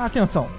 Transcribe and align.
Atenção! 0.00 0.50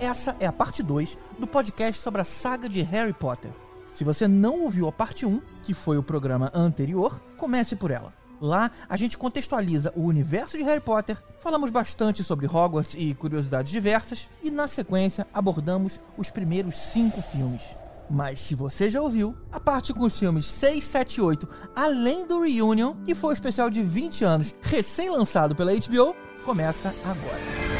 Essa 0.00 0.34
é 0.40 0.46
a 0.46 0.52
parte 0.52 0.82
2 0.82 1.18
do 1.38 1.46
podcast 1.46 2.00
sobre 2.00 2.22
a 2.22 2.24
saga 2.24 2.66
de 2.66 2.80
Harry 2.80 3.12
Potter. 3.12 3.50
Se 3.92 4.02
você 4.02 4.26
não 4.26 4.62
ouviu 4.62 4.88
a 4.88 4.92
parte 4.92 5.26
1, 5.26 5.38
que 5.62 5.74
foi 5.74 5.98
o 5.98 6.02
programa 6.02 6.50
anterior, 6.54 7.20
comece 7.36 7.76
por 7.76 7.90
ela. 7.90 8.14
Lá 8.40 8.70
a 8.88 8.96
gente 8.96 9.18
contextualiza 9.18 9.92
o 9.94 10.00
universo 10.00 10.56
de 10.56 10.62
Harry 10.62 10.80
Potter, 10.80 11.22
falamos 11.40 11.70
bastante 11.70 12.24
sobre 12.24 12.46
Hogwarts 12.46 12.94
e 12.96 13.12
curiosidades 13.12 13.70
diversas, 13.70 14.30
e 14.42 14.50
na 14.50 14.66
sequência 14.66 15.26
abordamos 15.32 16.00
os 16.16 16.30
primeiros 16.30 16.78
cinco 16.78 17.20
filmes. 17.20 17.60
Mas 18.08 18.40
se 18.40 18.54
você 18.54 18.88
já 18.88 19.02
ouviu, 19.02 19.36
a 19.52 19.60
parte 19.60 19.92
com 19.92 20.06
os 20.06 20.18
filmes 20.18 20.46
6, 20.46 20.82
7 20.82 21.16
e 21.16 21.20
8, 21.20 21.48
além 21.76 22.26
do 22.26 22.40
Reunion, 22.40 22.94
que 23.04 23.14
foi 23.14 23.28
o 23.28 23.34
especial 23.34 23.68
de 23.68 23.82
20 23.82 24.24
anos 24.24 24.54
recém-lançado 24.62 25.54
pela 25.54 25.74
HBO, 25.74 26.16
começa 26.46 26.94
agora. 27.04 27.75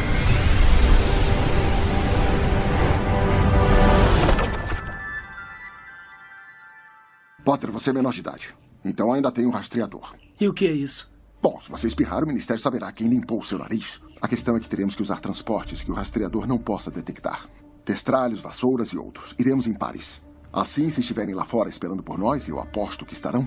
Potter, 7.47 7.71
você 7.71 7.91
é 7.91 7.93
menor 7.93 8.13
de 8.13 8.19
idade. 8.19 8.57
Então 8.85 9.13
ainda 9.13 9.31
tem 9.31 9.47
um 9.47 9.51
rastreador. 9.51 10.17
E 10.41 10.49
o 10.49 10.53
que 10.53 10.67
é 10.67 10.73
isso? 10.73 11.09
Bom, 11.41 11.61
se 11.61 11.71
você 11.71 11.87
espirrar, 11.87 12.25
o 12.25 12.27
Ministério 12.27 12.61
saberá 12.61 12.91
quem 12.91 13.07
limpou 13.07 13.39
o 13.39 13.45
seu 13.45 13.57
nariz. 13.57 14.01
A 14.21 14.27
questão 14.27 14.57
é 14.57 14.61
que 14.61 14.69
teremos 14.69 14.97
que 14.97 15.03
usar 15.03 15.21
transportes 15.21 15.85
que 15.85 15.93
o 15.93 15.95
rastreador 15.95 16.45
não 16.45 16.59
possa 16.59 16.91
detectar. 16.91 17.49
Testralhos, 17.85 18.41
vassouras 18.41 18.89
e 18.89 18.99
outros. 18.99 19.33
Iremos 19.39 19.69
em 19.69 19.75
pares. 19.75 20.21
Assim, 20.53 20.91
se 20.91 20.99
estiverem 20.99 21.37
lá 21.37 21.45
fora 21.45 21.69
esperando 21.69 22.03
por 22.03 22.19
nós, 22.19 22.49
e 22.49 22.51
eu 22.51 22.59
aposto 22.59 23.07
que 23.07 23.15
estarão, 23.15 23.47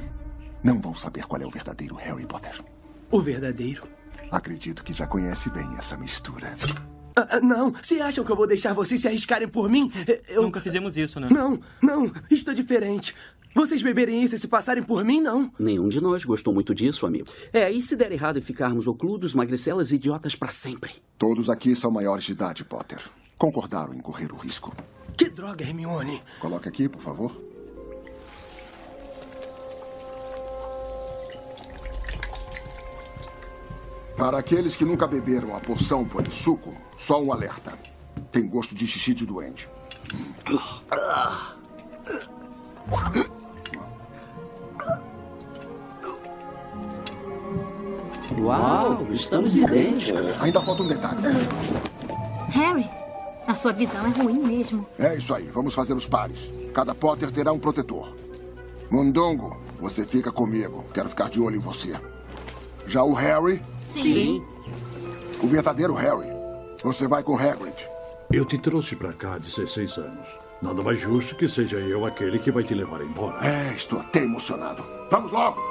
não 0.63 0.79
vão 0.79 0.93
saber 0.93 1.25
qual 1.25 1.41
é 1.41 1.45
o 1.45 1.51
verdadeiro 1.51 1.95
Harry 1.95 2.25
Potter. 2.25 2.63
O 3.11 3.19
verdadeiro? 3.19 3.85
Acredito 4.31 4.81
que 4.81 4.93
já 4.93 5.07
conhece 5.07 5.49
bem 5.49 5.67
essa 5.77 5.97
mistura. 5.97 6.55
Ah, 7.17 7.27
ah, 7.31 7.39
não, 7.41 7.73
se 7.83 7.99
acham 7.99 8.23
que 8.23 8.31
eu 8.31 8.35
vou 8.35 8.47
deixar 8.47 8.73
vocês 8.73 9.01
se 9.01 9.07
arriscarem 9.09 9.47
por 9.49 9.69
mim, 9.69 9.91
eu... 10.29 10.41
Nunca 10.41 10.61
fizemos 10.61 10.97
isso, 10.97 11.19
né? 11.19 11.27
Não, 11.29 11.59
não, 11.81 12.09
isto 12.31 12.51
é 12.51 12.53
diferente. 12.53 13.13
Vocês 13.53 13.81
beberem 13.81 14.21
isso 14.21 14.35
e 14.35 14.39
se 14.39 14.47
passarem 14.47 14.83
por 14.83 15.03
mim, 15.03 15.21
não? 15.21 15.51
Nenhum 15.59 15.89
de 15.89 15.99
nós 15.99 16.23
gostou 16.23 16.53
muito 16.53 16.73
disso, 16.75 17.05
amigo. 17.05 17.27
É, 17.51 17.69
e 17.69 17.81
se 17.81 17.95
der 17.95 18.11
errado 18.11 18.37
e 18.37 18.41
ficarmos 18.41 18.87
ocludos, 18.87 19.33
magricelas 19.33 19.91
e 19.91 19.95
idiotas 19.95 20.35
para 20.35 20.51
sempre? 20.51 20.91
Todos 21.17 21.49
aqui 21.49 21.75
são 21.75 21.89
maiores 21.91 22.25
de 22.25 22.33
idade, 22.33 22.63
Potter. 22.63 23.01
Concordaram 23.37 23.93
em 23.93 23.99
correr 23.99 24.31
o 24.31 24.37
risco. 24.37 24.75
Que 25.17 25.29
droga, 25.29 25.63
Hermione! 25.63 26.21
Coloque 26.39 26.69
aqui, 26.69 26.87
por 26.87 27.01
favor. 27.01 27.49
Para 34.17 34.37
aqueles 34.37 34.75
que 34.75 34.85
nunca 34.85 35.07
beberam 35.07 35.55
a 35.55 35.61
poção 35.61 36.05
polissuco, 36.05 36.75
só 36.97 37.21
um 37.21 37.31
alerta. 37.31 37.77
Tem 38.31 38.47
gosto 38.47 38.75
de 38.75 38.85
xixi 38.85 39.13
de 39.13 39.25
doente. 39.25 39.69
Uau, 48.37 49.07
estamos 49.11 49.55
idênticos. 49.55 50.21
Ainda 50.41 50.61
falta 50.61 50.83
um 50.83 50.87
detalhe. 50.87 51.17
Harry, 52.49 52.89
a 53.47 53.53
sua 53.55 53.73
visão 53.73 54.05
é 54.05 54.09
ruim 54.09 54.39
mesmo. 54.39 54.85
É 54.97 55.15
isso 55.15 55.33
aí, 55.33 55.45
vamos 55.45 55.73
fazer 55.73 55.93
os 55.93 56.05
pares. 56.07 56.53
Cada 56.73 56.93
Potter 56.93 57.31
terá 57.31 57.51
um 57.51 57.59
protetor. 57.59 58.13
Mundongo, 58.89 59.57
você 59.79 60.05
fica 60.05 60.31
comigo. 60.31 60.85
Quero 60.93 61.09
ficar 61.09 61.29
de 61.29 61.41
olho 61.41 61.57
em 61.57 61.59
você. 61.59 61.99
Já 62.85 63.03
o 63.03 63.13
Harry, 63.13 63.61
Sim. 63.95 64.43
o 65.43 65.47
verdadeiro 65.47 65.93
Harry, 65.93 66.29
você 66.83 67.07
vai 67.07 67.23
com 67.23 67.37
Hagrid. 67.37 67.75
Eu 68.31 68.45
te 68.45 68.57
trouxe 68.57 68.95
pra 68.95 69.13
cá 69.13 69.35
há 69.35 69.37
16 69.37 69.97
anos. 69.97 70.27
Nada 70.61 70.83
mais 70.83 70.99
justo 70.99 71.35
que 71.35 71.47
seja 71.47 71.77
eu 71.77 72.05
aquele 72.05 72.37
que 72.37 72.51
vai 72.51 72.63
te 72.63 72.73
levar 72.73 73.01
embora. 73.01 73.37
É, 73.45 73.73
estou 73.75 73.99
até 73.99 74.23
emocionado. 74.23 74.83
Vamos 75.09 75.31
logo! 75.31 75.61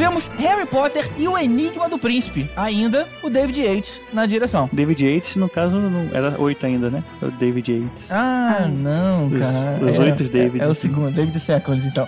Tivemos 0.00 0.30
Potter 0.70 1.10
e 1.18 1.26
o 1.26 1.36
Enigma 1.36 1.88
do 1.88 1.98
Príncipe, 1.98 2.50
ainda 2.56 3.06
o 3.22 3.28
David 3.28 3.60
Yates 3.62 4.00
na 4.12 4.26
direção. 4.26 4.68
David 4.72 5.04
Yates, 5.06 5.36
no 5.36 5.48
caso, 5.48 5.78
não 5.78 6.08
era 6.16 6.40
oito 6.40 6.64
ainda, 6.66 6.90
né? 6.90 7.02
O 7.20 7.30
David 7.30 7.72
Yates. 7.72 8.12
Ah, 8.12 8.66
não, 8.70 9.26
Os- 9.26 9.38
cara. 9.38 9.78
os 9.84 9.98
É, 9.98 10.02
oito 10.02 10.24
Davids. 10.30 10.60
É, 10.60 10.64
é 10.64 10.68
o 10.68 10.74
segundo, 10.74 11.10
David 11.10 11.38
Seconds, 11.40 11.84
então. 11.84 12.06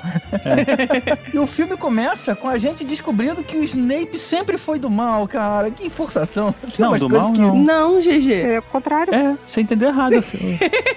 e 1.32 1.38
o 1.38 1.46
filme 1.46 1.76
começa 1.76 2.34
com 2.34 2.48
a 2.48 2.58
gente 2.58 2.84
descobrindo 2.84 3.42
que 3.42 3.56
o 3.56 3.64
Snape 3.64 4.18
sempre 4.18 4.56
foi 4.58 4.78
do 4.78 4.88
mal, 4.90 5.26
cara. 5.26 5.70
Que 5.70 5.88
forçação. 5.90 6.54
Tem 6.74 6.84
Não, 6.84 6.96
do 6.96 7.08
mal, 7.08 7.32
que... 7.32 7.38
não. 7.40 7.56
Não, 7.56 8.00
GG. 8.00 8.32
É 8.32 8.58
o 8.58 8.62
contrário. 8.62 9.14
É, 9.14 9.36
você 9.46 9.60
entendeu 9.60 9.88
errado. 9.88 10.12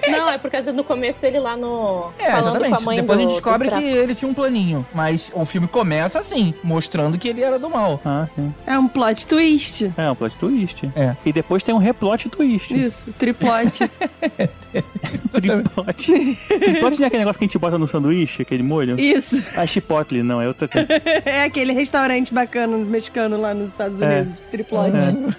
Não, 0.08 0.30
é 0.30 0.38
por 0.38 0.50
causa 0.50 0.72
do 0.72 0.84
começo 0.84 1.24
ele 1.26 1.38
lá 1.40 1.56
no. 1.56 2.10
É, 2.18 2.30
falando 2.30 2.58
com 2.58 2.64
a 2.64 2.66
exatamente. 2.66 2.84
mãe 2.84 2.96
Depois 2.96 3.18
do, 3.18 3.20
a 3.20 3.22
gente 3.28 3.32
descobre 3.32 3.70
que 3.70 3.82
ele 3.82 4.14
tinha 4.14 4.30
um 4.30 4.34
planinho. 4.34 4.86
Mas 4.94 5.32
o 5.34 5.44
filme 5.44 5.66
começa 5.66 6.18
assim, 6.18 6.54
mostrando 6.62 7.18
que 7.18 7.28
ele 7.28 7.42
era 7.42 7.55
do 7.58 7.68
mal. 7.70 8.00
ah, 8.04 8.26
sim. 8.34 8.54
É 8.66 8.78
um 8.78 8.88
plot 8.88 9.26
twist. 9.26 9.92
É 9.96 10.10
um 10.10 10.14
plot 10.14 10.36
twist. 10.36 10.90
É. 10.94 11.16
E 11.24 11.32
depois 11.32 11.62
tem 11.62 11.74
um 11.74 11.78
replot 11.78 12.28
twist. 12.28 12.74
Isso, 12.74 13.12
triplote. 13.12 13.90
Tripote. 15.32 16.36
Tripote 16.48 16.98
não 16.98 17.04
é 17.04 17.06
aquele 17.06 17.18
negócio 17.20 17.38
que 17.38 17.44
a 17.44 17.48
gente 17.48 17.58
bota 17.58 17.78
no 17.78 17.86
sanduíche, 17.86 18.42
aquele 18.42 18.62
molho? 18.62 18.98
Isso. 18.98 19.42
Ah, 19.56 19.66
chipotle, 19.66 20.22
não, 20.22 20.40
é 20.40 20.48
outra 20.48 20.68
coisa. 20.68 20.86
É 21.24 21.44
aquele 21.44 21.72
restaurante 21.72 22.32
bacana 22.32 22.76
mexicano 22.78 23.40
lá 23.40 23.52
nos 23.54 23.70
Estados 23.70 24.00
É. 24.00 24.20
Unidos. 24.20 24.42
Triplote. 24.50 24.96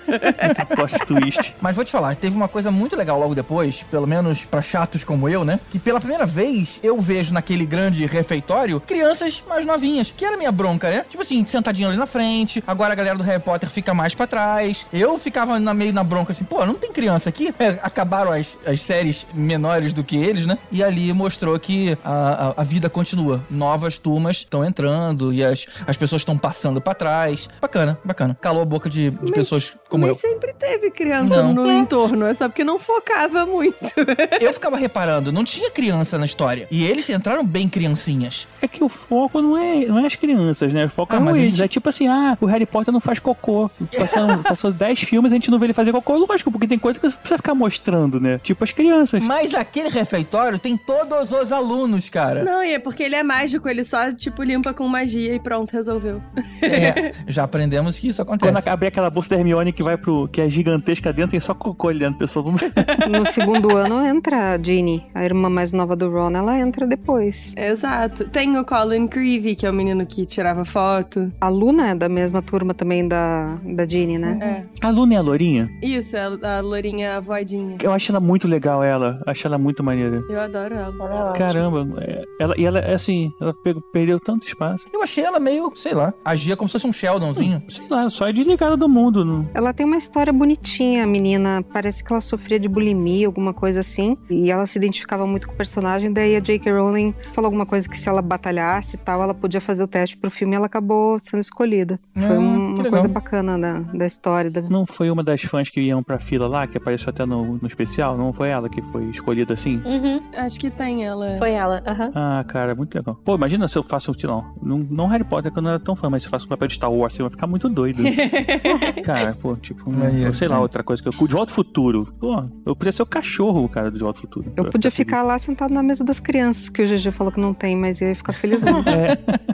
Plot 0.75 1.05
twist. 1.05 1.55
Mas 1.61 1.75
vou 1.75 1.85
te 1.85 1.91
falar, 1.91 2.15
teve 2.15 2.35
uma 2.35 2.47
coisa 2.47 2.71
muito 2.71 2.95
legal 2.95 3.19
logo 3.19 3.33
depois, 3.35 3.83
pelo 3.83 4.07
menos 4.07 4.45
pra 4.45 4.61
chatos 4.61 5.03
como 5.03 5.27
eu, 5.29 5.43
né? 5.43 5.59
Que 5.69 5.79
pela 5.79 5.99
primeira 5.99 6.25
vez 6.25 6.79
eu 6.83 6.99
vejo 6.99 7.33
naquele 7.33 7.65
grande 7.65 8.05
refeitório 8.05 8.79
crianças 8.81 9.43
mais 9.47 9.65
novinhas, 9.65 10.13
que 10.15 10.25
era 10.25 10.37
minha 10.37 10.51
bronca, 10.51 10.89
né? 10.89 11.05
Tipo 11.09 11.21
assim, 11.23 11.43
sentadinho 11.45 11.89
ali 11.89 11.97
na 11.97 12.05
frente, 12.07 12.63
agora 12.65 12.93
a 12.93 12.95
galera 12.95 13.17
do 13.17 13.23
Harry 13.23 13.41
Potter 13.41 13.69
fica 13.69 13.93
mais 13.93 14.13
pra 14.15 14.27
trás. 14.27 14.85
Eu 14.91 15.17
ficava 15.17 15.59
na, 15.59 15.73
meio 15.73 15.93
na 15.93 16.03
bronca 16.03 16.31
assim, 16.31 16.43
pô, 16.45 16.65
não 16.65 16.75
tem 16.75 16.91
criança 16.91 17.29
aqui? 17.29 17.53
É, 17.59 17.79
acabaram 17.81 18.31
as, 18.31 18.57
as 18.65 18.81
séries 18.81 19.26
menores 19.33 19.93
do 19.93 20.03
que 20.03 20.17
eles, 20.17 20.45
né? 20.45 20.57
E 20.71 20.83
ali 20.83 21.11
mostrou 21.13 21.57
que 21.59 21.97
a, 22.03 22.47
a, 22.47 22.61
a 22.61 22.63
vida 22.63 22.89
continua. 22.89 23.43
Novas 23.49 23.97
turmas 23.97 24.37
estão 24.37 24.63
entrando 24.63 25.33
e 25.33 25.43
as, 25.43 25.65
as 25.85 25.97
pessoas 25.97 26.21
estão 26.21 26.37
passando 26.37 26.81
pra 26.81 26.93
trás. 26.93 27.49
Bacana, 27.61 27.97
bacana. 28.03 28.37
Calou 28.39 28.61
a 28.61 28.65
boca 28.65 28.89
de, 28.89 29.11
de 29.11 29.31
pessoas 29.31 29.75
como 29.89 30.03
Nem 30.03 30.09
eu. 30.09 30.15
sempre 30.15 30.53
teve 30.53 30.89
criança 30.91 31.41
Não. 31.43 31.53
no 31.53 31.71
entorno, 31.71 32.25
é 32.25 32.33
só 32.33 32.47
porque 32.49 32.63
não 32.63 32.79
focava 32.79 33.45
muito. 33.45 33.77
Eu 34.41 34.53
ficava 34.53 34.77
reparando, 34.77 35.31
não 35.31 35.43
tinha 35.43 35.69
criança 35.71 36.17
na 36.17 36.25
história. 36.25 36.67
E 36.69 36.83
eles 36.85 37.09
entraram 37.09 37.45
bem 37.45 37.67
criancinhas. 37.69 38.47
É 38.61 38.67
que 38.67 38.83
o 38.83 38.89
foco 38.89 39.41
não 39.41 39.57
é, 39.57 39.85
não 39.85 39.99
é 39.99 40.05
as 40.05 40.15
crianças, 40.15 40.71
né? 40.73 40.85
O 40.85 40.89
foco 40.89 41.13
Ah, 41.13 41.17
é 41.17 41.19
mas 41.19 41.35
a 41.35 41.39
eles. 41.39 41.51
gente- 41.51 41.63
É 41.63 41.67
tipo 41.67 41.89
assim, 41.89 42.07
ah, 42.07 42.37
o 42.39 42.45
Harry 42.45 42.65
Potter 42.65 42.93
não 42.93 42.99
faz 42.99 43.19
cocô. 43.19 43.69
Passou, 43.97 44.37
passou 44.43 44.71
10 44.71 44.99
filmes 45.01 45.31
e 45.31 45.35
a 45.35 45.37
gente 45.37 45.51
não 45.51 45.59
vê 45.59 45.67
ele 45.67 45.73
fazer 45.73 45.91
cocô. 45.91 46.17
Lógico, 46.17 46.51
porque 46.51 46.67
tem 46.67 46.77
coisa 46.79 46.99
que 46.99 47.09
você 47.09 47.17
precisa 47.17 47.37
ficar 47.37 47.53
mostrando, 47.55 48.19
né? 48.19 48.37
Tipo 48.39 48.63
as 48.63 48.71
crianças. 48.71 49.21
Mas 49.23 49.53
aquele 49.53 49.89
refeitório 49.89 50.59
tem 50.59 50.77
todos 50.77 51.31
os 51.31 51.51
alunos, 51.51 52.09
cara. 52.09 52.43
Não, 52.43 52.63
e 52.63 52.73
é 52.73 52.79
porque 52.79 53.03
ele 53.03 53.15
é 53.15 53.23
mágico, 53.23 53.67
ele 53.69 53.83
só, 53.83 54.11
tipo, 54.11 54.43
limpa 54.43 54.73
com 54.73 54.87
magia 54.87 55.33
e 55.33 55.39
pronto, 55.39 55.71
resolveu. 55.71 56.21
É, 56.61 57.13
já 57.27 57.43
aprendemos 57.43 57.97
que 57.99 58.07
isso 58.09 58.21
acontece. 58.21 58.51
Quando 58.51 58.67
abrir 58.67 58.87
aquela 58.87 59.09
bolsa 59.09 59.29
da 59.29 59.37
Hermione 59.37 59.71
que 59.77 59.83
vai 59.83 59.95
pro. 59.95 60.27
que 60.27 60.41
é 60.41 60.49
gigantesca 60.49 61.13
dentro 61.13 61.37
e 61.37 61.41
só 61.41 61.53
cocô 61.53 61.89
ali 61.89 61.99
dentro, 61.99 62.17
pessoal. 62.17 62.47
No 63.09 63.23
segundo 63.25 63.77
ano 63.77 64.03
entra 64.05 64.53
a 64.55 64.57
Ginny, 64.61 65.03
a 65.13 65.23
irmã 65.23 65.49
mais 65.49 65.71
nova 65.71 65.95
do 65.95 66.09
Ron, 66.09 66.31
ela 66.31 66.57
entra 66.59 66.85
depois. 66.87 67.53
Exato. 67.55 68.25
Tem 68.25 68.57
o 68.57 68.65
Colin 68.65 69.07
Creevy, 69.07 69.55
que 69.55 69.65
é 69.65 69.69
o 69.69 69.73
menino 69.73 70.05
que 70.05 70.25
tirava 70.25 70.65
foto. 70.65 71.31
A 71.39 71.47
Luna 71.47 71.89
é 71.91 71.95
da 71.95 72.09
mesma 72.09 72.41
turma 72.41 72.73
também 72.73 73.07
da, 73.07 73.55
da 73.63 73.87
Ginny, 73.87 74.17
né? 74.17 74.65
É. 74.81 74.85
A 74.85 74.89
Luna 74.89 75.13
é 75.13 75.17
a 75.17 75.21
Lourinha? 75.21 75.69
Isso, 75.81 76.17
é 76.17 76.23
a 76.25 76.59
Lourinha 76.59 77.21
voadinha. 77.21 77.77
Eu 77.83 77.93
acho 77.93 78.11
ela 78.11 78.19
muito 78.19 78.47
legal, 78.47 78.83
ela. 78.83 79.21
Acho 79.27 79.45
ela 79.47 79.57
muito 79.59 79.83
maneira. 79.83 80.23
Eu 80.29 80.39
adoro 80.39 80.73
ela. 80.75 81.33
Caramba, 81.33 81.87
é, 82.01 82.23
ela, 82.39 82.55
e 82.57 82.65
ela, 82.65 82.79
é 82.79 82.93
assim, 82.95 83.31
ela 83.39 83.53
pegou- 83.63 83.83
perdeu 83.93 84.19
tanto 84.19 84.47
espaço. 84.47 84.85
Eu 84.91 85.03
achei 85.03 85.23
ela 85.23 85.39
meio, 85.39 85.71
sei 85.75 85.93
lá, 85.93 86.13
agia 86.25 86.55
como 86.57 86.67
se 86.67 86.73
fosse 86.73 86.87
um 86.87 86.93
Sheldonzinho. 86.93 87.61
Sei 87.69 87.87
lá, 87.89 88.09
só 88.09 88.27
é 88.27 88.33
desligada 88.33 88.75
do 88.75 88.89
mundo. 88.89 89.23
Não... 89.23 89.47
Ela 89.53 89.66
tem 89.73 89.85
uma 89.85 89.97
história 89.97 90.31
bonitinha, 90.33 91.03
a 91.03 91.07
menina. 91.07 91.63
Parece 91.73 92.03
que 92.03 92.11
ela 92.11 92.21
sofria 92.21 92.59
de 92.59 92.67
bulimia, 92.67 93.27
alguma 93.27 93.53
coisa 93.53 93.79
assim. 93.81 94.17
E 94.29 94.49
ela 94.51 94.65
se 94.67 94.77
identificava 94.77 95.25
muito 95.27 95.47
com 95.47 95.53
o 95.53 95.57
personagem. 95.57 96.11
Daí 96.11 96.35
a 96.35 96.39
J.K. 96.39 96.71
Rowling 96.71 97.13
falou 97.33 97.47
alguma 97.47 97.65
coisa 97.65 97.87
que 97.87 97.97
se 97.97 98.07
ela 98.09 98.21
batalhasse 98.21 98.95
e 98.95 98.99
tal, 98.99 99.21
ela 99.21 99.33
podia 99.33 99.61
fazer 99.61 99.83
o 99.83 99.87
teste 99.87 100.17
pro 100.17 100.29
filme 100.31 100.53
e 100.53 100.57
ela 100.57 100.65
acabou 100.67 101.17
sendo 101.19 101.41
escolhida. 101.41 101.99
Foi 102.15 102.35
Ah, 102.35 102.39
um- 102.39 102.75
que 102.75 102.81
uma 102.81 102.89
coisa 102.89 103.07
bacana 103.07 103.57
da, 103.59 103.79
da 103.79 104.05
história. 104.05 104.49
Da... 104.51 104.61
Não 104.61 104.85
foi 104.85 105.09
uma 105.09 105.23
das 105.23 105.41
fãs 105.41 105.69
que 105.69 105.81
iam 105.81 106.01
pra 106.03 106.19
fila 106.19 106.47
lá, 106.47 106.67
que 106.67 106.77
apareceu 106.77 107.09
até 107.09 107.25
no, 107.25 107.57
no 107.61 107.67
especial? 107.67 108.17
Não 108.17 108.31
foi 108.33 108.49
ela 108.49 108.69
que 108.69 108.81
foi 108.83 109.05
escolhida 109.05 109.53
assim? 109.53 109.81
Uhum. 109.85 110.21
Acho 110.35 110.59
que 110.59 110.69
tem 110.69 111.05
ela. 111.05 111.35
Foi 111.37 111.51
ela, 111.51 111.81
aham. 111.85 112.11
Ah, 112.15 112.43
cara, 112.47 112.75
muito 112.75 112.93
legal. 112.95 113.15
Pô, 113.23 113.35
imagina 113.35 113.67
se 113.67 113.77
eu 113.77 113.83
faço, 113.83 114.11
não, 114.23 114.45
não, 114.61 114.77
não 114.89 115.07
Harry 115.07 115.23
Potter, 115.23 115.51
que 115.51 115.57
eu 115.59 115.63
não 115.63 115.71
era 115.71 115.79
tão 115.79 115.95
fã, 115.95 116.09
mas 116.09 116.21
se 116.23 116.27
eu 116.27 116.31
faço 116.31 116.45
o 116.45 116.49
papel 116.49 116.67
de 116.67 116.75
Star 116.75 116.91
Wars, 116.91 117.13
assim, 117.13 117.21
eu 117.23 117.25
vou 117.27 117.31
ficar 117.31 117.47
muito 117.47 117.67
doido. 117.69 118.03
cara, 119.03 119.35
pô, 119.41 119.56
tipo, 119.57 119.89
Maneiro. 119.91 120.33
sei 120.33 120.47
lá, 120.47 120.59
outra 120.59 120.83
coisa 120.83 121.01
que 121.01 121.07
eu. 121.07 121.27
De 121.27 121.33
Volta 121.33 121.51
ao 121.51 121.55
Futuro. 121.55 122.13
Pô, 122.19 122.43
eu 122.65 122.75
podia 122.75 122.91
ser 122.91 123.01
o 123.03 123.05
cachorro, 123.05 123.67
cara, 123.67 123.91
do 123.91 123.97
De 123.97 124.03
Volta 124.03 124.19
ao 124.19 124.21
Futuro. 124.21 124.51
Eu 124.55 124.65
podia 124.65 124.91
ficar 124.91 125.23
lá 125.23 125.37
sentado 125.37 125.73
na 125.73 125.83
mesa 125.83 126.03
das 126.03 126.19
crianças, 126.19 126.69
que 126.69 126.81
o 126.81 126.87
GG 126.87 127.11
falou 127.11 127.31
que 127.31 127.39
não 127.39 127.53
tem, 127.53 127.75
mas 127.75 128.01
eu 128.01 128.07
ia 128.09 128.15
ficar 128.15 128.33
feliz. 128.33 128.61
Não. 128.61 128.83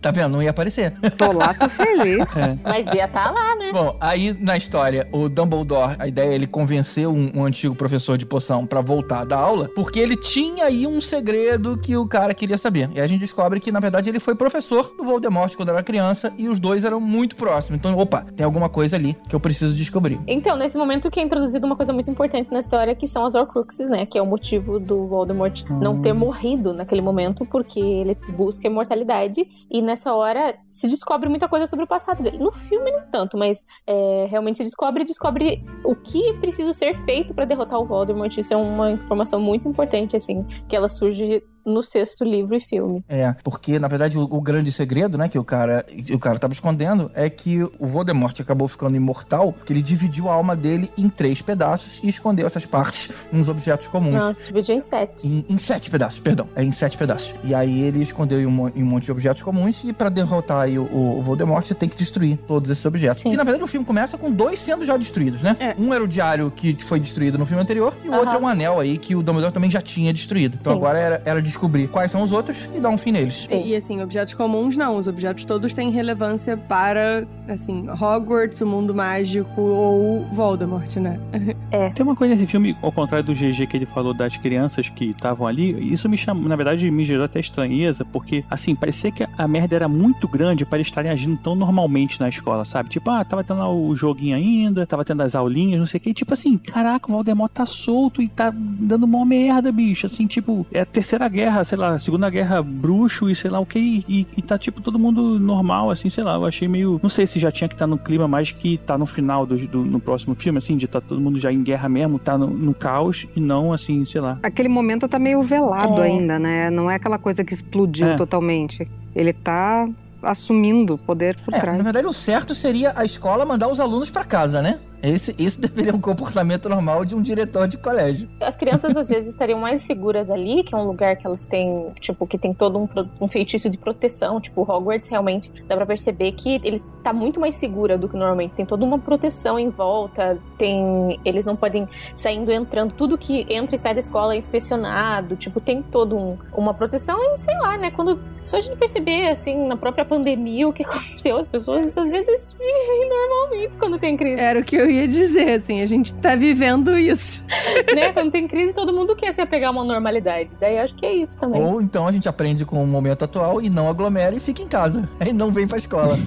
Tá 0.00 0.10
vendo? 0.10 0.32
Não 0.32 0.42
ia 0.42 0.50
aparecer. 0.50 0.92
Tô 1.16 1.32
lá, 1.32 1.54
tô 1.54 1.68
feliz. 1.68 2.36
É. 2.36 2.58
Mas 2.64 2.86
ia 2.94 3.04
estar 3.04 3.30
lá, 3.30 3.56
né? 3.56 3.70
Bom, 3.72 3.96
aí 4.00 4.32
na 4.40 4.56
história, 4.56 5.06
o 5.12 5.28
Dumbledore, 5.28 5.96
a 5.98 6.08
ideia 6.08 6.30
é 6.30 6.34
ele 6.34 6.46
convencer 6.46 7.06
um, 7.06 7.30
um 7.34 7.44
antigo 7.44 7.74
professor 7.74 8.16
de 8.16 8.24
poção 8.26 8.66
pra 8.66 8.80
voltar 8.80 9.24
da 9.24 9.36
aula, 9.36 9.68
porque 9.74 9.98
ele 9.98 10.16
tinha 10.16 10.64
aí 10.64 10.86
um 10.86 11.00
segredo 11.00 11.76
que 11.78 11.96
o 11.96 12.06
cara 12.06 12.32
queria 12.34 12.56
saber. 12.58 12.90
E 12.94 12.98
aí 12.98 13.04
a 13.04 13.06
gente 13.06 13.20
descobre 13.20 13.60
que, 13.60 13.70
na 13.70 13.80
verdade, 13.80 14.08
ele 14.08 14.20
foi 14.20 14.34
professor 14.34 14.94
do 14.96 15.04
Voldemort 15.04 15.54
quando 15.54 15.70
era 15.70 15.82
criança 15.82 16.32
e 16.38 16.48
os 16.48 16.58
dois 16.58 16.84
eram 16.84 17.00
muito 17.00 17.36
próximos. 17.36 17.78
Então, 17.78 17.96
opa, 17.96 18.24
tem 18.36 18.44
alguma 18.44 18.68
coisa 18.68 18.96
ali 18.96 19.16
que 19.28 19.34
eu 19.34 19.40
preciso 19.48 19.74
descobrir. 19.74 20.20
Então, 20.26 20.56
nesse 20.56 20.76
momento 20.76 21.10
que 21.10 21.18
é 21.18 21.22
introduzido 21.22 21.66
uma 21.66 21.74
coisa 21.74 21.92
muito 21.92 22.10
importante 22.10 22.52
na 22.52 22.58
história, 22.58 22.94
que 22.94 23.08
são 23.08 23.24
as 23.24 23.34
Horcruxes, 23.34 23.88
né? 23.88 24.04
Que 24.04 24.18
é 24.18 24.22
o 24.22 24.26
motivo 24.26 24.78
do 24.78 25.06
Voldemort 25.06 25.64
não 25.70 26.02
ter 26.02 26.12
morrido 26.12 26.74
naquele 26.74 27.00
momento, 27.00 27.46
porque 27.46 27.80
ele 27.80 28.14
busca 28.36 28.68
a 28.68 28.70
imortalidade. 28.70 29.48
E 29.70 29.80
nessa 29.80 30.14
hora 30.14 30.54
se 30.68 30.86
descobre 30.86 31.28
muita 31.30 31.48
coisa 31.48 31.66
sobre 31.66 31.84
o 31.84 31.88
passado 31.88 32.22
dele. 32.22 32.38
No 32.38 32.52
filme, 32.52 32.92
não 32.92 33.10
tanto, 33.10 33.38
mas 33.38 33.66
é, 33.86 34.26
realmente 34.28 34.58
se 34.58 34.64
descobre 34.64 35.04
descobre 35.04 35.64
o 35.82 35.94
que 35.94 36.34
precisa 36.34 36.72
ser 36.72 36.94
feito 37.04 37.32
pra 37.32 37.44
derrotar 37.44 37.80
o 37.80 37.86
Voldemort. 37.86 38.36
Isso 38.36 38.52
é 38.52 38.56
uma 38.56 38.90
informação 38.90 39.40
muito 39.40 39.66
importante, 39.66 40.14
assim, 40.14 40.44
que 40.68 40.76
ela 40.76 40.88
surge 40.88 41.42
no 41.68 41.82
sexto 41.82 42.24
livro 42.24 42.54
e 42.54 42.60
filme. 42.60 43.04
É, 43.08 43.34
porque 43.44 43.78
na 43.78 43.88
verdade 43.88 44.18
o, 44.18 44.22
o 44.22 44.40
grande 44.40 44.72
segredo, 44.72 45.18
né, 45.18 45.28
que 45.28 45.38
o 45.38 45.44
cara, 45.44 45.84
o 46.12 46.18
cara 46.18 46.38
tava 46.38 46.52
escondendo 46.52 47.10
é 47.14 47.28
que 47.28 47.62
o 47.62 47.86
Voldemort 47.86 48.38
acabou 48.40 48.66
ficando 48.68 48.96
imortal, 48.96 49.54
que 49.64 49.72
ele 49.72 49.82
dividiu 49.82 50.28
a 50.28 50.34
alma 50.34 50.56
dele 50.56 50.90
em 50.96 51.08
três 51.08 51.42
pedaços 51.42 52.00
e 52.02 52.08
escondeu 52.08 52.46
essas 52.46 52.66
partes 52.66 53.10
nos 53.32 53.48
objetos 53.48 53.88
comuns. 53.88 54.14
Não, 54.14 54.32
dividiu 54.32 54.74
em 54.74 54.80
sete. 54.80 55.28
Em, 55.28 55.44
em 55.48 55.58
sete 55.58 55.90
pedaços, 55.90 56.20
perdão. 56.20 56.48
É 56.54 56.62
em 56.62 56.72
sete 56.72 56.96
pedaços. 56.96 57.34
E 57.44 57.54
aí 57.54 57.82
ele 57.82 58.02
escondeu 58.02 58.40
em 58.40 58.46
um, 58.46 58.68
em 58.68 58.82
um 58.82 58.86
monte 58.86 59.04
de 59.04 59.12
objetos 59.12 59.42
comuns. 59.42 59.82
E 59.84 59.92
pra 59.92 60.08
derrotar 60.08 60.62
aí 60.62 60.78
o, 60.78 60.84
o 60.84 61.22
Voldemort, 61.22 61.64
você 61.64 61.74
tem 61.74 61.88
que 61.88 61.96
destruir 61.96 62.38
todos 62.46 62.70
esses 62.70 62.84
objetos. 62.84 63.18
Sim. 63.18 63.32
E 63.32 63.36
na 63.36 63.44
verdade 63.44 63.64
o 63.64 63.66
filme 63.66 63.84
começa 63.84 64.16
com 64.16 64.30
dois 64.30 64.58
sendo 64.58 64.84
já 64.84 64.96
destruídos, 64.96 65.42
né? 65.42 65.56
É. 65.60 65.74
Um 65.78 65.92
era 65.92 66.02
o 66.02 66.08
diário 66.08 66.50
que 66.50 66.76
foi 66.82 67.00
destruído 67.00 67.38
no 67.38 67.46
filme 67.46 67.62
anterior. 67.62 67.96
E 68.04 68.08
o 68.08 68.12
Aham. 68.12 68.20
outro 68.20 68.36
é 68.36 68.40
um 68.40 68.48
anel 68.48 68.80
aí 68.80 68.98
que 68.98 69.14
o 69.14 69.22
Dumbledore 69.22 69.52
também 69.52 69.70
já 69.70 69.80
tinha 69.80 70.12
destruído. 70.12 70.56
Então 70.58 70.72
Sim. 70.72 70.78
agora 70.78 70.98
era, 70.98 71.22
era 71.24 71.42
descobrir 71.58 71.88
quais 71.88 72.12
são 72.12 72.22
os 72.22 72.30
outros 72.30 72.70
e 72.72 72.78
dar 72.78 72.88
um 72.88 72.96
fim 72.96 73.10
neles. 73.10 73.46
Sim. 73.46 73.66
E 73.66 73.74
assim, 73.74 74.00
objetos 74.00 74.32
comuns 74.34 74.76
não. 74.76 74.96
Os 74.96 75.08
objetos 75.08 75.44
todos 75.44 75.74
têm 75.74 75.90
relevância 75.90 76.56
para, 76.56 77.26
assim, 77.48 77.86
Hogwarts, 77.90 78.60
o 78.60 78.66
mundo 78.66 78.94
mágico 78.94 79.60
ou 79.60 80.24
Voldemort, 80.32 80.96
né? 80.96 81.18
Tem 81.94 82.04
uma 82.04 82.14
coisa 82.14 82.34
nesse 82.34 82.46
filme, 82.46 82.76
ao 82.80 82.92
contrário 82.92 83.26
do 83.26 83.34
GG 83.34 83.66
que 83.66 83.76
ele 83.76 83.86
falou 83.86 84.14
das 84.14 84.36
crianças 84.36 84.88
que 84.88 85.06
estavam 85.06 85.46
ali, 85.46 85.92
isso 85.92 86.08
me 86.08 86.16
chama, 86.16 86.48
na 86.48 86.56
verdade, 86.56 86.90
me 86.90 87.04
gerou 87.04 87.24
até 87.24 87.40
estranheza, 87.40 88.04
porque, 88.04 88.44
assim, 88.48 88.74
parecia 88.74 89.10
que 89.10 89.26
a 89.36 89.48
merda 89.48 89.74
era 89.74 89.88
muito 89.88 90.28
grande 90.28 90.64
para 90.64 90.78
eles 90.78 90.86
estarem 90.86 91.10
agindo 91.10 91.36
tão 91.36 91.54
normalmente 91.54 92.20
na 92.20 92.28
escola, 92.28 92.64
sabe? 92.64 92.88
Tipo, 92.88 93.10
ah, 93.10 93.24
tava 93.24 93.42
tendo 93.42 93.58
lá 93.58 93.72
o 93.72 93.94
joguinho 93.96 94.36
ainda, 94.36 94.86
tava 94.86 95.04
tendo 95.04 95.22
as 95.22 95.34
aulinhas, 95.34 95.78
não 95.78 95.86
sei 95.86 95.98
o 95.98 96.00
que, 96.00 96.10
e, 96.10 96.14
tipo 96.14 96.32
assim, 96.32 96.56
caraca, 96.56 97.10
o 97.10 97.12
Voldemort 97.12 97.50
tá 97.50 97.66
solto 97.66 98.22
e 98.22 98.28
tá 98.28 98.52
dando 98.54 99.06
mó 99.06 99.24
merda, 99.24 99.72
bicho, 99.72 100.06
assim, 100.06 100.26
tipo, 100.26 100.66
é 100.72 100.80
a 100.80 100.86
terceira 100.86 101.28
guerra, 101.28 101.47
sei 101.64 101.78
lá, 101.78 101.98
segunda 101.98 102.28
guerra 102.30 102.62
bruxo 102.62 103.28
e 103.30 103.34
sei 103.34 103.50
lá 103.50 103.58
o 103.60 103.66
que, 103.66 103.78
e, 104.08 104.26
e 104.36 104.42
tá, 104.42 104.56
tipo, 104.58 104.80
todo 104.80 104.98
mundo 104.98 105.38
normal, 105.38 105.90
assim, 105.90 106.08
sei 106.10 106.22
lá, 106.24 106.34
eu 106.34 106.44
achei 106.46 106.68
meio, 106.68 106.98
não 107.02 107.10
sei 107.10 107.26
se 107.26 107.38
já 107.38 107.50
tinha 107.50 107.68
que 107.68 107.74
estar 107.74 107.86
no 107.86 107.98
clima 107.98 108.26
mais 108.28 108.52
que 108.52 108.76
tá 108.78 108.96
no 108.98 109.06
final 109.06 109.44
do, 109.46 109.56
do- 109.66 109.84
no 109.84 110.00
próximo 110.00 110.34
filme, 110.34 110.58
assim, 110.58 110.76
de 110.76 110.86
tá 110.86 111.00
todo 111.00 111.20
mundo 111.20 111.38
já 111.38 111.52
em 111.52 111.62
guerra 111.62 111.88
mesmo, 111.88 112.18
tá 112.18 112.36
no, 112.38 112.46
no 112.48 112.74
caos 112.74 113.26
e 113.34 113.40
não, 113.40 113.72
assim, 113.72 114.04
sei 114.06 114.20
lá. 114.20 114.38
Aquele 114.42 114.68
momento 114.68 115.08
tá 115.08 115.18
meio 115.18 115.42
velado 115.42 116.00
É. 116.02 116.06
ainda, 116.06 116.38
né? 116.38 116.70
Não 116.70 116.90
é 116.90 116.94
aquela 116.96 117.18
coisa 117.18 117.44
que 117.44 117.52
explodiu 117.54 118.08
É. 118.08 118.16
totalmente. 118.16 118.88
Ele 119.14 119.32
tá 119.32 119.88
assumindo 120.22 120.94
o 120.94 120.98
poder 120.98 121.36
por 121.44 121.54
É, 121.54 121.60
trás. 121.60 121.78
na 121.78 121.84
verdade, 121.84 122.06
o 122.06 122.12
certo 122.12 122.54
seria 122.54 122.92
a 122.96 123.04
escola 123.04 123.44
mandar 123.44 123.68
os 123.68 123.78
alunos 123.80 124.10
pra 124.10 124.24
casa, 124.24 124.60
né? 124.60 124.78
Esse, 125.02 125.34
esse 125.38 125.60
deveria 125.60 125.88
ser 125.88 125.96
um 125.96 126.00
comportamento 126.00 126.68
normal 126.68 127.04
de 127.04 127.14
um 127.14 127.22
diretor 127.22 127.66
de 127.66 127.78
colégio. 127.78 128.28
As 128.40 128.56
crianças 128.56 128.96
às 128.96 129.08
vezes 129.08 129.30
estariam 129.30 129.58
mais 129.58 129.82
seguras 129.82 130.30
ali, 130.30 130.62
que 130.62 130.74
é 130.74 130.78
um 130.78 130.86
lugar 130.86 131.16
que 131.16 131.26
elas 131.26 131.46
têm, 131.46 131.90
tipo, 132.00 132.26
que 132.26 132.36
tem 132.36 132.52
todo 132.52 132.78
um, 132.78 132.88
um 133.20 133.28
feitiço 133.28 133.70
de 133.70 133.78
proteção. 133.78 134.40
Tipo, 134.40 134.62
Hogwarts 134.62 135.08
realmente 135.08 135.52
dá 135.66 135.76
pra 135.76 135.86
perceber 135.86 136.32
que 136.32 136.60
ele 136.62 136.78
tá 137.02 137.12
muito 137.12 137.40
mais 137.40 137.54
segura 137.54 137.96
do 137.96 138.08
que 138.08 138.16
normalmente. 138.16 138.54
Tem 138.54 138.66
toda 138.66 138.84
uma 138.84 138.98
proteção 138.98 139.58
em 139.58 139.70
volta, 139.70 140.38
tem. 140.56 141.18
Eles 141.24 141.46
não 141.46 141.56
podem 141.56 141.88
saindo 142.14 142.52
entrando. 142.52 142.92
Tudo 142.92 143.16
que 143.16 143.46
entra 143.48 143.76
e 143.76 143.78
sai 143.78 143.94
da 143.94 144.00
escola 144.00 144.34
é 144.34 144.36
inspecionado. 144.36 145.36
Tipo, 145.36 145.60
tem 145.60 145.82
todo 145.82 146.16
um, 146.16 146.36
uma 146.52 146.74
proteção 146.74 147.18
e 147.32 147.36
sei 147.36 147.56
lá, 147.58 147.78
né? 147.78 147.90
Quando. 147.90 148.20
Só 148.44 148.56
a 148.56 148.60
gente 148.60 148.76
perceber, 148.76 149.28
assim, 149.28 149.66
na 149.66 149.76
própria 149.76 150.04
pandemia, 150.04 150.66
o 150.68 150.72
que 150.72 150.82
aconteceu, 150.84 151.36
as 151.36 151.46
pessoas 151.46 151.96
às 151.96 152.10
vezes 152.10 152.54
vivem 152.54 153.08
normalmente 153.08 153.78
quando 153.78 153.98
tem 153.98 154.16
crise. 154.16 154.40
Era 154.40 154.60
o 154.60 154.64
que 154.64 154.76
eu 154.76 154.87
ia 154.88 155.06
dizer, 155.08 155.50
assim, 155.54 155.80
a 155.80 155.86
gente 155.86 156.12
tá 156.14 156.34
vivendo 156.36 156.98
isso. 156.98 157.42
né? 157.94 158.12
Quando 158.12 158.30
tem 158.30 158.46
crise, 158.48 158.72
todo 158.74 158.92
mundo 158.92 159.14
quer 159.16 159.32
se 159.32 159.40
apegar 159.40 159.68
a 159.68 159.72
uma 159.72 159.84
normalidade. 159.84 160.50
Daí 160.60 160.78
acho 160.78 160.94
que 160.94 161.04
é 161.06 161.12
isso 161.14 161.36
também. 161.38 161.62
Ou 161.62 161.80
então 161.80 162.06
a 162.06 162.12
gente 162.12 162.28
aprende 162.28 162.64
com 162.64 162.82
o 162.82 162.86
momento 162.86 163.24
atual 163.24 163.60
e 163.62 163.68
não 163.70 163.88
aglomera 163.88 164.34
e 164.34 164.40
fica 164.40 164.62
em 164.62 164.68
casa. 164.68 165.08
Aí 165.20 165.32
não 165.34 165.50
vem 165.52 165.66
pra 165.66 165.78
escola. 165.78 166.16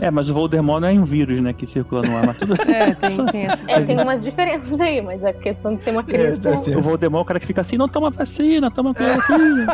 É, 0.00 0.10
mas 0.10 0.28
o 0.28 0.34
Voldemort 0.34 0.80
não 0.80 0.88
é 0.88 0.92
um 0.92 1.04
vírus, 1.04 1.40
né, 1.40 1.52
que 1.52 1.66
circula 1.66 2.02
no 2.02 2.16
ar, 2.16 2.26
mas 2.26 2.38
tudo... 2.38 2.54
É, 2.54 2.92
tem, 2.94 3.26
tem 3.26 3.46
essa. 3.46 3.62
É, 3.68 3.80
tem 3.80 4.00
umas 4.00 4.24
diferenças 4.24 4.80
aí, 4.80 5.00
mas 5.00 5.24
a 5.24 5.32
questão 5.32 5.74
de 5.74 5.82
ser 5.82 5.90
uma 5.92 6.00
É, 6.00 6.04
crise. 6.04 6.40
ser. 6.64 6.76
O 6.76 6.80
Voldemort 6.80 7.20
é 7.20 7.22
o 7.22 7.24
cara 7.24 7.40
que 7.40 7.46
fica 7.46 7.60
assim, 7.60 7.76
não 7.76 7.88
toma 7.88 8.10
vacina, 8.10 8.70
toma 8.70 8.92
cloroquina. 8.92 9.66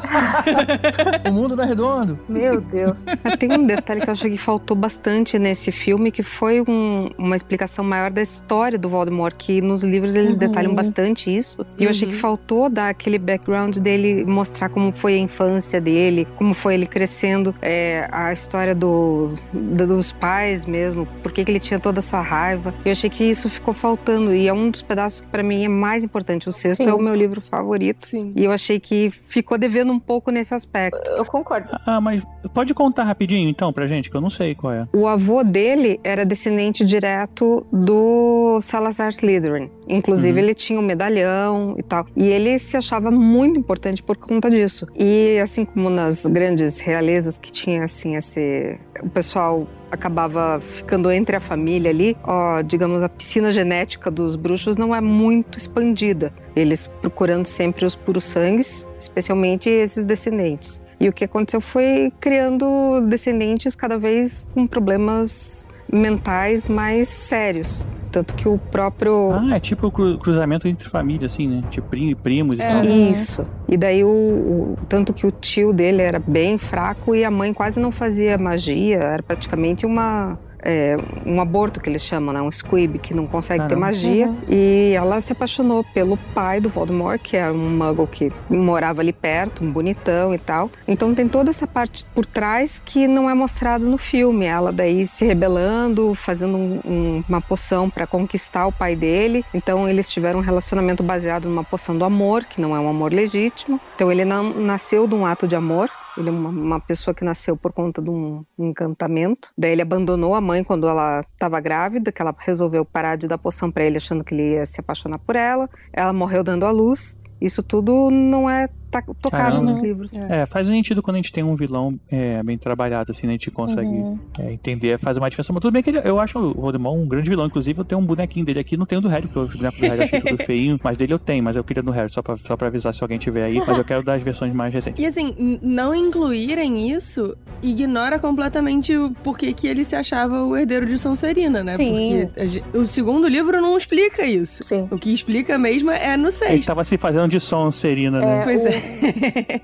o 1.29 1.33
mundo 1.33 1.57
não 1.57 1.65
é 1.65 1.67
redondo. 1.67 2.19
Meu 2.29 2.61
Deus. 2.61 2.99
Tem 3.39 3.51
um 3.53 3.65
detalhe 3.67 4.01
que 4.03 4.09
eu 4.09 4.13
achei 4.13 4.31
que 4.31 4.39
faltou 4.39 4.77
bastante 4.77 5.39
nesse 5.39 5.73
filme, 5.73 6.11
que 6.11 6.23
foi 6.23 6.61
um- 6.67 7.09
uma 7.19 7.37
explicação 7.51 7.85
maior 7.85 8.11
da 8.13 8.23
história 8.23 8.79
do 8.79 8.89
Voldemort, 8.89 9.35
que 9.37 9.61
nos 9.61 9.83
livros 9.83 10.15
eles 10.15 10.33
Uhum. 10.33 10.39
detalham 10.39 10.75
bastante 10.75 11.35
isso. 11.37 11.67
E 11.77 11.85
eu 11.85 11.91
achei 11.91 12.07
que 12.07 12.15
Uhum. 12.15 12.21
faltou 12.21 12.69
dar 12.71 12.89
aquele 12.91 13.19
background 13.19 13.79
dele, 13.79 14.25
mostrar 14.25 14.69
como 14.69 14.93
foi 14.93 15.15
a 15.15 15.19
infância 15.19 15.81
dele, 15.81 16.29
como 16.37 16.55
foi 16.55 16.75
ele 16.75 16.87
crescendo, 16.87 17.53
é, 17.61 18.09
a 18.13 18.33
história 18.33 18.73
do, 18.75 19.35
da- 19.53 19.85
dos 19.87 20.13
pais 20.13 20.65
mesmo, 20.65 21.07
por 21.25 21.33
que 21.33 21.41
ele 21.41 21.59
tinha 21.59 21.81
toda 21.81 21.99
essa 21.99 22.21
raiva. 22.21 22.73
Eu 22.85 22.93
achei 22.93 23.11
que 23.11 23.25
isso 23.25 23.49
ficou 23.49 23.75
faltando, 23.75 24.33
e 24.33 24.47
é 24.47 24.53
um 24.53 24.71
dos 24.71 24.83
pedaços 24.83 25.23
que 25.23 25.27
pra 25.27 25.43
mim 25.43 25.65
é 25.65 25.69
mais 25.69 26.05
importante. 26.05 26.49
O 26.49 26.53
sexto 26.53 26.85
Sim. 26.85 26.91
é 26.91 26.95
o 26.95 27.01
meu 27.03 27.15
livro 27.17 27.41
favorito. 27.41 28.07
Sim. 28.07 28.33
E 28.37 28.45
eu 28.45 28.53
achei 28.53 28.79
que 28.79 29.11
ficou 29.11 29.59
devendo 29.59 29.93
um 29.93 29.99
pouco 29.99 30.31
nesse 30.31 30.55
aspecto. 30.55 31.01
Eu 31.11 31.25
concordo. 31.25 31.69
Ah, 31.85 32.01
mas 32.01 32.23
pode 32.55 32.73
contar 32.75 33.03
rapidinho, 33.05 33.49
então, 33.49 33.73
pra 33.73 33.87
gente, 33.89 34.09
que 34.09 34.17
eu 34.17 34.21
não 34.21 34.31
sei 34.31 34.55
qual 34.55 34.73
é. 34.73 34.87
O 34.95 35.09
avô 35.09 35.43
dele 35.43 35.99
era 36.05 36.25
descendente 36.25 36.85
direto 36.85 37.40
do 37.73 38.61
Salazar 38.61 39.11
Slytherin. 39.11 39.71
Inclusive, 39.89 40.39
Uhum. 40.39 40.45
ele 40.45 40.55
tinha 40.55 40.79
um 40.79 40.83
medalhão 40.83 41.75
e 41.79 41.83
tal. 41.83 42.07
E 42.15 42.29
ele 42.29 42.59
se 42.59 42.77
achava 42.77 43.11
muito 43.11 43.59
importante 43.59 44.03
por 44.03 44.17
conta 44.17 44.51
disso. 44.51 44.87
E 44.97 45.39
assim 45.43 45.65
como 45.65 45.89
nas 45.91 46.27
grandes 46.27 46.79
realezas 46.79 47.39
que 47.39 47.51
tinha, 47.51 47.85
assim, 47.85 48.17
esse... 48.17 48.79
O 49.03 49.09
pessoal 49.09 49.67
acabava 49.91 50.61
ficando 50.61 51.11
entre 51.11 51.35
a 51.35 51.41
família 51.41 51.91
ali, 51.91 52.17
ó, 52.23 52.63
digamos, 52.63 53.03
a 53.03 53.09
piscina 53.09 53.51
genética 53.51 54.11
dos 54.11 54.37
bruxos 54.37 54.77
não 54.77 54.95
é 54.95 55.01
muito 55.01 55.59
expandida. 55.59 56.33
Eles 56.55 56.87
procurando 57.01 57.47
sempre 57.47 57.85
os 57.85 57.97
puros 57.97 58.25
sangues, 58.25 58.87
especialmente 59.01 59.69
esses 59.69 60.05
descendentes. 60.05 60.81
E 61.01 61.09
o 61.09 61.13
que 61.13 61.25
aconteceu 61.25 61.61
foi 61.63 62.13
criando 62.21 63.01
descendentes 63.09 63.75
cada 63.75 63.99
vez 63.99 64.47
com 64.53 64.67
problemas 64.67 65.67
mentais 65.93 66.67
mais 66.67 67.09
sérios. 67.09 67.87
Tanto 68.11 68.35
que 68.35 68.49
o 68.49 68.59
próprio. 68.59 69.33
Ah, 69.33 69.57
é 69.57 69.61
tipo 69.61 69.87
o 69.87 70.19
cruzamento 70.19 70.67
entre 70.67 70.89
famílias, 70.89 71.33
assim, 71.33 71.47
né? 71.47 71.63
Tipo 71.71 71.89
primos 72.17 72.59
e 72.59 72.63
é. 72.63 72.69
tal. 72.69 72.81
Isso. 72.85 73.47
E 73.69 73.77
daí 73.77 74.03
o, 74.03 74.09
o, 74.09 74.79
Tanto 74.89 75.15
que 75.15 75.27
o 75.27 75.31
tio 75.31 75.73
dele 75.73 76.03
era 76.03 76.19
bem 76.19 76.59
fraco 76.59 77.15
e 77.15 77.25
a 77.25 77.31
mãe 77.31 77.55
quase 77.55 77.79
não 77.79 77.93
fazia 77.93 78.37
magia, 78.37 78.97
era 78.97 79.23
praticamente 79.23 79.87
uma 79.87 80.37
é, 80.63 80.97
um 81.25 81.41
aborto 81.41 81.81
que 81.81 81.89
eles 81.89 82.03
chamam, 82.03 82.33
né? 82.33 82.43
Um 82.43 82.51
squib 82.51 82.99
que 82.99 83.15
não 83.15 83.27
consegue 83.27 83.59
Caramba. 83.59 83.75
ter 83.75 83.81
magia. 83.81 84.27
Uhum. 84.29 84.37
E 84.49 84.93
ela 84.95 85.21
se 85.21 85.33
apaixonou 85.33 85.85
pelo 85.95 86.17
pai 86.17 86.61
do 86.61 86.69
Voldemort, 86.69 87.21
que 87.21 87.37
é 87.37 87.51
um 87.51 87.71
muggle 87.71 88.07
que 88.07 88.33
morava 88.49 89.01
ali 89.01 89.13
perto, 89.13 89.65
um 89.65 89.71
bonitão 89.71 90.35
e 90.35 90.39
tal. 90.39 90.71
Então 90.87 91.15
tem 91.15 91.29
toda 91.29 91.51
essa 91.51 91.67
parte 91.67 92.07
por 92.15 92.27
trás 92.27 92.81
que 92.85 93.07
não 93.07 93.29
é 93.29 93.35
mostrado 93.35 93.85
no 93.85 93.99
filme. 93.99 94.47
Ela 94.47 94.73
daí 94.73 95.07
se 95.07 95.25
rebelando, 95.25 96.15
fazendo 96.15 96.57
um, 96.57 96.81
um, 96.85 97.25
uma 97.29 97.41
poção 97.41 97.89
para 97.89 98.07
conquistar 98.07 98.67
o 98.67 98.73
pai 98.73 98.95
dele. 98.95 99.45
Então 99.55 99.89
eles 99.89 100.11
tiveram 100.11 100.41
um 100.41 100.43
relacionamento 100.43 101.03
baseado 101.03 101.49
numa 101.49 101.65
poção 101.65 101.97
do 101.97 102.05
amor, 102.05 102.45
que 102.45 102.61
não 102.61 102.75
é 102.75 102.81
um 102.81 102.89
amor 102.89 103.13
legítimo. 103.13 103.81
Então 103.95 104.11
ele 104.11 104.25
não 104.25 104.55
nasceu 104.55 105.07
de 105.07 105.15
um 105.15 105.25
ato 105.27 105.47
de 105.47 105.57
amor. 105.57 105.91
Ele 106.21 106.29
é 106.29 106.33
uma, 106.33 106.49
uma, 106.51 106.81
pessoa 106.81 107.15
que 107.15 107.25
nasceu 107.25 107.57
por 107.57 107.73
conta 107.73 108.01
de 108.03 108.11
um 108.11 108.45
encantamento. 108.59 109.53
Daí 109.57 109.73
ele 109.73 109.83
abandonou 109.83 110.35
a 110.35 110.41
mãe 110.41 110.63
quando 110.63 110.89
ela 110.89 111.21
estava 111.21 111.61
grávida, 111.61 112.13
que 112.13 112.21
ela 112.21 112.35
resolveu 112.39 112.85
parar 112.85 113.17
de 113.17 113.27
dar 113.27 113.39
poção 113.39 113.71
para 113.71 113.85
ele, 113.85 113.97
achando 113.97 114.23
que 114.23 114.35
ele 114.35 114.53
ia 114.53 114.67
se 114.67 114.81
apaixonar 114.81 115.19
por 115.19 115.37
ela. 115.37 115.69
Ela 115.93 116.13
morreu 116.13 116.45
dando 116.45 116.65
à 116.65 116.71
luz. 116.71 117.21
Isso 117.41 117.63
tudo 117.63 118.11
não 118.11 118.49
é 118.49 118.69
tá 118.91 119.03
tocado 119.03 119.31
Caramba. 119.31 119.63
nos 119.63 119.79
livros. 119.79 120.15
É. 120.15 120.41
é. 120.41 120.47
faz 120.47 120.67
sentido 120.67 121.03
quando 121.03 121.17
a 121.17 121.19
gente 121.19 121.33
tem 121.33 121.45
um 121.45 121.57
vilão 121.57 121.99
é, 122.11 122.43
bem 122.43 122.59
trabalhado, 122.59 123.13
assim, 123.13 123.27
né? 123.27 123.33
A 123.33 123.35
gente 123.35 123.51
consegue 123.51 123.89
uhum. 123.89 124.19
é, 124.39 124.53
entender, 124.53 124.99
faz 124.99 125.17
uma 125.17 125.29
diferença. 125.29 125.53
Mas 125.53 125.61
tudo 125.61 125.73
bem 125.73 125.83
que 125.83 125.91
ele, 125.91 126.01
eu 126.05 126.19
acho 126.19 126.39
o 126.39 126.55
Voldemort 126.55 126.99
um 126.99 127.07
grande 127.07 127.31
vilão. 127.31 127.47
Inclusive, 127.47 127.79
eu 127.79 127.85
tenho 127.85 128.01
um 128.01 128.05
bonequinho 128.05 128.45
dele 128.45 128.61
aqui, 128.61 128.77
não 128.77 128.87
tenho 128.87 129.01
do 129.01 129.09
Harry, 129.09 129.27
porque 129.27 129.39
o 129.39 129.59
boneco 129.59 129.79
do 129.79 129.83
Harry 129.83 129.99
eu 129.99 130.05
achei 130.05 130.21
tudo 130.21 130.39
feinho, 130.45 130.79
mas 130.83 130.97
dele 130.97 131.13
eu 131.13 131.19
tenho, 131.19 131.43
mas 131.43 131.57
eu 131.57 131.65
queria 131.65 131.83
do 131.83 131.91
Harry, 131.91 132.11
só 132.11 132.23
pra, 132.23 132.37
só 132.37 132.57
pra 132.57 132.69
avisar 132.69 132.95
se 132.95 133.03
alguém 133.03 133.19
tiver 133.19 133.45
aí, 133.45 133.63
mas 133.65 133.79
eu 133.79 133.85
quero 133.85 134.03
das 134.03 134.23
versões 134.23 134.53
mais 134.53 134.73
recentes. 134.73 135.03
E 135.03 135.07
assim, 135.07 135.59
não 135.63 135.95
incluírem 135.95 136.91
isso 136.91 137.37
ignora 137.63 138.19
completamente 138.19 138.97
o 138.97 139.11
porquê 139.23 139.53
que 139.53 139.67
ele 139.67 139.85
se 139.85 139.95
achava 139.95 140.43
o 140.43 140.57
herdeiro 140.57 140.87
de 140.87 140.99
Sonserina, 140.99 141.63
né? 141.63 141.75
Sim. 141.75 142.27
Porque 142.27 142.63
o 142.77 142.87
segundo 142.87 143.29
livro 143.29 143.61
não 143.61 143.77
explica 143.77 144.25
isso. 144.25 144.65
Sim. 144.65 144.89
O 144.91 144.99
que 144.99 145.13
explica 145.13 145.59
mesmo 145.59 145.91
é 145.91 146.17
no 146.17 146.33
sexto. 146.33 146.53
Ele 146.53 146.65
tava 146.65 146.85
se 146.85 146.97
fazendo 146.97 147.29
de 147.29 147.41
Sonserina, 147.41 148.21
né? 148.21 148.41
É, 148.41 148.45
pois 148.45 148.65
é. 148.65 148.80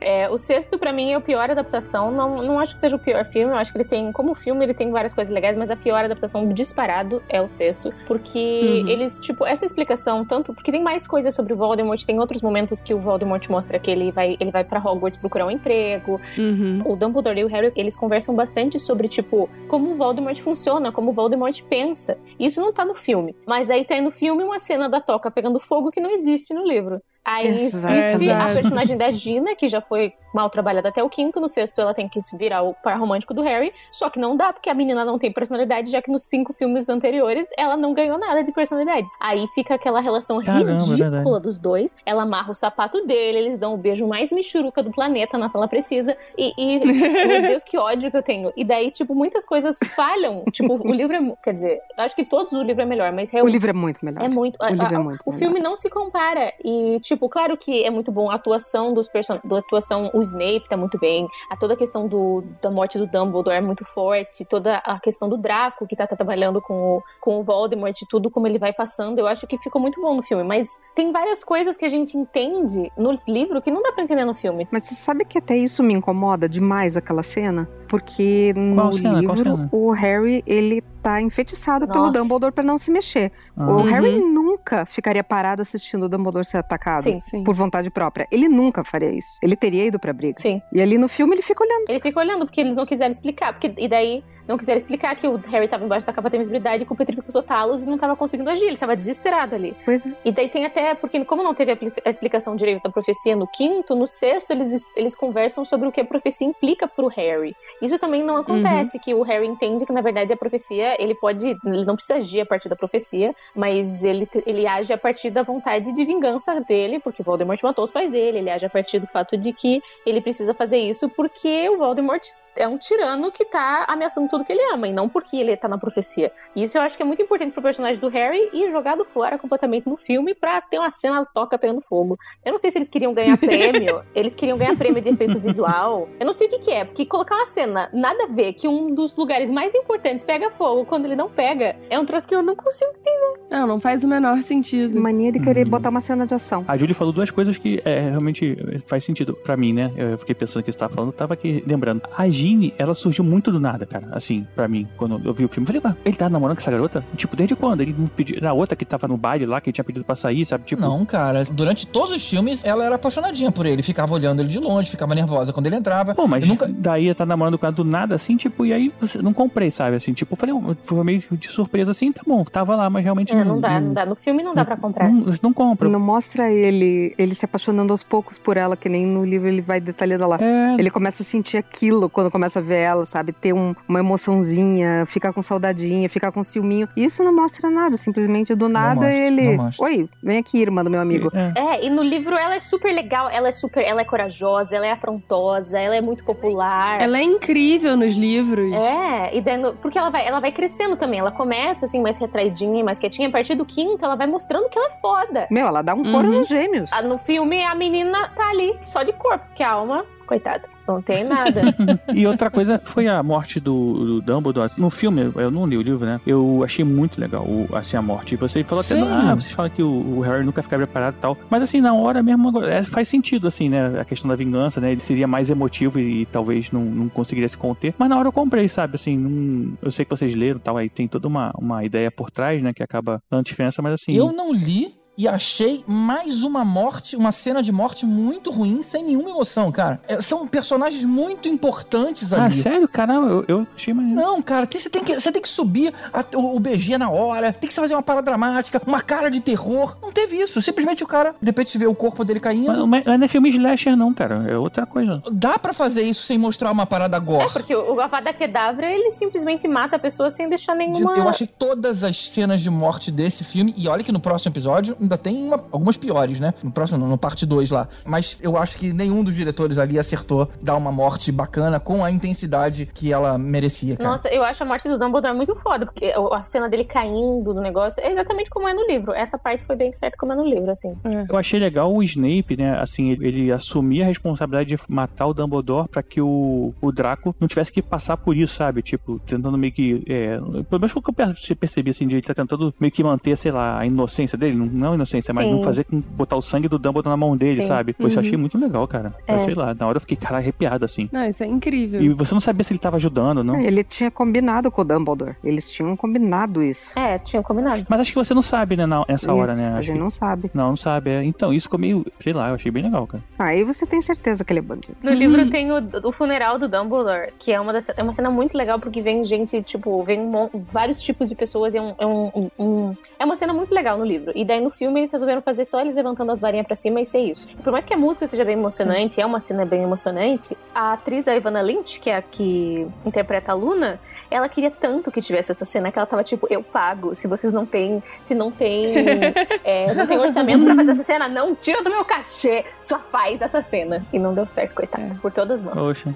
É, 0.00 0.28
o 0.28 0.38
sexto, 0.38 0.78
para 0.78 0.92
mim, 0.92 1.12
é 1.12 1.14
a 1.14 1.20
pior 1.20 1.50
adaptação. 1.50 2.11
Não, 2.11 2.42
não 2.42 2.61
acho 2.61 2.73
que 2.73 2.78
seja 2.78 2.96
o 2.96 2.99
pior 2.99 3.25
filme. 3.25 3.52
Eu 3.52 3.58
acho 3.58 3.73
que 3.73 3.78
ele 3.78 3.88
tem, 3.88 4.12
como 4.12 4.35
filme, 4.35 4.64
ele 4.64 4.75
tem 4.75 4.90
várias 4.90 5.12
coisas 5.12 5.32
legais, 5.32 5.56
mas 5.56 5.70
a 5.70 5.76
pior 5.76 6.04
adaptação 6.04 6.49
disparado 6.52 7.23
é 7.28 7.40
o 7.40 7.49
sexto. 7.49 7.92
Porque 8.06 8.38
uhum. 8.38 8.88
eles, 8.88 9.20
tipo, 9.20 9.44
essa 9.44 9.64
explicação, 9.64 10.25
tanto. 10.25 10.54
Porque 10.54 10.70
tem 10.70 10.82
mais 10.82 11.06
coisas 11.06 11.35
sobre 11.35 11.52
o 11.52 11.56
Voldemort, 11.56 12.02
tem 12.04 12.18
outros 12.18 12.42
momentos 12.42 12.80
que 12.80 12.94
o 12.94 12.99
Voldemort 12.99 13.49
mostra 13.49 13.78
que 13.78 13.90
ele 13.90 14.11
vai, 14.12 14.37
ele 14.38 14.50
vai 14.50 14.64
para 14.64 14.78
Hogwarts 14.78 15.18
procurar 15.18 15.46
um 15.46 15.50
emprego. 15.50 16.20
Uhum. 16.38 16.78
O 16.85 16.96
Dumbledore 16.96 17.40
e 17.40 17.44
o 17.44 17.49
Harry, 17.49 17.73
eles 17.76 17.96
conversam 17.96 18.35
bastante 18.35 18.78
sobre, 18.78 19.08
tipo, 19.08 19.49
como 19.68 19.92
o 19.92 19.96
Voldemort 19.96 20.38
funciona, 20.40 20.92
como 20.92 21.11
o 21.11 21.14
Voldemort 21.14 21.61
pensa. 21.64 22.18
Isso 22.38 22.61
não 22.61 22.73
tá 22.73 22.85
no 22.85 22.94
filme. 22.94 23.35
Mas 23.46 23.70
aí 23.70 23.85
tem 23.85 24.00
no 24.00 24.11
filme 24.11 24.42
uma 24.44 24.58
cena 24.58 24.88
da 24.88 25.00
toca 25.00 25.30
pegando 25.30 25.58
fogo 25.58 25.90
que 25.90 26.00
não 26.00 26.11
existe 26.11 26.54
no 26.54 26.66
livro. 26.66 27.00
Aí 27.26 27.49
existe 27.49 28.30
a 28.30 28.54
personagem 28.54 28.97
da 28.97 29.11
Gina, 29.11 29.56
que 29.56 29.66
já 29.66 29.80
foi 29.80 30.14
mal 30.33 30.49
trabalhada 30.49 30.90
até 30.90 31.02
o 31.02 31.09
quinto. 31.09 31.40
No 31.40 31.49
sexto, 31.49 31.80
ela 31.80 31.92
tem 31.92 32.09
que 32.09 32.21
virar 32.37 32.62
o 32.62 32.75
par 32.75 32.99
romântico 33.00 33.35
do 33.35 33.42
Harry. 33.42 33.73
Só 33.90 34.09
que 34.09 34.21
não 34.21 34.37
dá, 34.37 34.52
porque 34.52 34.71
a 34.71 34.75
menina 34.75 35.04
não 35.04 35.18
tem 35.18 35.33
personalidade, 35.33 35.90
já 35.90 36.00
que 36.00 36.11
nos 36.11 36.23
cinco 36.23 36.52
filmes 36.52 36.88
anteriores 36.88 37.49
ela 37.59 37.76
não 37.76 37.92
ganhou 37.92 38.18
nada 38.18 38.45
de 38.45 38.52
personalidade. 38.52 39.09
Aí 39.18 39.47
fica 39.54 39.75
aquela 39.75 40.00
relação 40.00 40.40
Caramba, 40.42 40.73
é 40.73 40.75
ridícula 40.75 41.40
dos 41.40 41.59
dois. 41.59 41.97
Ela 42.04 42.23
amarra 42.23 42.50
o 42.50 42.54
sapato 42.54 43.04
dele, 43.06 43.38
eles 43.38 43.59
dão 43.59 43.75
o 43.75 43.76
beijo 43.76 44.06
mais 44.06 44.30
michuruca 44.30 44.83
do 44.83 44.92
planeta 44.92 45.38
na 45.38 45.49
sala 45.49 45.66
precisa. 45.66 46.16
E, 46.38 46.52
e 46.56 46.78
meu 47.26 47.42
Deus, 47.42 47.64
que 47.64 47.78
ódio 47.78 48.11
que 48.11 48.16
eu 48.16 48.23
tenho. 48.23 48.52
E 48.56 48.62
daí, 48.62 48.90
tipo, 48.90 49.14
muitas 49.14 49.45
coisas 49.45 49.78
falham. 49.97 50.45
tipo, 50.52 50.75
o 50.75 50.92
livro 50.92 51.16
é. 51.16 51.37
Quer 51.42 51.52
dizer, 51.54 51.80
acho 51.97 52.14
que 52.14 52.25
todos 52.25 52.52
o 52.52 52.62
livro 52.62 52.83
é 52.83 52.87
melhor, 52.87 53.11
mas 53.12 53.30
realmente. 53.30 53.52
O 53.52 53.54
livro 53.54 53.71
é 53.71 53.73
muito 53.73 54.04
melhor. 54.04 54.23
É 54.23 54.28
muito. 54.28 54.56
O 54.61 54.64
a, 54.64 54.71
livro 54.71 54.87
a, 54.87 55.00
é 55.00 55.02
muito 55.02 55.23
O 55.25 55.30
melhor. 55.33 55.38
filme 55.38 55.61
não 55.61 55.75
se 55.75 55.88
compara. 55.88 56.52
E, 56.62 57.00
tipo, 57.00 57.15
Tipo, 57.16 57.30
claro 57.30 57.56
que 57.56 57.82
é 57.82 57.88
muito 57.88 58.12
bom 58.12 58.30
a 58.30 58.35
atuação 58.35 58.92
dos 58.92 59.08
personagens, 59.08 59.50
a 59.50 59.58
atuação, 59.58 60.11
o 60.12 60.20
Snape 60.20 60.68
tá 60.68 60.76
muito 60.76 60.99
bem, 60.99 61.26
a 61.49 61.56
toda 61.56 61.73
a 61.73 61.76
questão 61.76 62.06
do, 62.06 62.44
da 62.61 62.70
morte 62.70 62.99
do 62.99 63.06
Dumbledore 63.06 63.56
é 63.56 63.61
muito 63.62 63.87
forte, 63.87 64.44
toda 64.44 64.76
a 64.76 65.00
questão 65.00 65.26
do 65.26 65.38
Draco 65.38 65.87
que 65.87 65.96
tá, 65.96 66.06
tá 66.06 66.14
trabalhando 66.14 66.61
com 66.61 66.75
o, 66.75 67.02
com 67.18 67.40
o 67.40 67.42
Voldemort 67.42 67.99
e 67.99 68.06
tudo 68.06 68.30
como 68.30 68.46
ele 68.46 68.58
vai 68.58 68.70
passando, 68.70 69.18
eu 69.18 69.26
acho 69.26 69.46
que 69.46 69.58
ficou 69.58 69.80
muito 69.80 69.99
bom 69.99 70.14
no 70.14 70.23
filme, 70.23 70.44
mas 70.44 70.78
tem 70.94 71.11
várias 71.11 71.42
coisas 71.42 71.75
que 71.75 71.87
a 71.87 71.88
gente 71.88 72.18
entende 72.18 72.92
no 72.99 73.14
livro 73.26 73.62
que 73.62 73.70
não 73.70 73.82
dá 73.82 73.92
pra 73.92 74.04
entender 74.04 74.26
no 74.26 74.35
filme. 74.35 74.68
Mas 74.70 74.82
você 74.82 74.94
sabe 74.94 75.25
que 75.25 75.38
até 75.38 75.56
isso 75.56 75.82
me 75.82 75.94
incomoda 75.94 76.46
demais 76.46 76.99
aquela 76.99 77.23
cena? 77.23 77.66
Porque 77.88 78.52
no 78.54 78.92
cena? 78.92 79.20
livro 79.20 79.68
o 79.73 79.90
Harry, 79.92 80.42
ele 80.46 80.82
tá 81.06 81.22
enfeitiçado 81.22 81.86
Nossa. 81.86 82.00
pelo 82.00 82.10
Dumbledore 82.10 82.52
para 82.52 82.64
não 82.64 82.76
se 82.76 82.90
mexer. 82.90 83.30
Ah. 83.56 83.64
O 83.64 83.76
Uhum. 83.76 83.82
Harry 83.84 84.18
nunca 84.18 84.84
ficaria 84.84 85.22
parado 85.22 85.62
assistindo 85.62 86.04
o 86.04 86.08
Dumbledore 86.08 86.44
ser 86.44 86.56
atacado 86.56 87.04
Sim, 87.04 87.20
sim. 87.20 87.44
por 87.44 87.54
vontade 87.54 87.88
própria. 87.90 88.26
Ele 88.28 88.48
nunca 88.48 88.82
faria 88.82 89.12
isso. 89.12 89.38
Ele 89.40 89.54
teria 89.54 89.84
ido 89.86 90.00
pra 90.00 90.12
briga. 90.12 90.34
Sim. 90.36 90.60
E 90.72 90.80
ali 90.82 90.98
no 90.98 91.06
filme 91.08 91.34
ele 91.36 91.42
fica 91.42 91.62
olhando. 91.62 91.84
Ele 91.88 92.00
fica 92.00 92.18
olhando, 92.18 92.44
porque 92.44 92.60
eles 92.60 92.75
não 92.75 92.84
quiseram 92.84 93.10
explicar. 93.10 93.52
Porque, 93.52 93.72
e 93.78 93.88
daí 93.88 94.25
não 94.47 94.57
quiseram 94.57 94.76
explicar 94.76 95.15
que 95.17 95.26
o 95.26 95.37
Harry 95.49 95.69
tava 95.69 95.85
embaixo 95.85 96.07
da 96.07 96.12
capa 96.12 96.31
da 96.31 96.37
invisibilidade 96.37 96.85
com 96.85 96.95
o 96.95 96.97
Petrificus 96.97 97.35
Talos 97.45 97.83
e 97.83 97.87
não 97.87 97.99
tava 97.99 98.17
conseguindo 98.17 98.50
agir. 98.50 98.67
Ele 98.67 98.76
tava 98.76 98.97
desesperado 98.97 99.55
ali. 99.55 99.76
Pois 99.85 100.05
é. 100.05 100.12
E 100.25 100.33
daí 100.33 100.49
tem 100.49 100.65
até, 100.65 100.95
porque 100.95 101.25
como 101.25 101.43
não 101.43 101.55
teve 101.55 101.73
a 102.05 102.11
explicação 102.11 102.55
direito 102.57 102.83
da 102.83 102.91
profecia 102.91 103.35
no 103.35 103.47
quinto, 103.47 103.95
no 103.95 104.07
sexto 104.07 104.53
eles, 104.53 104.87
eles 104.97 105.15
conversam 105.15 105.65
sobre 105.65 105.88
o 105.88 105.93
que 105.93 106.00
a 106.00 106.05
profecia 106.05 106.47
implica 106.47 106.87
pro 106.87 107.09
Harry. 107.09 107.55
Isso 107.83 107.99
também 107.99 108.23
não 108.23 108.37
acontece, 108.37 108.99
que 108.99 109.15
o 109.15 109.23
Harry 109.23 109.47
entende 109.47 109.85
que 109.85 109.93
na 109.93 110.00
verdade 110.00 110.33
a 110.33 110.37
profecia, 110.37 111.00
ele 111.03 111.15
pode, 111.15 111.57
ele 111.65 111.85
não 111.85 111.95
precisa 111.95 112.19
agir 112.19 112.41
a 112.41 112.47
partir 112.47 112.69
da 112.69 112.76
profecia, 112.76 113.35
mas 113.55 114.05
ele, 114.05 114.29
ele 114.47 114.67
age 114.67 114.93
a 114.93 114.99
partir 114.99 115.31
da 115.31 115.43
vontade 115.43 115.93
de 115.93 116.05
vingança 116.05 116.61
dele, 116.61 117.00
porque 117.00 117.23
Voldemort 117.23 117.61
matou 117.62 117.85
os 117.85 117.91
pais 117.91 118.11
dele, 118.11 118.38
ele 118.38 118.50
age 118.50 118.67
a 118.67 118.71
partir 118.71 118.99
do 118.99 119.07
fato 119.07 119.37
de 119.37 119.53
que 119.53 119.83
ele 120.05 120.21
precisa 120.21 120.55
fazer 120.55 120.79
isso 120.79 121.09
porque 121.09 121.69
o 121.69 121.79
Voldemort 121.79 122.26
é 122.56 122.66
um 122.68 122.78
tirano 122.78 123.30
que 123.30 123.44
tá 123.44 123.84
ameaçando 123.88 124.28
tudo 124.28 124.44
que 124.44 124.52
ele 124.52 124.62
ama, 124.72 124.88
e 124.88 124.92
não 124.92 125.08
porque 125.08 125.36
ele 125.36 125.56
tá 125.56 125.68
na 125.68 125.78
profecia. 125.78 126.32
E 126.54 126.62
isso 126.62 126.76
eu 126.78 126.82
acho 126.82 126.96
que 126.96 127.02
é 127.02 127.06
muito 127.06 127.22
importante 127.22 127.52
pro 127.52 127.62
personagem 127.62 128.00
do 128.00 128.08
Harry 128.08 128.50
e 128.52 128.70
jogado 128.70 129.04
fora 129.04 129.38
completamente 129.38 129.88
no 129.88 129.96
filme 129.96 130.34
pra 130.34 130.60
ter 130.60 130.78
uma 130.78 130.90
cena 130.90 131.25
toca 131.25 131.58
pegando 131.58 131.80
fogo. 131.80 132.18
Eu 132.44 132.52
não 132.52 132.58
sei 132.58 132.70
se 132.70 132.78
eles 132.78 132.88
queriam 132.88 133.12
ganhar 133.14 133.36
prêmio, 133.38 134.02
eles 134.14 134.34
queriam 134.34 134.56
ganhar 134.58 134.76
prêmio 134.76 135.00
de 135.02 135.08
efeito 135.10 135.38
visual. 135.38 136.08
Eu 136.18 136.26
não 136.26 136.32
sei 136.32 136.46
o 136.46 136.50
que 136.50 136.58
que 136.58 136.70
é, 136.70 136.84
porque 136.84 137.04
colocar 137.06 137.36
uma 137.36 137.46
cena 137.46 137.88
nada 137.92 138.25
a 138.25 138.26
ver 138.26 138.52
que 138.54 138.66
um 138.68 138.94
dos 138.94 139.16
lugares 139.16 139.50
mais 139.50 139.75
importantes 139.75 140.25
pega 140.25 140.50
fogo 140.50 140.84
quando 140.84 141.04
ele 141.04 141.16
não 141.16 141.28
pega, 141.30 141.76
é 141.90 141.98
um 141.98 142.04
troço 142.04 142.26
que 142.26 142.34
eu 142.34 142.42
não 142.42 142.54
consigo 142.56 142.90
entender. 142.90 143.40
Não, 143.50 143.66
não 143.66 143.80
faz 143.80 144.02
o 144.04 144.08
menor 144.08 144.42
sentido. 144.42 145.00
Mania 145.00 145.32
de 145.32 145.40
querer 145.40 145.66
Hum. 145.66 145.70
botar 145.70 145.88
uma 145.88 146.00
cena 146.00 146.26
de 146.26 146.34
ação. 146.34 146.64
A 146.68 146.76
Julie 146.76 146.94
falou 146.94 147.12
duas 147.12 147.30
coisas 147.30 147.56
que 147.58 147.80
é, 147.84 148.00
realmente 148.10 148.56
faz 148.86 149.04
sentido 149.04 149.34
pra 149.34 149.56
mim, 149.56 149.72
né? 149.72 149.92
Eu 149.96 150.18
fiquei 150.18 150.34
pensando 150.34 150.62
que 150.62 150.70
você 150.72 150.78
tava 150.78 150.94
falando, 150.94 151.12
tava 151.12 151.34
aqui 151.34 151.62
lembrando. 151.66 152.02
A 152.16 152.28
Jeanne, 152.47 152.75
ela 152.79 152.95
surgiu 152.95 153.25
muito 153.25 153.50
do 153.50 153.59
nada, 153.61 153.85
cara. 153.87 154.09
Assim, 154.12 154.47
pra 154.55 154.69
mim, 154.69 154.87
quando 154.97 155.21
eu 155.25 155.33
vi 155.35 155.45
o 155.45 155.49
filme. 155.49 155.69
Eu 155.69 155.81
falei, 155.81 155.93
"Ué, 155.97 155.97
ele 156.05 156.17
tá 156.17 156.29
namorando 156.29 156.57
com 156.57 156.62
essa 156.62 156.71
garota? 156.71 157.05
Tipo, 157.17 157.37
desde 157.37 157.55
quando? 157.57 157.81
Ele 157.81 157.95
não 157.97 158.07
pediu. 158.07 158.38
Na 158.41 158.53
outra 158.53 158.76
que 158.76 158.85
tava 158.85 159.09
no 159.09 159.17
baile 159.17 159.47
lá, 159.47 159.61
que 159.61 159.69
ele 159.71 159.75
tinha 159.75 159.85
pedido 159.85 160.05
pra 160.05 160.15
sair, 160.17 160.45
sabe? 160.47 160.65
Tipo. 160.65 160.81
Não, 160.83 161.05
cara. 161.05 161.45
Durante 161.45 161.87
todos 161.87 162.15
os 162.17 162.26
filmes, 162.26 162.65
ela 162.65 162.85
era 162.85 162.95
apaixonadinha 162.97 163.50
por 163.50 163.67
ele. 163.67 163.83
Ficava 163.83 164.15
olhando 164.15 164.41
ele 164.41 164.49
de 164.49 164.59
longe, 164.59 164.91
ficava 164.91 165.15
nervosa 165.15 165.53
quando 165.53 165.67
ele 165.67 165.76
entrava. 165.76 166.15
Pô, 166.15 166.26
mas 166.26 166.43
Eu 166.45 166.49
nunca... 166.50 166.69
daí 166.69 167.12
tá 167.15 167.25
namorando 167.26 167.59
com 167.59 167.67
ela 167.67 167.75
do 167.75 167.85
nada, 167.85 168.15
assim, 168.15 168.37
tipo, 168.37 168.65
e 168.67 168.73
aí 168.73 168.93
você 168.99 169.21
não 169.23 169.33
comprei, 169.33 169.71
sabe? 169.71 169.97
Assim, 169.97 170.12
tipo, 170.12 170.33
eu 170.33 170.37
falei, 170.37 170.55
"Oh, 170.55 170.75
foi 170.79 171.05
meio 171.05 171.23
de 171.33 171.49
surpresa 171.49 171.91
assim, 171.91 172.12
tá 172.12 172.23
bom, 172.26 172.43
tava 172.45 172.75
lá, 172.76 172.88
mas 172.91 173.03
realmente 173.05 173.33
É, 173.33 173.45
não 173.45 173.61
dá, 173.61 173.81
não 173.81 173.93
dá. 173.93 174.07
No 174.07 174.15
filme 174.17 174.43
não 174.43 174.55
dá 174.55 174.65
pra 174.65 174.76
comprar. 174.76 175.11
Não, 175.11 175.33
não 175.43 175.53
compra. 175.53 175.88
Não 175.88 176.00
mostra 176.00 176.50
ele, 176.50 177.15
ele 177.19 177.35
se 177.35 177.45
apaixonando 177.45 177.93
aos 177.93 178.03
poucos 178.03 178.38
por 178.38 178.57
ela, 178.57 178.76
que 178.76 178.88
nem 178.88 179.07
no 179.07 179.25
livro 179.25 179.49
ele 179.49 179.61
vai 179.61 179.81
detalhando 179.81 180.26
lá. 180.26 180.38
É, 180.41 180.75
Ele 180.79 180.91
começa 180.91 181.23
a 181.23 181.26
sentir 181.26 181.57
aquilo 181.57 182.09
quando 182.11 182.31
começa 182.37 182.59
a 182.59 182.62
ver 182.62 182.76
ela, 182.78 183.05
sabe, 183.05 183.33
ter 183.33 183.52
um, 183.52 183.75
uma 183.88 183.99
emoçãozinha, 184.00 185.05
ficar 185.07 185.33
com 185.33 185.40
saudadinha, 185.43 186.09
ficar 186.09 186.31
com 186.31 186.43
ciúminho. 186.45 186.88
Isso 186.97 187.25
não 187.25 187.35
mostra 187.35 187.71
nada, 187.71 187.97
simplesmente 187.97 188.55
do 188.55 188.69
nada 188.69 188.95
mostra, 189.07 189.14
ele. 189.14 189.59
Oi, 189.81 190.09
vem 190.23 190.38
aqui, 190.38 190.61
irmã 190.61 190.85
do 190.85 190.90
meu 190.90 191.00
amigo. 191.00 191.31
É, 191.57 191.85
e 191.85 191.90
no 191.90 192.02
livro 192.02 192.37
ela 192.37 192.55
é 192.55 192.61
super 192.61 192.93
legal, 192.95 193.28
ela 193.31 193.49
é 193.49 193.52
super, 193.52 193.83
ela 193.85 194.00
é 194.00 194.05
corajosa, 194.05 194.76
ela 194.76 194.87
é 194.87 194.93
afrontosa, 194.93 195.78
ela 195.78 195.97
é 195.97 196.00
muito 196.00 196.25
popular. 196.25 197.00
Ela 197.00 197.19
é 197.19 197.23
incrível 197.23 197.97
nos 197.97 198.14
livros. 198.14 198.73
É, 198.75 199.37
e 199.37 199.40
daí 199.40 199.57
no- 199.57 199.75
porque 199.76 199.99
ela 199.99 200.11
vai, 200.11 200.26
ela 200.26 200.40
vai 200.40 200.52
crescendo 200.52 200.97
também. 200.97 201.19
Ela 201.21 201.33
começa 201.33 201.87
assim 201.87 202.02
mais 202.02 202.19
retraidinha 202.19 202.85
mais 202.85 202.99
quietinha. 202.99 203.28
A 203.28 203.33
partir 203.33 203.55
do 203.55 203.64
quinto, 203.64 204.05
ela 204.05 204.14
vai 204.16 204.26
mostrando 204.26 204.69
que 204.69 204.78
ela 204.78 204.88
é 204.88 205.00
foda. 205.00 205.47
Meu, 205.50 205.66
ela 205.66 205.83
dá 205.83 205.95
um 205.95 206.02
couro 206.02 206.28
Uhum. 206.28 206.35
nos 206.38 206.49
gêmeos. 206.49 206.90
Ah, 206.93 207.02
No 207.02 207.16
filme, 207.19 207.62
a 207.64 207.75
menina 207.75 208.28
tá 208.35 208.50
ali 208.50 208.76
só 208.83 209.02
de 209.02 209.12
corpo, 209.12 209.47
porque 209.47 209.62
a 209.62 209.71
alma, 209.71 210.05
coitada, 210.26 210.68
não 210.87 211.00
tem 211.00 211.25
nada. 211.25 211.62
E 212.14 212.26
outra 212.26 212.50
coisa 212.50 212.80
foi 212.85 213.06
a 213.09 213.23
morte 213.23 213.59
do, 213.61 214.21
do 214.21 214.21
Dumbledore. 214.23 214.71
No 214.78 214.90
filme, 214.90 215.30
eu 215.37 215.50
não 215.50 215.66
li 215.66 215.76
o 215.76 215.83
livro, 215.83 216.04
né? 216.06 216.21
Eu 216.26 216.62
achei 216.64 216.85
muito 216.85 217.21
legal 217.21 217.45
o, 217.45 217.68
assim, 217.75 217.97
a 217.97 218.02
morte. 218.02 218.35
E 218.35 218.37
você 218.37 218.62
falou 218.64 218.83
até, 218.85 219.00
ah, 219.00 219.35
vocês 219.35 219.52
falam 219.52 219.71
que 219.71 219.83
o, 219.83 219.88
o 220.16 220.21
Harry 220.21 220.45
nunca 220.45 220.62
fica 220.62 220.76
preparado 220.76 221.14
e 221.16 221.21
tal. 221.21 221.37
Mas 221.50 221.62
assim, 221.62 221.80
na 221.80 221.95
hora 221.95 222.23
mesmo, 222.23 222.49
agora, 222.49 222.73
é, 222.75 222.83
faz 222.83 223.09
sentido, 223.09 223.47
assim, 223.49 223.68
né? 223.68 224.00
A 224.00 224.04
questão 224.04 224.28
da 224.28 224.35
vingança, 224.37 224.80
né? 224.80 224.92
Ele 224.92 225.00
seria 225.00 225.26
mais 225.26 225.50
emotivo 225.50 225.99
e, 225.99 226.26
talvez 226.26 226.71
não, 226.71 226.85
não 226.85 227.09
conseguiria 227.09 227.49
se 227.49 227.56
conter. 227.59 227.95
Mas 227.99 228.09
na 228.09 228.18
hora 228.18 228.28
eu 228.28 228.33
comprei, 228.33 228.68
sabe? 228.68 228.97
Assim, 228.97 229.16
não- 229.16 229.76
eu 229.83 229.90
sei 229.90 230.04
que 230.04 230.11
vocês 230.11 230.35
leram 230.35 230.56
e 230.56 230.61
tal, 230.61 230.76
aí 230.76 230.88
tem 230.88 231.06
toda 231.09 231.28
uma, 231.28 231.52
uma 231.59 231.85
ideia 231.85 232.11
por 232.11 232.30
trás, 232.30 232.62
né? 232.62 232.73
Que 232.73 232.83
acaba 232.83 233.23
dando 233.30 233.45
diferença, 233.45 233.83
mas 233.83 233.92
assim. 233.95 234.12
Eu 234.12 234.33
não 234.33 234.52
li 234.52 234.92
e 235.16 235.26
achei 235.26 235.82
mais 235.87 236.42
uma 236.42 236.64
morte, 236.64 237.16
uma 237.16 237.32
cena 237.32 237.62
de 237.62 237.73
morte 237.73 238.04
muito 238.04 238.50
ruim, 238.50 238.82
sem 238.82 239.02
nenhuma 239.04 239.30
emoção, 239.30 239.73
cara. 239.73 240.00
É, 240.08 240.20
são 240.20 240.46
personagens 240.46 241.04
muito 241.04 241.49
importantes 241.49 242.32
ali. 242.32 242.42
Ah, 242.42 242.50
sério? 242.50 242.88
Caramba, 242.88 243.28
eu, 243.28 243.44
eu 243.49 243.66
achei 243.75 243.94
maneiro. 243.94 244.20
Não, 244.20 244.42
cara, 244.42 244.68
você 244.70 244.88
tem 244.90 245.02
que, 245.02 245.14
você 245.14 245.32
tem 245.32 245.40
que 245.42 245.49
subir 245.49 245.92
a- 246.12 246.25
o, 246.37 246.56
o 246.56 246.61
BG 246.61 246.99
na 246.99 247.08
hora, 247.11 247.52
tem 247.52 247.68
que 247.68 247.75
fazer 247.75 247.94
uma 247.94 248.02
parada 248.02 248.25
dramática, 248.26 248.80
uma 248.87 249.00
cara 249.00 249.30
de 249.30 249.40
terror. 249.40 249.96
Não 250.02 250.12
teve 250.12 250.37
isso. 250.37 250.61
Simplesmente 250.61 251.02
o 251.02 251.06
cara, 251.06 251.35
de 251.40 251.46
repente, 251.46 251.70
você 251.70 251.78
vê 251.78 251.87
o 251.87 251.94
corpo 251.94 252.25
dele 252.25 252.40
caindo. 252.40 252.87
Mas, 252.87 253.04
mas 253.04 253.18
não 253.18 253.25
é 253.25 253.28
filme 253.28 253.49
slasher, 253.50 253.96
não, 253.96 254.12
cara. 254.12 254.44
É 254.49 254.56
outra 254.58 254.85
coisa. 254.87 255.23
Dá 255.32 255.58
pra 255.58 255.73
fazer 255.73 256.02
isso 256.02 256.23
sem 256.25 256.37
mostrar 256.38 256.70
uma 256.70 256.87
parada 256.87 257.18
gore. 257.18 257.44
É, 257.44 257.49
porque 257.49 257.75
o 257.75 258.00
Avada 258.00 258.32
Kedavra, 258.32 258.90
ele 258.90 259.11
simplesmente 259.12 259.66
mata 259.66 259.96
a 259.96 259.99
pessoa 259.99 260.30
sem 260.30 260.49
deixar 260.49 260.73
De- 260.76 260.78
nenhuma... 260.87 261.14
Eu 261.16 261.28
achei 261.28 261.46
todas 261.46 262.02
as 262.04 262.28
cenas 262.28 262.61
de 262.61 262.68
morte 262.70 263.11
desse 263.11 263.44
filme, 263.44 263.73
e 263.76 263.88
olha 263.88 264.02
que 264.04 264.12
no 264.12 264.20
próximo 264.20 264.52
episódio 264.52 264.96
ainda 265.06 265.18
tem 265.18 265.36
uma- 265.46 265.64
algumas 265.72 265.96
piores, 265.96 266.38
né? 266.40 266.52
No 266.62 266.70
próximo, 266.70 266.98
não, 266.98 267.08
no 267.08 267.18
parte 267.18 267.46
2 267.46 267.70
lá. 267.70 267.88
Mas 268.04 268.36
eu 268.42 268.56
acho 268.56 268.76
que 268.76 268.92
nenhum 268.92 269.22
dos 269.25 269.34
diretores 269.34 269.78
ali 269.78 269.98
acertou 269.98 270.48
dar 270.62 270.76
uma 270.76 270.92
morte 270.92 271.30
bacana 271.32 271.80
com 271.80 272.04
a 272.04 272.10
intensidade 272.10 272.86
que 272.92 273.12
ela 273.12 273.38
merecia, 273.38 273.96
cara. 273.96 274.10
Nossa, 274.10 274.28
eu 274.28 274.42
acho 274.42 274.62
a 274.62 274.66
morte 274.66 274.88
do 274.88 274.98
Dumbledore 274.98 275.34
muito 275.34 275.54
foda, 275.56 275.86
porque 275.86 276.12
a 276.32 276.42
cena 276.42 276.68
dele 276.68 276.84
caindo 276.84 277.54
do 277.54 277.60
negócio 277.60 278.02
é 278.02 278.10
exatamente 278.10 278.50
como 278.50 278.68
é 278.68 278.75
no 278.75 278.86
livro. 278.86 279.12
Essa 279.12 279.38
parte 279.38 279.64
foi 279.64 279.76
bem 279.76 279.94
certa 279.94 280.16
como 280.18 280.32
é 280.32 280.36
no 280.36 280.44
livro, 280.44 280.70
assim. 280.70 280.94
Eu 281.28 281.36
achei 281.36 281.58
legal 281.60 281.92
o 281.92 282.02
Snape, 282.02 282.56
né? 282.56 282.78
Assim, 282.80 283.10
ele, 283.12 283.26
ele 283.28 283.52
assumir 283.52 284.02
a 284.02 284.06
responsabilidade 284.06 284.75
de 284.75 284.78
matar 284.88 285.26
o 285.26 285.34
Dumbledore 285.34 285.88
pra 285.88 286.02
que 286.02 286.20
o, 286.20 286.72
o 286.80 286.92
Draco 286.92 287.34
não 287.40 287.48
tivesse 287.48 287.72
que 287.72 287.82
passar 287.82 288.16
por 288.16 288.36
isso, 288.36 288.54
sabe? 288.56 288.82
Tipo, 288.82 289.18
tentando 289.26 289.56
meio 289.58 289.72
que. 289.72 290.02
É, 290.06 290.38
pelo 290.38 290.80
menos 290.80 290.92
foi 290.92 291.00
o 291.00 291.02
que 291.02 291.10
eu 291.10 291.14
perce- 291.14 291.54
percebi, 291.54 291.90
assim, 291.90 292.06
de 292.06 292.14
ele 292.16 292.22
tá 292.22 292.34
tentando 292.34 292.75
meio 292.80 292.90
que 292.92 293.02
manter, 293.02 293.36
sei 293.36 293.52
lá, 293.52 293.78
a 293.78 293.86
inocência 293.86 294.36
dele. 294.36 294.56
Não, 294.56 294.96
não 294.96 294.96
a 294.97 294.99
inocência, 294.99 295.33
mas 295.35 295.45
Sim. 295.45 295.53
não 295.53 295.61
fazer 295.61 295.85
com 295.85 296.00
botar 296.00 296.37
o 296.37 296.43
sangue 296.43 296.69
do 296.69 296.79
Dumbledore 296.79 297.11
na 297.11 297.17
mão 297.17 297.37
dele, 297.37 297.62
Sim. 297.62 297.69
sabe? 297.69 297.93
Pô, 297.93 298.07
isso 298.07 298.17
eu 298.19 298.23
Uhum. 298.23 298.26
achei 298.26 298.38
muito 298.38 298.59
legal, 298.59 298.87
cara. 298.88 299.15
É. 299.26 299.35
Eu 299.35 299.41
sei 299.41 299.55
lá, 299.55 299.75
na 299.75 299.87
hora 299.87 299.97
eu 299.97 300.00
fiquei, 300.00 300.17
cara, 300.17 300.38
arrepiado, 300.38 300.85
assim. 300.85 301.09
Não, 301.12 301.25
isso 301.26 301.43
é 301.43 301.47
incrível. 301.47 302.00
E 302.03 302.09
você 302.11 302.35
não 302.35 302.41
sabia 302.41 302.65
se 302.65 302.73
ele 302.73 302.79
tava 302.81 302.97
ajudando, 302.97 303.43
não. 303.45 303.59
Ele 303.59 303.83
tinha 303.85 304.11
combinado 304.11 304.71
com 304.71 304.83
o 304.83 304.85
Dumbledore. 304.85 305.37
Eles 305.45 305.71
tinham 305.71 305.97
combinado 305.97 306.62
isso. 306.62 306.99
É, 306.99 307.19
tinha 307.19 307.43
combinado. 307.43 307.85
Mas 307.88 308.00
acho 308.00 308.12
que 308.12 308.19
você 308.19 308.35
não 308.35 308.43
sabe, 308.43 308.76
né, 308.76 308.87
na- 308.87 309.05
nessa 309.09 309.33
hora, 309.33 309.55
né? 309.55 309.69
A 309.69 309.73
Acho 309.79 309.83
gente 309.88 309.97
que- 309.97 310.03
não 310.03 310.11
sabe. 310.11 310.50
Não, 310.55 310.69
não 310.71 310.76
sabe. 310.76 311.11
é. 311.11 311.25
Então, 311.25 311.53
isso 311.53 311.65
ficou 311.65 311.79
meio, 311.79 312.05
sei 312.21 312.33
lá, 312.33 312.49
eu 312.49 312.55
achei 312.55 312.71
bem 312.71 312.83
legal, 312.83 313.07
cara. 313.07 313.23
Aí 313.38 313.65
você 313.65 313.87
tem 313.87 314.00
certeza 314.00 314.45
que 314.45 314.53
ele 314.53 314.61
é 314.61 314.62
bandido. 314.62 314.97
No 315.03 315.12
livro 315.12 315.49
tem 315.50 315.71
o, 315.73 315.76
o 316.05 316.12
funeral 316.12 316.59
do 316.59 316.69
Dumbledore, 316.69 317.33
que 317.38 317.53
é 317.53 317.61
uma, 317.61 317.73
das, 317.73 317.88
é 317.91 318.03
uma 318.03 318.12
cena 318.12 318.31
muito 318.31 318.57
legal, 318.57 318.79
porque 318.79 319.00
vem 319.03 319.23
gente, 319.25 319.62
tipo, 319.62 320.03
vem 320.05 320.21
um 320.21 320.49
vários 320.73 321.00
tipos 321.00 321.29
de 321.29 321.35
pessoas 321.35 321.75
e 321.75 321.79
é, 321.79 321.83
um, 321.83 321.95
é, 321.99 322.07
um- 322.07 322.31
um- 322.35 322.50
um- 322.59 322.95
é 323.19 323.25
uma 323.25 323.37
cena 323.37 323.53
muito 323.53 323.75
legal 323.75 323.99
no 323.99 324.05
livro. 324.05 324.33
E 324.35 324.45
daí 324.45 324.61
no 324.61 324.71
filme 324.71 324.86
eles 324.99 325.11
resolveram 325.11 325.40
fazer 325.40 325.64
só 325.64 325.81
eles 325.81 325.95
levantando 325.95 326.31
as 326.33 326.40
varinhas 326.40 326.66
pra 326.66 326.76
cima 326.76 327.00
e 327.00 327.07
ser 327.07 327.21
isso. 327.21 327.49
E 327.50 327.62
por 327.62 327.73
mais 327.73 327.85
que 327.85 327.95
a 327.95 327.97
música 327.97 328.26
seja 328.26 328.45
bem 328.45 328.55
emocionante, 328.55 329.21
é 329.21 329.25
uma 329.26 329.40
cena 329.40 329.64
bem 329.64 329.83
emocionante, 329.83 330.57
a 330.75 330.93
atriz, 330.93 331.26
a 331.28 331.35
Ivana 331.37 331.62
Lynch, 331.62 331.99
que 332.00 332.11
é 332.11 332.16
a 332.16 332.23
que 332.23 332.87
interpreta 333.04 333.52
a 333.52 333.54
Luna, 333.54 333.99
ela 334.30 334.49
queria 334.49 334.71
tanto 334.71 335.10
que 335.10 335.21
tivesse 335.23 335.50
essa 335.52 335.65
cena 335.65 335.91
que 335.91 335.99
ela 335.99 336.06
tava 336.06 336.23
tipo, 336.23 336.47
eu 336.50 336.63
pago, 336.63 337.15
se 337.15 337.26
vocês 337.26 337.52
não 337.52 337.65
têm, 337.65 338.02
se 338.21 338.34
não 338.34 338.50
tem, 338.50 338.93
é, 339.65 339.95
não 339.95 340.06
tem 340.06 340.19
orçamento 340.19 340.65
pra 340.65 340.75
fazer 340.75 340.93
essa 340.93 341.02
cena, 341.02 341.28
não 341.28 341.54
tira 341.54 341.82
do 341.82 341.91
meu 341.91 342.04
cachê, 342.04 342.65
só 342.82 342.99
faz 342.99 343.41
essa 343.41 343.63
cena. 343.63 344.04
E 344.13 344.19
não 344.19 344.34
deu 344.34 344.47
certo, 344.47 344.75
coitada, 344.75 345.15
por 345.23 345.32
todas 345.32 345.63
nós. 345.63 345.75
Poxa. 345.75 346.15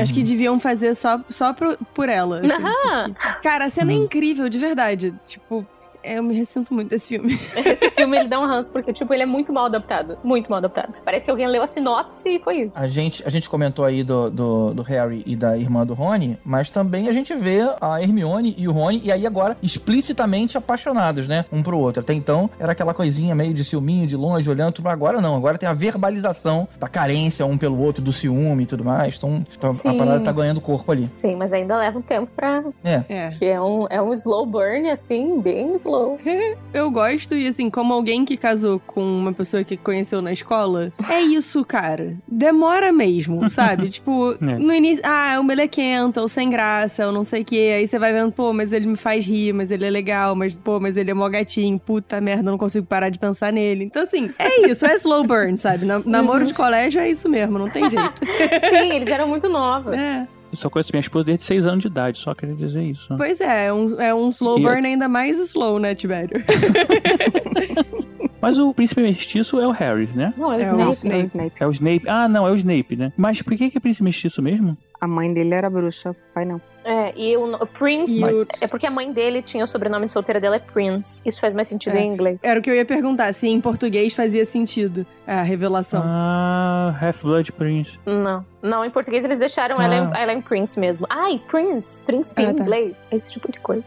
Acho 0.00 0.14
que 0.14 0.22
deviam 0.22 0.58
fazer 0.60 0.94
só, 0.94 1.20
só 1.28 1.52
pro- 1.52 1.76
por 1.92 2.08
ela. 2.08 2.38
assim, 2.38 2.48
porque- 2.48 3.40
Cara, 3.42 3.64
a 3.66 3.70
cena 3.70 3.92
é 3.92 3.94
incrível, 3.96 4.48
de 4.48 4.58
verdade. 4.58 5.14
Tipo, 5.26 5.66
eu 6.16 6.22
me 6.22 6.34
ressinto 6.34 6.72
muito 6.74 6.88
desse 6.90 7.08
filme. 7.08 7.38
Esse 7.56 7.90
filme 7.90 8.16
ele 8.18 8.28
dá 8.28 8.38
um 8.40 8.46
ranço 8.46 8.70
porque, 8.72 8.92
tipo, 8.92 9.12
ele 9.12 9.22
é 9.22 9.26
muito 9.26 9.52
mal 9.52 9.66
adaptado. 9.66 10.18
Muito 10.24 10.48
mal 10.50 10.58
adaptado. 10.58 10.94
Parece 11.04 11.24
que 11.24 11.30
alguém 11.30 11.46
leu 11.46 11.62
a 11.62 11.66
sinopse 11.66 12.28
e 12.28 12.38
foi 12.38 12.62
isso. 12.62 12.78
A 12.78 12.86
gente, 12.86 13.22
a 13.26 13.30
gente 13.30 13.48
comentou 13.48 13.84
aí 13.84 14.02
do, 14.02 14.30
do, 14.30 14.74
do 14.74 14.82
Harry 14.82 15.22
e 15.26 15.36
da 15.36 15.56
irmã 15.56 15.84
do 15.86 15.94
Rony, 15.94 16.38
mas 16.44 16.70
também 16.70 17.08
a 17.08 17.12
gente 17.12 17.34
vê 17.34 17.60
a 17.80 18.00
Hermione 18.02 18.54
e 18.58 18.68
o 18.68 18.72
Rony, 18.72 19.00
e 19.04 19.10
aí 19.12 19.26
agora 19.26 19.56
explicitamente 19.62 20.56
apaixonados, 20.58 21.26
né? 21.28 21.44
Um 21.52 21.62
pro 21.62 21.78
outro. 21.78 22.00
Até 22.00 22.12
então 22.14 22.48
era 22.58 22.72
aquela 22.72 22.92
coisinha 22.94 23.34
meio 23.34 23.52
de 23.54 23.64
ciúminho, 23.64 24.06
de 24.06 24.16
longe, 24.16 24.48
olhando 24.48 24.72
tudo. 24.72 24.88
Agora 24.88 25.20
não, 25.20 25.34
agora 25.36 25.58
tem 25.58 25.68
a 25.68 25.72
verbalização 25.74 26.68
da 26.78 26.88
carência 26.88 27.44
um 27.46 27.56
pelo 27.58 27.78
outro, 27.80 28.02
do 28.02 28.12
ciúme 28.12 28.62
e 28.64 28.66
tudo 28.66 28.84
mais. 28.84 29.16
Então 29.16 29.44
a- 29.62 29.90
a 29.90 29.94
parada 29.94 30.20
tá 30.20 30.32
ganhando 30.32 30.60
corpo 30.60 30.90
ali. 30.92 31.08
Sim, 31.12 31.36
mas 31.36 31.52
ainda 31.52 31.76
leva 31.76 31.98
um 31.98 32.02
tempo 32.02 32.30
pra. 32.34 32.62
É. 32.84 33.04
É. 33.08 33.30
Que 33.30 33.44
é 33.46 33.60
um, 33.60 33.86
é 33.90 34.00
um 34.00 34.12
slow 34.12 34.44
burn, 34.46 34.90
assim, 34.90 35.40
bem 35.40 35.74
slow. 35.76 35.97
Eu 36.72 36.90
gosto, 36.90 37.34
e 37.34 37.46
assim, 37.46 37.68
como 37.70 37.92
alguém 37.94 38.24
que 38.24 38.36
casou 38.36 38.78
com 38.80 39.02
uma 39.02 39.32
pessoa 39.32 39.64
que 39.64 39.76
conheceu 39.76 40.20
na 40.22 40.32
escola, 40.32 40.92
é 41.10 41.20
isso, 41.20 41.64
cara. 41.64 42.16
Demora 42.26 42.92
mesmo, 42.92 43.48
sabe? 43.50 43.88
tipo, 43.90 44.32
É. 44.40 44.58
no 44.58 44.72
início, 44.72 45.02
ah, 45.06 45.34
é 45.34 45.40
um 45.40 45.44
melequento, 45.44 46.20
ou 46.20 46.28
sem 46.28 46.48
graça, 46.50 47.06
ou 47.06 47.12
não 47.12 47.24
sei 47.24 47.42
o 47.42 47.44
quê. 47.44 47.74
Aí 47.78 47.88
você 47.88 47.98
vai 47.98 48.12
vendo, 48.12 48.32
pô, 48.32 48.52
mas 48.52 48.72
ele 48.72 48.86
me 48.86 48.96
faz 48.96 49.24
rir, 49.24 49.52
mas 49.52 49.70
ele 49.70 49.84
é 49.86 49.90
legal, 49.90 50.34
mas, 50.34 50.56
pô, 50.56 50.78
mas 50.78 50.96
ele 50.96 51.10
é 51.10 51.14
mó 51.14 51.28
gatinho, 51.28 51.78
puta 51.78 52.20
merda, 52.20 52.42
eu 52.48 52.52
não 52.52 52.58
consigo 52.58 52.86
parar 52.86 53.08
de 53.08 53.18
pensar 53.18 53.52
nele. 53.52 53.84
Então, 53.84 54.02
assim, 54.02 54.30
é 54.38 54.68
isso, 54.68 54.86
é 54.86 54.94
slow 54.94 55.24
burn, 55.24 55.56
sabe? 55.58 55.84
Na- 55.84 56.02
namoro 56.04 56.44
de 56.46 56.54
colégio 56.54 57.00
é 57.00 57.10
isso 57.10 57.28
mesmo, 57.28 57.58
não 57.58 57.68
tem 57.68 57.88
jeito. 57.88 58.20
Sim, 58.70 58.92
eles 58.92 59.08
eram 59.08 59.26
muito 59.28 59.48
novos. 59.48 59.94
É. 59.94 60.26
Eu 60.50 60.56
só 60.56 60.70
conheço 60.70 60.90
minha 60.92 61.00
esposa 61.00 61.24
desde 61.26 61.44
6 61.44 61.66
anos 61.66 61.80
de 61.80 61.88
idade, 61.88 62.18
só 62.18 62.34
queria 62.34 62.54
dizer 62.54 62.82
isso. 62.82 63.14
Pois 63.16 63.40
é, 63.40 63.66
é 63.66 63.72
um, 63.72 64.00
é 64.00 64.14
um 64.14 64.28
slow 64.30 64.58
E- 64.58 64.62
burn 64.62 64.86
ainda 64.86 65.08
mais 65.08 65.38
slow, 65.38 65.78
né, 65.78 65.94
Tibério? 65.94 66.42
Mas 68.40 68.56
o 68.56 68.72
príncipe 68.72 69.02
mestiço 69.02 69.60
é 69.60 69.66
o 69.66 69.72
Harry, 69.72 70.08
né? 70.14 70.32
Não, 70.36 70.52
é 70.52 70.56
o 70.56 70.60
É 70.60 70.62
Snape. 70.62 70.78
o, 70.80 71.12
é 71.12 71.18
o 71.18 71.22
Snape. 71.22 71.52
É 71.60 71.66
o 71.66 71.70
Snape. 71.72 72.02
Ah, 72.08 72.28
não, 72.28 72.46
é 72.46 72.50
o 72.52 72.54
Snape, 72.54 72.94
né? 72.94 73.12
Mas 73.16 73.42
por 73.42 73.56
que 73.56 73.68
que 73.68 73.76
é 73.78 73.80
príncipe 73.80 74.04
mestiço 74.04 74.40
mesmo? 74.40 74.78
A 75.00 75.08
mãe 75.08 75.32
dele 75.32 75.54
era 75.54 75.68
bruxa, 75.68 76.14
pai 76.34 76.44
não. 76.44 76.60
É, 76.84 77.12
e 77.16 77.36
o, 77.36 77.52
o 77.54 77.66
Prince. 77.66 78.20
E 78.20 78.24
o- 78.24 78.46
É 78.60 78.68
porque 78.68 78.86
a 78.86 78.90
mãe 78.92 79.12
dele 79.12 79.42
tinha 79.42 79.64
o 79.64 79.66
sobrenome 79.66 80.08
solteira 80.08 80.40
dela 80.40 80.54
é 80.56 80.58
Prince. 80.60 81.20
Isso 81.26 81.40
faz 81.40 81.52
mais 81.52 81.66
sentido 81.66 81.96
É. 81.96 82.00
em 82.00 82.12
inglês. 82.12 82.38
Era 82.42 82.60
o 82.60 82.62
que 82.62 82.70
eu 82.70 82.74
ia 82.74 82.84
perguntar, 82.84 83.32
se 83.34 83.48
em 83.48 83.60
português 83.60 84.14
fazia 84.14 84.44
sentido 84.46 85.04
a 85.26 85.42
revelação. 85.42 86.00
Ah, 86.04 86.96
Half-Blood 87.02 87.52
Prince. 87.52 87.98
Não. 88.06 88.44
Não, 88.60 88.84
em 88.84 88.90
português 88.90 89.24
eles 89.24 89.38
deixaram 89.38 89.78
Ah. 89.78 89.84
ela, 89.84 89.94
em, 89.96 90.20
ela 90.22 90.32
em 90.32 90.40
Prince 90.42 90.78
mesmo. 90.80 91.06
Ai, 91.08 91.40
Prince. 91.48 92.00
Príncipe 92.00 92.42
Ah, 92.44 92.50
em 92.50 92.54
tá. 92.54 92.62
inglês. 92.62 92.96
Esse 93.10 93.32
tipo 93.32 93.50
de 93.52 93.60
coisa. 93.60 93.84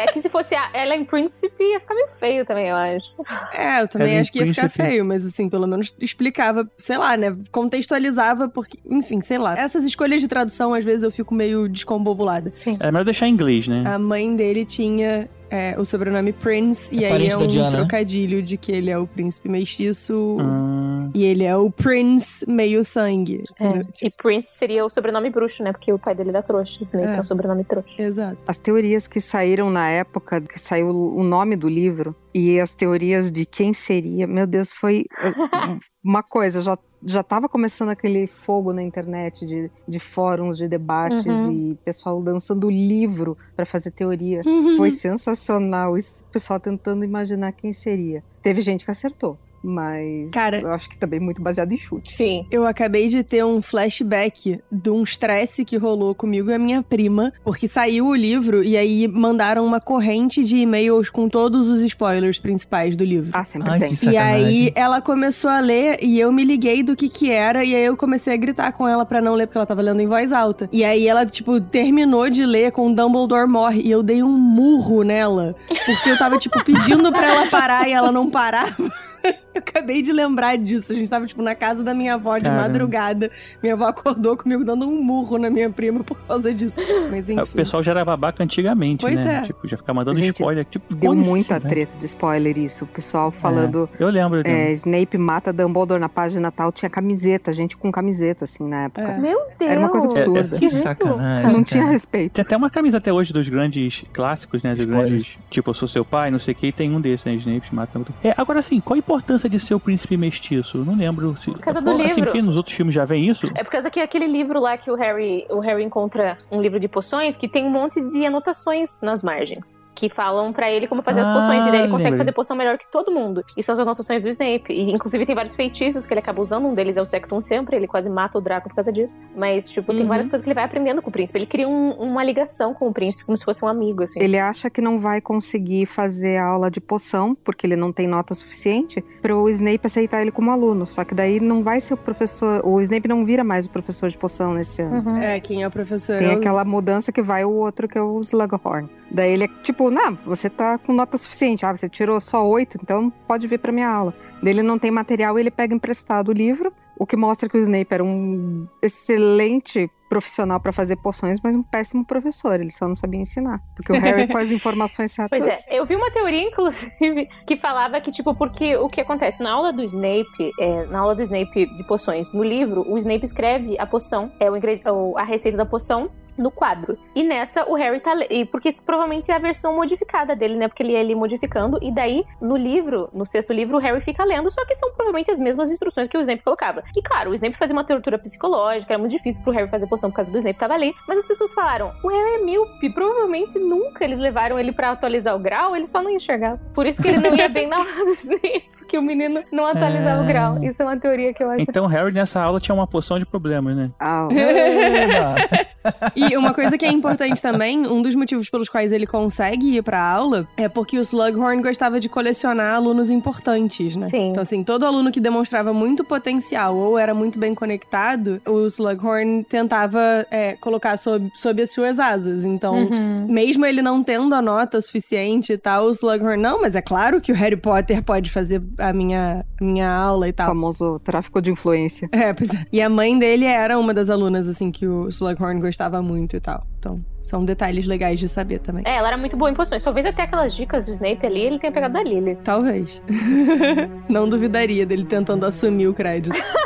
é 0.00 0.06
que 0.12 0.20
se 0.22 0.28
fosse 0.28 0.54
a 0.54 0.70
ela 0.72 0.96
em 0.96 1.04
Príncipe, 1.04 1.62
ia 1.62 1.80
ficar 1.80 1.94
meio 1.94 2.08
feio 2.18 2.46
também, 2.46 2.68
eu 2.68 2.76
acho. 2.76 3.10
É, 3.52 3.82
eu 3.82 3.88
também 3.88 4.08
Ellen 4.08 4.20
acho 4.20 4.32
que 4.32 4.38
ia 4.38 4.46
ficar 4.46 4.62
Príncipe. 4.62 4.82
feio, 4.82 5.04
mas 5.04 5.24
assim, 5.26 5.48
pelo 5.50 5.66
menos 5.66 5.94
explicava, 6.00 6.66
sei 6.78 6.96
lá, 6.96 7.16
né? 7.16 7.36
Contextualizava, 7.52 8.48
porque, 8.48 8.78
enfim, 8.86 9.20
sei 9.20 9.38
lá. 9.38 9.56
Essas 9.58 9.84
escolhas 9.84 10.20
de 10.20 10.28
tradução, 10.28 10.72
às 10.74 10.84
vezes, 10.84 11.02
eu 11.04 11.10
fico 11.10 11.34
meio 11.34 11.68
descombobulada. 11.68 12.50
Sim. 12.50 12.76
É 12.80 12.86
melhor 12.90 13.04
deixar 13.04 13.26
em 13.26 13.32
inglês, 13.32 13.68
né? 13.68 13.84
A 13.86 13.98
mãe 13.98 14.34
dele 14.34 14.64
tinha 14.64 15.28
é, 15.50 15.74
o 15.78 15.84
sobrenome 15.84 16.32
Prince, 16.32 16.94
e 16.94 17.02
É 17.04 17.06
aí 17.06 17.12
parente 17.12 17.32
é 17.32 17.36
um 17.38 17.46
Diana, 17.46 17.70
né? 17.70 17.76
trocadilho 17.78 18.42
de 18.42 18.56
que 18.56 18.70
ele 18.72 18.90
é 18.90 18.96
o 18.98 19.06
príncipe 19.06 19.48
mestiço 19.48 20.36
Ah, 20.40 21.08
E 21.14 21.24
ele 21.24 21.44
é 21.44 21.56
o 21.56 21.70
Prince 21.70 22.48
meio 22.48 22.84
sangue. 22.84 23.44
É. 23.58 24.06
E 24.06 24.10
Prince 24.10 24.52
seria 24.56 24.84
o 24.84 24.90
sobrenome 24.90 25.28
bruxo, 25.30 25.62
né? 25.62 25.72
Porque 25.72 25.92
o 25.92 25.98
pai 25.98 26.14
dele 26.14 26.30
é 26.30 26.32
da 26.32 26.42
trouxa. 26.42 26.78
Snape 26.82 27.08
é, 27.08 27.16
é 27.16 27.20
o 27.20 27.24
sobrenome 27.24 27.64
trouxa. 27.64 28.00
Exato. 28.00 28.38
As 28.46 28.58
teorias 28.58 29.06
que 29.08 29.20
saíram 29.20 29.70
na 29.70 29.88
época 29.88 30.40
que 30.40 30.58
saiu 30.58 30.88
o 30.88 31.22
nome 31.22 31.56
do 31.56 31.68
livro 31.68 32.14
e 32.32 32.60
as 32.60 32.74
teorias 32.74 33.32
de 33.32 33.44
quem 33.44 33.72
seria, 33.72 34.26
meu 34.26 34.46
Deus, 34.46 34.72
foi 34.72 35.04
uma 36.02 36.22
coisa. 36.22 36.60
Já 36.60 36.76
já 37.04 37.20
estava 37.20 37.48
começando 37.48 37.88
aquele 37.88 38.26
fogo 38.26 38.72
na 38.72 38.82
internet 38.82 39.46
de, 39.46 39.70
de 39.88 39.98
fóruns, 39.98 40.58
de 40.58 40.68
debates 40.68 41.24
uhum. 41.24 41.72
e 41.72 41.74
pessoal 41.76 42.20
lançando 42.20 42.68
livro 42.68 43.36
para 43.56 43.64
fazer 43.64 43.90
teoria. 43.90 44.42
Uhum. 44.44 44.76
Foi 44.76 44.90
sensacional. 44.90 45.96
Esse 45.96 46.22
pessoal 46.24 46.60
tentando 46.60 47.04
imaginar 47.04 47.52
quem 47.52 47.72
seria. 47.72 48.22
Teve 48.42 48.60
gente 48.60 48.84
que 48.84 48.90
acertou. 48.90 49.38
Mas 49.62 50.30
Cara, 50.30 50.60
eu 50.60 50.70
acho 50.72 50.88
que 50.88 50.96
também 50.96 51.20
muito 51.20 51.42
baseado 51.42 51.72
em 51.72 51.78
chute. 51.78 52.10
Sim. 52.12 52.46
Eu 52.50 52.66
acabei 52.66 53.08
de 53.08 53.22
ter 53.22 53.44
um 53.44 53.60
flashback 53.60 54.60
de 54.70 54.90
um 54.90 55.02
estresse 55.02 55.64
que 55.64 55.76
rolou 55.76 56.14
comigo 56.14 56.50
e 56.50 56.54
a 56.54 56.58
minha 56.58 56.82
prima, 56.82 57.32
porque 57.44 57.68
saiu 57.68 58.06
o 58.06 58.14
livro 58.14 58.62
e 58.62 58.76
aí 58.76 59.06
mandaram 59.06 59.64
uma 59.64 59.80
corrente 59.80 60.42
de 60.44 60.58
e-mails 60.58 61.10
com 61.10 61.28
todos 61.28 61.68
os 61.68 61.82
spoilers 61.82 62.38
principais 62.38 62.96
do 62.96 63.04
livro. 63.04 63.30
Ah, 63.34 63.44
sempre 63.44 63.70
Ai, 63.70 63.80
E 64.12 64.16
aí 64.16 64.72
ela 64.74 65.00
começou 65.00 65.50
a 65.50 65.60
ler 65.60 65.98
e 66.02 66.18
eu 66.18 66.32
me 66.32 66.44
liguei 66.44 66.82
do 66.82 66.96
que 66.96 67.08
que 67.08 67.30
era 67.30 67.64
e 67.64 67.74
aí 67.74 67.84
eu 67.84 67.96
comecei 67.96 68.32
a 68.32 68.36
gritar 68.36 68.72
com 68.72 68.86
ela 68.88 69.04
para 69.04 69.20
não 69.20 69.34
ler 69.34 69.46
porque 69.46 69.58
ela 69.58 69.66
tava 69.66 69.82
lendo 69.82 70.00
em 70.00 70.06
voz 70.06 70.32
alta. 70.32 70.68
E 70.72 70.84
aí 70.84 71.06
ela 71.06 71.26
tipo 71.26 71.60
terminou 71.60 72.30
de 72.30 72.44
ler 72.44 72.72
com 72.72 72.92
Dumbledore 72.92 73.48
morre 73.48 73.82
e 73.82 73.90
eu 73.90 74.02
dei 74.02 74.22
um 74.22 74.30
murro 74.30 75.02
nela, 75.02 75.54
porque 75.86 76.10
eu 76.10 76.18
tava 76.18 76.38
tipo 76.38 76.62
pedindo 76.64 77.10
para 77.12 77.32
ela 77.32 77.46
parar 77.46 77.88
e 77.88 77.92
ela 77.92 78.10
não 78.10 78.30
parava. 78.30 78.74
Eu 79.54 79.58
acabei 79.58 80.00
de 80.02 80.12
lembrar 80.12 80.56
disso. 80.56 80.92
A 80.92 80.94
gente 80.94 81.08
tava, 81.08 81.26
tipo, 81.26 81.42
na 81.42 81.54
casa 81.54 81.82
da 81.82 81.92
minha 81.92 82.14
avó 82.14 82.38
de 82.38 82.44
Caramba. 82.44 82.62
madrugada. 82.62 83.30
Minha 83.62 83.74
avó 83.74 83.86
acordou 83.86 84.36
comigo 84.36 84.64
dando 84.64 84.86
um 84.86 85.02
murro 85.02 85.38
na 85.38 85.50
minha 85.50 85.68
prima 85.70 86.04
por 86.04 86.16
causa 86.26 86.54
disso. 86.54 86.76
Mas 87.10 87.28
enfim. 87.28 87.40
O 87.40 87.46
pessoal 87.46 87.82
já 87.82 87.92
era 87.92 88.04
babaca 88.04 88.42
antigamente, 88.42 89.02
pois 89.02 89.16
né? 89.16 89.38
É. 89.38 89.42
Tipo, 89.42 89.66
já 89.66 89.76
ficava 89.76 89.96
mandando 89.96 90.18
gente, 90.18 90.36
spoiler. 90.36 90.64
Tipo, 90.64 90.94
deu 90.94 91.14
muita 91.14 91.54
né? 91.54 91.68
treta 91.68 91.96
de 91.98 92.04
spoiler 92.04 92.58
isso. 92.58 92.84
O 92.84 92.88
pessoal 92.88 93.30
falando. 93.30 93.88
É. 93.98 94.02
Eu 94.02 94.08
lembro. 94.08 94.38
Eu 94.38 94.44
lembro. 94.44 94.50
É, 94.50 94.72
Snape 94.72 95.18
mata 95.18 95.52
Dumbledore 95.52 96.00
na 96.00 96.08
página 96.08 96.50
tal. 96.52 96.70
Tinha 96.70 96.88
camiseta, 96.88 97.52
gente 97.52 97.76
com 97.76 97.90
camiseta, 97.90 98.44
assim, 98.44 98.68
na 98.68 98.84
época. 98.84 99.02
É. 99.02 99.18
Meu 99.18 99.40
Deus! 99.58 99.70
Era 99.70 99.80
uma 99.80 99.88
coisa 99.88 100.06
absurda. 100.06 100.58
que 100.58 100.70
sacanagem. 100.70 101.52
Não 101.52 101.64
tinha 101.64 101.86
respeito. 101.86 102.32
Tem 102.34 102.42
até 102.42 102.56
uma 102.56 102.70
camisa 102.70 102.98
até 102.98 103.12
hoje 103.12 103.32
dos 103.32 103.48
grandes 103.48 104.04
clássicos, 104.12 104.62
né? 104.62 104.74
Dos 104.74 104.84
Spoilers. 104.84 105.10
grandes. 105.10 105.38
Tipo, 105.50 105.70
eu 105.70 105.74
sou 105.74 105.88
seu 105.88 106.04
pai, 106.04 106.30
não 106.30 106.38
sei 106.38 106.52
o 106.52 106.56
que. 106.56 106.68
E 106.68 106.72
tem 106.72 106.94
um 106.94 107.00
desses, 107.00 107.24
né? 107.24 107.34
Snape 107.34 107.74
mata 107.74 107.98
Dumbledore. 107.98 108.18
É, 108.22 108.34
agora 108.36 108.60
assim, 108.60 108.80
qual 108.80 108.94
a 108.94 108.98
importância 108.98 109.39
de 109.48 109.58
ser 109.58 109.74
o 109.74 109.80
príncipe 109.80 110.16
mestiço? 110.16 110.78
Não 110.78 110.96
lembro. 110.96 111.36
Se... 111.36 111.50
Por 111.50 111.60
causa 111.60 111.80
do 111.80 111.90
assim, 111.90 112.02
livro. 112.02 112.24
Porque 112.24 112.42
nos 112.42 112.56
outros 112.56 112.74
filmes 112.74 112.94
já 112.94 113.04
vem 113.04 113.28
isso? 113.28 113.46
É 113.54 113.62
por 113.62 113.70
causa 113.70 113.90
que 113.90 114.00
aquele 114.00 114.26
livro 114.26 114.60
lá 114.60 114.76
que 114.76 114.90
o 114.90 114.94
Harry, 114.94 115.46
o 115.50 115.60
Harry 115.60 115.84
encontra 115.84 116.38
um 116.50 116.60
livro 116.60 116.78
de 116.78 116.88
poções 116.88 117.36
que 117.36 117.48
tem 117.48 117.64
um 117.64 117.70
monte 117.70 118.00
de 118.00 118.24
anotações 118.24 119.00
nas 119.02 119.22
margens 119.22 119.78
que 120.00 120.08
falam 120.08 120.50
para 120.50 120.70
ele 120.70 120.86
como 120.86 121.02
fazer 121.02 121.20
ah, 121.20 121.22
as 121.24 121.28
poções. 121.28 121.66
E 121.66 121.70
daí 121.70 121.80
ele 121.80 121.88
consegue 121.88 122.12
lembrei. 122.12 122.20
fazer 122.20 122.32
poção 122.32 122.56
melhor 122.56 122.78
que 122.78 122.90
todo 122.90 123.12
mundo. 123.12 123.44
E 123.54 123.62
são 123.62 123.74
as 123.74 123.78
anotações 123.78 124.22
do 124.22 124.28
Snape. 124.30 124.72
E 124.72 124.90
inclusive 124.90 125.26
tem 125.26 125.34
vários 125.34 125.54
feitiços 125.54 126.06
que 126.06 126.12
ele 126.14 126.20
acaba 126.20 126.40
usando. 126.40 126.66
Um 126.66 126.74
deles 126.74 126.96
é 126.96 127.02
o 127.02 127.04
Sectum 127.04 127.42
Sempre. 127.42 127.76
Ele 127.76 127.86
quase 127.86 128.08
mata 128.08 128.38
o 128.38 128.40
Draco 128.40 128.70
por 128.70 128.74
causa 128.74 128.90
disso. 128.90 129.14
Mas, 129.36 129.68
tipo, 129.68 129.92
uhum. 129.92 129.98
tem 129.98 130.06
várias 130.06 130.26
coisas 130.26 130.42
que 130.42 130.48
ele 130.48 130.54
vai 130.54 130.64
aprendendo 130.64 131.02
com 131.02 131.10
o 131.10 131.12
príncipe. 131.12 131.38
Ele 131.38 131.46
cria 131.46 131.68
um, 131.68 131.90
uma 131.90 132.24
ligação 132.24 132.72
com 132.72 132.88
o 132.88 132.92
príncipe, 132.94 133.26
como 133.26 133.36
se 133.36 133.44
fosse 133.44 133.62
um 133.62 133.68
amigo, 133.68 134.02
assim. 134.02 134.18
Ele 134.22 134.38
acha 134.38 134.70
que 134.70 134.80
não 134.80 134.98
vai 134.98 135.20
conseguir 135.20 135.84
fazer 135.84 136.38
a 136.38 136.46
aula 136.46 136.70
de 136.70 136.80
poção, 136.80 137.34
porque 137.34 137.66
ele 137.66 137.76
não 137.76 137.92
tem 137.92 138.06
nota 138.06 138.34
suficiente, 138.34 139.04
pro 139.20 139.50
Snape 139.50 139.84
aceitar 139.84 140.22
ele 140.22 140.32
como 140.32 140.50
aluno. 140.50 140.86
Só 140.86 141.04
que 141.04 141.14
daí 141.14 141.40
não 141.40 141.62
vai 141.62 141.78
ser 141.78 141.92
o 141.92 141.96
professor. 141.98 142.64
O 142.64 142.80
Snape 142.80 143.06
não 143.06 143.22
vira 143.22 143.44
mais 143.44 143.66
o 143.66 143.70
professor 143.70 144.08
de 144.08 144.16
poção 144.16 144.54
nesse 144.54 144.80
ano. 144.80 145.10
Uhum. 145.10 145.16
É, 145.18 145.38
quem 145.40 145.62
é 145.62 145.68
o 145.68 145.70
professor? 145.70 146.18
Tem 146.18 146.28
é 146.28 146.32
aquela 146.32 146.64
mudança 146.64 147.12
que 147.12 147.20
vai 147.20 147.44
o 147.44 147.50
outro, 147.50 147.86
que 147.86 147.98
é 147.98 148.02
o 148.02 148.18
Slughorn. 148.20 148.99
Daí 149.10 149.32
ele 149.32 149.44
é 149.44 149.48
tipo, 149.62 149.90
não, 149.90 150.14
você 150.24 150.48
tá 150.48 150.78
com 150.78 150.92
nota 150.92 151.18
suficiente. 151.18 151.66
Ah, 151.66 151.74
você 151.74 151.88
tirou 151.88 152.20
só 152.20 152.46
oito, 152.46 152.78
então 152.82 153.10
pode 153.26 153.46
vir 153.46 153.58
pra 153.58 153.72
minha 153.72 153.88
aula. 153.88 154.14
Daí 154.42 154.52
ele 154.52 154.62
não 154.62 154.78
tem 154.78 154.90
material, 154.90 155.38
ele 155.38 155.50
pega 155.50 155.74
emprestado 155.74 156.28
o 156.28 156.32
livro, 156.32 156.72
o 156.98 157.06
que 157.06 157.16
mostra 157.16 157.48
que 157.48 157.56
o 157.56 157.60
Snape 157.60 157.94
era 157.94 158.04
um 158.04 158.68
excelente 158.82 159.90
profissional 160.10 160.60
para 160.60 160.72
fazer 160.72 160.96
poções, 160.96 161.38
mas 161.42 161.54
um 161.54 161.62
péssimo 161.62 162.04
professor. 162.04 162.60
Ele 162.60 162.70
só 162.70 162.86
não 162.86 162.96
sabia 162.96 163.20
ensinar. 163.20 163.58
Porque 163.74 163.92
o 163.92 163.98
Harry 163.98 164.26
com 164.26 164.36
as 164.36 164.50
informações 164.52 165.12
certas. 165.12 165.38
Pois 165.38 165.68
é, 165.68 165.78
eu 165.78 165.86
vi 165.86 165.94
uma 165.94 166.10
teoria, 166.10 166.42
inclusive, 166.42 167.28
que 167.46 167.56
falava 167.56 168.00
que, 168.00 168.10
tipo, 168.10 168.34
porque 168.34 168.76
o 168.76 168.88
que 168.88 169.00
acontece 169.00 169.42
na 169.42 169.52
aula 169.52 169.72
do 169.72 169.82
Snape, 169.82 170.50
é, 170.58 170.84
na 170.86 170.98
aula 170.98 171.14
do 171.14 171.22
Snape 171.22 171.74
de 171.74 171.84
poções, 171.84 172.32
no 172.32 172.42
livro, 172.42 172.84
o 172.86 172.98
Snape 172.98 173.24
escreve 173.24 173.78
a 173.78 173.86
poção, 173.86 174.30
é 174.38 174.50
o, 174.50 175.16
a 175.16 175.22
receita 175.22 175.56
da 175.56 175.64
poção 175.64 176.10
no 176.36 176.50
quadro. 176.50 176.98
E 177.14 177.22
nessa 177.22 177.64
o 177.70 177.74
Harry 177.74 178.00
tá. 178.00 178.12
Porque 178.50 178.68
isso 178.68 178.82
provavelmente 178.82 179.30
é 179.30 179.34
a 179.34 179.38
versão 179.38 179.74
modificada 179.74 180.34
dele, 180.34 180.56
né? 180.56 180.68
Porque 180.68 180.82
ele 180.82 180.92
ia 180.92 181.00
ali 181.00 181.14
modificando. 181.14 181.78
E 181.82 181.92
daí, 181.92 182.24
no 182.40 182.56
livro, 182.56 183.08
no 183.12 183.24
sexto 183.24 183.52
livro, 183.52 183.76
o 183.76 183.80
Harry 183.80 184.00
fica 184.00 184.24
lendo, 184.24 184.50
só 184.50 184.64
que 184.64 184.74
são 184.74 184.90
provavelmente 184.90 185.30
as 185.30 185.38
mesmas 185.38 185.70
instruções 185.70 186.08
que 186.08 186.16
o 186.16 186.20
Snape 186.20 186.42
colocava. 186.42 186.82
E 186.96 187.02
claro, 187.02 187.30
o 187.30 187.34
Snape 187.34 187.56
fazia 187.56 187.74
uma 187.74 187.84
tortura 187.84 188.18
psicológica, 188.18 188.92
era 188.92 188.98
muito 188.98 189.12
difícil 189.12 189.42
pro 189.42 189.52
Harry 189.52 189.68
fazer 189.68 189.86
poção 189.86 190.10
por 190.10 190.16
causa 190.16 190.30
do 190.30 190.38
Snape 190.38 190.58
tava 190.58 190.74
ali. 190.74 190.94
Mas 191.06 191.18
as 191.18 191.26
pessoas 191.26 191.52
falaram: 191.52 191.92
o 192.02 192.08
Harry 192.08 192.34
é 192.34 192.38
míope, 192.38 192.90
provavelmente 192.90 193.58
nunca 193.58 194.04
eles 194.04 194.18
levaram 194.18 194.58
ele 194.58 194.72
para 194.72 194.90
atualizar 194.90 195.34
o 195.34 195.38
grau, 195.38 195.76
ele 195.76 195.86
só 195.86 196.02
não 196.02 196.10
enxergava. 196.10 196.60
Por 196.74 196.86
isso 196.86 197.02
que 197.02 197.08
ele 197.08 197.18
não 197.18 197.34
ia 197.34 197.48
bem 197.48 197.66
na 197.66 197.78
aula 197.78 198.04
do 198.04 198.12
Snape, 198.12 198.64
porque 198.90 198.98
o 198.98 199.02
menino 199.02 199.44
não 199.52 199.66
atualizava 199.66 200.20
é... 200.20 200.24
o 200.24 200.26
grau. 200.26 200.64
Isso 200.64 200.82
é 200.82 200.84
uma 200.84 200.96
teoria 200.96 201.32
que 201.32 201.44
eu 201.44 201.50
acho. 201.50 201.62
Então, 201.62 201.86
Harry 201.86 202.12
nessa 202.12 202.42
aula 202.42 202.58
tinha 202.58 202.74
uma 202.74 202.88
poção 202.88 203.20
de 203.20 203.24
problemas, 203.24 203.76
né? 203.76 203.90
Ah. 204.00 204.26
e 206.16 206.36
uma 206.36 206.52
coisa 206.52 206.76
que 206.76 206.84
é 206.84 206.90
importante 206.90 207.40
também, 207.40 207.86
um 207.86 208.02
dos 208.02 208.16
motivos 208.16 208.50
pelos 208.50 208.68
quais 208.68 208.90
ele 208.90 209.06
consegue 209.06 209.76
ir 209.76 209.82
pra 209.82 210.02
aula 210.02 210.48
é 210.56 210.68
porque 210.68 210.98
o 210.98 211.02
Slughorn 211.02 211.62
gostava 211.62 212.00
de 212.00 212.08
colecionar 212.08 212.74
alunos 212.74 213.10
importantes, 213.10 213.94
né? 213.94 214.06
Sim. 214.08 214.30
Então, 214.30 214.42
assim, 214.42 214.64
todo 214.64 214.84
aluno 214.84 215.12
que 215.12 215.20
demonstrava 215.20 215.72
muito 215.72 216.02
potencial 216.02 216.76
ou 216.76 216.98
era 216.98 217.14
muito 217.14 217.38
bem 217.38 217.54
conectado, 217.54 218.42
o 218.44 218.66
Slughorn 218.66 219.44
tentava 219.44 220.26
é, 220.32 220.56
colocar 220.60 220.96
sob, 220.96 221.30
sob 221.34 221.62
as 221.62 221.70
suas 221.70 222.00
asas. 222.00 222.44
Então, 222.44 222.74
uhum. 222.74 223.26
mesmo 223.28 223.64
ele 223.64 223.82
não 223.82 224.02
tendo 224.02 224.34
a 224.34 224.42
nota 224.42 224.80
suficiente 224.80 225.52
e 225.52 225.58
tal, 225.58 225.86
o 225.86 225.92
Slughorn, 225.92 226.42
não, 226.42 226.60
mas 226.60 226.74
é 226.74 226.82
claro 226.82 227.20
que 227.20 227.30
o 227.30 227.34
Harry 227.36 227.56
Potter 227.56 228.02
pode 228.02 228.30
fazer 228.30 228.60
a 228.80 228.92
minha, 228.92 229.44
minha 229.60 229.90
aula 229.90 230.28
e 230.28 230.32
tal. 230.32 230.46
O 230.46 230.50
famoso 230.50 230.98
tráfico 231.00 231.40
de 231.40 231.50
influência. 231.50 232.08
É, 232.12 232.32
pois 232.32 232.52
é. 232.52 232.64
E 232.72 232.80
a 232.80 232.88
mãe 232.88 233.18
dele 233.18 233.44
era 233.44 233.78
uma 233.78 233.94
das 233.94 234.10
alunas, 234.10 234.48
assim, 234.48 234.70
que 234.70 234.86
o 234.86 235.08
Slughorn 235.08 235.60
gostava 235.60 236.02
muito 236.02 236.36
e 236.36 236.40
tal. 236.40 236.66
Então, 236.78 237.00
são 237.20 237.44
detalhes 237.44 237.86
legais 237.86 238.18
de 238.18 238.28
saber 238.28 238.58
também. 238.60 238.82
É, 238.86 238.96
ela 238.96 239.08
era 239.08 239.16
muito 239.16 239.36
boa 239.36 239.50
em 239.50 239.54
poções. 239.54 239.82
Talvez 239.82 240.06
até 240.06 240.22
aquelas 240.22 240.54
dicas 240.54 240.86
do 240.86 240.92
Snape 240.92 241.26
ali 241.26 241.40
ele 241.40 241.58
tenha 241.58 241.72
pegado 241.72 241.94
da 241.94 242.02
Lily. 242.02 242.38
Talvez. 242.42 243.02
Não 244.08 244.28
duvidaria 244.28 244.86
dele 244.86 245.04
tentando 245.04 245.44
assumir 245.44 245.88
o 245.88 245.94
crédito. 245.94 246.36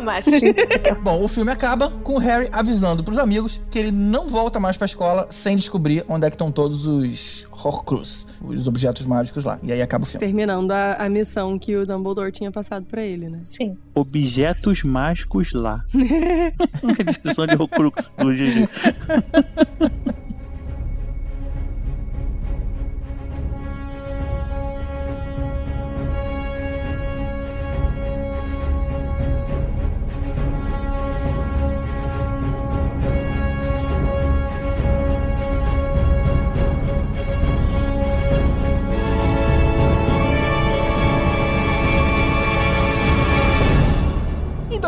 Bom, 1.02 1.22
o 1.22 1.28
filme 1.28 1.50
acaba 1.50 1.90
com 1.90 2.14
o 2.14 2.18
Harry 2.18 2.48
avisando 2.52 3.04
pros 3.04 3.18
amigos 3.18 3.60
que 3.70 3.78
ele 3.78 3.90
não 3.90 4.28
volta 4.28 4.58
mais 4.58 4.76
pra 4.76 4.86
escola 4.86 5.26
sem 5.30 5.56
descobrir 5.56 6.04
onde 6.08 6.26
é 6.26 6.30
que 6.30 6.34
estão 6.34 6.50
todos 6.50 6.86
os 6.86 7.46
Horcrux, 7.52 8.26
os 8.42 8.66
objetos 8.66 9.04
mágicos 9.06 9.44
lá. 9.44 9.58
E 9.62 9.72
aí 9.72 9.82
acaba 9.82 10.04
o 10.04 10.06
filme. 10.06 10.26
Terminando 10.26 10.70
a, 10.72 10.94
a 10.94 11.08
missão 11.08 11.58
que 11.58 11.76
o 11.76 11.86
Dumbledore 11.86 12.32
tinha 12.32 12.50
passado 12.50 12.86
para 12.86 13.02
ele, 13.02 13.28
né? 13.28 13.40
Sim. 13.44 13.76
Objetos 13.94 14.82
mágicos 14.82 15.52
lá. 15.52 15.84
a 16.98 17.02
descrição 17.02 17.46
de 17.46 17.54
Horcrux 17.54 18.10
do 18.18 18.32
GG. 18.32 18.68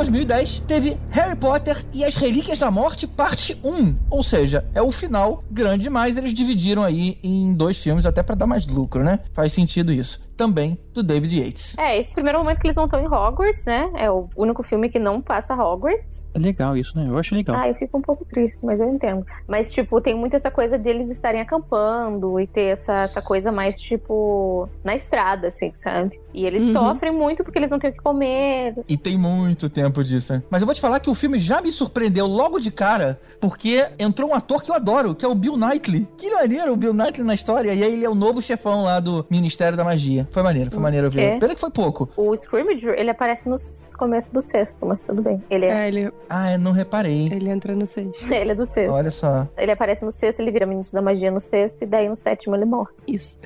2010, 0.02 0.64
teve 0.66 0.96
Harry 1.10 1.36
Potter 1.36 1.84
e 1.92 2.04
as 2.04 2.16
Relíquias 2.16 2.58
da 2.58 2.70
Morte, 2.70 3.06
parte 3.06 3.56
1. 3.62 3.94
Ou 4.10 4.22
seja, 4.22 4.64
é 4.74 4.82
o 4.82 4.90
final 4.90 5.44
grande 5.50 5.84
demais. 5.84 6.16
Eles 6.16 6.34
dividiram 6.34 6.82
aí 6.82 7.18
em 7.22 7.54
dois 7.54 7.78
filmes, 7.78 8.04
até 8.04 8.22
para 8.22 8.34
dar 8.34 8.46
mais 8.46 8.66
lucro, 8.66 9.04
né? 9.04 9.20
Faz 9.32 9.52
sentido 9.52 9.92
isso. 9.92 10.20
Também 10.42 10.76
do 10.92 11.02
David 11.04 11.38
Yates. 11.40 11.78
É, 11.78 11.96
esse 11.98 12.12
primeiro 12.14 12.38
momento 12.38 12.58
que 12.60 12.66
eles 12.66 12.74
não 12.76 12.84
estão 12.84 13.00
em 13.00 13.06
Hogwarts, 13.06 13.64
né? 13.64 13.90
É 13.94 14.10
o 14.10 14.28
único 14.36 14.62
filme 14.64 14.88
que 14.88 14.98
não 14.98 15.22
passa 15.22 15.54
Hogwarts. 15.54 16.28
É 16.34 16.38
legal 16.38 16.76
isso, 16.76 16.98
né? 16.98 17.06
Eu 17.08 17.16
acho 17.16 17.34
legal. 17.34 17.56
Ah, 17.56 17.68
eu 17.68 17.74
fico 17.76 17.96
um 17.96 18.02
pouco 18.02 18.24
triste, 18.24 18.64
mas 18.66 18.80
eu 18.80 18.88
entendo. 18.92 19.24
Mas, 19.46 19.72
tipo, 19.72 20.00
tem 20.00 20.14
muito 20.14 20.34
essa 20.34 20.50
coisa 20.50 20.76
deles 20.76 21.10
estarem 21.10 21.40
acampando 21.40 22.38
e 22.40 22.46
ter 22.46 22.72
essa, 22.72 23.02
essa 23.02 23.22
coisa 23.22 23.52
mais, 23.52 23.78
tipo, 23.80 24.68
na 24.82 24.94
estrada, 24.96 25.46
assim, 25.48 25.70
sabe? 25.74 26.20
E 26.34 26.44
eles 26.46 26.64
Uhum. 26.64 26.72
sofrem 26.72 27.12
muito 27.12 27.44
porque 27.44 27.58
eles 27.58 27.70
não 27.70 27.78
têm 27.78 27.90
o 27.90 27.92
que 27.92 28.00
comer. 28.00 28.74
E 28.88 28.96
tem 28.96 29.16
muito 29.18 29.68
tempo 29.68 30.02
disso, 30.02 30.32
né? 30.32 30.42
Mas 30.50 30.60
eu 30.62 30.66
vou 30.66 30.74
te 30.74 30.80
falar 30.80 30.98
que 30.98 31.10
o 31.10 31.14
filme 31.14 31.38
já 31.38 31.60
me 31.60 31.70
surpreendeu 31.70 32.26
logo 32.26 32.58
de 32.58 32.70
cara, 32.70 33.20
porque 33.40 33.86
entrou 33.98 34.30
um 34.30 34.34
ator 34.34 34.62
que 34.62 34.70
eu 34.70 34.74
adoro, 34.74 35.14
que 35.14 35.24
é 35.24 35.28
o 35.28 35.34
Bill 35.34 35.56
Knightley. 35.56 36.08
Que 36.18 36.30
maneiro 36.30 36.72
o 36.72 36.76
Bill 36.76 36.92
Knightley 36.94 37.26
na 37.26 37.34
história. 37.34 37.72
E 37.74 37.82
aí 37.82 37.92
ele 37.94 38.04
é 38.04 38.08
o 38.10 38.14
novo 38.14 38.40
chefão 38.40 38.82
lá 38.84 38.98
do 38.98 39.24
Ministério 39.30 39.76
da 39.76 39.84
Magia. 39.84 40.26
Foi 40.32 40.42
maneiro, 40.42 40.70
foi 40.70 40.80
maneiro 40.80 41.10
ver. 41.10 41.34
quê? 41.34 41.38
Pena 41.40 41.54
que 41.54 41.60
foi 41.60 41.70
pouco. 41.70 42.08
O 42.16 42.32
Scrimmage, 42.34 42.88
ele 42.88 43.10
aparece 43.10 43.48
no 43.48 43.56
começo 43.98 44.32
do 44.32 44.40
sexto, 44.40 44.86
mas 44.86 45.06
tudo 45.06 45.22
bem. 45.22 45.42
Ele 45.50 45.66
é, 45.66 45.84
É, 45.84 45.88
ele, 45.88 46.12
Ah, 46.28 46.52
eu 46.52 46.58
não 46.58 46.72
reparei. 46.72 47.26
ele 47.32 47.50
entra 47.50 47.74
no 47.74 47.86
6. 47.86 48.08
ele 48.30 48.52
é 48.52 48.54
do 48.54 48.64
sexto. 48.64 48.94
Olha 48.94 49.10
só. 49.10 49.46
Ele 49.56 49.70
aparece 49.72 50.04
no 50.04 50.10
sexto, 50.12 50.40
ele 50.40 50.50
vira 50.50 50.66
ministro 50.66 50.94
da 50.96 51.02
magia 51.02 51.30
no 51.30 51.40
sexto, 51.40 51.82
e 51.82 51.86
daí 51.86 52.08
no 52.08 52.16
sétimo 52.16 52.54
ele 52.56 52.64
morre. 52.64 52.90
Isso. 53.06 53.38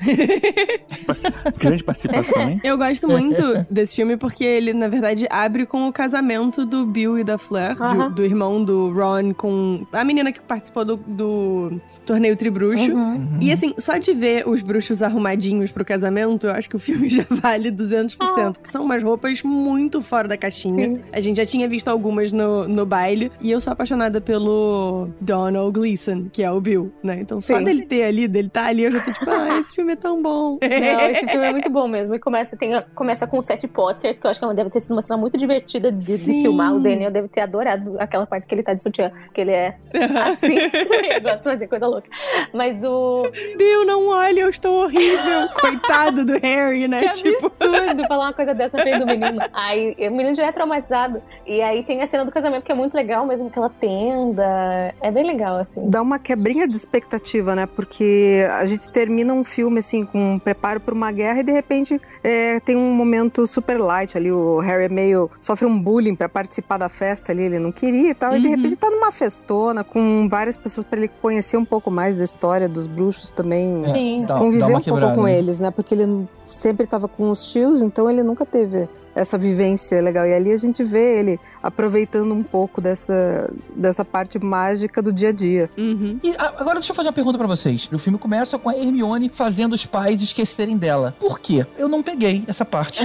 Grande 1.59 1.83
participação, 1.85 2.51
hein? 2.51 2.61
Eu 2.65 2.77
gosto 2.77 3.09
muito 3.09 3.43
desse 3.71 3.95
filme 3.95 4.17
porque 4.17 4.45
ele, 4.45 4.73
na 4.73 4.89
verdade, 4.89 5.27
abre 5.31 5.67
com 5.67 5.89
o 5.89 5.93
casamento 5.93 6.65
do 6.65 6.87
Bill 6.87 7.19
e 7.19 7.25
da 7.25 7.39
Fleur, 7.39 7.77
do- 7.77 8.11
do, 8.15 8.25
irmão 8.25 8.63
do 8.63 8.93
Ron 8.93 9.33
com 9.35 9.87
a 9.93 10.05
menina 10.05 10.33
que 10.33 10.41
participou 10.41 10.85
do, 10.85 10.97
do 10.97 11.81
torneio 12.05 12.37
Tribruxo. 12.37 12.93
Uhum. 12.93 13.39
E 13.41 13.53
assim, 13.53 13.75
só 13.79 13.97
de 13.99 14.13
ver 14.13 14.49
os 14.49 14.63
bruxos 14.63 15.03
arrumadinhos 15.03 15.71
pro 15.71 15.85
casamento, 15.85 16.47
eu 16.47 16.53
acho 16.53 16.66
que 16.69 16.77
o 16.77 16.79
filme 16.79 17.09
já 17.11 17.25
vale 17.29 17.71
200%, 17.71 18.59
que 18.63 18.69
são 18.69 18.85
umas 18.85 19.03
roupas 19.03 19.43
muito 19.43 20.03
fora 20.03 20.29
da 20.29 20.37
caixinha. 20.37 20.85
Sim. 20.85 21.01
A 21.13 21.21
gente 21.21 21.37
já 21.37 21.47
tinha 21.47 21.69
visto 21.69 21.89
algumas 21.89 22.33
no, 22.33 22.69
no 22.69 22.87
baile, 22.87 23.31
e 23.41 23.51
eu 23.51 23.61
sou 23.61 23.73
apaixonada 23.73 24.21
pelo 24.21 25.09
Donald 25.21 25.73
Gleason, 25.73 26.29
que 26.33 26.43
é 26.43 26.51
o 26.51 26.61
Bill, 26.61 26.93
né? 27.03 27.19
Então 27.21 27.41
só 27.41 27.59
Sim. 27.59 27.65
dele 27.65 27.83
ter 27.83 28.05
ali, 28.05 28.29
dele 28.29 28.49
tá 28.49 28.67
ali, 28.67 28.85
eu 28.85 28.93
já 28.93 29.01
tô 29.01 29.13
tipo, 29.13 29.31
ah, 29.31 29.59
esse 29.59 29.75
filme 29.75 29.93
é 29.93 29.97
tão 29.97 30.23
bom. 30.23 30.59
Não, 30.63 31.11
esse 31.11 31.27
filme 31.27 31.47
é 31.47 31.53
muito 31.53 31.71
bom 31.71 31.89
mesmo. 31.89 32.15
E 32.15 32.19
começa, 32.19 32.57
tem, 32.57 32.83
começa 32.95 33.27
com 33.27 33.39
o 33.39 33.43
Seth 33.43 33.67
Potters, 33.69 34.19
que 34.19 34.27
eu 34.27 34.31
acho 34.31 34.41
que 34.41 34.55
deve 34.55 34.71
ter 34.71 34.81
sido 34.81 34.93
uma 34.93 35.03
cena 35.03 35.17
muito 35.17 35.37
divertida 35.37 35.93
de, 35.93 36.19
de 36.19 36.19
filmar. 36.19 36.75
O 36.75 36.81
Daniel 36.81 37.11
deve 37.11 37.29
ter 37.29 37.41
adorado 37.41 37.97
aquela 37.99 38.27
parte 38.27 38.47
que 38.47 38.55
ele 38.55 38.63
tá 38.63 38.75
de 38.75 38.83
sutiã, 38.83 39.11
que 39.33 39.41
ele 39.41 39.51
é 39.51 39.77
assim. 40.25 40.57
eu 41.15 41.21
gosto 41.21 41.39
de 41.39 41.45
fazer 41.45 41.67
coisa 41.67 41.87
louca. 41.87 42.09
Mas 42.53 42.83
o. 42.83 43.31
Bill, 43.57 43.85
não 43.85 44.09
olha, 44.09 44.41
eu 44.41 44.51
estou 44.51 44.85
horrível. 44.85 45.49
Coitado 45.61 46.25
do 46.25 46.37
Harry, 46.57 46.89
né? 46.89 47.01
Que 47.01 47.11
tipo. 47.11 47.47
absurdo 47.47 48.05
falar 48.09 48.27
uma 48.27 48.33
coisa 48.33 48.55
dessa 48.55 48.77
na 48.77 48.83
frente 48.83 48.99
do 48.99 49.07
menino. 49.07 49.41
Aí 49.53 49.95
o 49.99 50.11
menino 50.15 50.35
já 50.35 50.47
é 50.47 50.53
traumatizado. 50.53 51.23
E 51.47 51.61
aí 51.61 51.83
tem 51.83 52.03
a 52.03 52.07
cena 52.07 52.25
do 52.25 52.31
casamento 52.33 52.65
que 52.65 52.73
é 52.73 52.75
muito 52.75 52.95
legal, 52.95 53.27
mesmo 53.27 53.49
aquela 53.49 53.69
tenda. 53.71 54.95
É 55.01 55.11
bem 55.11 55.25
legal, 55.27 55.57
assim. 55.59 55.89
Dá 55.89 56.03
uma 56.03 56.19
quebrinha 56.19 56.67
de 56.67 56.77
expectativa, 56.77 57.55
né? 57.55 57.67
Porque 57.67 58.47
a 58.51 58.65
gente 58.67 58.89
termina 58.91 59.33
um 59.33 59.45
filme 59.45 59.79
assim 59.79 60.05
com 60.05 60.35
um 60.35 60.39
preparo 60.39 60.81
para 60.81 60.95
uma 60.95 61.11
guerra 61.13 61.41
e 61.41 61.45
de 61.45 61.53
repente 61.53 62.01
é, 62.23 62.61
tem 62.61 62.77
um 62.77 62.93
momento 62.95 63.47
super 63.47 63.79
light 63.81 64.17
ali. 64.17 64.31
O 64.33 64.59
Harry 64.59 64.85
é 64.85 64.89
meio 64.89 65.31
sofre 65.41 65.67
um 65.67 65.79
bullying 65.81 66.15
para 66.15 66.29
participar 66.29 66.79
da 66.79 66.89
festa 66.89 67.33
ali, 67.33 67.43
ele 67.45 67.59
não 67.59 67.73
queria 67.73 68.11
e 68.11 68.15
tal. 68.15 68.35
E 68.35 68.41
de 68.41 68.47
Uhum. 68.49 68.57
repente 68.57 68.77
tá 68.77 68.91
numa 68.91 69.11
festona 69.11 69.83
com 69.85 70.29
várias 70.29 70.57
pessoas 70.57 70.85
para 70.87 70.99
ele 70.99 71.09
conhecer 71.09 71.57
um 71.57 71.65
pouco 71.65 71.91
mais 71.91 72.17
da 72.17 72.25
história 72.25 72.69
dos 72.69 72.87
bruxos 72.87 73.31
também. 73.31 73.83
Sim. 73.85 74.25
dá- 74.27 74.35
dá 74.35 74.41
conviver 74.41 74.65
uma 74.65 74.79
um 74.79 74.83
pouco 74.83 75.15
com 75.15 75.23
né? 75.25 75.39
eles, 75.39 75.61
né? 75.61 75.71
Porque 75.71 75.95
ele 75.95 76.27
sempre 76.51 76.85
estava 76.85 77.09
com 77.09 77.31
os 77.31 77.45
tios, 77.47 77.83
então 77.83 78.11
ele 78.11 78.23
nunca 78.23 78.45
teve 78.47 78.89
essa 79.15 79.39
vivência 79.39 80.01
legal. 80.03 80.27
E 80.27 80.35
ali 80.35 80.53
a 80.53 80.57
gente 80.59 80.85
vê 80.85 81.19
ele 81.19 81.41
aproveitando 81.63 82.33
um 82.33 82.43
pouco 82.43 82.81
dessa, 82.81 83.53
dessa 83.75 84.05
parte 84.05 84.39
mágica 84.39 85.01
do 85.01 85.11
dia 85.11 85.31
a 85.31 85.33
dia. 85.33 85.71
Uhum. 85.77 86.19
E 86.23 86.35
agora 86.39 86.75
deixa 86.75 86.93
eu 86.93 86.97
fazer 86.97 87.09
uma 87.09 87.15
pergunta 87.15 87.39
pra 87.39 87.47
vocês. 87.47 87.89
O 87.91 87.99
filme 87.99 88.19
começa 88.19 88.59
com 88.59 88.69
a 88.69 88.77
Hermione 88.77 89.31
fazendo 89.31 89.73
os 89.73 89.87
pais 89.87 90.23
esquecerem 90.23 90.77
dela. 90.77 91.17
Por 91.19 91.41
quê? 91.41 91.67
Eu 91.79 91.89
não 91.89 92.03
peguei 92.03 92.45
essa 92.47 92.65
parte. 92.65 93.03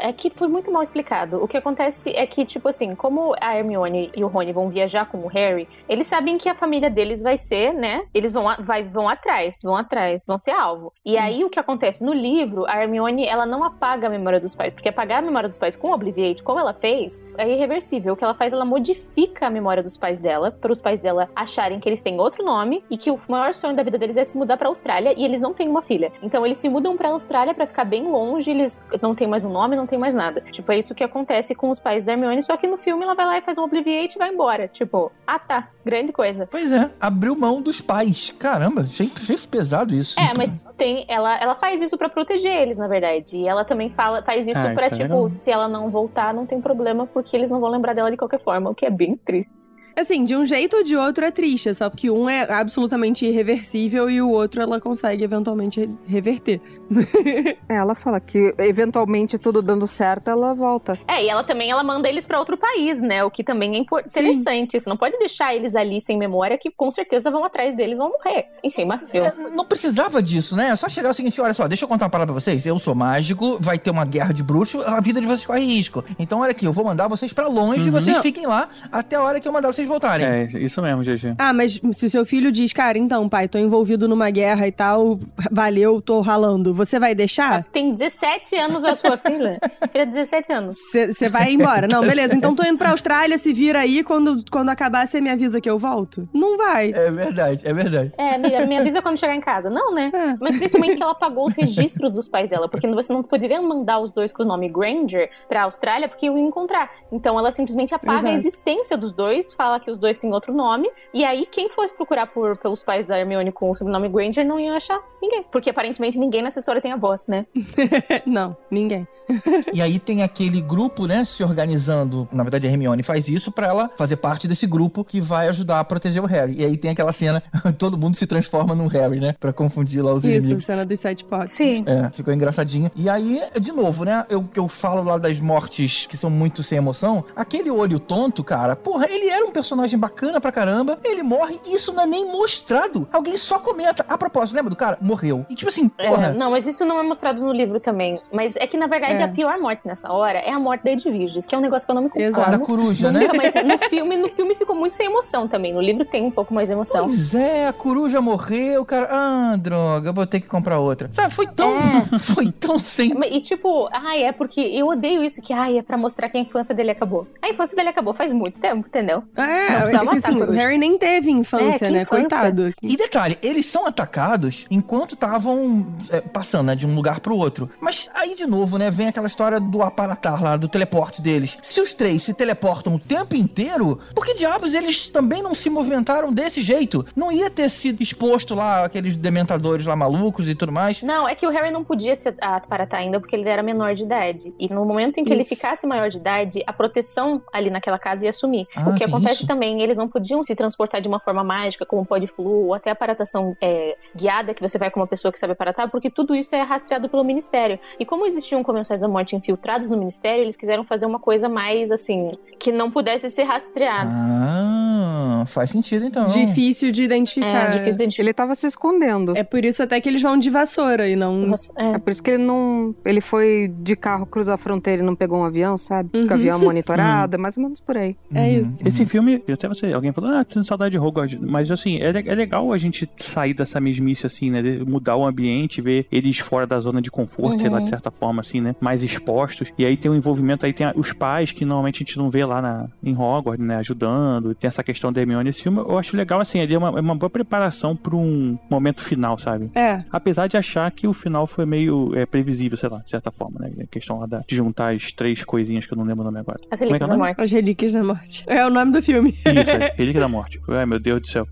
É 0.00 0.12
que 0.12 0.30
foi 0.30 0.48
muito 0.48 0.70
mal 0.70 0.82
explicado. 0.82 1.42
O 1.42 1.48
que 1.48 1.56
acontece 1.56 2.14
é 2.14 2.26
que, 2.26 2.44
tipo 2.44 2.68
assim, 2.68 2.94
como 2.94 3.34
a 3.40 3.56
Hermione 3.56 4.10
e 4.16 4.24
o 4.24 4.28
Rony 4.28 4.52
vão 4.52 4.68
viajar 4.68 5.06
com 5.10 5.18
o 5.18 5.26
Harry, 5.26 5.68
eles 5.88 6.06
sabem 6.06 6.38
que 6.38 6.48
a 6.48 6.54
família 6.54 6.88
deles 6.88 7.22
vai 7.22 7.36
ser, 7.36 7.74
né? 7.74 8.06
Eles 8.14 8.32
vão, 8.32 8.44
vai, 8.60 8.82
vão 8.84 9.08
atrás, 9.08 9.58
vão 9.62 9.76
atrás, 9.76 10.24
vão 10.26 10.38
ser 10.38 10.52
alvo. 10.52 10.92
E 11.04 11.18
aí 11.18 11.44
o 11.44 11.50
que 11.50 11.58
acontece? 11.58 12.04
No 12.04 12.12
livro, 12.12 12.64
a 12.66 12.80
Hermione, 12.80 13.26
ela 13.26 13.44
não 13.44 13.64
apaga 13.64 14.06
a 14.06 14.10
memória 14.10 14.40
dos 14.40 14.54
pais, 14.54 14.72
porque 14.72 14.88
apagar 14.88 15.18
a 15.18 15.22
memória 15.22 15.48
dos 15.48 15.58
pais 15.58 15.74
com 15.74 15.88
o 15.88 15.92
Obliviate, 15.92 16.42
como 16.42 16.60
ela 16.60 16.72
fez, 16.72 17.22
é 17.36 17.48
irreversível. 17.48 18.14
O 18.14 18.16
que 18.16 18.24
ela 18.24 18.34
faz, 18.34 18.52
ela 18.52 18.64
modifica 18.64 19.46
a 19.46 19.50
memória 19.50 19.82
dos 19.82 19.96
pais 19.96 20.20
dela, 20.20 20.50
para 20.50 20.72
os 20.72 20.80
pais 20.80 21.00
dela 21.00 21.28
acharem 21.34 21.80
que 21.80 21.88
eles 21.88 22.02
têm 22.02 22.20
outro 22.20 22.44
nome 22.44 22.84
e 22.90 22.96
que 22.96 23.10
o 23.10 23.18
maior 23.28 23.52
sonho 23.52 23.74
da 23.74 23.82
vida 23.82 23.98
deles 23.98 24.16
é 24.16 24.24
se 24.24 24.38
mudar 24.38 24.56
pra 24.56 24.68
Austrália 24.68 25.14
e 25.16 25.24
eles 25.24 25.40
não 25.40 25.52
têm 25.52 25.68
uma 25.68 25.82
filha. 25.82 26.12
Então 26.22 26.46
eles 26.46 26.58
se 26.58 26.68
mudam 26.68 26.96
pra 26.96 27.08
Austrália 27.08 27.54
pra 27.54 27.66
ficar 27.66 27.84
bem 27.84 28.08
longe, 28.08 28.50
eles 28.50 28.84
não 29.02 29.14
têm 29.14 29.26
mais 29.26 29.44
um 29.44 29.50
nome, 29.50 29.76
não 29.76 29.87
tem 29.88 29.98
mais 29.98 30.14
nada. 30.14 30.40
Tipo, 30.52 30.70
é 30.72 30.78
isso 30.78 30.94
que 30.94 31.02
acontece 31.02 31.54
com 31.54 31.70
os 31.70 31.80
pais 31.80 32.04
da 32.04 32.12
Hermione, 32.12 32.42
só 32.42 32.56
que 32.56 32.66
no 32.66 32.76
filme 32.76 33.02
ela 33.04 33.14
vai 33.14 33.26
lá 33.26 33.38
e 33.38 33.42
faz 33.42 33.58
um 33.58 33.62
Obliviate 33.62 34.16
e 34.16 34.18
vai 34.18 34.30
embora. 34.32 34.68
Tipo, 34.68 35.10
ah 35.26 35.38
tá, 35.38 35.68
grande 35.84 36.12
coisa. 36.12 36.46
Pois 36.50 36.70
é, 36.70 36.90
abriu 37.00 37.34
mão 37.34 37.60
dos 37.60 37.80
pais. 37.80 38.30
Caramba, 38.38 38.82
achei, 38.82 39.10
achei 39.14 39.36
pesado 39.50 39.94
isso. 39.94 40.18
É, 40.20 40.32
mas 40.36 40.64
tem. 40.76 41.04
Ela, 41.08 41.36
ela 41.38 41.54
faz 41.56 41.82
isso 41.82 41.96
pra 41.98 42.08
proteger 42.08 42.52
eles, 42.54 42.76
na 42.78 42.86
verdade. 42.86 43.36
E 43.38 43.48
ela 43.48 43.64
também 43.64 43.90
fala, 43.90 44.22
faz 44.22 44.46
isso 44.46 44.60
Ah, 44.60 44.74
pra, 44.74 44.86
isso 44.86 44.94
é 44.94 44.98
tipo, 44.98 45.02
legal. 45.14 45.28
se 45.28 45.50
ela 45.50 45.68
não 45.68 45.90
voltar, 45.90 46.32
não 46.34 46.46
tem 46.46 46.60
problema, 46.60 47.06
porque 47.06 47.36
eles 47.36 47.50
não 47.50 47.58
vão 47.60 47.70
lembrar 47.70 47.94
dela 47.94 48.10
de 48.10 48.16
qualquer 48.16 48.40
forma, 48.40 48.70
o 48.70 48.74
que 48.74 48.86
é 48.86 48.90
bem 48.90 49.16
triste. 49.16 49.56
Assim, 49.98 50.24
de 50.24 50.36
um 50.36 50.46
jeito 50.46 50.76
ou 50.76 50.84
de 50.84 50.96
outro 50.96 51.24
é 51.24 51.30
triste, 51.30 51.72
só 51.74 51.90
porque 51.90 52.10
um 52.10 52.28
é 52.28 52.42
absolutamente 52.52 53.26
irreversível 53.26 54.08
e 54.08 54.22
o 54.22 54.30
outro 54.30 54.60
ela 54.62 54.80
consegue 54.80 55.24
eventualmente 55.24 55.80
re- 55.80 55.90
reverter. 56.06 56.60
Ela 57.68 57.94
fala 57.94 58.18
que 58.20 58.54
eventualmente 58.58 59.36
tudo 59.38 59.60
dando 59.62 59.86
certo, 59.86 60.28
ela 60.30 60.54
volta. 60.54 60.98
É, 61.06 61.24
e 61.24 61.28
ela 61.28 61.44
também 61.44 61.70
ela 61.70 61.82
manda 61.82 62.08
eles 62.08 62.26
pra 62.26 62.38
outro 62.38 62.56
país, 62.56 63.00
né? 63.00 63.22
O 63.24 63.30
que 63.30 63.44
também 63.44 63.76
é 63.76 63.78
interessante. 63.78 64.76
Isso 64.76 64.88
não 64.88 64.96
pode 64.96 65.18
deixar 65.18 65.54
eles 65.54 65.74
ali 65.76 66.00
sem 66.00 66.16
memória, 66.18 66.56
que 66.58 66.70
com 66.70 66.90
certeza 66.90 67.30
vão 67.30 67.44
atrás 67.44 67.74
deles 67.76 67.96
e 67.96 67.98
vão 67.98 68.10
morrer. 68.10 68.46
Enfim, 68.64 68.84
mas 68.84 69.08
filme. 69.10 69.26
É, 69.26 69.50
não 69.50 69.64
precisava 69.64 70.22
disso, 70.22 70.56
né? 70.56 70.68
É 70.70 70.76
só 70.76 70.88
chegar 70.88 71.10
o 71.10 71.14
seguinte, 71.14 71.40
olha 71.40 71.54
só, 71.54 71.66
deixa 71.68 71.84
eu 71.84 71.88
contar 71.88 72.06
uma 72.06 72.10
parada 72.10 72.32
pra 72.32 72.40
vocês. 72.40 72.64
Eu 72.66 72.78
sou 72.78 72.94
mágico, 72.94 73.58
vai 73.60 73.78
ter 73.78 73.90
uma 73.90 74.04
guerra 74.04 74.32
de 74.32 74.42
bruxos, 74.42 74.86
a 74.86 75.00
vida 75.00 75.20
de 75.20 75.26
vocês 75.26 75.44
corre 75.46 75.64
risco. 75.64 76.04
Então, 76.18 76.40
olha 76.40 76.50
aqui, 76.52 76.64
eu 76.66 76.72
vou 76.72 76.84
mandar 76.84 77.08
vocês 77.08 77.32
pra 77.32 77.46
longe 77.48 77.82
e 77.88 77.90
Uhum. 77.90 77.92
vocês 78.00 78.18
fiquem 78.18 78.46
lá 78.46 78.68
até 78.92 79.16
a 79.16 79.22
hora 79.22 79.40
que 79.40 79.48
eu 79.48 79.52
mandar 79.52 79.72
vocês 79.72 79.87
voltarem. 79.88 80.26
É, 80.26 80.44
isso 80.58 80.80
mesmo, 80.82 81.02
GG. 81.02 81.34
Ah, 81.38 81.52
mas 81.52 81.80
se 81.92 82.06
o 82.06 82.10
seu 82.10 82.24
filho 82.24 82.52
diz, 82.52 82.72
cara, 82.72 82.98
então, 82.98 83.28
pai, 83.28 83.48
tô 83.48 83.58
envolvido 83.58 84.06
numa 84.06 84.30
guerra 84.30 84.66
e 84.66 84.72
tal, 84.72 85.18
valeu, 85.50 86.00
tô 86.00 86.20
ralando, 86.20 86.74
você 86.74 86.98
vai 86.98 87.14
deixar? 87.14 87.64
Tem 87.64 87.92
17 87.92 88.56
anos 88.56 88.84
a 88.84 88.94
sua 88.94 89.16
filha? 89.16 89.58
Filha, 89.90 90.04
17 90.06 90.52
anos. 90.52 90.76
Você 90.92 91.28
vai 91.28 91.52
embora. 91.52 91.88
Não, 91.88 92.02
beleza, 92.02 92.34
então 92.34 92.54
tô 92.54 92.62
indo 92.62 92.76
pra 92.76 92.90
Austrália, 92.90 93.38
se 93.38 93.52
vira 93.52 93.80
aí, 93.80 94.04
quando, 94.04 94.44
quando 94.50 94.68
acabar 94.68 95.06
você 95.06 95.20
me 95.20 95.30
avisa 95.30 95.60
que 95.60 95.70
eu 95.70 95.78
volto? 95.78 96.28
Não 96.32 96.56
vai. 96.56 96.90
É 96.90 97.10
verdade, 97.10 97.66
é 97.66 97.72
verdade. 97.72 98.12
É, 98.18 98.34
amiga, 98.34 98.66
me 98.66 98.78
avisa 98.78 99.00
quando 99.00 99.18
chegar 99.18 99.34
em 99.34 99.40
casa. 99.40 99.70
Não, 99.70 99.94
né? 99.94 100.10
É. 100.12 100.36
Mas 100.40 100.56
principalmente 100.56 100.96
que 100.96 101.02
ela 101.02 101.12
apagou 101.12 101.46
os 101.46 101.54
registros 101.54 102.12
dos 102.12 102.28
pais 102.28 102.48
dela, 102.50 102.68
porque 102.68 102.86
você 102.88 103.12
não 103.12 103.22
poderia 103.22 103.60
mandar 103.62 103.98
os 104.00 104.12
dois 104.12 104.32
com 104.32 104.42
o 104.42 104.46
nome 104.46 104.68
Granger 104.68 105.30
pra 105.48 105.62
Austrália, 105.62 106.08
porque 106.08 106.26
eu 106.26 106.36
ia 106.36 106.44
encontrar. 106.44 106.90
Então 107.10 107.38
ela 107.38 107.50
simplesmente 107.50 107.94
apaga 107.94 108.28
a 108.28 108.32
Exato. 108.32 108.34
existência 108.36 108.96
dos 108.96 109.12
dois, 109.12 109.52
fala 109.54 109.77
que 109.80 109.90
os 109.90 109.98
dois 109.98 110.18
têm 110.18 110.32
outro 110.32 110.52
nome, 110.52 110.90
e 111.12 111.24
aí 111.24 111.46
quem 111.46 111.68
fosse 111.68 111.94
procurar 111.94 112.26
por, 112.26 112.56
pelos 112.56 112.82
pais 112.82 113.06
da 113.06 113.18
Hermione 113.18 113.52
com 113.52 113.70
o 113.70 113.74
sobrenome 113.74 114.08
Granger 114.08 114.44
não 114.46 114.58
ia 114.58 114.74
achar 114.74 115.00
ninguém. 115.20 115.44
Porque 115.50 115.70
aparentemente 115.70 116.18
ninguém 116.18 116.42
nessa 116.42 116.58
história 116.60 116.80
tem 116.80 116.92
a 116.92 116.96
voz, 116.96 117.26
né? 117.26 117.46
Não, 118.26 118.56
ninguém. 118.70 119.06
E 119.72 119.82
aí 119.82 119.98
tem 119.98 120.22
aquele 120.22 120.60
grupo, 120.60 121.06
né, 121.06 121.24
se 121.24 121.44
organizando. 121.44 122.26
Na 122.32 122.42
verdade, 122.42 122.66
a 122.66 122.70
Hermione 122.70 123.02
faz 123.02 123.28
isso 123.28 123.52
pra 123.52 123.66
ela 123.66 123.90
fazer 123.96 124.16
parte 124.16 124.48
desse 124.48 124.66
grupo 124.66 125.04
que 125.04 125.20
vai 125.20 125.48
ajudar 125.48 125.80
a 125.80 125.84
proteger 125.84 126.22
o 126.22 126.26
Harry. 126.26 126.54
E 126.58 126.64
aí 126.64 126.76
tem 126.76 126.90
aquela 126.90 127.12
cena, 127.12 127.42
todo 127.78 127.98
mundo 127.98 128.16
se 128.16 128.26
transforma 128.26 128.74
num 128.74 128.86
Harry, 128.86 129.20
né? 129.20 129.34
Pra 129.38 129.52
confundir 129.52 130.02
lá 130.02 130.12
os 130.12 130.24
Isso, 130.24 130.34
inimigos. 130.34 130.64
cena 130.64 130.84
dos 130.84 130.98
sete 130.98 131.24
potes. 131.24 131.54
Sim. 131.54 131.84
É, 131.86 132.10
ficou 132.10 132.32
engraçadinho. 132.32 132.90
E 132.96 133.08
aí, 133.08 133.40
de 133.60 133.72
novo, 133.72 134.04
né? 134.04 134.24
Eu 134.28 134.42
que 134.42 134.58
eu 134.58 134.66
falo 134.68 135.02
lá 135.02 135.18
das 135.18 135.40
mortes 135.40 136.06
que 136.06 136.16
são 136.16 136.30
muito 136.30 136.62
sem 136.62 136.78
emoção. 136.78 137.24
Aquele 137.36 137.70
olho 137.70 137.98
tonto, 138.00 138.42
cara, 138.42 138.74
porra, 138.74 139.06
ele 139.08 139.28
era 139.28 139.44
um 139.44 139.52
personagem 139.52 139.67
bacana 139.96 140.40
pra 140.40 140.52
caramba, 140.52 140.98
ele 141.04 141.22
morre 141.22 141.58
e 141.66 141.74
isso 141.76 141.92
não 141.92 142.02
é 142.02 142.06
nem 142.06 142.26
mostrado. 142.30 143.06
Alguém 143.12 143.36
só 143.36 143.58
comenta. 143.58 144.04
A 144.08 144.16
propósito, 144.18 144.54
lembra 144.56 144.70
do 144.70 144.76
cara? 144.76 144.98
Morreu. 145.00 145.44
E 145.48 145.54
tipo 145.54 145.68
assim, 145.68 145.88
porra. 145.88 146.28
É, 146.28 146.32
não, 146.32 146.50
mas 146.50 146.66
isso 146.66 146.84
não 146.84 146.98
é 146.98 147.02
mostrado 147.02 147.40
no 147.40 147.52
livro 147.52 147.80
também. 147.80 148.20
Mas 148.32 148.56
é 148.56 148.66
que, 148.66 148.76
na 148.76 148.86
verdade, 148.86 149.22
É. 149.22 149.24
a 149.24 149.28
pior 149.28 149.58
morte 149.58 149.82
nessa 149.84 150.10
hora 150.12 150.38
é 150.38 150.50
a 150.52 150.58
morte 150.58 150.84
da 150.84 150.90
Edviges, 150.92 151.44
que 151.46 151.54
é 151.54 151.58
um 151.58 151.60
negócio 151.60 151.86
que 151.86 151.90
eu 151.90 151.94
não 151.94 152.02
me 152.02 152.08
conformo. 152.08 152.28
Exato. 152.28 152.50
Da 152.50 152.58
coruja, 152.58 153.10
né? 153.12 153.28
Mais- 153.34 153.54
no 153.54 153.78
filme, 153.88 154.16
no 154.16 154.28
filme 154.30 154.54
ficou 154.54 154.74
muito 154.76 154.94
sem 154.94 155.06
emoção 155.06 155.46
também. 155.48 155.72
No 155.72 155.80
livro 155.80 156.04
tem 156.04 156.24
um 156.24 156.30
pouco 156.30 156.52
mais 156.54 156.68
de 156.68 156.74
emoção. 156.74 157.06
Pois 157.06 157.34
é, 157.34 157.68
a 157.68 157.72
coruja 157.72 158.20
morreu, 158.20 158.84
cara. 158.84 159.08
Ah, 159.10 159.56
droga, 159.58 160.12
vou 160.12 160.26
ter 160.26 160.40
que 160.40 160.46
comprar 160.48 160.78
outra. 160.78 161.08
Sabe, 161.12 161.32
foi 161.34 161.46
tão. 161.46 161.68
Foi 162.18 162.50
tão 162.52 162.78
sem. 162.78 163.12
E 163.30 163.40
tipo, 163.40 163.88
ai, 163.92 164.24
é 164.24 164.32
porque 164.32 164.60
eu 164.60 164.88
odeio 164.88 165.22
isso 165.24 165.40
que, 165.40 165.52
ai, 165.52 165.78
é 165.78 165.82
pra 165.82 165.96
mostrar 165.96 166.28
que 166.28 166.36
a 166.36 166.40
infância 166.40 166.74
dele 166.74 166.90
acabou. 166.90 167.26
A 167.42 167.48
infância 167.48 167.74
dele 167.76 167.88
acabou 167.88 168.12
faz 168.14 168.32
muito 168.32 168.58
tempo, 168.58 168.86
entendeu? 168.88 169.22
É, 169.36 169.47
é 169.48 169.92
matar 169.92 170.16
assim, 170.16 170.36
o. 170.42 170.50
Harry 170.52 170.78
nem 170.78 170.98
teve 170.98 171.30
infância, 171.30 171.86
É, 171.86 171.90
né? 171.90 172.02
infância. 172.02 172.06
Coitado. 172.06 172.74
E 172.82 172.96
detalhe, 172.96 173.38
eles 173.42 173.66
são 173.66 173.86
atacados 173.86 174.66
enquanto 174.70 175.14
estavam 175.14 175.86
é, 176.10 176.20
passando 176.20 176.66
né, 176.68 176.76
de 176.76 176.86
um 176.86 176.94
lugar 176.94 177.20
pro 177.20 177.36
outro. 177.36 177.68
Mas 177.80 178.08
aí, 178.14 178.34
de 178.34 178.46
novo, 178.46 178.78
né, 178.78 178.90
vem 178.90 179.08
aquela 179.08 179.26
história 179.26 179.60
do 179.60 179.82
aparatar 179.82 180.42
lá, 180.42 180.56
do 180.56 180.68
teleporte 180.68 181.20
deles. 181.22 181.56
Se 181.62 181.80
os 181.80 181.94
três 181.94 182.22
se 182.22 182.34
teleportam 182.34 182.94
o 182.94 182.98
tempo 182.98 183.34
inteiro, 183.36 183.98
por 184.14 184.24
que 184.24 184.34
diabos 184.34 184.74
eles 184.74 185.08
também 185.08 185.42
não 185.42 185.54
se 185.54 185.70
movimentaram 185.70 186.32
desse 186.32 186.62
jeito? 186.62 187.04
Não 187.16 187.30
ia 187.32 187.50
ter 187.50 187.68
sido 187.68 188.02
exposto 188.02 188.54
lá 188.54 188.84
aqueles 188.84 189.16
dementadores 189.16 189.86
lá 189.86 189.96
malucos 189.96 190.48
e 190.48 190.54
tudo 190.54 190.72
mais. 190.72 191.02
Não, 191.02 191.28
é 191.28 191.34
que 191.34 191.46
o 191.46 191.50
Harry 191.50 191.70
não 191.70 191.84
podia 191.84 192.14
se 192.16 192.32
aparatar 192.40 193.00
ainda 193.00 193.20
porque 193.20 193.34
ele 193.36 193.48
era 193.48 193.62
menor 193.62 193.94
de 193.94 194.02
idade. 194.04 194.54
E 194.58 194.68
no 194.72 194.84
momento 194.84 195.18
em 195.18 195.24
que 195.24 195.32
ele 195.32 195.40
Isso. 195.40 195.54
ficasse 195.54 195.86
maior 195.86 196.08
de 196.08 196.18
idade, 196.18 196.62
a 196.66 196.72
proteção 196.72 197.42
ali 197.52 197.70
naquela 197.70 197.98
casa 197.98 198.24
ia 198.24 198.32
sumir. 198.32 198.66
Ah, 198.74 198.88
o 198.90 198.94
que 198.94 199.04
acontece 199.04 199.37
isso? 199.38 199.46
também, 199.46 199.80
eles 199.82 199.96
não 199.96 200.08
podiam 200.08 200.42
se 200.42 200.54
transportar 200.54 201.00
de 201.00 201.08
uma 201.08 201.20
forma 201.20 201.42
mágica, 201.44 201.84
como 201.86 202.04
pode 202.04 202.26
flu, 202.26 202.66
ou 202.66 202.74
até 202.74 202.90
aparatação 202.90 203.56
é, 203.60 203.96
guiada, 204.14 204.54
que 204.54 204.60
você 204.62 204.78
vai 204.78 204.90
com 204.90 205.00
uma 205.00 205.06
pessoa 205.06 205.32
que 205.32 205.38
sabe 205.38 205.52
aparatar, 205.52 205.90
porque 205.90 206.10
tudo 206.10 206.34
isso 206.34 206.54
é 206.54 206.62
rastreado 206.62 207.08
pelo 207.08 207.24
Ministério. 207.24 207.78
E 207.98 208.04
como 208.04 208.26
existiam 208.26 208.62
comensais 208.62 209.00
da 209.00 209.08
morte 209.08 209.34
infiltrados 209.36 209.88
no 209.88 209.96
Ministério, 209.96 210.42
eles 210.44 210.56
quiseram 210.56 210.84
fazer 210.84 211.06
uma 211.06 211.18
coisa 211.18 211.48
mais, 211.48 211.90
assim, 211.90 212.32
que 212.58 212.70
não 212.72 212.90
pudesse 212.90 213.28
ser 213.30 213.44
rastreado. 213.44 214.10
Ah, 214.12 215.44
faz 215.46 215.70
sentido 215.70 216.04
então. 216.04 216.28
Difícil 216.28 216.90
de 216.92 217.02
identificar. 217.02 217.66
É, 217.68 217.70
difícil 217.70 217.98
de 217.98 218.02
identificar. 218.04 218.22
Ele 218.24 218.32
tava 218.32 218.54
se 218.54 218.66
escondendo. 218.66 219.36
É 219.36 219.42
por 219.42 219.64
isso 219.64 219.82
até 219.82 220.00
que 220.00 220.08
eles 220.08 220.22
vão 220.22 220.36
de 220.36 220.50
vassoura 220.50 221.08
e 221.08 221.16
não. 221.16 221.52
É. 221.76 221.94
É 221.94 221.98
por 221.98 222.10
isso 222.10 222.22
que 222.22 222.30
ele 222.32 222.42
não. 222.42 222.94
Ele 223.04 223.20
foi 223.20 223.72
de 223.80 223.96
carro 223.96 224.26
cruzar 224.26 224.54
a 224.54 224.58
fronteira 224.58 225.02
e 225.02 225.04
não 225.04 225.14
pegou 225.14 225.38
um 225.38 225.44
avião, 225.44 225.76
sabe? 225.78 226.08
Porque 226.10 226.24
o 226.26 226.28
Uhum. 226.28 226.34
avião 226.34 226.60
é 226.60 226.64
monitorado, 226.64 227.34
é 227.34 227.38
mais 227.38 227.56
ou 227.56 227.62
menos 227.62 227.80
por 227.80 227.96
aí. 227.96 228.16
É 228.34 228.40
Uhum. 228.40 228.46
isso. 228.62 228.88
Esse 228.88 229.06
filme, 229.06 229.27
eu 229.46 229.54
até 229.54 229.68
você, 229.68 229.92
alguém 229.92 230.12
falou, 230.12 230.30
ah, 230.30 230.44
tenho 230.44 230.64
saudade 230.64 230.92
de 230.92 230.98
Hogwarts, 230.98 231.38
mas 231.40 231.70
assim, 231.70 231.98
é, 231.98 232.08
é 232.08 232.34
legal 232.34 232.72
a 232.72 232.78
gente 232.78 233.08
sair 233.16 233.54
dessa 233.54 233.80
mesmice, 233.80 234.26
assim, 234.26 234.50
né, 234.50 234.62
mudar 234.86 235.16
o 235.16 235.24
ambiente, 235.24 235.80
ver 235.80 236.06
eles 236.10 236.38
fora 236.38 236.66
da 236.66 236.78
zona 236.80 237.00
de 237.02 237.10
conforto, 237.10 237.58
sei 237.58 237.68
lá, 237.68 237.78
Uhum. 237.78 237.82
de 237.82 237.88
certa 237.88 238.10
forma, 238.10 238.40
assim, 238.40 238.60
né, 238.60 238.74
mais 238.80 239.02
expostos, 239.02 239.72
e 239.78 239.84
aí 239.84 239.96
tem 239.96 240.10
o 240.10 240.14
envolvimento, 240.14 240.64
aí 240.66 240.72
tem 240.72 240.90
os 240.96 241.12
pais, 241.12 241.52
que 241.52 241.64
normalmente 241.64 241.96
a 241.96 241.98
gente 242.00 242.18
não 242.18 242.30
vê 242.30 242.44
lá 242.44 242.60
na, 242.62 242.86
em 243.02 243.14
Hogwarts, 243.16 243.64
né, 243.64 243.76
ajudando, 243.76 244.54
tem 244.54 244.68
essa 244.68 244.82
questão 244.82 245.12
da 245.12 245.20
Hermione, 245.20 245.50
esse 245.50 245.62
filme 245.62 245.78
eu 245.78 245.98
acho 245.98 246.16
legal, 246.16 246.40
assim, 246.40 246.58
ele 246.58 246.74
é 246.74 246.78
uma, 246.78 246.88
é 246.88 247.00
uma 247.00 247.14
boa 247.14 247.30
preparação 247.30 247.94
para 247.94 248.14
um 248.16 248.58
momento 248.70 249.02
final, 249.02 249.38
sabe? 249.38 249.70
É. 249.74 250.02
Apesar 250.10 250.46
de 250.46 250.56
achar 250.56 250.90
que 250.90 251.06
o 251.06 251.12
final 251.12 251.46
foi 251.46 251.64
meio 251.66 252.12
é, 252.16 252.26
previsível, 252.26 252.76
sei 252.78 252.88
lá, 252.88 252.98
de 252.98 253.10
certa 253.10 253.30
forma, 253.30 253.60
né, 253.60 253.70
a 253.82 253.86
questão 253.86 254.18
lá 254.20 254.26
da, 254.26 254.42
de 254.46 254.56
juntar 254.56 254.94
as 254.94 255.12
três 255.12 255.44
coisinhas 255.44 255.86
que 255.86 255.92
eu 255.92 255.98
não 255.98 256.04
lembro 256.04 256.22
o 256.22 256.24
nome 256.24 256.38
agora. 256.38 256.58
As 256.70 256.80
Como 256.80 256.92
é 256.94 256.96
é 256.96 256.98
relíquias 256.98 257.08
da 257.08 257.16
morte. 257.16 257.40
As 257.40 257.50
Relíquias 257.50 257.92
da 257.92 258.02
Morte. 258.04 258.44
É 258.46 258.66
o 258.66 258.70
nome 258.70 258.92
do 258.92 259.02
filme. 259.02 259.17
Isso, 259.26 259.70
é. 259.70 259.94
Relíquia 259.96 260.20
da 260.20 260.28
Morte. 260.28 260.60
Ai, 260.68 260.86
meu 260.86 260.98
Deus 260.98 261.20
do 261.20 261.26
céu. 261.28 261.46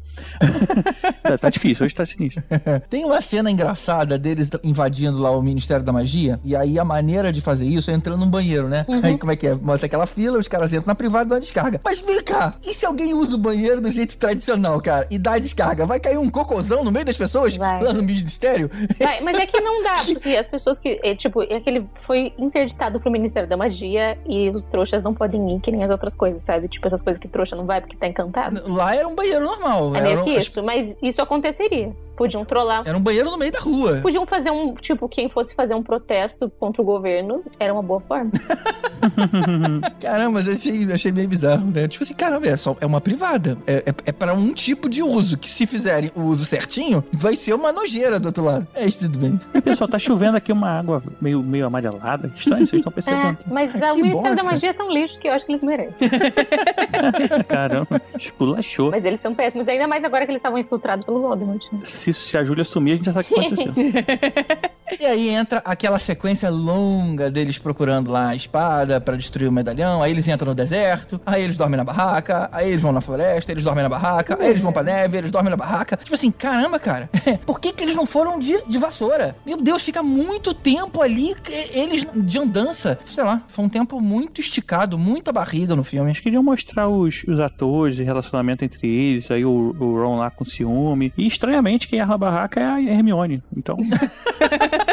tá, 1.23 1.39
tá 1.39 1.51
difícil, 1.51 1.85
hoje 1.85 1.95
tá 1.95 2.07
sinistro. 2.07 2.43
Tem 2.89 3.05
uma 3.05 3.21
cena 3.21 3.51
engraçada 3.51 4.19
deles 4.19 4.51
invadindo 4.63 5.21
lá 5.21 5.31
o 5.31 5.43
Ministério 5.43 5.85
da 5.85 5.93
Magia, 5.93 6.41
e 6.45 6.57
aí 6.57 6.79
a 6.79 6.85
maneira 6.85 7.33
de 7.33 7.41
fazer 7.41 7.67
isso 7.67 7.91
é 7.91 7.95
entrando 7.95 8.21
num 8.21 8.31
banheiro, 8.31 8.69
né? 8.69 8.85
Uhum. 8.89 9.01
Aí 9.03 9.19
como 9.19 9.33
é 9.33 9.37
que 9.37 9.47
é? 9.47 9.55
Bota 9.55 9.87
aquela 9.87 10.07
fila, 10.07 10.39
os 10.39 10.49
caras 10.49 10.73
entram 10.73 10.87
na 10.87 10.95
privada 10.95 11.25
e 11.25 11.29
dão 11.29 11.37
a 11.37 11.41
descarga. 11.41 11.81
Mas 11.85 12.01
vem 12.01 12.23
cá, 12.23 12.55
e 12.67 12.73
se 12.73 12.87
alguém 12.87 13.15
usa 13.15 13.37
o 13.37 13.39
banheiro 13.39 13.81
do 13.81 13.91
jeito 13.91 14.17
tradicional, 14.17 14.81
cara, 14.81 15.07
e 15.11 15.19
dá 15.19 15.35
a 15.35 15.39
descarga? 15.39 15.85
Vai 15.85 16.01
cair 16.01 16.19
um 16.19 16.31
cocôzão 16.31 16.85
no 16.85 16.91
meio 16.91 17.05
das 17.05 17.17
pessoas 17.17 17.57
Vai. 17.57 17.83
lá 17.83 17.93
no 17.93 18.03
Ministério? 18.03 18.71
Vai, 18.99 19.21
mas 19.21 19.37
é 19.39 19.47
que 19.47 19.61
não 19.61 19.83
dá, 19.83 20.05
porque 20.05 20.31
as 20.31 20.49
pessoas 20.49 20.79
que. 20.79 21.01
É, 21.03 21.15
tipo, 21.15 21.43
é 21.43 21.61
que 21.61 21.69
ele 21.69 21.87
foi 21.95 22.33
interditado 22.39 23.01
pro 23.01 23.11
Ministério 23.11 23.49
da 23.49 23.57
Magia 23.57 24.19
e 24.27 24.49
os 24.51 24.65
trouxas 24.65 25.03
não 25.03 25.15
podem 25.15 25.57
ir, 25.57 25.61
que 25.61 25.71
nem 25.71 25.85
as 25.85 25.91
outras 25.91 26.15
coisas, 26.15 26.43
sabe? 26.43 26.69
Tipo, 26.69 26.87
essas 26.87 27.03
coisas 27.03 27.21
que 27.21 27.29
trouxa 27.29 27.56
não 27.57 27.67
vai 27.67 27.81
porque 27.81 27.97
tá 27.97 28.07
encantado. 28.07 28.63
Lá 28.73 28.95
era 28.95 29.09
um 29.09 29.15
banheiro 29.15 29.45
normal. 29.45 29.95
É 29.97 30.01
meio 30.01 30.21
um- 30.21 30.25
que 30.25 30.31
isso, 30.37 30.63
mas 30.63 30.99
isso 31.03 31.21
aconteceria. 31.23 31.93
Podiam 32.17 32.45
trollar. 32.45 32.83
Era 32.87 32.97
um 32.97 33.01
banheiro 33.01 33.31
no 33.31 33.37
meio 33.39 33.53
da 33.53 33.61
rua. 33.61 34.01
Podiam 34.03 34.27
fazer 34.27 34.51
um, 34.51 34.75
tipo, 34.75 35.09
quem 35.09 35.29
fosse 35.29 35.55
fazer 35.55 35.75
um 35.75 35.83
protesto 35.83 36.51
contra 36.59 36.81
o 36.83 36.85
governo, 36.85 37.43
era 37.59 37.73
uma 37.73 37.83
boa 37.83 38.01
forma. 38.01 38.31
Caramba, 40.01 40.31
mas 40.39 40.47
eu 40.47 40.53
achei, 40.55 40.93
achei 40.93 41.13
meio 41.13 41.29
bizarro, 41.29 41.67
né? 41.71 41.87
Tipo 41.89 42.05
assim, 42.05 42.15
caramba, 42.15 42.47
é, 42.49 42.57
só, 42.57 42.77
é 42.81 42.87
uma 42.87 43.01
privada. 43.01 43.59
É, 43.67 43.85
é, 43.87 43.95
é 44.07 44.13
para 44.13 44.35
um 44.35 44.53
tipo 44.53 44.89
de 44.89 45.03
uso, 45.03 45.37
que 45.37 45.51
se 45.51 45.67
fizerem 45.67 46.11
o 46.15 46.23
uso 46.23 46.45
certinho, 46.45 47.05
vai 47.13 47.37
ser 47.37 47.55
uma 47.55 47.73
nojeira 47.73 48.19
do 48.19 48.27
outro 48.27 48.45
lado. 48.45 48.67
É 48.75 48.87
isso, 48.87 49.01
tudo 49.01 49.19
bem. 49.19 49.41
Pessoal, 49.63 49.89
tá 49.89 49.99
chovendo 49.99 50.37
aqui 50.37 50.53
uma 50.53 50.71
água 50.71 51.03
meio, 51.21 51.43
meio 51.43 51.67
amarelada. 51.67 52.33
Estranho, 52.35 52.67
vocês 52.67 52.81
estão 52.81 52.93
percebendo. 52.93 53.39
É, 53.41 53.53
mas 53.53 53.73
Que 53.73 53.85
o 53.85 53.97
Ministério 53.97 54.37
da. 54.37 54.45
Magia 54.45 54.71
é 54.71 54.73
tão 54.73 54.91
lixo 54.91 55.19
que 55.19 55.29
eu 55.29 55.33
acho 55.33 55.45
que 55.45 55.53
eles 55.53 55.63
merecem. 55.63 56.09
Caramba, 57.49 58.01
esculachou. 58.17 58.91
Mas 58.91 59.05
eles 59.05 59.21
são 59.21 59.35
péssimos, 59.35 59.69
ainda 59.69 59.87
mais 59.87 60.05
agora 60.05 60.25
que 60.25 60.31
eles 60.31 60.41
estavam 60.41 60.59
infiltrados 60.59 61.05
pelo 61.05 61.21
Voldemort. 61.21 61.65
né? 61.73 61.81
Se, 62.07 62.13
se 62.13 62.39
a 62.39 62.45
Júlia 62.45 62.65
sumir, 62.65 62.93
a 62.93 62.97
gente 62.97 63.07
já 63.07 63.13
sabe 63.13 63.27
o 63.29 63.35
que 63.35 63.41
aconteceu. 63.47 63.73
E 64.99 65.05
aí 65.05 65.29
entra 65.29 65.63
aquela 65.65 65.99
sequência 65.99 66.51
longa 66.51 67.31
deles 67.31 67.59
procurando 67.59 68.11
lá 68.11 68.29
a 68.29 68.35
espada 68.35 69.01
pra 69.01 69.17
destruir 69.17 69.49
o 69.49 69.53
medalhão. 69.53 70.03
Aí 70.03 70.11
eles 70.11 70.27
entram 70.29 70.49
no 70.49 70.55
deserto, 70.55 71.21
aí 71.25 71.43
eles 71.43 71.57
dormem 71.57 71.77
na 71.77 71.85
barraca, 71.85 72.49
aí 72.53 72.69
eles 72.69 72.83
vão 72.83 72.93
na 72.93 73.01
floresta, 73.01 73.53
eles 73.53 73.65
dormem 73.65 73.83
na 73.83 73.89
barraca, 73.89 74.37
aí 74.41 74.51
eles 74.51 74.63
vão 74.63 74.73
pra 74.73 74.83
neve, 74.83 75.19
eles 75.19 75.31
dormem 75.31 75.51
na 75.51 75.57
barraca. 75.57 75.97
Tipo 75.97 76.15
assim, 76.15 76.31
caramba, 76.31 76.79
cara, 76.79 77.11
por 77.45 77.61
que, 77.61 77.73
que 77.73 77.83
eles 77.83 77.95
não 77.95 78.07
foram 78.07 78.39
de, 78.39 78.63
de 78.67 78.79
vassoura? 78.79 79.37
Meu 79.45 79.57
Deus, 79.57 79.83
fica 79.83 80.03
muito 80.03 80.55
tempo 80.55 81.03
ali, 81.03 81.35
eles 81.73 82.07
de 82.15 82.39
andança. 82.39 82.99
Sei 83.07 83.23
lá, 83.23 83.43
foi 83.49 83.65
um 83.65 83.69
tempo 83.69 84.01
muito 84.01 84.41
esticado, 84.41 84.99
muita 84.99 85.33
barriga 85.33 85.77
no 85.77 85.85
filme. 85.85 86.09
Eles 86.11 86.21
queriam 86.21 86.43
mostrar 86.43 86.89
os, 86.89 87.25
os 87.27 87.41
atores 87.41 87.99
e 87.99 88.03
relacionamento 88.03 88.65
entre 88.65 88.89
eles, 88.89 89.31
aí 89.31 89.45
o, 89.45 89.75
o 89.79 90.01
Ron 90.01 90.19
lá 90.19 90.31
com 90.31 90.45
ciúme. 90.45 91.13
E 91.17 91.27
estranhamente, 91.27 91.89
quem 91.89 91.99
erra 91.99 92.15
a 92.15 92.19
barraca 92.19 92.61
é 92.61 92.65
a 92.65 92.81
Hermione. 92.81 93.43
Então, 93.57 93.77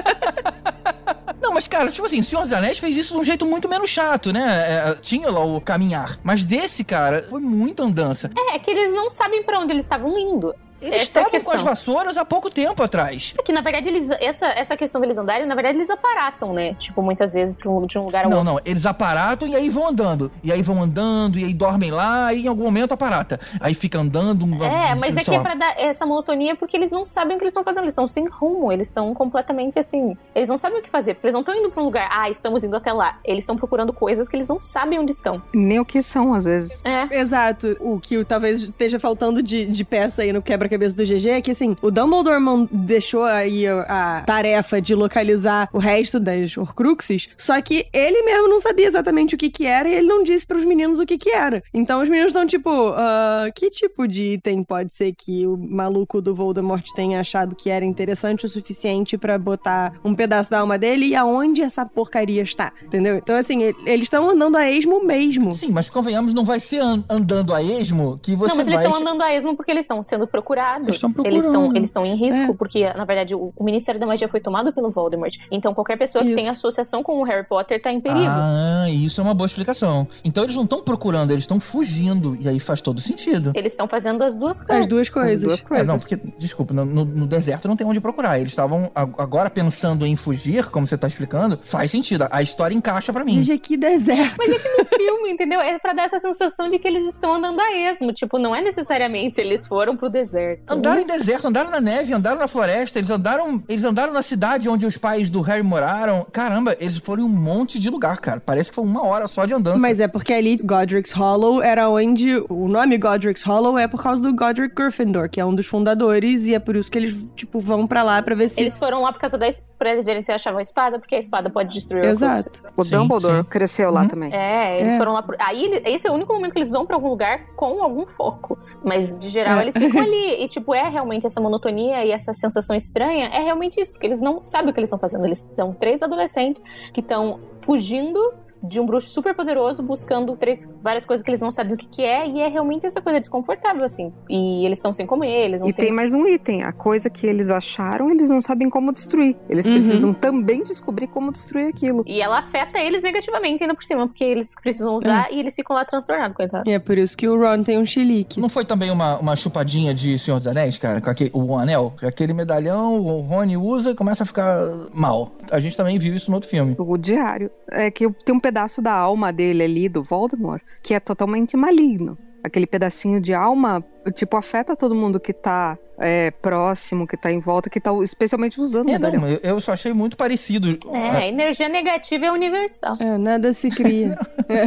Mas 1.53 1.67
cara, 1.67 1.91
tipo 1.91 2.05
assim, 2.05 2.21
Senhor 2.21 2.41
dos 2.41 2.53
Anéis 2.53 2.79
fez 2.79 2.97
isso 2.97 3.13
de 3.13 3.19
um 3.19 3.23
jeito 3.23 3.45
muito 3.45 3.69
menos 3.69 3.89
chato, 3.89 4.31
né? 4.33 4.89
É, 4.89 4.95
tinha 4.95 5.29
lá 5.29 5.43
o 5.43 5.61
caminhar. 5.61 6.17
Mas 6.23 6.45
desse, 6.45 6.83
cara, 6.83 7.23
foi 7.29 7.39
muita 7.39 7.83
andança. 7.83 8.31
É, 8.35 8.55
é 8.55 8.59
que 8.59 8.71
eles 8.71 8.91
não 8.91 9.09
sabem 9.09 9.43
pra 9.43 9.59
onde 9.59 9.71
eles 9.71 9.85
estavam 9.85 10.17
indo. 10.17 10.53
Eles 10.83 11.01
Essa 11.03 11.19
é 11.19 11.23
estavam 11.23 11.41
com 11.41 11.51
as 11.51 11.61
vassouras 11.61 12.17
há 12.17 12.25
pouco 12.25 12.49
tempo 12.49 12.81
atrás. 12.83 13.33
É 13.37 13.41
que, 13.43 13.51
na 13.51 13.61
verdade, 13.61 13.87
eles, 13.89 14.09
essa, 14.11 14.47
essa 14.47 14.75
questão 14.77 14.99
deles 15.01 15.17
andarem, 15.17 15.45
na 15.45 15.55
verdade, 15.55 15.77
eles 15.77 15.89
aparatam, 15.89 16.53
né? 16.53 16.73
Tipo, 16.75 17.01
muitas 17.01 17.33
vezes 17.33 17.57
um- 17.65 17.85
de 17.85 17.97
um 17.97 18.05
lugar 18.05 18.25
ao 18.25 18.29
Não, 18.29 18.37
outro. 18.39 18.53
não, 18.53 18.61
eles 18.65 18.85
aparatam 18.85 19.47
e 19.47 19.55
aí 19.55 19.69
vão 19.69 19.87
andando. 19.87 20.31
E 20.43 20.51
aí 20.51 20.61
vão 20.61 20.81
andando, 20.81 21.37
e 21.39 21.43
aí 21.45 21.53
dormem 21.53 21.91
lá, 21.91 22.33
e 22.33 22.45
em 22.45 22.47
algum 22.47 22.63
momento 22.63 22.93
aparata. 22.93 23.39
Aí 23.59 23.73
fica 23.73 23.99
andando. 23.99 24.45
um- 24.45 24.63
É, 24.63 24.95
mas 24.95 25.11
é 25.11 25.23
sei 25.23 25.23
que 25.23 25.31
é 25.31 25.37
lá. 25.37 25.43
pra 25.43 25.55
dar 25.55 25.73
essa 25.79 26.05
monotonia 26.05 26.55
porque 26.55 26.75
eles 26.77 26.91
não 26.91 27.05
sabem 27.05 27.35
o 27.35 27.39
que 27.39 27.43
eles 27.45 27.51
estão 27.51 27.63
fazendo. 27.63 27.83
Eles 27.83 27.91
estão 27.93 28.07
sem 28.07 28.27
rumo, 28.27 28.71
eles 28.71 28.87
estão 28.87 29.13
completamente 29.13 29.79
assim. 29.79 30.17
Eles 30.35 30.49
não 30.49 30.57
sabem 30.57 30.79
o 30.79 30.81
que 30.81 30.89
fazer, 30.89 31.13
porque 31.15 31.27
eles 31.27 31.33
não 31.33 31.41
estão 31.41 31.55
indo 31.55 31.69
pra 31.71 31.81
um 31.81 31.85
lugar, 31.85 32.09
ah, 32.11 32.29
estamos 32.29 32.63
indo 32.63 32.75
até 32.75 32.91
lá. 32.91 33.17
Eles 33.23 33.43
estão 33.43 33.55
procurando 33.57 33.91
coisas 33.93 34.27
que 34.27 34.35
eles 34.35 34.47
não 34.47 34.61
sabem 34.61 34.99
onde 34.99 35.11
estão. 35.11 35.41
Nem 35.53 35.79
o 35.79 35.85
que 35.85 36.01
são, 36.01 36.33
às 36.33 36.45
vezes. 36.45 36.81
É. 36.85 37.19
Exato. 37.19 37.75
O 37.79 37.99
que 37.99 38.23
talvez 38.25 38.63
esteja 38.63 38.99
faltando 38.99 39.41
de, 39.41 39.65
de 39.65 39.83
peça 39.83 40.21
aí 40.23 40.31
no 40.33 40.41
quebra-cabeça 40.73 40.95
do 40.95 41.03
GG 41.05 41.29
é 41.29 41.41
que, 41.41 41.51
assim, 41.51 41.75
o 41.81 41.91
Dumbledore 41.91 42.39
man- 42.39 42.67
deixou 42.71 43.23
aí 43.23 43.67
a, 43.67 44.17
a 44.19 44.21
tarefa 44.21 44.81
de 44.81 44.95
localizar 44.95 45.69
o 45.71 45.77
resto 45.77 46.19
das 46.19 46.57
Horcruxes, 46.57 47.29
só 47.37 47.61
que 47.61 47.85
ele 47.93 48.23
mesmo 48.23 48.47
não 48.47 48.59
sabia 48.59 48.87
exatamente 48.87 49.35
o 49.35 49.37
que 49.37 49.49
que 49.49 49.65
era 49.65 49.87
e 49.89 49.93
ele 49.93 50.07
não 50.07 50.23
disse 50.23 50.45
pros 50.45 50.65
meninos 50.65 50.99
o 50.99 51.05
que 51.05 51.17
que 51.17 51.29
era. 51.29 51.63
Então 51.73 52.01
os 52.01 52.09
meninos 52.09 52.29
estão 52.31 52.45
tipo, 52.45 52.69
ah, 52.95 53.49
que 53.53 53.69
tipo 53.69 54.07
de 54.07 54.33
item 54.33 54.63
pode 54.63 54.95
ser 54.95 55.13
que 55.13 55.45
o 55.45 55.55
maluco 55.57 56.21
do 56.21 56.33
Voldemort 56.33 56.85
tenha 56.95 57.19
achado 57.19 57.55
que 57.55 57.69
era 57.69 57.85
interessante 57.85 58.45
o 58.45 58.49
suficiente 58.49 59.17
pra 59.17 59.37
botar 59.37 59.93
um 60.03 60.15
pedaço 60.15 60.49
da 60.49 60.59
alma 60.59 60.77
dele 60.77 61.07
e 61.07 61.15
aonde 61.15 61.61
essa 61.61 61.85
porcaria 61.85 62.41
está, 62.41 62.71
entendeu? 62.83 63.15
Então, 63.17 63.35
assim, 63.35 63.61
e- 63.63 63.75
eles 63.85 64.03
estão 64.03 64.29
andando 64.29 64.55
a 64.57 64.69
esmo 64.69 65.03
mesmo. 65.03 65.55
Sim, 65.55 65.69
mas 65.71 65.89
convenhamos, 65.89 66.33
não 66.33 66.43
vai 66.45 66.59
ser 66.59 66.79
an- 66.79 67.03
andando 67.09 67.53
a 67.53 67.61
esmo 67.61 68.17
que 68.21 68.35
você 68.35 68.49
não, 68.49 68.57
mas 68.57 68.65
vai. 68.67 68.75
eles 68.75 68.85
estão 68.85 69.01
andando 69.01 69.21
a 69.21 69.35
esmo 69.35 69.55
porque 69.55 69.71
eles 69.71 69.83
estão 69.85 70.01
sendo 70.01 70.25
procurados 70.27 70.52
procurados. 70.53 70.87
Eles 70.87 70.95
estão 71.03 71.25
Eles 71.25 71.45
estão 71.45 71.75
eles 71.75 71.89
estão 71.89 72.05
em 72.05 72.15
risco, 72.15 72.51
É. 72.51 72.55
porque, 72.55 72.93
na 72.93 73.05
verdade, 73.05 73.33
o, 73.35 73.51
o 73.55 73.63
Ministério 73.63 73.99
da 73.99 74.05
Magia 74.07 74.27
foi 74.27 74.39
tomado 74.39 74.71
pelo 74.71 74.89
Voldemort. 74.91 75.35
Então, 75.51 75.73
qualquer 75.73 75.97
pessoa 75.97 76.23
que 76.23 76.29
Isso. 76.29 76.37
tem 76.37 76.49
associação 76.49 77.01
com 77.03 77.19
o 77.19 77.23
Harry 77.23 77.45
Potter 77.47 77.81
tá 77.81 77.91
em 77.91 77.99
perigo. 77.99 78.25
Ah, 78.27 78.85
isso 78.89 79.19
é 79.19 79.23
uma 79.23 79.33
boa 79.33 79.45
explicação. 79.47 80.07
Então 80.23 80.43
eles 80.43 80.55
não 80.55 80.63
estão 80.63 80.81
procurando, 80.81 81.31
eles 81.31 81.43
estão 81.43 81.59
fugindo. 81.59 82.37
E 82.39 82.47
aí 82.47 82.59
faz 82.59 82.81
todo 82.81 82.99
sentido. 83.01 83.51
Eles 83.55 83.73
estão 83.73 83.87
fazendo 83.87 84.23
as 84.23 84.35
duas 84.37 84.59
As 84.61 84.65
coisas. 84.67 84.87
duas 84.87 85.09
coisas. 85.09 85.33
As 85.35 85.41
duas 85.41 85.61
É, 85.61 85.63
coisas. 85.63 85.87
não, 85.87 85.97
porque, 85.97 86.17
desculpa, 86.37 86.73
no, 86.73 86.85
no- 86.85 87.05
no 87.05 87.27
deserto 87.27 87.67
não 87.67 87.75
tem 87.75 87.85
onde 87.85 87.99
procurar. 87.99 88.37
Eles 88.39 88.51
estavam 88.51 88.91
ag- 88.95 89.13
agora 89.17 89.49
pensando 89.49 90.05
em 90.05 90.15
fugir, 90.15 90.69
como 90.69 90.85
você 90.87 90.97
tá 90.97 91.07
explicando, 91.07 91.59
faz 91.63 91.91
sentido. 91.91 92.27
A 92.31 92.41
história 92.41 92.75
encaixa 92.75 93.11
pra 93.13 93.23
mim. 93.23 93.41
GG, 93.41 93.57
que 93.59 93.77
deserto. 93.77 94.35
Mas 94.37 94.49
é 94.49 94.59
que 94.59 94.69
no 94.77 94.85
filme, 94.85 95.31
entendeu? 95.31 95.59
É 95.61 95.77
pra 95.79 95.93
dar 95.93 96.03
essa 96.03 96.19
sensação 96.19 96.69
de 96.69 96.79
que 96.79 96.87
eles 96.87 97.07
estão 97.07 97.33
andando 97.35 97.59
a 97.59 97.71
esmo. 97.91 98.11
Tipo, 98.13 98.37
não 98.37 98.55
é 98.55 98.61
necessariamente 98.61 99.39
eles 99.39 99.65
foram 99.65 99.95
pro 99.95 100.09
deserto. 100.09 100.42
Andaram 100.67 101.01
em 101.01 101.05
deserto, 101.05 101.47
andaram 101.47 101.69
na 101.71 101.81
neve, 101.81 102.13
andaram 102.13 102.39
na 102.39 102.47
floresta, 102.47 102.99
eles 102.99 103.09
andaram, 103.09 103.63
eles 103.67 103.83
andaram 103.83 104.13
na 104.13 104.21
cidade 104.21 104.69
onde 104.69 104.85
os 104.85 104.97
pais 104.97 105.29
do 105.29 105.41
Harry 105.41 105.63
moraram. 105.63 106.25
Caramba, 106.31 106.75
eles 106.79 106.97
foram 106.97 107.23
em 107.23 107.25
um 107.25 107.29
monte 107.29 107.79
de 107.79 107.89
lugar, 107.89 108.19
cara. 108.19 108.39
Parece 108.39 108.69
que 108.69 108.75
foi 108.75 108.83
uma 108.83 109.05
hora 109.05 109.27
só 109.27 109.45
de 109.45 109.53
andança. 109.53 109.77
Mas 109.77 109.99
é 109.99 110.07
porque 110.07 110.33
ali 110.33 110.57
Godric's 110.57 111.11
Hollow 111.11 111.61
era 111.61 111.89
onde. 111.89 112.43
O 112.49 112.67
nome 112.67 112.97
Godric's 112.97 113.43
Hollow 113.43 113.77
é 113.77 113.87
por 113.87 114.01
causa 114.01 114.21
do 114.23 114.35
Godric 114.35 114.73
Gryffindor, 114.75 115.29
que 115.29 115.39
é 115.39 115.45
um 115.45 115.53
dos 115.53 115.65
fundadores, 115.67 116.47
e 116.47 116.53
é 116.55 116.59
por 116.59 116.75
isso 116.75 116.89
que 116.91 116.97
eles, 116.97 117.15
tipo, 117.35 117.59
vão 117.59 117.85
pra 117.87 118.03
lá 118.03 118.21
pra 118.21 118.35
ver 118.35 118.49
se. 118.49 118.59
Eles 118.59 118.77
foram 118.77 119.01
lá 119.01 119.11
por 119.11 119.19
causa 119.19 119.37
da 119.37 119.47
pra 119.77 119.91
eles 119.91 120.05
verem 120.05 120.21
se 120.21 120.31
achavam 120.31 120.59
a 120.59 120.61
espada, 120.61 120.97
porque 120.97 121.13
a 121.15 121.19
espada 121.19 121.49
pode 121.49 121.73
destruir 121.73 122.05
Exato. 122.05 122.49
o 122.77 122.81
O 122.81 122.85
Sim, 122.85 122.91
Dumbledore 122.91 123.37
sim. 123.39 123.43
cresceu 123.43 123.91
lá 123.91 124.03
Uhum. 124.03 124.07
também. 124.07 124.33
É, 124.33 124.79
eles 124.79 124.93
É. 124.93 124.97
foram 124.97 125.11
lá. 125.11 125.21
Por... 125.21 125.35
Aí 125.39 125.81
esse 125.85 126.07
é 126.07 126.11
o 126.11 126.13
único 126.13 126.31
momento 126.33 126.53
que 126.53 126.59
eles 126.59 126.69
vão 126.69 126.85
pra 126.85 126.95
algum 126.95 127.09
lugar 127.09 127.41
com 127.55 127.83
algum 127.83 128.05
foco. 128.05 128.57
Mas 128.83 129.09
de 129.17 129.29
geral 129.29 129.59
É. 129.59 129.63
eles 129.63 129.75
ficam 129.77 130.01
ali. 130.01 130.32
E 130.33 130.47
tipo, 130.47 130.73
é 130.73 130.87
realmente 130.89 131.25
essa 131.25 131.39
monotonia 131.39 132.05
e 132.05 132.11
essa 132.11 132.33
sensação 132.33 132.75
estranha. 132.75 133.27
É 133.27 133.41
realmente 133.43 133.79
isso, 133.79 133.91
porque 133.91 134.07
eles 134.07 134.21
não 134.21 134.43
sabem 134.43 134.71
o 134.71 134.73
que 134.73 134.79
eles 134.79 134.87
estão 134.87 134.99
fazendo. 134.99 135.25
Eles 135.25 135.39
são 135.55 135.73
três 135.73 136.01
adolescentes 136.01 136.61
que 136.93 136.99
estão 136.99 137.39
fugindo 137.61 138.19
de 138.63 138.79
um 138.79 138.85
bruxo 138.85 139.09
super 139.09 139.35
poderoso, 139.35 139.83
buscando 139.83 140.35
três, 140.37 140.69
várias 140.81 141.05
coisas 141.05 141.23
que 141.23 141.29
eles 141.29 141.41
não 141.41 141.51
sabem 141.51 141.73
o 141.73 141.77
que, 141.77 141.87
que 141.87 142.01
é, 142.01 142.27
e 142.27 142.39
é 142.39 142.47
realmente 142.47 142.85
essa 142.85 143.01
coisa 143.01 143.19
desconfortável, 143.19 143.83
assim. 143.83 144.11
E 144.29 144.65
eles 144.65 144.77
estão 144.77 144.93
sem 144.93 145.05
comer, 145.05 145.45
eles 145.45 145.61
não 145.61 145.67
E 145.67 145.73
têm 145.73 145.87
tem 145.87 145.93
mais 145.93 146.13
um 146.13 146.25
item. 146.25 146.63
A 146.63 146.71
coisa 146.71 147.09
que 147.09 147.27
eles 147.27 147.49
acharam, 147.49 148.09
eles 148.09 148.29
não 148.29 148.39
sabem 148.39 148.69
como 148.69 148.93
destruir. 148.93 149.35
Eles 149.49 149.65
Uhum. 149.67 149.73
precisam 149.73 150.13
também 150.13 150.63
descobrir 150.63 151.07
como 151.07 151.31
destruir 151.31 151.67
aquilo. 151.67 152.03
E 152.07 152.21
ela 152.21 152.39
afeta 152.39 152.79
eles 152.79 153.01
negativamente 153.01 153.63
ainda 153.63 153.75
por 153.75 153.83
cima, 153.83 154.07
porque 154.07 154.23
eles 154.23 154.55
precisam 154.61 154.95
usar 154.95 155.31
e 155.31 155.39
eles 155.39 155.53
ficam 155.55 155.75
lá 155.75 155.83
transtornados, 155.83 156.35
coitado. 156.37 156.69
E 156.69 156.71
é 156.73 156.79
por 156.79 156.97
isso 156.97 157.17
que 157.17 157.27
o 157.27 157.37
Ron 157.37 157.63
tem 157.63 157.77
um 157.77 157.85
chilique. 157.85 158.39
Não 158.39 158.47
foi 158.49 158.63
também 158.63 158.89
uma, 158.91 159.17
uma 159.17 159.35
chupadinha 159.35 159.93
de 159.93 160.17
Senhor 160.17 160.37
dos 160.37 160.47
Anéis, 160.47 160.77
cara? 160.77 161.01
Com 161.01 161.09
aquele, 161.09 161.31
o 161.33 161.57
anel? 161.57 161.93
Aquele 162.01 162.33
medalhão, 162.33 162.95
o 162.95 163.19
Rony 163.21 163.57
usa 163.57 163.91
e 163.91 163.95
começa 163.95 164.23
a 164.23 164.25
ficar 164.25 164.57
mal. 164.93 165.31
A 165.51 165.59
gente 165.59 165.75
também 165.75 165.99
viu 165.99 166.15
isso 166.15 166.31
no 166.31 166.37
outro 166.37 166.49
filme. 166.49 166.75
O 166.79 166.97
diário. 166.97 167.51
É 167.69 167.91
que 167.91 168.09
tem 168.25 168.33
um 168.35 168.39
pedaço 168.39 168.52
da 168.81 168.93
alma 168.93 169.33
dele 169.33 169.63
ali, 169.63 169.89
do 169.89 170.03
Voldemort, 170.03 170.61
que 170.81 170.93
é 170.93 170.99
totalmente 170.99 171.57
maligno. 171.57 172.17
Aquele 172.43 172.67
pedacinho 172.67 173.19
de 173.19 173.33
alma, 173.33 173.83
tipo, 174.11 174.35
afeta 174.37 174.75
todo 174.75 174.93
mundo 174.95 175.19
que 175.19 175.31
tá 175.33 175.77
é, 175.97 176.31
próximo, 176.31 177.05
que 177.07 177.15
tá 177.15 177.31
em 177.31 177.39
volta, 177.39 177.69
que 177.69 177.79
tá 177.79 177.91
especialmente 178.03 178.59
usando 178.59 178.87
o 178.87 178.89
É, 178.89 178.93
medalhão. 178.93 179.21
não, 179.21 179.27
eu, 179.29 179.39
eu 179.43 179.59
só 179.59 179.73
achei 179.73 179.93
muito 179.93 180.17
parecido. 180.17 180.77
É, 180.91 181.09
a 181.09 181.27
energia 181.27 181.69
negativa 181.69 182.25
é 182.25 182.31
universal. 182.31 182.97
É, 182.99 183.17
nada 183.17 183.53
se 183.53 183.69
cria. 183.69 184.17
É. 184.49 184.65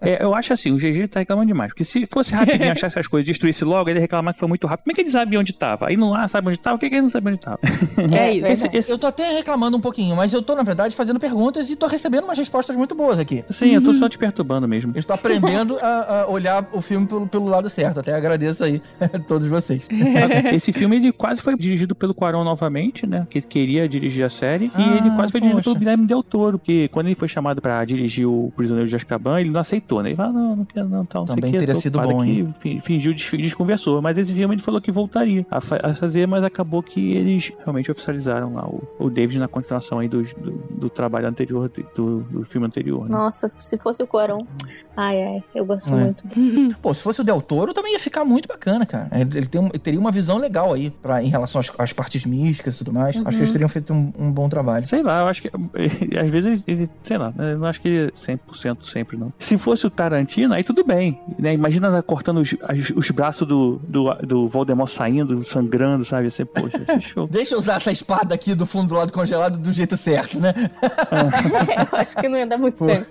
É, 0.00 0.22
eu 0.22 0.34
acho 0.34 0.52
assim, 0.52 0.70
o 0.72 0.76
GG 0.76 1.08
tá 1.08 1.20
reclamando 1.20 1.48
demais. 1.48 1.70
Porque 1.72 1.84
se 1.84 2.06
fosse 2.06 2.32
rapidinho 2.32 2.70
achar 2.72 2.86
essas 2.88 3.06
coisas, 3.06 3.26
destruísse 3.26 3.64
logo, 3.64 3.88
ele 3.90 3.98
ia 3.98 4.02
reclamar 4.02 4.34
que 4.34 4.40
foi 4.40 4.48
muito 4.48 4.66
rápido. 4.66 4.84
Como 4.84 4.92
é 4.92 4.94
que 4.94 5.00
ele 5.02 5.10
sabia 5.10 5.40
onde 5.40 5.52
tava? 5.52 5.88
Aí 5.88 5.96
não 5.96 6.10
lá 6.10 6.26
sabe 6.28 6.48
onde 6.48 6.58
tava, 6.58 6.76
o 6.76 6.78
que, 6.78 6.88
que 6.88 6.94
ele 6.94 7.02
não 7.02 7.08
sabe 7.08 7.28
onde 7.30 7.38
tava? 7.40 7.58
É 8.16 8.32
isso. 8.32 8.46
Esse- 8.46 8.70
esse- 8.72 8.92
Eu 8.92 8.98
tô 8.98 9.06
até 9.06 9.32
reclamando 9.32 9.76
um 9.76 9.80
pouquinho, 9.80 10.14
mas 10.16 10.32
eu 10.32 10.42
tô, 10.42 10.54
na 10.54 10.62
verdade, 10.62 10.94
fazendo 10.94 11.18
perguntas 11.18 11.68
e 11.70 11.76
tô 11.76 11.86
recebendo 11.86 12.24
umas 12.24 12.38
respostas 12.38 12.76
muito 12.76 12.94
boas 12.94 13.18
aqui. 13.18 13.44
Sim, 13.50 13.70
eu 13.74 13.82
tô 13.82 13.92
só 13.94 14.08
te 14.08 14.16
perturbando 14.18 14.68
mesmo. 14.68 14.92
Eu 14.94 15.00
estou 15.00 15.14
aprendendo 15.14 15.78
a, 15.80 16.22
a 16.22 16.26
olhar 16.28 16.68
o 16.72 16.80
filme 16.80 17.06
pelo, 17.06 17.26
pelo 17.26 17.45
lado 17.48 17.68
certo. 17.70 18.00
Até 18.00 18.14
agradeço 18.14 18.64
aí 18.64 18.80
a 19.00 19.08
todos 19.18 19.46
vocês. 19.46 19.86
Esse 20.52 20.72
filme 20.72 20.96
ele 20.96 21.12
quase 21.12 21.42
foi 21.42 21.56
dirigido 21.56 21.94
pelo 21.94 22.14
Quaron 22.14 22.44
novamente, 22.44 23.06
né? 23.06 23.26
Que 23.30 23.38
ele 23.38 23.46
queria 23.46 23.88
dirigir 23.88 24.24
a 24.24 24.30
série. 24.30 24.70
Ah, 24.74 24.80
e 24.80 24.98
ele 24.98 25.10
quase 25.16 25.32
foi 25.32 25.40
dirigido 25.40 25.62
poxa. 25.62 25.64
pelo 25.70 25.78
Guilherme 25.78 26.06
Del 26.06 26.22
Toro. 26.22 26.58
Porque 26.58 26.88
quando 26.88 27.06
ele 27.06 27.14
foi 27.14 27.28
chamado 27.28 27.60
pra 27.60 27.84
dirigir 27.84 28.26
o 28.26 28.52
Prisioneiro 28.56 28.88
de 28.88 28.96
Azkaban, 28.96 29.40
ele 29.40 29.50
não 29.50 29.60
aceitou, 29.60 30.02
né? 30.02 30.10
Ele 30.10 30.16
falou, 30.16 30.32
não, 30.32 30.56
não 30.56 30.64
quero 30.64 30.88
não, 30.88 31.04
tal, 31.04 31.24
não 31.26 31.34
Também 31.34 31.52
quê, 31.52 31.58
teria 31.58 31.74
sido 31.74 32.00
bom, 32.00 32.20
aqui. 32.20 32.48
Fin- 32.58 32.80
Fingiu, 32.80 33.12
des- 33.14 33.30
desconversou. 33.30 34.00
Mas 34.02 34.16
esse 34.18 34.32
filme 34.34 34.54
ele 34.54 34.62
falou 34.62 34.80
que 34.80 34.90
voltaria 34.90 35.44
a, 35.50 35.60
fa- 35.60 35.80
a 35.82 35.94
fazer, 35.94 36.26
mas 36.26 36.42
acabou 36.44 36.82
que 36.82 37.12
eles 37.12 37.52
realmente 37.58 37.90
oficializaram 37.90 38.54
lá 38.54 38.66
o, 38.66 38.82
o 38.98 39.10
David 39.10 39.38
na 39.38 39.48
continuação 39.48 39.98
aí 39.98 40.08
do, 40.08 40.22
do, 40.22 40.50
do 40.78 40.90
trabalho 40.90 41.26
anterior, 41.28 41.70
do, 41.94 42.20
do 42.20 42.44
filme 42.44 42.66
anterior, 42.66 43.08
né? 43.08 43.16
Nossa, 43.16 43.48
se 43.48 43.76
fosse 43.78 44.02
o 44.02 44.06
Quaron. 44.06 44.38
Ai, 44.96 45.22
ai, 45.22 45.44
eu 45.54 45.64
gosto 45.64 45.92
É. 45.94 45.96
muito 45.96 46.26
dele. 46.26 46.74
Pô, 46.80 46.92
se 46.94 47.02
fosse 47.02 47.20
o 47.20 47.24
Del 47.24 47.35
Toro, 47.40 47.74
também 47.74 47.92
ia 47.92 48.00
ficar 48.00 48.24
muito 48.24 48.48
bacana, 48.48 48.86
cara. 48.86 49.08
Ele, 49.12 49.38
ele 49.38 49.46
tem 49.46 49.66
ele 49.66 49.78
teria 49.78 50.00
uma 50.00 50.12
visão 50.12 50.38
legal 50.38 50.72
aí 50.72 50.90
pra, 50.90 51.22
em 51.22 51.28
relação 51.28 51.60
às, 51.60 51.70
às 51.78 51.92
partes 51.92 52.24
místicas 52.24 52.74
e 52.74 52.78
tudo 52.78 52.92
mais. 52.92 53.16
Acho 53.16 53.30
que 53.30 53.36
eles 53.36 53.52
teriam 53.52 53.68
feito 53.68 53.92
um, 53.92 54.12
um 54.18 54.30
bom 54.30 54.48
trabalho. 54.48 54.86
Sei 54.86 55.02
lá, 55.02 55.20
eu 55.20 55.26
acho 55.26 55.42
que. 55.42 55.50
Às 56.16 56.30
vezes 56.30 56.64
ele, 56.66 56.88
sei 57.02 57.18
lá, 57.18 57.32
eu 57.38 57.58
não 57.58 57.66
acho 57.66 57.80
que 57.80 57.88
ele 57.88 58.06
é 58.08 58.10
100% 58.10 58.84
sempre, 58.84 59.16
não. 59.16 59.32
Se 59.38 59.58
fosse 59.58 59.86
o 59.86 59.90
Tarantino, 59.90 60.54
aí 60.54 60.64
tudo 60.64 60.84
bem. 60.84 61.20
Né? 61.38 61.54
Imagina 61.54 61.88
ela 61.88 62.02
cortando 62.02 62.38
os, 62.38 62.54
os 62.94 63.10
braços 63.10 63.46
do, 63.46 63.80
do, 63.86 64.14
do 64.14 64.48
Voldemort 64.48 64.90
saindo, 64.90 65.44
sangrando, 65.44 66.04
sabe? 66.04 66.28
Assim, 66.28 66.44
poxa, 66.44 66.80
esse 66.88 67.00
show. 67.12 67.26
Deixa 67.26 67.54
eu 67.54 67.58
usar 67.58 67.76
essa 67.76 67.92
espada 67.92 68.34
aqui 68.34 68.54
do 68.54 68.66
fundo 68.66 68.88
do 68.88 68.94
lado 68.94 69.12
congelado 69.12 69.58
do 69.58 69.72
jeito 69.72 69.96
certo, 69.96 70.38
né? 70.40 70.54
eu 71.92 71.98
acho 71.98 72.16
que 72.16 72.28
não 72.28 72.38
ia 72.38 72.46
dar 72.46 72.58
muito 72.58 72.78
certo. 72.78 73.08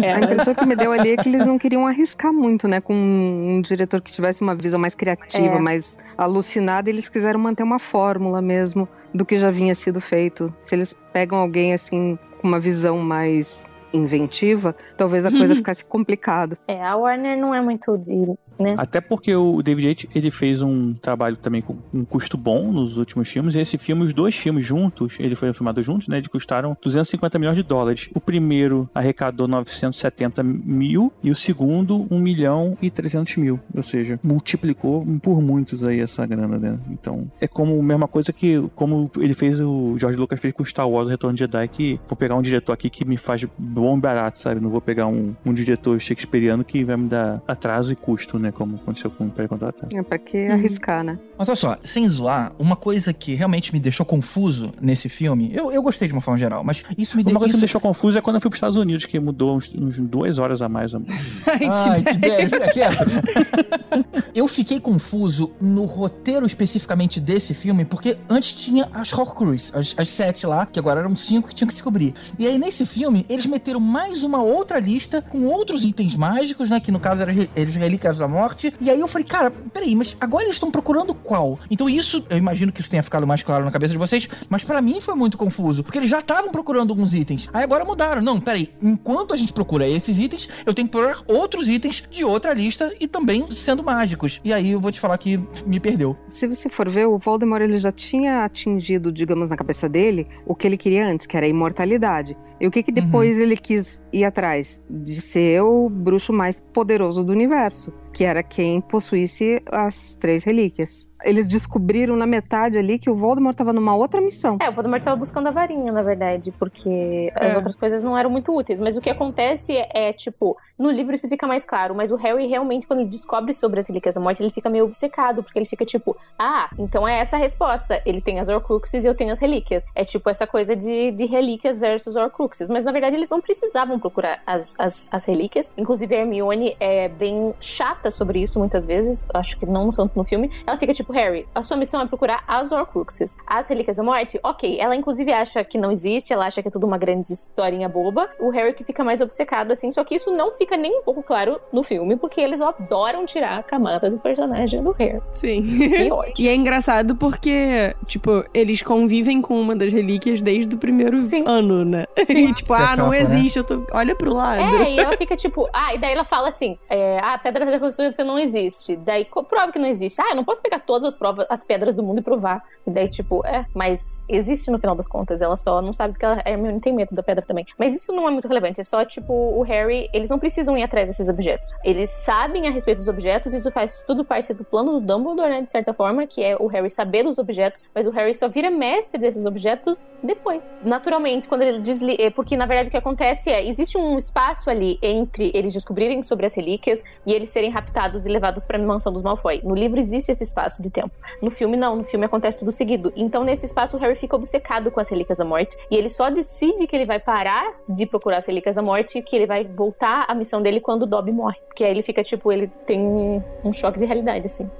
É, 0.00 0.12
A 0.12 0.20
impressão 0.20 0.54
que 0.54 0.66
me 0.66 0.76
deu 0.76 0.92
ali 0.92 1.10
é 1.10 1.16
que 1.16 1.28
eles 1.28 1.44
não 1.44 1.58
queriam 1.58 1.86
arriscar 1.86 2.32
muito, 2.32 2.68
né? 2.68 2.80
Com 2.80 2.94
um 2.94 3.60
diretor 3.68 4.00
que 4.00 4.12
tivesse 4.12 4.40
uma 4.42 4.54
visão 4.54 4.78
mais 4.80 4.94
criativa, 4.94 5.56
É. 5.56 5.60
mais 5.60 5.98
alucinada, 6.16 6.88
eles 6.90 7.08
quiseram 7.08 7.38
manter 7.40 7.62
uma 7.62 7.78
fórmula 7.78 8.40
mesmo 8.42 8.88
do 9.14 9.24
que 9.24 9.38
já 9.38 9.50
vinha 9.50 9.74
sido 9.74 10.00
feito. 10.00 10.52
Se 10.58 10.74
eles 10.74 10.94
pegam 11.12 11.38
alguém 11.38 11.72
assim 11.74 12.18
com 12.40 12.46
uma 12.48 12.60
visão 12.60 12.98
mais 12.98 13.64
inventiva, 13.92 14.74
talvez 14.96 15.24
a 15.24 15.30
coisa 15.30 15.54
ficasse 15.54 15.84
complicado. 15.84 16.56
É, 16.68 16.82
a 16.84 16.96
Warner 16.96 17.38
não 17.38 17.54
é 17.54 17.60
muito 17.60 17.96
de, 17.98 18.34
né? 18.58 18.74
Até 18.76 19.00
porque 19.00 19.34
o 19.34 19.62
David 19.62 19.88
Yates, 19.88 20.10
ele 20.14 20.30
fez 20.30 20.62
um 20.62 20.94
trabalho 20.94 21.36
também 21.36 21.62
com 21.62 21.76
um 21.92 22.04
custo 22.04 22.36
bom 22.36 22.72
nos 22.72 22.96
últimos 22.98 23.28
filmes. 23.28 23.54
E 23.54 23.60
esse 23.60 23.78
filme, 23.78 24.04
os 24.04 24.14
dois 24.14 24.34
filmes 24.34 24.64
juntos, 24.64 25.16
ele 25.18 25.34
foi 25.34 25.52
filmado 25.52 25.80
juntos, 25.82 26.08
né? 26.08 26.18
Eles 26.18 26.28
custaram 26.28 26.76
250 26.82 27.38
milhões 27.38 27.56
de 27.56 27.62
dólares. 27.62 28.08
O 28.14 28.20
primeiro 28.20 28.88
arrecadou 28.94 29.46
970 29.46 30.42
mil 30.42 31.12
e 31.22 31.30
o 31.30 31.34
segundo 31.34 32.06
1 32.10 32.18
milhão 32.18 32.76
e 32.80 32.90
300 32.90 33.36
mil. 33.36 33.60
Ou 33.74 33.82
seja, 33.82 34.18
multiplicou 34.22 35.04
por 35.22 35.40
muitos 35.40 35.82
aí 35.82 36.00
essa 36.00 36.26
grana, 36.26 36.58
né? 36.58 36.78
Então, 36.90 37.30
é 37.40 37.46
como 37.46 37.78
a 37.78 37.82
mesma 37.82 38.08
coisa 38.08 38.32
que 38.32 38.62
como 38.74 39.10
ele 39.18 39.34
fez 39.34 39.60
o 39.60 39.96
George 39.98 40.18
Lucas 40.18 40.40
fez 40.40 40.52
com 40.54 40.64
Star 40.64 40.88
Wars, 40.88 41.06
o 41.06 41.10
Retorno 41.10 41.34
de 41.34 41.40
Jedi, 41.40 41.68
que 41.68 42.00
vou 42.08 42.16
pegar 42.16 42.34
um 42.34 42.42
diretor 42.42 42.72
aqui 42.72 42.90
que 42.90 43.04
me 43.04 43.16
faz 43.16 43.44
bom 43.58 43.96
e 43.96 44.00
barato, 44.00 44.38
sabe? 44.38 44.60
Não 44.60 44.70
vou 44.70 44.80
pegar 44.80 45.06
um, 45.06 45.34
um 45.44 45.52
diretor 45.52 46.00
shakespeariano 46.00 46.64
que 46.64 46.84
vai 46.84 46.96
me 46.96 47.08
dar 47.08 47.42
atraso 47.46 47.92
e 47.92 47.96
custo, 47.96 48.38
né? 48.38 48.45
Como 48.52 48.76
aconteceu 48.76 49.10
com 49.10 49.26
o 49.26 49.30
pré-contratado. 49.30 49.94
É 49.96 50.02
pra 50.02 50.18
que 50.18 50.46
arriscar, 50.46 51.04
né? 51.04 51.18
Mas 51.38 51.48
olha 51.48 51.56
só, 51.56 51.76
sem 51.84 52.08
zoar, 52.08 52.52
uma 52.58 52.76
coisa 52.76 53.12
que 53.12 53.34
realmente 53.34 53.72
me 53.72 53.80
deixou 53.80 54.06
confuso 54.06 54.72
nesse 54.80 55.08
filme, 55.08 55.50
eu, 55.54 55.70
eu 55.70 55.82
gostei 55.82 56.08
de 56.08 56.14
uma 56.14 56.20
forma 56.20 56.38
geral, 56.38 56.64
mas 56.64 56.82
isso 56.96 57.16
me 57.16 57.22
Uma 57.22 57.32
coisa 57.32 57.44
que 57.44 57.48
isso... 57.50 57.56
me 57.56 57.60
deixou 57.60 57.80
confuso 57.80 58.18
é 58.18 58.20
quando 58.20 58.36
eu 58.36 58.40
fui 58.40 58.50
para 58.50 58.54
os 58.54 58.58
Estados 58.58 58.76
Unidos, 58.76 59.04
que 59.04 59.18
mudou 59.18 59.56
uns, 59.56 59.74
uns 59.74 59.98
duas 59.98 60.38
horas 60.38 60.62
a 60.62 60.68
mais. 60.68 60.92
Ai, 61.46 62.02
Tibério, 62.02 62.48
fica 62.48 62.68
quieto. 62.70 63.04
Eu 64.34 64.46
fiquei 64.46 64.78
confuso 64.78 65.50
no 65.58 65.84
roteiro 65.84 66.44
especificamente 66.44 67.20
desse 67.20 67.54
filme, 67.54 67.86
porque 67.86 68.18
antes 68.28 68.54
tinha 68.54 68.86
as 68.92 69.10
Horcrux, 69.10 69.72
as, 69.74 69.94
as 69.96 70.08
sete 70.10 70.46
lá, 70.46 70.66
que 70.66 70.78
agora 70.78 71.00
eram 71.00 71.16
cinco 71.16 71.48
que 71.48 71.54
tinham 71.54 71.68
que 71.68 71.74
descobrir. 71.74 72.12
E 72.38 72.46
aí 72.46 72.58
nesse 72.58 72.84
filme, 72.84 73.24
eles 73.30 73.46
meteram 73.46 73.80
mais 73.80 74.22
uma 74.22 74.42
outra 74.42 74.78
lista 74.78 75.22
com 75.22 75.46
outros 75.46 75.84
itens 75.84 76.14
mágicos, 76.14 76.68
né? 76.68 76.80
Que 76.80 76.92
no 76.92 77.00
caso 77.00 77.22
eram 77.22 77.32
as 77.32 77.76
relíquias 77.76 78.18
da 78.18 78.28
morte. 78.36 78.72
E 78.80 78.90
aí 78.90 79.00
eu 79.00 79.08
falei, 79.08 79.26
cara, 79.26 79.50
peraí, 79.50 79.96
mas 79.96 80.16
agora 80.20 80.44
eles 80.44 80.56
estão 80.56 80.70
procurando 80.70 81.14
qual? 81.14 81.58
Então 81.70 81.88
isso, 81.88 82.24
eu 82.28 82.36
imagino 82.36 82.70
que 82.70 82.80
isso 82.80 82.90
tenha 82.90 83.02
ficado 83.02 83.26
mais 83.26 83.42
claro 83.42 83.64
na 83.64 83.70
cabeça 83.70 83.92
de 83.92 83.98
vocês, 83.98 84.28
mas 84.50 84.62
pra 84.62 84.82
mim 84.82 85.00
foi 85.00 85.14
muito 85.14 85.38
confuso, 85.38 85.82
porque 85.82 85.98
eles 85.98 86.10
já 86.10 86.18
estavam 86.18 86.50
procurando 86.50 86.90
alguns 86.90 87.14
itens. 87.14 87.48
Aí 87.52 87.64
agora 87.64 87.84
mudaram. 87.84 88.20
Não, 88.20 88.38
peraí, 88.38 88.70
enquanto 88.82 89.32
a 89.32 89.36
gente 89.36 89.52
procura 89.52 89.88
esses 89.88 90.18
itens, 90.18 90.48
eu 90.66 90.74
tenho 90.74 90.86
que 90.86 90.92
procurar 90.92 91.22
outros 91.26 91.68
itens 91.68 92.02
de 92.10 92.24
outra 92.24 92.52
lista 92.52 92.94
e 93.00 93.08
também 93.08 93.50
sendo 93.50 93.82
mágicos. 93.82 94.40
E 94.44 94.52
aí 94.52 94.72
eu 94.72 94.80
vou 94.80 94.92
te 94.92 95.00
falar 95.00 95.16
que 95.18 95.40
me 95.66 95.80
perdeu. 95.80 96.16
Se 96.28 96.46
você 96.46 96.68
for 96.68 96.88
ver, 96.88 97.06
o 97.06 97.18
Voldemort 97.18 97.62
ele 97.62 97.78
já 97.78 97.92
tinha 97.92 98.44
atingido, 98.44 99.10
digamos, 99.10 99.48
na 99.48 99.56
cabeça 99.56 99.88
dele, 99.88 100.26
o 100.44 100.54
que 100.54 100.66
ele 100.66 100.76
queria 100.76 101.06
antes, 101.06 101.26
que 101.26 101.36
era 101.36 101.46
a 101.46 101.48
imortalidade. 101.48 102.36
E 102.60 102.66
o 102.66 102.70
que 102.70 102.82
que 102.82 102.92
depois 102.92 103.38
ele 103.38 103.56
quis 103.56 104.00
ir 104.12 104.24
atrás? 104.24 104.82
De 104.90 105.20
ser 105.20 105.62
o 105.62 105.90
bruxo 105.90 106.32
mais 106.32 106.58
poderoso 106.58 107.22
do 107.22 107.32
universo, 107.32 107.92
que 108.16 108.24
era 108.24 108.42
quem 108.42 108.80
possuísse 108.80 109.62
as 109.70 110.14
três 110.14 110.42
relíquias. 110.42 111.06
Eles 111.22 111.48
descobriram 111.48 112.14
na 112.16 112.26
metade 112.26 112.78
ali 112.78 112.98
que 112.98 113.10
o 113.10 113.16
Voldemort 113.16 113.52
estava 113.54 113.72
numa 113.72 113.94
outra 113.94 114.20
missão. 114.22 114.58
É, 114.60 114.68
o 114.70 114.72
Voldemort 114.72 115.00
estava 115.00 115.16
buscando 115.16 115.48
a 115.48 115.50
varinha, 115.50 115.90
na 115.92 116.02
verdade, 116.02 116.50
porque 116.52 117.30
as 117.34 117.52
É. 117.52 117.56
outras 117.56 117.74
coisas 117.74 118.02
não 118.02 118.16
eram 118.16 118.30
muito 118.30 118.56
úteis. 118.56 118.80
Mas 118.80 118.96
o 118.96 119.00
que 119.02 119.10
acontece 119.10 119.76
é, 119.76 120.08
é, 120.08 120.12
tipo, 120.14 120.56
no 120.78 120.90
livro 120.90 121.14
isso 121.14 121.28
fica 121.28 121.46
mais 121.46 121.64
claro, 121.66 121.94
mas 121.94 122.10
o 122.10 122.16
Harry 122.16 122.46
realmente, 122.46 122.86
quando 122.86 123.00
ele 123.00 123.08
descobre 123.08 123.52
sobre 123.52 123.80
as 123.80 123.86
Relíquias 123.86 124.14
da 124.14 124.20
Morte, 124.20 124.42
ele 124.42 124.50
fica 124.52 124.70
meio 124.70 124.84
obcecado, 124.84 125.42
porque 125.42 125.58
ele 125.58 125.66
fica 125.66 125.84
tipo, 125.84 126.16
ah, 126.38 126.70
então 126.78 127.06
é 127.06 127.18
essa 127.18 127.36
a 127.36 127.38
resposta. 127.38 128.00
Ele 128.06 128.20
tem 128.22 128.38
as 128.40 128.48
Horcruxes 128.48 129.04
e 129.04 129.06
eu 129.08 129.14
tenho 129.14 129.32
as 129.32 129.38
Relíquias. 129.38 129.86
É 129.94 130.04
tipo 130.04 130.28
essa 130.30 130.46
coisa 130.46 130.74
de, 130.76 131.10
de 131.12 131.26
Relíquias 131.26 131.78
versus 131.78 132.14
Horcruxes. 132.16 132.70
Mas 132.70 132.82
na 132.84 132.92
verdade 132.92 133.14
eles 133.16 133.28
não 133.28 133.42
precisavam 133.42 133.98
procurar 133.98 134.40
as, 134.46 134.74
as, 134.78 135.08
as 135.12 135.24
Relíquias. 135.26 135.70
Inclusive 135.76 136.14
a 136.14 136.18
Hermione 136.20 136.76
é 136.78 137.08
bem 137.08 137.54
chata 137.58 138.05
sobre 138.10 138.42
isso 138.42 138.58
muitas 138.58 138.86
vezes, 138.86 139.26
acho 139.34 139.56
que 139.58 139.66
não 139.66 139.90
tanto 139.90 140.12
no 140.16 140.24
filme. 140.24 140.50
Ela 140.66 140.78
fica 140.78 140.92
tipo, 140.92 141.12
Harry, 141.12 141.46
a 141.54 141.62
sua 141.62 141.76
missão 141.76 142.00
é 142.00 142.06
procurar 142.06 142.44
as 142.46 142.72
Horcruxes. 142.72 143.36
As 143.46 143.68
Relíquias 143.68 143.96
da 143.96 144.02
Morte, 144.02 144.38
ok. 144.42 144.78
Ela 144.78 144.96
inclusive 144.96 145.32
acha 145.32 145.62
que 145.64 145.78
não 145.78 145.90
existe, 145.90 146.32
ela 146.32 146.46
acha 146.46 146.62
que 146.62 146.68
é 146.68 146.70
tudo 146.70 146.86
uma 146.86 146.98
grande 146.98 147.32
historinha 147.32 147.88
boba. 147.88 148.28
O 148.38 148.50
Harry 148.50 148.72
que 148.74 148.84
fica 148.84 149.02
mais 149.04 149.20
obcecado, 149.20 149.72
assim. 149.72 149.90
Só 149.90 150.04
que 150.04 150.14
isso 150.14 150.30
não 150.30 150.52
fica 150.52 150.76
nem 150.76 151.00
um 151.00 151.02
pouco 151.02 151.22
claro 151.22 151.60
no 151.72 151.82
filme, 151.82 152.16
porque 152.16 152.40
eles 152.40 152.60
adoram 152.60 153.24
tirar 153.26 153.58
a 153.58 153.62
camada 153.62 154.10
do 154.10 154.18
personagem 154.18 154.82
do 154.82 154.92
Harry. 154.92 155.20
Sim. 155.30 155.62
Que 155.62 156.10
ótimo. 156.12 156.34
E 156.38 156.48
é 156.48 156.54
engraçado 156.54 157.16
porque, 157.16 157.94
tipo, 158.06 158.44
eles 158.52 158.82
convivem 158.82 159.40
com 159.40 159.60
uma 159.60 159.74
das 159.74 159.92
relíquias 159.92 160.40
desde 160.40 160.74
o 160.74 160.78
primeiro 160.78 161.20
ano, 161.46 161.84
né? 161.84 162.04
Sim. 162.24 162.48
E, 162.48 162.54
tipo, 162.54 162.74
Que 162.74 162.82
é 162.82 162.84
ah, 162.84 162.96
não 162.96 163.10
capa, 163.10 163.10
né? 163.10 163.20
existe, 163.20 163.58
eu 163.58 163.64
tô... 163.64 163.86
olha 163.92 164.14
pro 164.14 164.32
lado. 164.32 164.60
É, 164.60 164.90
e 164.92 164.98
ela 164.98 165.16
fica 165.16 165.36
tipo, 165.36 165.68
ah, 165.72 165.94
e 165.94 165.98
daí 165.98 166.12
ela 166.12 166.24
fala 166.24 166.48
assim: 166.48 166.78
é, 166.88 167.18
ah, 167.20 167.34
a 167.34 167.38
pedra 167.38 167.64
da 167.64 167.72
reconstrução 168.02 168.26
não 168.26 168.38
existe. 168.38 168.96
Daí 168.96 169.26
prova 169.48 169.72
que 169.72 169.78
não 169.78 169.86
existe. 169.86 170.20
Ah, 170.20 170.30
eu 170.30 170.36
não 170.36 170.44
posso 170.44 170.62
pegar 170.62 170.80
todas 170.80 171.08
as 171.08 171.16
provas, 171.16 171.46
as 171.48 171.64
pedras 171.64 171.94
do 171.94 172.02
mundo 172.02 172.20
e 172.20 172.22
provar. 172.22 172.62
E 172.86 172.90
daí, 172.90 173.08
tipo, 173.08 173.44
é, 173.46 173.66
mas 173.74 174.24
existe 174.28 174.70
no 174.70 174.78
final 174.78 174.94
das 174.94 175.08
contas. 175.08 175.42
Ela 175.42 175.56
só 175.56 175.80
não 175.80 175.92
sabe 175.92 176.18
que 176.18 176.24
ela, 176.24 176.42
a 176.44 176.50
Hermione 176.50 176.80
tem 176.80 176.92
medo 176.92 177.14
da 177.14 177.22
pedra 177.22 177.44
também. 177.44 177.66
Mas 177.78 177.94
isso 177.94 178.12
não 178.12 178.28
é 178.28 178.30
muito 178.30 178.48
relevante. 178.48 178.80
É 178.80 178.84
só, 178.84 179.04
tipo, 179.04 179.32
o 179.32 179.62
Harry, 179.62 180.08
eles 180.12 180.30
não 180.30 180.38
precisam 180.38 180.76
ir 180.76 180.82
atrás 180.82 181.08
desses 181.08 181.28
objetos. 181.28 181.70
Eles 181.84 182.10
sabem 182.10 182.66
a 182.68 182.70
respeito 182.70 182.98
dos 182.98 183.08
objetos, 183.08 183.52
isso 183.52 183.70
faz 183.70 184.02
tudo 184.02 184.24
parte 184.24 184.52
do 184.52 184.64
plano 184.64 184.92
do 184.92 185.00
Dumbledore, 185.00 185.50
né, 185.50 185.62
de 185.62 185.70
certa 185.70 185.92
forma, 185.92 186.26
que 186.26 186.42
é 186.42 186.56
o 186.56 186.66
Harry 186.66 186.90
saber 186.90 187.22
dos 187.22 187.38
objetos, 187.38 187.88
mas 187.94 188.06
o 188.06 188.10
Harry 188.10 188.34
só 188.34 188.48
vira 188.48 188.70
mestre 188.70 189.20
desses 189.20 189.44
objetos 189.44 190.08
depois. 190.22 190.72
Naturalmente, 190.84 191.48
quando 191.48 191.62
ele 191.62 191.78
desliga. 191.78 192.30
Porque, 192.30 192.56
na 192.56 192.66
verdade, 192.66 192.88
o 192.88 192.90
que 192.90 192.96
acontece 192.96 193.50
é: 193.50 193.66
existe 193.66 193.96
um 193.96 194.16
espaço 194.16 194.70
ali 194.70 194.98
entre 195.02 195.50
eles 195.54 195.72
descobrirem 195.72 196.22
sobre 196.22 196.46
as 196.46 196.54
relíquias 196.54 197.02
e 197.26 197.32
eles 197.32 197.50
serem 197.50 197.70
raptados 197.76 198.24
e 198.24 198.28
levados 198.30 198.64
pra 198.64 198.78
mansão 198.78 199.12
dos 199.12 199.22
Malfoy. 199.22 199.60
No 199.62 199.74
livro 199.74 200.00
existe 200.00 200.32
esse 200.32 200.42
espaço 200.42 200.80
de 200.82 200.88
tempo. 200.88 201.10
No 201.42 201.50
filme, 201.50 201.76
não. 201.76 201.96
No 201.96 202.04
filme 202.04 202.24
acontece 202.24 202.60
tudo 202.60 202.72
seguido. 202.72 203.12
Então, 203.14 203.44
nesse 203.44 203.66
espaço, 203.66 203.98
o 203.98 204.00
Harry 204.00 204.16
fica 204.16 204.34
obcecado 204.34 204.90
com 204.90 204.98
as 204.98 205.10
relíquias 205.10 205.36
da 205.36 205.44
morte. 205.44 205.76
E 205.90 205.96
ele 205.96 206.08
só 206.08 206.30
decide 206.30 206.86
que 206.86 206.96
ele 206.96 207.04
vai 207.04 207.20
parar 207.20 207.74
de 207.86 208.06
procurar 208.06 208.38
as 208.38 208.46
relíquias 208.46 208.76
da 208.76 208.82
morte 208.82 209.18
e 209.18 209.22
que 209.22 209.36
ele 209.36 209.46
vai 209.46 209.64
voltar 209.64 210.24
à 210.26 210.34
missão 210.34 210.62
dele 210.62 210.80
quando 210.80 211.02
o 211.02 211.06
Dobby 211.06 211.32
morre. 211.32 211.58
Porque 211.66 211.84
aí 211.84 211.90
ele 211.90 212.02
fica, 212.02 212.22
tipo, 212.24 212.50
ele 212.50 212.68
tem 212.86 212.98
um, 212.98 213.42
um 213.62 213.72
choque 213.74 213.98
de 213.98 214.06
realidade, 214.06 214.46
assim. 214.46 214.70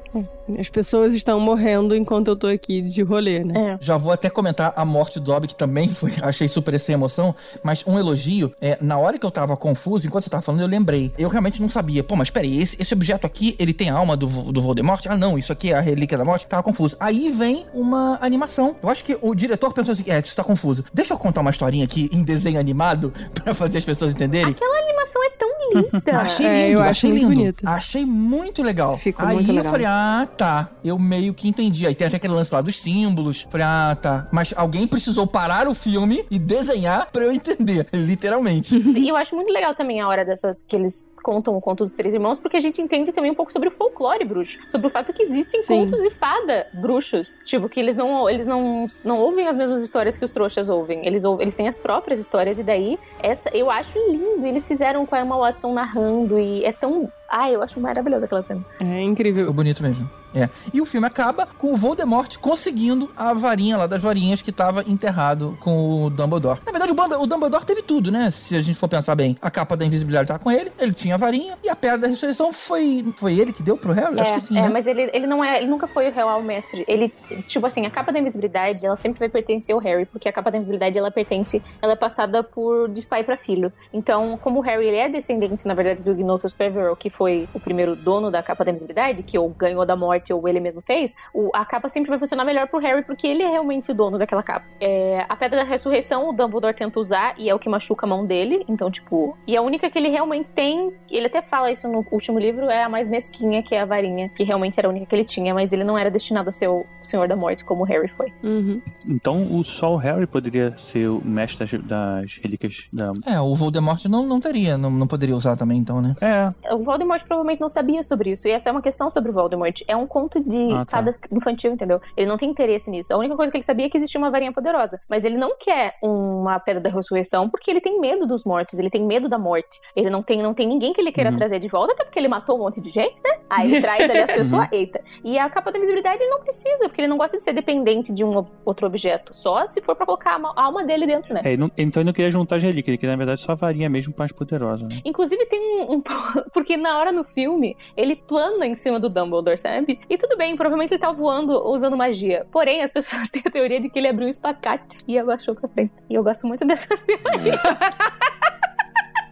As 0.58 0.68
pessoas 0.68 1.12
estão 1.12 1.40
morrendo 1.40 1.94
enquanto 1.94 2.28
eu 2.28 2.36
tô 2.36 2.46
aqui 2.46 2.80
de 2.80 3.02
rolê, 3.02 3.42
né? 3.42 3.72
É. 3.72 3.78
Já 3.80 3.96
vou 3.96 4.12
até 4.12 4.30
comentar 4.30 4.72
a 4.76 4.84
morte 4.84 5.18
do 5.18 5.26
Dobby, 5.26 5.48
que 5.48 5.56
também 5.56 5.88
foi, 5.88 6.12
achei 6.22 6.46
super 6.46 6.78
sem 6.78 6.94
emoção, 6.94 7.34
mas 7.62 7.84
um 7.86 7.98
elogio, 7.98 8.52
é, 8.60 8.78
na 8.80 8.96
hora 8.96 9.18
que 9.18 9.26
eu 9.26 9.30
tava 9.30 9.56
confuso, 9.56 10.06
enquanto 10.06 10.24
você 10.24 10.30
tava 10.30 10.42
falando, 10.42 10.60
eu 10.60 10.68
lembrei. 10.68 11.12
Eu 11.18 11.28
realmente 11.28 11.60
não 11.60 11.68
sabia. 11.68 12.04
Pô, 12.04 12.14
mas 12.14 12.30
peraí, 12.30 12.62
esse, 12.62 12.80
esse 12.86 12.94
objeto 12.94 13.26
aqui, 13.26 13.54
ele 13.58 13.72
tem 13.72 13.90
a 13.90 13.94
alma 13.94 14.16
do, 14.16 14.26
do 14.52 14.62
Voldemort? 14.62 15.04
Ah, 15.08 15.16
não, 15.16 15.36
isso 15.36 15.52
aqui 15.52 15.72
é 15.72 15.76
a 15.76 15.80
relíquia 15.80 16.16
da 16.16 16.24
morte? 16.24 16.46
Tava 16.46 16.62
confuso. 16.62 16.96
Aí 17.00 17.30
vem 17.30 17.66
uma 17.74 18.18
animação. 18.20 18.76
Eu 18.82 18.88
acho 18.88 19.04
que 19.04 19.16
o 19.20 19.34
diretor 19.34 19.72
pensou 19.72 19.92
assim, 19.92 20.04
é, 20.06 20.20
isso 20.20 20.34
tá 20.36 20.44
confuso. 20.44 20.84
Deixa 20.94 21.14
eu 21.14 21.18
contar 21.18 21.40
uma 21.40 21.50
historinha 21.50 21.84
aqui 21.84 22.08
em 22.12 22.22
desenho 22.22 22.58
animado 22.60 23.12
pra 23.34 23.54
fazer 23.54 23.78
as 23.78 23.84
pessoas 23.84 24.12
entenderem. 24.12 24.50
Aquela 24.50 24.78
animação 24.78 25.22
é 25.24 25.30
tão 25.30 25.48
linda. 25.72 25.90
Achei 26.20 26.46
É, 26.46 26.66
lindo, 26.68 26.78
eu 26.78 26.80
acho 26.82 26.90
achei 26.90 27.10
muito 27.10 27.22
lindo. 27.28 27.34
bonito. 27.40 27.68
Achei 27.68 28.06
muito 28.06 28.62
legal. 28.62 28.96
Ficou 28.98 29.26
Aí 29.26 29.34
muito 29.36 29.50
eu 29.50 29.54
legal. 29.56 29.72
falei, 29.72 29.86
ah, 29.86 30.28
tá. 30.36 30.68
Eu 30.84 30.98
meio 30.98 31.34
que 31.34 31.48
entendi. 31.48 31.86
Aí 31.86 31.94
tem 31.94 32.06
até 32.06 32.16
aquele 32.16 32.32
lance 32.34 32.54
lá 32.54 32.60
dos 32.60 32.80
símbolos. 32.80 33.46
Falei, 33.50 33.66
ah, 33.68 33.96
tá. 34.00 34.28
Mas 34.32 34.54
alguém 34.56 34.86
precisou 34.86 35.26
parar 35.26 35.66
o 35.68 35.74
filme 35.74 36.24
e 36.30 36.38
desenhar 36.38 37.08
pra 37.10 37.24
eu 37.24 37.32
entender, 37.32 37.86
literalmente. 37.92 38.76
E 38.76 39.08
eu 39.08 39.16
acho 39.16 39.34
muito 39.34 39.52
legal 39.52 39.74
também 39.74 40.00
a 40.00 40.08
hora 40.08 40.24
dessas 40.24 40.64
que 40.66 40.76
eles 40.76 41.08
contam 41.26 41.56
o 41.56 41.60
conto 41.60 41.82
dos 41.82 41.92
três 41.92 42.14
irmãos, 42.14 42.38
porque 42.38 42.56
a 42.56 42.60
gente 42.60 42.80
entende 42.80 43.10
também 43.10 43.32
um 43.32 43.34
pouco 43.34 43.52
sobre 43.52 43.68
o 43.68 43.72
folclore 43.72 44.24
bruxo, 44.24 44.58
sobre 44.68 44.86
o 44.86 44.90
fato 44.90 45.12
que 45.12 45.20
existem 45.20 45.60
Sim. 45.60 45.80
contos 45.80 46.00
de 46.00 46.10
fada 46.10 46.68
bruxos, 46.72 47.34
tipo 47.44 47.68
que 47.68 47.80
eles 47.80 47.96
não 47.96 48.30
eles 48.30 48.46
não, 48.46 48.86
não 49.04 49.18
ouvem 49.18 49.48
as 49.48 49.56
mesmas 49.56 49.82
histórias 49.82 50.16
que 50.16 50.24
os 50.24 50.30
trouxas 50.30 50.68
ouvem, 50.68 51.04
eles 51.04 51.24
ouvem, 51.24 51.42
eles 51.42 51.54
têm 51.56 51.66
as 51.66 51.80
próprias 51.80 52.20
histórias 52.20 52.60
e 52.60 52.62
daí 52.62 52.96
essa 53.20 53.50
eu 53.52 53.68
acho 53.68 53.98
lindo, 54.08 54.46
eles 54.46 54.68
fizeram 54.68 55.04
com 55.04 55.16
a 55.16 55.20
Emma 55.20 55.36
Watson 55.36 55.72
narrando 55.72 56.38
e 56.38 56.64
é 56.64 56.70
tão 56.70 57.10
Ai, 57.28 57.54
eu 57.54 57.62
acho 57.62 57.80
maravilhosa 57.80 58.24
aquela 58.24 58.42
cena. 58.42 58.64
É 58.80 59.02
incrível. 59.02 59.40
Ficou 59.40 59.54
bonito 59.54 59.82
mesmo. 59.82 60.08
É. 60.36 60.50
E 60.72 60.82
o 60.82 60.84
filme 60.84 61.06
acaba 61.06 61.46
com 61.46 61.72
o 61.72 61.76
Voldemort 61.76 62.36
conseguindo 62.38 63.10
a 63.16 63.32
varinha 63.32 63.78
lá 63.78 63.86
das 63.86 64.02
varinhas 64.02 64.42
que 64.42 64.52
tava 64.52 64.84
enterrado 64.86 65.56
com 65.60 66.04
o 66.04 66.10
Dumbledore. 66.10 66.60
Na 66.66 66.72
verdade, 66.72 66.92
o, 66.92 67.26
Dumbledore 67.26 67.64
teve 67.64 67.80
tudo, 67.80 68.12
né? 68.12 68.30
Se 68.30 68.54
a 68.54 68.60
gente 68.60 68.78
for 68.78 68.88
pensar 68.88 69.14
bem. 69.14 69.36
A 69.40 69.50
capa 69.50 69.76
da 69.76 69.84
invisibilidade 69.86 70.28
tava 70.28 70.38
com 70.38 70.50
ele, 70.50 70.70
ele 70.78 70.92
tinha 70.92 71.14
a 71.14 71.18
varinha, 71.18 71.56
e 71.64 71.70
a 71.70 71.76
pedra 71.76 71.98
da 71.98 72.08
ressurreição 72.08 72.52
foi. 72.52 73.04
Foi 73.16 73.38
ele 73.38 73.52
que 73.52 73.62
deu 73.62 73.78
pro 73.78 73.92
Harry? 73.92 74.20
Acho 74.20 74.32
é, 74.32 74.34
que 74.34 74.40
sim. 74.40 74.58
é, 74.58 74.62
né? 74.62 74.68
mas 74.68 74.86
ele, 74.86 75.10
ele 75.12 75.26
não 75.26 75.42
é, 75.42 75.56
ele 75.58 75.70
nunca 75.70 75.86
foi 75.86 76.10
o 76.10 76.12
real 76.12 76.42
mestre. 76.42 76.84
Ele, 76.86 77.12
tipo 77.46 77.66
assim, 77.66 77.86
a 77.86 77.90
capa 77.90 78.12
da 78.12 78.18
invisibilidade, 78.18 78.84
ela 78.84 78.96
sempre 78.96 79.18
vai 79.18 79.28
pertencer 79.30 79.74
ao 79.74 79.80
Harry, 79.80 80.04
porque 80.04 80.28
a 80.28 80.32
capa 80.32 80.50
da 80.50 80.58
invisibilidade 80.58 80.98
ela 80.98 81.10
pertence, 81.10 81.62
ela 81.80 81.94
é 81.94 81.96
passada 81.96 82.42
por 82.42 82.90
de 82.90 83.06
pai 83.06 83.24
pra 83.24 83.38
filho. 83.38 83.72
Então, 83.92 84.38
como 84.42 84.58
o 84.58 84.62
Harry 84.62 84.86
ele 84.86 84.96
é 84.96 85.08
descendente, 85.08 85.66
na 85.66 85.72
verdade, 85.72 86.02
do 86.02 86.10
Ignotus 86.10 86.52
Peverell, 86.52 86.94
que 86.94 87.08
foi 87.16 87.48
o 87.54 87.60
primeiro 87.60 87.96
dono 87.96 88.30
da 88.30 88.42
capa 88.42 88.64
da 88.64 88.70
invisibilidade, 88.70 89.22
que 89.22 89.38
ou 89.38 89.48
ganhou 89.50 89.84
da 89.86 89.96
morte 89.96 90.32
ou 90.32 90.46
ele 90.48 90.60
mesmo 90.60 90.80
fez, 90.80 91.14
o- 91.32 91.50
a 91.54 91.64
capa 91.64 91.88
sempre 91.88 92.10
vai 92.10 92.18
funcionar 92.18 92.44
melhor 92.44 92.68
pro 92.68 92.78
Harry, 92.78 93.02
porque 93.02 93.26
ele 93.26 93.42
é 93.42 93.48
realmente 93.48 93.90
o 93.90 93.94
dono 93.94 94.18
daquela 94.18 94.42
capa. 94.42 94.66
É, 94.80 95.24
a 95.28 95.36
pedra 95.36 95.58
da 95.58 95.64
ressurreição, 95.64 96.28
o 96.28 96.32
Dumbledore 96.32 96.74
tenta 96.74 97.00
usar 97.00 97.34
e 97.38 97.48
é 97.48 97.54
o 97.54 97.58
que 97.58 97.68
machuca 97.68 98.06
a 98.06 98.08
mão 98.08 98.24
dele. 98.26 98.64
Então, 98.68 98.90
tipo, 98.90 99.36
e 99.46 99.56
a 99.56 99.62
única 99.62 99.88
que 99.90 99.98
ele 99.98 100.08
realmente 100.08 100.50
tem, 100.50 100.92
ele 101.10 101.26
até 101.26 101.40
fala 101.42 101.70
isso 101.70 101.88
no 101.88 102.04
último 102.10 102.38
livro, 102.38 102.66
é 102.70 102.82
a 102.84 102.88
mais 102.88 103.08
mesquinha, 103.08 103.62
que 103.62 103.74
é 103.74 103.80
a 103.80 103.84
varinha, 103.84 104.28
que 104.28 104.42
realmente 104.44 104.78
era 104.78 104.88
a 104.88 104.90
única 104.90 105.06
que 105.06 105.14
ele 105.14 105.24
tinha, 105.24 105.54
mas 105.54 105.72
ele 105.72 105.84
não 105.84 105.96
era 105.96 106.10
destinado 106.10 106.48
a 106.48 106.52
ser 106.52 106.68
o 106.68 106.84
Senhor 107.02 107.26
da 107.28 107.36
Morte, 107.36 107.64
como 107.64 107.82
o 107.82 107.86
Harry 107.86 108.08
foi. 108.08 108.32
Uhum. 108.42 108.80
Então 109.06 109.46
o 109.56 109.62
só 109.64 109.94
o 109.94 109.96
Harry 109.96 110.26
poderia 110.26 110.76
ser 110.76 111.08
o 111.08 111.20
mestre 111.24 111.66
das, 111.78 111.82
das 111.86 112.38
relíquias 112.42 112.88
da. 112.92 113.12
É, 113.26 113.40
o 113.40 113.54
Voldemort 113.54 114.04
não, 114.06 114.24
não 114.26 114.40
teria, 114.40 114.76
não, 114.76 114.90
não 114.90 115.06
poderia 115.06 115.34
usar 115.36 115.56
também, 115.56 115.78
então, 115.78 116.00
né? 116.00 116.14
É, 116.20 116.74
O 116.74 116.82
Voldemort 116.84 117.05
provavelmente 117.22 117.60
não 117.60 117.68
sabia 117.68 118.02
sobre 118.02 118.30
isso. 118.32 118.46
E 118.48 118.50
essa 118.50 118.68
é 118.68 118.72
uma 118.72 118.82
questão 118.82 119.08
sobre 119.10 119.30
o 119.30 119.34
Voldemort. 119.34 119.82
É 119.86 119.96
um 119.96 120.06
conto 120.06 120.40
de 120.40 120.72
Ah, 120.72 120.84
tá. 120.84 120.96
fada 120.98 121.16
infantil, 121.32 121.72
entendeu? 121.72 122.00
Ele 122.16 122.26
não 122.26 122.36
tem 122.36 122.50
interesse 122.50 122.90
nisso. 122.90 123.12
A 123.12 123.16
única 123.16 123.36
coisa 123.36 123.50
que 123.50 123.56
ele 123.58 123.64
sabia 123.64 123.86
é 123.86 123.88
que 123.88 123.96
existia 123.96 124.18
uma 124.18 124.30
varinha 124.30 124.52
poderosa. 124.52 125.00
Mas 125.08 125.24
ele 125.24 125.36
não 125.36 125.56
quer 125.58 125.94
uma 126.02 126.58
pedra 126.60 126.80
da 126.80 126.90
ressurreição 126.90 127.48
porque 127.48 127.70
ele 127.70 127.80
tem 127.80 128.00
medo 128.00 128.26
dos 128.26 128.44
mortos. 128.44 128.78
Ele 128.78 128.90
tem 128.90 129.04
medo 129.04 129.28
da 129.28 129.38
morte. 129.38 129.78
Ele 129.94 130.10
não 130.10 130.22
tem, 130.22 130.42
não 130.42 130.54
tem 130.54 130.66
ninguém 130.66 130.92
que 130.92 131.00
ele 131.00 131.12
queira 131.12 131.30
Uhum. 131.30 131.36
trazer 131.36 131.58
de 131.58 131.68
volta, 131.68 131.92
até 131.92 132.04
porque 132.04 132.18
ele 132.18 132.28
matou 132.28 132.56
um 132.56 132.60
monte 132.60 132.80
de 132.80 132.90
gente, 132.90 133.20
né? 133.22 133.38
Aí 133.50 133.70
ele 133.72 133.80
traz 133.80 134.08
ali 134.10 134.18
as 134.20 134.30
pessoas, 134.32 134.68
eita. 134.72 135.00
E 135.24 135.38
a 135.38 135.48
capa 135.50 135.70
da 135.72 135.78
invisibilidade 135.78 136.22
ele 136.22 136.30
não 136.30 136.40
precisa, 136.40 136.88
porque 136.88 137.00
ele 137.00 137.08
não 137.08 137.16
gosta 137.18 137.36
de 137.36 137.42
ser 137.44 137.52
dependente 137.52 138.12
de 138.12 138.24
um 138.24 138.46
outro 138.64 138.86
objeto. 138.86 139.34
Só 139.34 139.66
se 139.66 139.80
for 139.80 139.94
pra 139.96 140.06
colocar 140.06 140.34
a 140.34 140.38
ma- 140.38 140.52
a 140.56 140.62
alma 140.64 140.84
dele 140.84 141.06
dentro, 141.06 141.32
né? 141.34 141.40
é, 141.44 141.56
não- 141.56 141.70
então 141.76 142.00
ele 142.00 142.06
não 142.08 142.12
queria 142.12 142.30
juntar 142.30 142.56
as 142.56 142.62
relíquias, 142.62 142.88
ele 142.88 142.98
queria, 142.98 143.12
na 143.12 143.16
verdade, 143.16 143.40
só 143.40 143.52
a 143.52 143.54
varinha 143.54 143.88
mesmo 143.88 144.14
mais 144.16 144.32
poderosa. 144.32 144.84
Né? 144.86 145.00
Inclusive 145.04 145.44
tem 145.46 145.60
um, 145.88 145.94
um- 145.94 146.02
Porque 146.52 146.76
na 146.76 146.95
hora 146.98 147.12
no 147.12 147.24
filme, 147.24 147.76
ele 147.96 148.16
plana 148.16 148.66
em 148.66 148.74
cima 148.74 148.98
do 148.98 149.08
Dumbledore, 149.08 149.58
sabe? 149.58 150.00
E 150.08 150.18
tudo 150.18 150.36
bem, 150.36 150.56
provavelmente 150.56 150.92
ele 150.92 151.00
tá 151.00 151.12
voando 151.12 151.52
usando 151.68 151.96
magia. 151.96 152.46
Porém, 152.50 152.82
as 152.82 152.90
pessoas 152.92 153.30
têm 153.30 153.42
a 153.44 153.50
teoria 153.50 153.80
de 153.80 153.88
que 153.88 153.98
ele 153.98 154.08
abriu 154.08 154.26
um 154.26 154.30
espacate 154.30 154.98
e 155.06 155.18
abaixou 155.18 155.54
pra 155.54 155.68
frente. 155.68 155.94
E 156.08 156.14
eu 156.14 156.22
gosto 156.22 156.46
muito 156.46 156.64
dessa 156.64 156.96
teoria. 156.96 157.60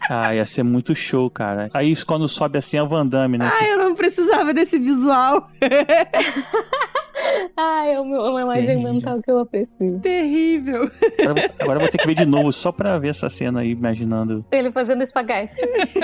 Ah, 0.09 0.35
ia 0.35 0.45
ser 0.45 0.63
muito 0.63 0.95
show, 0.95 1.31
cara. 1.31 1.71
Aí 1.73 1.97
quando 2.05 2.29
sobe 2.29 2.59
assim 2.59 2.77
é 2.77 2.83
o 2.83 2.87
Van 2.87 3.07
Damme, 3.07 3.39
né? 3.39 3.51
Ai, 3.53 3.73
eu 3.73 3.79
não 3.79 3.95
precisava 3.95 4.53
desse 4.53 4.79
visual. 4.79 5.49
Ai, 7.57 7.95
é 7.95 8.01
uma, 8.01 8.31
uma 8.31 8.43
imagem 8.43 8.67
Terrível. 8.67 8.93
mental 8.95 9.23
que 9.23 9.31
eu 9.31 9.39
aprecio. 9.39 10.01
Terrível. 10.01 10.91
Agora, 11.21 11.55
agora 11.59 11.77
eu 11.77 11.81
vou 11.81 11.89
ter 11.89 11.99
que 11.99 12.07
ver 12.07 12.15
de 12.15 12.25
novo 12.27 12.53
só 12.53 12.71
pra 12.73 12.99
ver 12.99 13.09
essa 13.09 13.29
cena 13.31 13.61
aí, 13.61 13.71
imaginando. 13.71 14.45
Ele 14.51 14.71
fazendo 14.73 15.03
espaguete. 15.03 15.55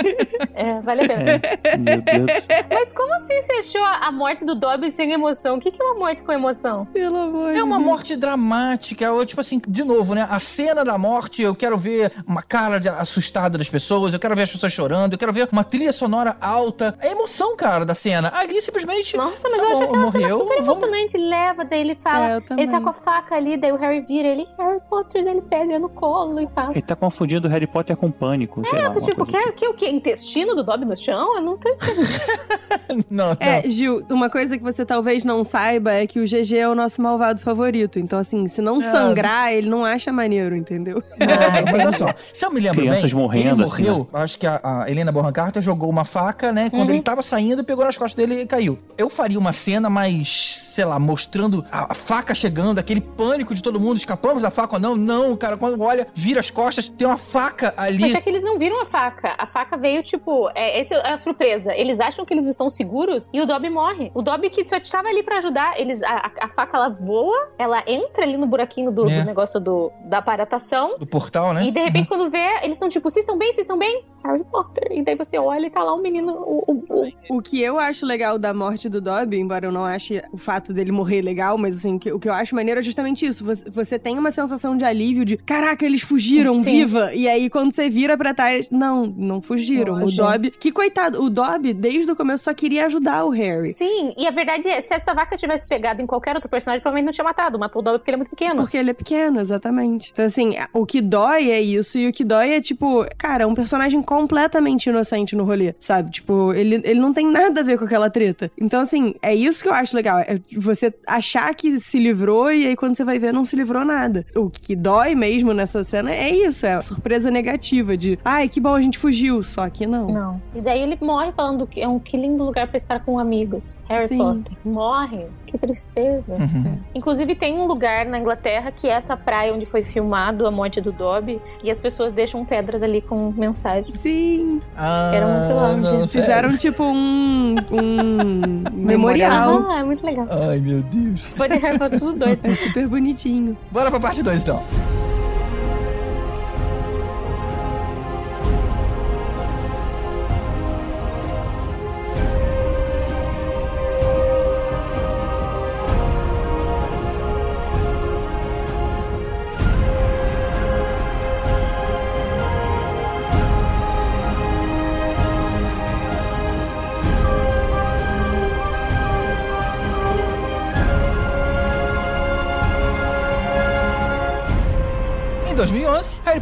é, 0.54 0.80
vale 0.80 1.02
a 1.04 1.08
pena. 1.08 1.40
É, 1.64 1.76
meu 1.76 2.00
Deus. 2.02 2.46
Mas 2.70 2.92
como 2.92 3.12
assim 3.14 3.40
você 3.40 3.52
achou 3.54 3.82
a 3.84 4.10
morte 4.12 4.44
do 4.44 4.54
Dobby 4.54 4.90
sem 4.90 5.12
emoção? 5.12 5.56
O 5.56 5.60
que 5.60 5.70
é 5.78 5.84
uma 5.84 5.94
morte 5.98 6.22
com 6.22 6.32
emoção? 6.32 6.86
Pelo 6.86 7.16
amor 7.16 7.54
É 7.54 7.62
uma 7.62 7.78
morte 7.78 8.16
dramática, 8.16 9.04
eu, 9.04 9.24
tipo 9.26 9.40
assim, 9.40 9.60
de 9.66 9.84
novo, 9.84 10.14
né? 10.14 10.26
A 10.30 10.38
cena 10.38 10.84
da 10.84 10.96
morte, 10.98 11.42
eu 11.42 11.54
quero 11.54 11.76
ver 11.76 12.12
uma 12.26 12.42
cara 12.42 12.78
de- 12.78 12.88
assustada 12.88 13.56
das 13.58 13.68
pessoas, 13.68 14.12
eu 14.12 14.18
quero 14.20 14.34
ver 14.36 14.42
as 14.42 14.52
pessoas 14.52 14.72
chorando, 14.72 15.12
eu 15.14 15.18
quero 15.18 15.32
ver 15.32 15.48
uma 15.52 15.64
trilha 15.64 15.92
sonora 15.92 16.36
alta. 16.40 16.94
É 17.00 17.08
a 17.08 17.12
emoção, 17.12 17.56
cara, 17.56 17.84
da 17.84 17.94
cena. 17.94 18.30
Ali 18.34 18.60
simplesmente. 18.60 19.16
Nossa, 19.16 19.48
mas 19.48 19.60
tá 19.60 19.66
eu 19.66 19.70
acho 19.72 19.80
bom, 19.80 19.86
aquela 19.86 20.06
cena 20.10 20.22
morreu, 20.24 20.38
super 20.38 20.62
vamos- 20.62 20.78
Ele 21.16 21.28
leva, 21.28 21.64
daí 21.64 21.80
ele 21.80 21.94
fala. 21.94 22.30
É, 22.36 22.42
ele 22.56 22.70
tá 22.70 22.80
com 22.80 22.88
a 22.88 22.92
faca 22.92 23.34
ali, 23.34 23.56
daí 23.56 23.72
o 23.72 23.76
Harry 23.76 24.00
vira 24.00 24.28
ele, 24.28 24.46
Harry 24.58 24.80
Potter, 24.88 25.24
daí 25.24 25.32
ele 25.34 25.42
pega 25.42 25.78
no 25.78 25.88
colo 25.88 26.40
e 26.40 26.48
fala. 26.54 26.70
Ele 26.72 26.82
tá 26.82 26.96
confundindo 26.96 27.48
Harry 27.48 27.66
Potter 27.66 27.96
com 27.96 28.10
pânico, 28.10 28.64
sei 28.66 28.78
lá. 28.78 28.84
É, 28.86 28.88
uma 28.88 29.00
tipo, 29.00 29.26
quer 29.26 29.52
que 29.52 29.66
o 29.68 29.74
quê? 29.74 29.88
Intestino 29.88 30.54
do 30.54 30.62
Dobby 30.62 30.84
no 30.84 30.96
chão? 30.96 31.36
Eu 31.36 31.42
não 31.42 31.56
tô 31.56 31.68
Não, 33.08 33.28
não. 33.30 33.36
É, 33.38 33.62
Gil, 33.68 34.04
uma 34.10 34.28
coisa 34.28 34.56
que 34.58 34.62
você 34.64 34.84
talvez 34.84 35.24
não 35.24 35.44
saiba 35.44 35.92
é 35.92 36.06
que 36.06 36.18
o 36.20 36.24
GG 36.24 36.56
é 36.56 36.68
o 36.68 36.74
nosso 36.74 37.00
malvado 37.00 37.40
favorito. 37.40 37.98
Então, 37.98 38.18
assim, 38.18 38.46
se 38.48 38.60
não 38.60 38.78
É. 38.78 38.80
sangrar, 38.82 39.52
ele 39.52 39.68
não 39.68 39.84
acha 39.84 40.12
maneiro, 40.12 40.56
entendeu? 40.56 41.02
Não, 41.18 41.26
mas 41.72 41.74
olha 41.74 41.92
só, 41.92 42.14
se 42.32 42.44
eu 42.44 42.50
me 42.50 42.60
lembro 42.60 42.80
Crianças 42.80 43.12
bem, 43.12 43.20
morrendo, 43.22 43.62
ele 43.62 43.64
assim, 43.64 43.82
morreu, 43.84 44.08
acho 44.12 44.38
que 44.38 44.46
a, 44.46 44.60
a 44.62 44.90
Helena 44.90 45.12
Bonham 45.12 45.32
Carter 45.32 45.62
jogou 45.62 45.88
uma 45.88 46.04
faca, 46.04 46.52
né? 46.52 46.68
Quando 46.70 46.88
Uhum. 46.88 46.94
ele 46.96 47.02
tava 47.02 47.22
saindo, 47.22 47.62
pegou 47.62 47.84
nas 47.84 47.96
costas 47.96 48.14
dele 48.14 48.42
e 48.42 48.46
caiu. 48.46 48.78
Eu 48.98 49.08
faria 49.08 49.38
uma 49.38 49.52
cena 49.52 49.88
mais, 49.88 50.58
sei 50.74 50.84
lá, 50.84 50.89
mostrando 50.98 51.64
a, 51.70 51.94
faca 51.94 52.34
chegando, 52.34 52.78
aquele 52.78 53.00
pânico 53.00 53.54
de 53.54 53.62
todo 53.62 53.78
mundo, 53.80 53.96
escapamos 53.96 54.42
da 54.42 54.50
faca 54.50 54.74
ou 54.76 54.80
não? 54.80 54.96
Não, 54.96 55.36
cara, 55.36 55.56
quando 55.56 55.80
olha, 55.82 56.06
vira 56.14 56.40
as 56.40 56.50
costas, 56.50 56.88
tem 56.88 57.06
uma 57.06 57.18
faca 57.18 57.72
ali. 57.76 58.00
Mas 58.00 58.14
é 58.14 58.20
que 58.20 58.28
eles 58.28 58.42
não 58.42 58.58
viram 58.58 58.80
a 58.82 58.86
faca. 58.86 59.34
A 59.38 59.46
faca 59.46 59.76
veio, 59.76 60.02
tipo, 60.02 60.48
é, 60.54 60.80
essa 60.80 60.94
é 60.94 61.12
a 61.12 61.18
surpresa. 61.18 61.74
Eles 61.74 62.00
acham 62.00 62.24
que 62.24 62.32
eles 62.34 62.46
estão 62.46 62.68
seguros 62.70 63.28
e 63.32 63.40
o 63.40 63.46
Dobby 63.46 63.70
morre. 63.70 64.10
O 64.14 64.22
Dobby 64.22 64.50
que 64.50 64.64
só 64.64 64.76
estava 64.76 65.08
ali 65.08 65.22
pra 65.22 65.38
ajudar, 65.38 65.78
eles, 65.80 66.02
a, 66.02 66.30
a- 66.40 66.48
faca 66.48 66.76
ela 66.76 66.88
voa, 66.88 67.50
ela 67.58 67.82
entra 67.86 68.24
ali 68.24 68.36
no 68.36 68.46
buraquinho 68.46 68.90
do, 68.90 69.08
É. 69.08 69.20
do 69.20 69.24
negócio 69.26 69.60
do, 69.60 69.92
da 70.04 70.18
aparatação. 70.18 70.98
Do 70.98 71.06
portal, 71.06 71.52
né? 71.52 71.64
E 71.64 71.70
de 71.70 71.80
repente, 71.80 72.08
quando 72.08 72.30
vê, 72.30 72.38
eles 72.62 72.72
estão 72.72 72.88
tipo, 72.88 73.08
vocês 73.10 73.24
estão 73.24 73.36
bem? 73.38 73.48
Vocês 73.48 73.64
estão 73.64 73.78
bem? 73.78 74.04
Harry 74.24 74.44
Potter. 74.44 74.88
E 74.90 75.02
daí 75.02 75.14
você 75.14 75.38
olha 75.38 75.66
e 75.66 75.70
tá 75.70 75.82
lá 75.82 75.94
o 75.94 76.00
menino. 76.02 76.32
O, 76.32 76.64
o- 76.66 76.84
o- 77.28 77.36
O 77.38 77.42
que 77.42 77.60
eu 77.60 77.78
acho 77.78 78.04
legal 78.06 78.38
da 78.38 78.52
morte 78.52 78.88
do 78.88 79.00
Dobby, 79.00 79.38
embora 79.38 79.66
eu 79.66 79.72
não 79.72 79.84
ache 79.84 80.22
o 80.32 80.38
fato 80.38 80.72
dele 80.72 80.92
morrer 80.92 81.22
legal, 81.22 81.56
mas 81.58 81.76
assim, 81.76 81.96
o 82.12 82.18
que 82.18 82.28
eu 82.28 82.32
acho 82.32 82.54
maneiro 82.54 82.80
é 82.80 82.82
justamente 82.82 83.24
isso. 83.26 83.44
Você, 83.44 83.68
você 83.70 83.98
tem 83.98 84.18
uma 84.18 84.30
sensação 84.30 84.76
de 84.76 84.84
alívio 84.84 85.24
de, 85.24 85.36
caraca, 85.36 85.84
eles 85.84 86.02
fugiram, 86.02 86.52
Sim. 86.52 86.64
viva! 86.84 87.14
E 87.14 87.28
aí, 87.28 87.48
quando 87.48 87.72
você 87.74 87.88
vira 87.88 88.16
pra 88.16 88.34
trás, 88.34 88.68
não, 88.70 89.06
não 89.06 89.40
fugiram. 89.40 89.94
O 89.94 90.00
Lógico. 90.00 90.22
Dobby, 90.26 90.50
que 90.50 90.70
coitado, 90.72 91.22
o 91.22 91.30
Dobby, 91.30 91.72
desde 91.72 92.10
o 92.12 92.16
começo, 92.16 92.44
só 92.44 92.54
queria 92.54 92.86
ajudar 92.86 93.24
o 93.24 93.30
Harry. 93.30 93.72
Sim, 93.72 94.12
e 94.16 94.26
a 94.26 94.30
verdade 94.30 94.68
é, 94.68 94.80
se 94.80 94.92
essa 94.94 95.14
vaca 95.14 95.36
tivesse 95.36 95.66
pegado 95.66 96.02
em 96.02 96.06
qualquer 96.06 96.34
outro 96.34 96.48
personagem, 96.48 96.82
provavelmente 96.82 97.06
não 97.06 97.12
tinha 97.12 97.24
matado. 97.24 97.58
Matou 97.58 97.80
o 97.80 97.84
Dobby 97.84 97.98
porque 97.98 98.10
ele 98.10 98.14
é 98.16 98.18
muito 98.18 98.30
pequeno. 98.30 98.60
Porque 98.62 98.76
ele 98.76 98.90
é 98.90 98.94
pequeno, 98.94 99.40
exatamente. 99.40 100.10
Então, 100.12 100.24
assim, 100.24 100.52
o 100.72 100.84
que 100.86 101.00
dói 101.00 101.50
é 101.50 101.60
isso, 101.60 101.98
e 101.98 102.08
o 102.08 102.12
que 102.12 102.24
dói 102.24 102.50
é, 102.54 102.60
tipo, 102.60 103.06
cara, 103.16 103.46
um 103.46 103.54
personagem 103.54 104.02
completamente 104.10 104.88
inocente 104.88 105.36
no 105.36 105.44
rolê, 105.44 105.72
sabe? 105.78 106.10
Tipo, 106.10 106.52
ele, 106.52 106.80
ele 106.82 106.98
não 106.98 107.14
tem 107.14 107.30
nada 107.30 107.60
a 107.60 107.62
ver 107.62 107.78
com 107.78 107.84
aquela 107.84 108.10
treta. 108.10 108.50
Então, 108.60 108.80
assim, 108.80 109.14
é 109.22 109.32
isso 109.32 109.62
que 109.62 109.68
eu 109.68 109.72
acho 109.72 109.94
legal. 109.94 110.18
É 110.18 110.40
você 110.56 110.92
achar 111.06 111.54
que 111.54 111.78
se 111.78 111.96
livrou 111.96 112.50
e 112.50 112.66
aí 112.66 112.74
quando 112.74 112.96
você 112.96 113.04
vai 113.04 113.20
ver, 113.20 113.32
não 113.32 113.44
se 113.44 113.54
livrou 113.54 113.84
nada. 113.84 114.26
O 114.34 114.50
que 114.50 114.74
dói 114.74 115.14
mesmo 115.14 115.54
nessa 115.54 115.84
cena 115.84 116.12
é 116.12 116.28
isso, 116.28 116.66
é 116.66 116.72
a 116.72 116.80
surpresa 116.80 117.30
negativa 117.30 117.96
de, 117.96 118.18
ai, 118.24 118.48
que 118.48 118.60
bom, 118.60 118.74
a 118.74 118.82
gente 118.82 118.98
fugiu. 118.98 119.44
Só 119.44 119.70
que 119.70 119.86
não. 119.86 120.08
Não. 120.08 120.42
E 120.56 120.60
daí 120.60 120.82
ele 120.82 120.98
morre 121.00 121.30
falando 121.30 121.64
que 121.64 121.80
é 121.80 121.86
um 121.86 122.00
que 122.00 122.16
lindo 122.16 122.42
lugar 122.42 122.66
pra 122.66 122.78
estar 122.78 123.04
com 123.04 123.16
amigos. 123.16 123.78
Harry 123.88 124.08
Sim. 124.08 124.18
Potter. 124.18 124.56
Morre. 124.64 125.26
Que 125.46 125.56
tristeza. 125.56 126.34
Uhum. 126.34 126.78
Inclusive, 126.96 127.36
tem 127.36 127.56
um 127.56 127.66
lugar 127.66 128.06
na 128.06 128.18
Inglaterra 128.18 128.72
que 128.72 128.88
é 128.88 128.92
essa 128.92 129.16
praia 129.16 129.54
onde 129.54 129.66
foi 129.66 129.84
filmado 129.84 130.46
a 130.48 130.50
morte 130.50 130.80
do 130.80 130.90
Dobby. 130.90 131.40
E 131.62 131.70
as 131.70 131.78
pessoas 131.78 132.12
deixam 132.12 132.44
pedras 132.44 132.82
ali 132.82 133.00
com 133.00 133.30
mensagens. 133.30 133.99
Sim. 134.00 134.60
Ah, 134.76 135.10
Era 135.14 135.26
uma 135.26 135.46
Finlândia. 135.46 135.92
não? 135.92 136.08
Fizeram, 136.08 136.56
tipo, 136.56 136.82
um, 136.84 137.54
um 137.70 138.64
memorial. 138.72 139.66
Ah, 139.70 139.80
é 139.80 139.84
muito 139.84 140.04
legal. 140.04 140.26
Ai, 140.30 140.58
meu 140.58 140.80
Deus. 140.82 141.20
Foi 141.36 141.48
de 141.48 141.56
Harry 141.58 141.78
Potter 141.78 141.98
tudo 141.98 142.18
doido. 142.18 142.40
É 142.42 142.54
super 142.54 142.88
bonitinho. 142.88 143.56
Bora 143.70 143.90
pra 143.90 144.00
parte 144.00 144.22
2, 144.22 144.40
então. 144.42 144.62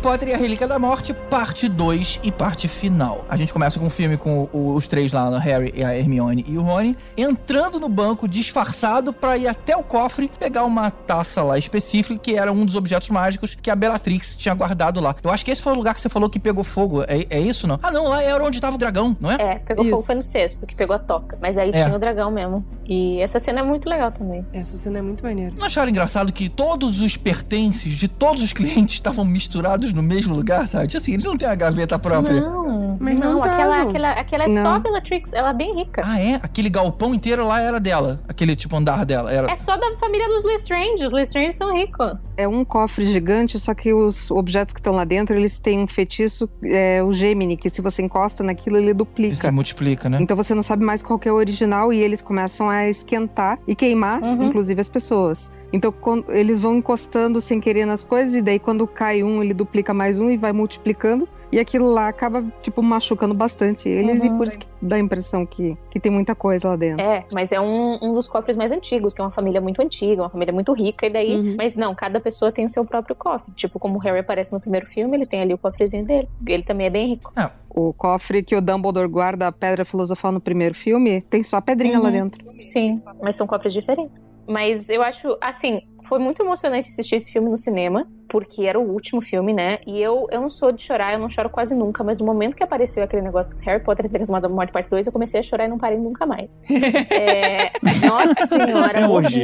Potter 0.08 0.28
e 0.30 0.32
a 0.32 0.38
Relíquia 0.38 0.66
da 0.66 0.78
Morte, 0.78 1.12
parte 1.12 1.68
2 1.68 2.18
e 2.22 2.32
parte 2.32 2.66
final. 2.66 3.26
A 3.28 3.36
gente 3.36 3.52
começa 3.52 3.78
com 3.78 3.84
um 3.84 3.90
filme 3.90 4.16
com 4.16 4.48
o- 4.54 4.72
os 4.74 4.88
três 4.88 5.12
lá, 5.12 5.28
o 5.28 5.36
Harry, 5.36 5.84
a 5.84 5.94
Hermione 5.94 6.46
e 6.48 6.56
o 6.56 6.62
Rony, 6.62 6.96
entrando 7.14 7.78
no 7.78 7.90
banco 7.90 8.26
disfarçado 8.26 9.12
pra 9.12 9.36
ir 9.36 9.46
até 9.46 9.76
o 9.76 9.82
cofre 9.82 10.30
pegar 10.38 10.64
uma 10.64 10.90
taça 10.90 11.42
lá 11.42 11.58
específica, 11.58 12.18
que 12.18 12.34
era 12.36 12.50
um 12.50 12.64
dos 12.64 12.74
objetos 12.74 13.10
mágicos 13.10 13.54
que 13.54 13.70
a 13.70 13.76
Bellatrix 13.76 14.34
tinha 14.34 14.54
guardado 14.54 14.98
lá. 14.98 15.14
Eu 15.22 15.30
acho 15.30 15.44
que 15.44 15.50
esse 15.50 15.60
foi 15.60 15.74
o 15.74 15.76
lugar 15.76 15.94
que 15.94 16.00
você 16.00 16.08
falou 16.08 16.30
que 16.30 16.38
pegou 16.38 16.64
fogo. 16.64 17.02
É, 17.02 17.26
é 17.28 17.38
isso, 17.38 17.66
não? 17.66 17.78
Ah, 17.82 17.90
não, 17.90 18.08
lá 18.08 18.22
era 18.22 18.42
onde 18.42 18.58
tava 18.62 18.76
o 18.76 18.78
dragão, 18.78 19.14
não 19.20 19.30
é? 19.30 19.34
É, 19.38 19.58
pegou 19.58 19.84
Isso. 19.84 19.90
fogo 19.94 20.06
foi 20.06 20.14
no 20.14 20.22
sexto, 20.22 20.66
que 20.66 20.74
pegou 20.74 20.96
a 20.96 20.98
toca. 20.98 21.36
Mas 21.38 21.58
aí 21.58 21.68
É. 21.68 21.84
tinha 21.84 21.94
o 21.94 21.98
dragão 21.98 22.30
mesmo. 22.30 22.64
E 22.86 23.20
essa 23.20 23.38
cena 23.38 23.60
é 23.60 23.62
muito 23.62 23.86
legal 23.86 24.10
também. 24.10 24.42
Essa 24.54 24.78
cena 24.78 25.00
é 25.00 25.02
muito 25.02 25.22
maneira. 25.22 25.52
Não 25.58 25.66
acharam 25.66 25.90
engraçado 25.90 26.32
que 26.32 26.48
todos 26.48 27.02
os 27.02 27.14
pertences 27.18 27.92
de 27.92 28.08
todos 28.08 28.42
os 28.42 28.54
clientes 28.54 28.94
estavam 29.08 29.22
misturados 29.22 29.92
no 29.98 30.02
mesmo 30.02 30.34
lugar, 30.34 30.66
sabe? 30.66 30.86
Tipo 30.86 30.98
assim, 31.02 31.12
eles 31.12 31.24
não 31.24 31.36
têm 31.36 31.48
a 31.48 31.54
gaveta 31.54 31.98
própria. 31.98 32.40
Não, 32.40 32.96
Mas 33.00 33.18
não, 33.18 33.34
não 33.34 33.42
aquela, 33.44 33.82
aquela, 33.82 34.10
aquela 34.12 34.44
é 34.44 34.48
Não. 34.48 34.62
só 34.62 34.78
Bellatrix, 34.78 35.32
ela 35.32 35.50
é 35.50 35.54
bem 35.54 35.74
rica. 35.74 36.02
Ah, 36.04 36.20
é? 36.20 36.34
Aquele 36.42 36.68
galpão 36.70 37.14
inteiro 37.14 37.46
lá 37.46 37.60
era 37.60 37.78
dela. 37.78 38.20
Aquele 38.28 38.56
tipo 38.56 38.74
andar 38.76 39.04
dela. 39.04 39.30
Era... 39.32 39.50
É 39.50 39.56
só 39.56 39.76
da 39.76 39.96
família 39.98 40.26
dos 40.28 40.44
Lestrange. 40.44 41.04
Os 41.04 41.12
Lestrange 41.12 41.52
são 41.52 41.74
ricos. 41.76 42.12
É 42.36 42.46
um 42.46 42.64
cofre 42.64 43.04
gigante, 43.04 43.58
só 43.58 43.74
que 43.74 43.92
os 43.92 44.30
objetos 44.30 44.72
que 44.72 44.80
estão 44.80 44.94
lá 44.94 45.04
dentro, 45.04 45.36
eles 45.36 45.58
têm 45.58 45.80
um 45.80 45.86
feitiço, 45.86 46.48
é, 46.64 47.02
o 47.02 47.12
Gemini, 47.12 47.56
que 47.56 47.68
se 47.68 47.82
você 47.82 48.00
encosta 48.02 48.44
naquilo, 48.44 48.76
ele 48.76 48.94
duplica. 48.94 49.34
se 49.34 49.50
multiplica, 49.50 50.08
né? 50.08 50.18
Então 50.20 50.36
você 50.36 50.54
não 50.54 50.62
sabe 50.62 50.84
mais 50.84 51.02
qual 51.02 51.18
que 51.18 51.28
é 51.28 51.32
o 51.32 51.34
original 51.34 51.92
e 51.92 51.98
eles 52.00 52.22
começam 52.22 52.70
a 52.70 52.88
esquentar 52.88 53.58
e 53.66 53.74
queimar, 53.74 54.22
Uhum. 54.22 54.44
inclusive, 54.44 54.80
as 54.80 54.88
pessoas. 54.88 55.52
Então 55.72 55.92
quando- 55.92 56.32
eles 56.34 56.58
vão 56.60 56.76
encostando 56.76 57.40
sem 57.40 57.60
querer 57.60 57.84
nas 57.86 58.04
coisas 58.04 58.34
e 58.34 58.42
daí 58.42 58.58
quando 58.58 58.86
cai 58.86 59.22
um, 59.22 59.42
ele 59.42 59.52
duplica 59.54 59.92
mais 59.92 60.18
um 60.20 60.30
e 60.30 60.36
vai 60.36 60.52
multiplicando. 60.52 61.28
E 61.50 61.58
aquilo 61.58 61.86
lá 61.90 62.08
acaba, 62.08 62.44
tipo, 62.60 62.82
machucando 62.82 63.32
bastante 63.32 63.88
eles 63.88 64.22
e 64.22 64.28
Uhum. 64.28 64.36
por 64.36 64.46
isso 64.46 64.58
que 64.58 64.66
dá 64.82 64.96
a 64.96 64.98
impressão 64.98 65.46
que, 65.46 65.78
que 65.90 65.98
tem 65.98 66.12
muita 66.12 66.34
coisa 66.34 66.68
lá 66.68 66.76
dentro. 66.76 67.00
É, 67.02 67.24
mas 67.32 67.52
é 67.52 67.58
um, 67.58 67.98
um 68.02 68.12
dos 68.12 68.28
cofres 68.28 68.54
mais 68.54 68.70
antigos, 68.70 69.14
que 69.14 69.20
é 69.22 69.24
uma 69.24 69.30
família 69.30 69.58
muito 69.58 69.80
antiga, 69.80 70.20
uma 70.24 70.28
família 70.28 70.52
muito 70.52 70.74
rica, 70.74 71.06
e 71.06 71.10
daí. 71.10 71.34
Uhum. 71.36 71.54
Mas 71.56 71.74
não, 71.74 71.94
cada 71.94 72.20
pessoa 72.20 72.52
tem 72.52 72.66
o 72.66 72.70
seu 72.70 72.84
próprio 72.84 73.16
cofre. 73.16 73.50
Tipo, 73.56 73.78
como 73.78 73.96
o 73.96 73.98
Harry 73.98 74.18
aparece 74.18 74.52
no 74.52 74.60
primeiro 74.60 74.84
filme, 74.84 75.16
ele 75.16 75.24
tem 75.24 75.40
ali 75.40 75.54
o 75.54 75.58
cofrezinho 75.58 76.04
dele. 76.04 76.28
Ele 76.46 76.62
também 76.62 76.86
é 76.86 76.90
bem 76.90 77.06
rico. 77.08 77.32
O 77.70 77.94
cofre 77.94 78.42
que 78.42 78.54
o 78.54 78.60
Dumbledore 78.60 79.08
guarda 79.08 79.46
a 79.46 79.52
pedra 79.52 79.86
filosofal 79.86 80.30
no 80.32 80.40
primeiro 80.42 80.74
filme, 80.74 81.22
tem 81.22 81.42
só 81.42 81.56
a 81.56 81.62
pedrinha 81.62 81.98
lá 81.98 82.06
Uhum. 82.08 82.12
dentro. 82.12 82.44
Sim, 82.58 83.00
mas 83.22 83.36
são 83.36 83.46
cofres 83.46 83.72
diferentes. 83.72 84.22
Mas 84.48 84.88
eu 84.88 85.02
acho, 85.02 85.36
assim, 85.40 85.82
foi 86.02 86.18
muito 86.18 86.42
emocionante 86.42 86.88
assistir 86.88 87.16
esse 87.16 87.30
filme 87.30 87.48
no 87.48 87.58
cinema, 87.58 88.06
porque 88.28 88.64
era 88.64 88.78
o 88.78 88.82
último 88.82 89.20
filme, 89.20 89.52
né? 89.52 89.78
E 89.86 90.00
eu, 90.00 90.26
eu 90.30 90.40
não 90.40 90.50
sou 90.50 90.70
de 90.70 90.82
chorar, 90.82 91.14
eu 91.14 91.18
não 91.18 91.28
choro 91.28 91.48
quase 91.48 91.74
nunca, 91.74 92.04
mas 92.04 92.18
no 92.18 92.26
momento 92.26 92.56
que 92.56 92.62
apareceu 92.62 93.02
aquele 93.02 93.22
negócio 93.22 93.54
do 93.54 93.62
Harry 93.62 93.82
Potter 93.82 94.06
e 94.06 94.12
Legado 94.12 94.40
da 94.40 94.48
Morte 94.48 94.72
Parte 94.72 94.90
2, 94.90 95.06
eu 95.06 95.12
comecei 95.12 95.40
a 95.40 95.42
chorar 95.42 95.64
e 95.64 95.68
não 95.68 95.78
parei 95.78 95.98
nunca 95.98 96.26
mais. 96.26 96.60
é, 96.68 97.72
nossa 98.06 98.46
senhora, 98.46 99.00
eu 99.00 99.10
hoje. 99.10 99.42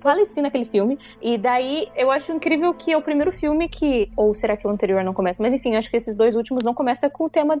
faleci 0.00 0.42
naquele 0.42 0.64
filme. 0.64 0.98
E 1.20 1.38
daí 1.38 1.88
eu 1.96 2.10
acho 2.10 2.32
incrível 2.32 2.72
que 2.74 2.92
é 2.92 2.96
o 2.96 3.02
primeiro 3.02 3.32
filme 3.32 3.68
que. 3.68 4.10
Ou 4.16 4.34
será 4.34 4.56
que 4.56 4.66
o 4.66 4.70
anterior 4.70 5.02
não 5.02 5.14
começa? 5.14 5.42
Mas 5.42 5.52
enfim, 5.52 5.74
acho 5.74 5.90
que 5.90 5.96
esses 5.96 6.14
dois 6.14 6.36
últimos 6.36 6.64
não 6.64 6.74
começam 6.74 7.08
com 7.10 7.24
o 7.24 7.30
tema. 7.30 7.58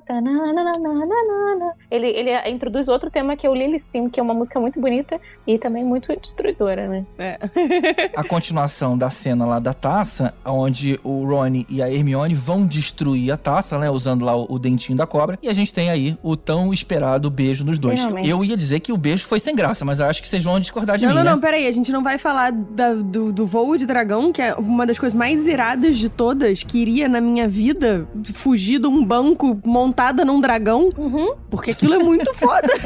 Ele, 1.90 2.08
ele 2.08 2.50
introduz 2.50 2.88
outro 2.88 3.10
tema 3.10 3.36
que 3.36 3.46
é 3.46 3.50
o 3.50 3.54
Lily's 3.54 3.86
Theme, 3.86 4.10
que 4.10 4.20
é 4.20 4.22
uma 4.22 4.34
música 4.34 4.60
muito 4.60 4.80
bonita 4.80 5.20
e 5.46 5.58
também 5.58 5.84
muito 5.84 6.14
destruidora, 6.20 6.86
né? 6.88 7.06
É. 7.18 7.38
A 8.36 8.38
continuação 8.38 8.98
da 8.98 9.08
cena 9.08 9.46
lá 9.46 9.58
da 9.58 9.72
taça, 9.72 10.34
onde 10.44 11.00
o 11.02 11.24
Rony 11.24 11.66
e 11.70 11.80
a 11.82 11.90
Hermione 11.90 12.34
vão 12.34 12.66
destruir 12.66 13.32
a 13.32 13.36
taça, 13.38 13.78
né? 13.78 13.88
Usando 13.88 14.26
lá 14.26 14.36
o, 14.36 14.44
o 14.50 14.58
dentinho 14.58 14.94
da 14.96 15.06
cobra. 15.06 15.38
E 15.42 15.48
a 15.48 15.54
gente 15.54 15.72
tem 15.72 15.88
aí 15.88 16.18
o 16.22 16.36
tão 16.36 16.70
esperado 16.70 17.30
beijo 17.30 17.64
nos 17.64 17.78
dois. 17.78 17.98
Finalmente. 17.98 18.28
Eu 18.28 18.44
ia 18.44 18.54
dizer 18.54 18.80
que 18.80 18.92
o 18.92 18.96
beijo 18.98 19.26
foi 19.26 19.40
sem 19.40 19.56
graça, 19.56 19.86
mas 19.86 20.00
acho 20.02 20.20
que 20.20 20.28
vocês 20.28 20.44
vão 20.44 20.60
discordar 20.60 20.98
de 20.98 21.06
Não, 21.06 21.12
mim, 21.12 21.16
não, 21.16 21.24
né? 21.24 21.30
não, 21.30 21.40
peraí. 21.40 21.66
A 21.66 21.72
gente 21.72 21.90
não 21.90 22.02
vai 22.02 22.18
falar 22.18 22.52
da- 22.52 22.92
do, 22.92 23.32
do 23.32 23.46
voo 23.46 23.74
de 23.78 23.86
dragão, 23.86 24.30
que 24.30 24.42
é 24.42 24.54
uma 24.54 24.84
das 24.84 24.98
coisas 24.98 25.16
mais 25.16 25.46
iradas 25.46 25.96
de 25.96 26.10
todas, 26.10 26.62
que 26.62 26.76
iria 26.76 27.08
na 27.08 27.22
minha 27.22 27.48
vida 27.48 28.06
fugir 28.34 28.78
de 28.78 28.86
um 28.86 29.02
banco 29.02 29.58
montada 29.64 30.26
num 30.26 30.42
dragão, 30.42 30.90
Uhum. 30.98 31.34
porque 31.48 31.70
aquilo 31.70 31.94
é 31.94 31.98
muito 31.98 32.34
foda. 32.34 32.68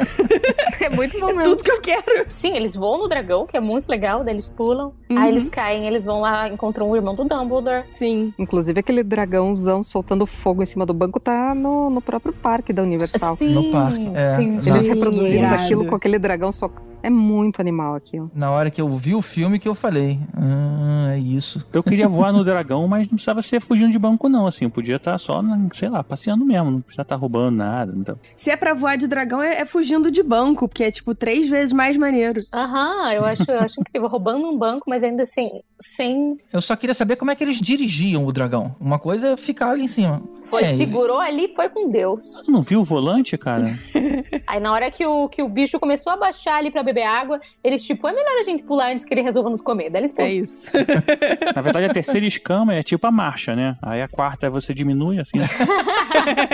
É 0.79 0.89
muito 0.89 1.19
bom 1.19 1.27
mesmo. 1.27 1.43
Tudo 1.43 1.63
que 1.63 1.71
eu 1.71 1.79
quero. 1.79 2.25
Sim, 2.31 2.55
eles 2.55 2.73
voam 2.75 3.03
no 3.03 3.07
dragão, 3.07 3.45
que 3.45 3.55
é 3.55 3.59
muito 3.59 3.87
legal, 3.87 4.23
daí 4.23 4.33
eles 4.33 4.49
pulam. 4.49 4.93
Uhum. 5.09 5.17
Aí 5.17 5.29
eles 5.29 5.40
caem, 5.49 5.87
eles 5.87 6.05
vão 6.05 6.21
lá, 6.21 6.47
encontram 6.49 6.89
o 6.89 6.95
irmão 6.95 7.15
do 7.15 7.23
Dumbledore. 7.23 7.83
Sim. 7.89 8.33
Inclusive, 8.37 8.79
aquele 8.79 9.03
dragãozão 9.03 9.83
soltando 9.83 10.25
fogo 10.25 10.61
em 10.61 10.65
cima 10.65 10.85
do 10.85 10.93
banco 10.93 11.19
tá 11.19 11.53
no, 11.55 11.89
no 11.89 12.01
próprio 12.01 12.33
parque 12.33 12.71
da 12.73 12.83
Universal. 12.83 13.35
Sim, 13.35 13.53
No 13.53 13.71
parque, 13.71 14.11
é. 14.13 14.35
sim. 14.37 14.69
Eles 14.69 14.83
Sim, 14.83 14.89
reproduzindo 14.89 15.35
irado. 15.35 15.55
aquilo 15.63 15.85
com 15.85 15.95
aquele 15.95 16.19
dragão 16.19 16.51
só. 16.51 16.69
É 17.03 17.09
muito 17.09 17.59
animal 17.59 17.95
aquilo. 17.95 18.31
Na 18.33 18.51
hora 18.51 18.69
que 18.69 18.79
eu 18.81 18.89
vi 18.97 19.15
o 19.15 19.21
filme 19.21 19.59
que 19.59 19.67
eu 19.67 19.73
falei, 19.75 20.19
ah, 20.35 21.13
é 21.13 21.19
isso. 21.19 21.65
Eu 21.73 21.83
queria 21.83 22.07
voar 22.07 22.31
no 22.31 22.43
dragão, 22.43 22.87
mas 22.87 23.07
não 23.07 23.15
precisava 23.15 23.41
ser 23.41 23.59
fugindo 23.59 23.91
de 23.91 23.99
banco, 23.99 24.29
não. 24.29 24.47
Assim, 24.47 24.65
eu 24.65 24.71
podia 24.71 24.95
estar 24.97 25.17
só, 25.17 25.41
na- 25.41 25.67
sei 25.73 25.89
lá, 25.89 26.03
passeando 26.03 26.45
mesmo. 26.45 26.71
Não 26.71 26.81
precisava 26.81 27.05
estar 27.05 27.15
roubando 27.15 27.55
nada. 27.57 27.93
Então. 27.95 28.17
Se 28.35 28.49
é 28.51 28.55
pra 28.55 28.73
voar 28.73 28.97
de 28.97 29.07
dragão, 29.07 29.41
é, 29.41 29.61
é 29.61 29.65
fugindo 29.65 30.11
de 30.11 30.21
banco, 30.23 30.67
porque 30.67 30.83
é 30.83 30.91
tipo 30.91 31.13
três 31.15 31.49
vezes 31.49 31.73
mais 31.73 31.97
maneiro. 31.97 32.43
Aham, 32.53 33.13
eu 33.13 33.25
acho, 33.25 33.49
eu 33.49 33.59
acho 33.59 33.79
incrível. 33.81 34.07
Roubando 34.07 34.47
um 34.47 34.57
banco, 34.57 34.85
mas 34.89 35.03
ainda 35.03 35.23
assim, 35.23 35.49
sem. 35.79 36.37
Eu 36.53 36.61
só 36.61 36.75
queria 36.75 36.93
saber 36.93 37.15
como 37.15 37.31
é 37.31 37.35
que 37.35 37.43
eles 37.43 37.59
dirigiam 37.59 38.25
o 38.25 38.31
dragão. 38.31 38.75
Uma 38.79 38.99
coisa 38.99 39.29
é 39.33 39.37
ficar 39.37 39.71
ali 39.71 39.83
em 39.83 39.87
cima. 39.87 40.21
Foi, 40.51 40.63
É, 40.63 40.65
segurou 40.65 41.19
ali, 41.19 41.53
foi 41.55 41.69
com 41.69 41.87
Deus. 41.89 42.41
Tu 42.45 42.51
não 42.51 42.61
viu 42.61 42.81
o 42.81 42.83
volante, 42.83 43.37
cara? 43.37 43.77
Aí 44.45 44.59
na 44.59 44.71
hora 44.73 44.91
que 44.91 45.05
o, 45.05 45.29
que 45.29 45.41
o 45.41 45.47
bicho 45.47 45.79
começou 45.79 46.11
a 46.11 46.17
baixar 46.17 46.57
ali 46.57 46.69
pra 46.69 46.83
beber 46.83 47.03
água, 47.03 47.39
eles, 47.63 47.83
tipo, 47.83 48.07
é 48.07 48.11
melhor 48.13 48.37
a 48.37 48.43
gente 48.43 48.61
pular 48.63 48.91
antes 48.91 49.05
que 49.05 49.13
ele 49.13 49.21
resolva 49.21 49.49
nos 49.49 49.61
comer. 49.61 49.89
Daí 49.89 50.01
eles 50.01 50.11
É 50.11 50.15
pulam. 50.15 50.31
isso. 50.31 50.69
Na 51.55 51.61
verdade, 51.61 51.85
a 51.85 51.93
terceira 51.93 52.25
escama 52.27 52.75
é 52.75 52.83
tipo 52.83 53.07
a 53.07 53.11
marcha, 53.11 53.55
né? 53.55 53.77
Aí 53.81 54.01
a 54.01 54.07
quarta 54.07 54.49
você 54.49 54.73
diminui, 54.73 55.19
assim. 55.19 55.37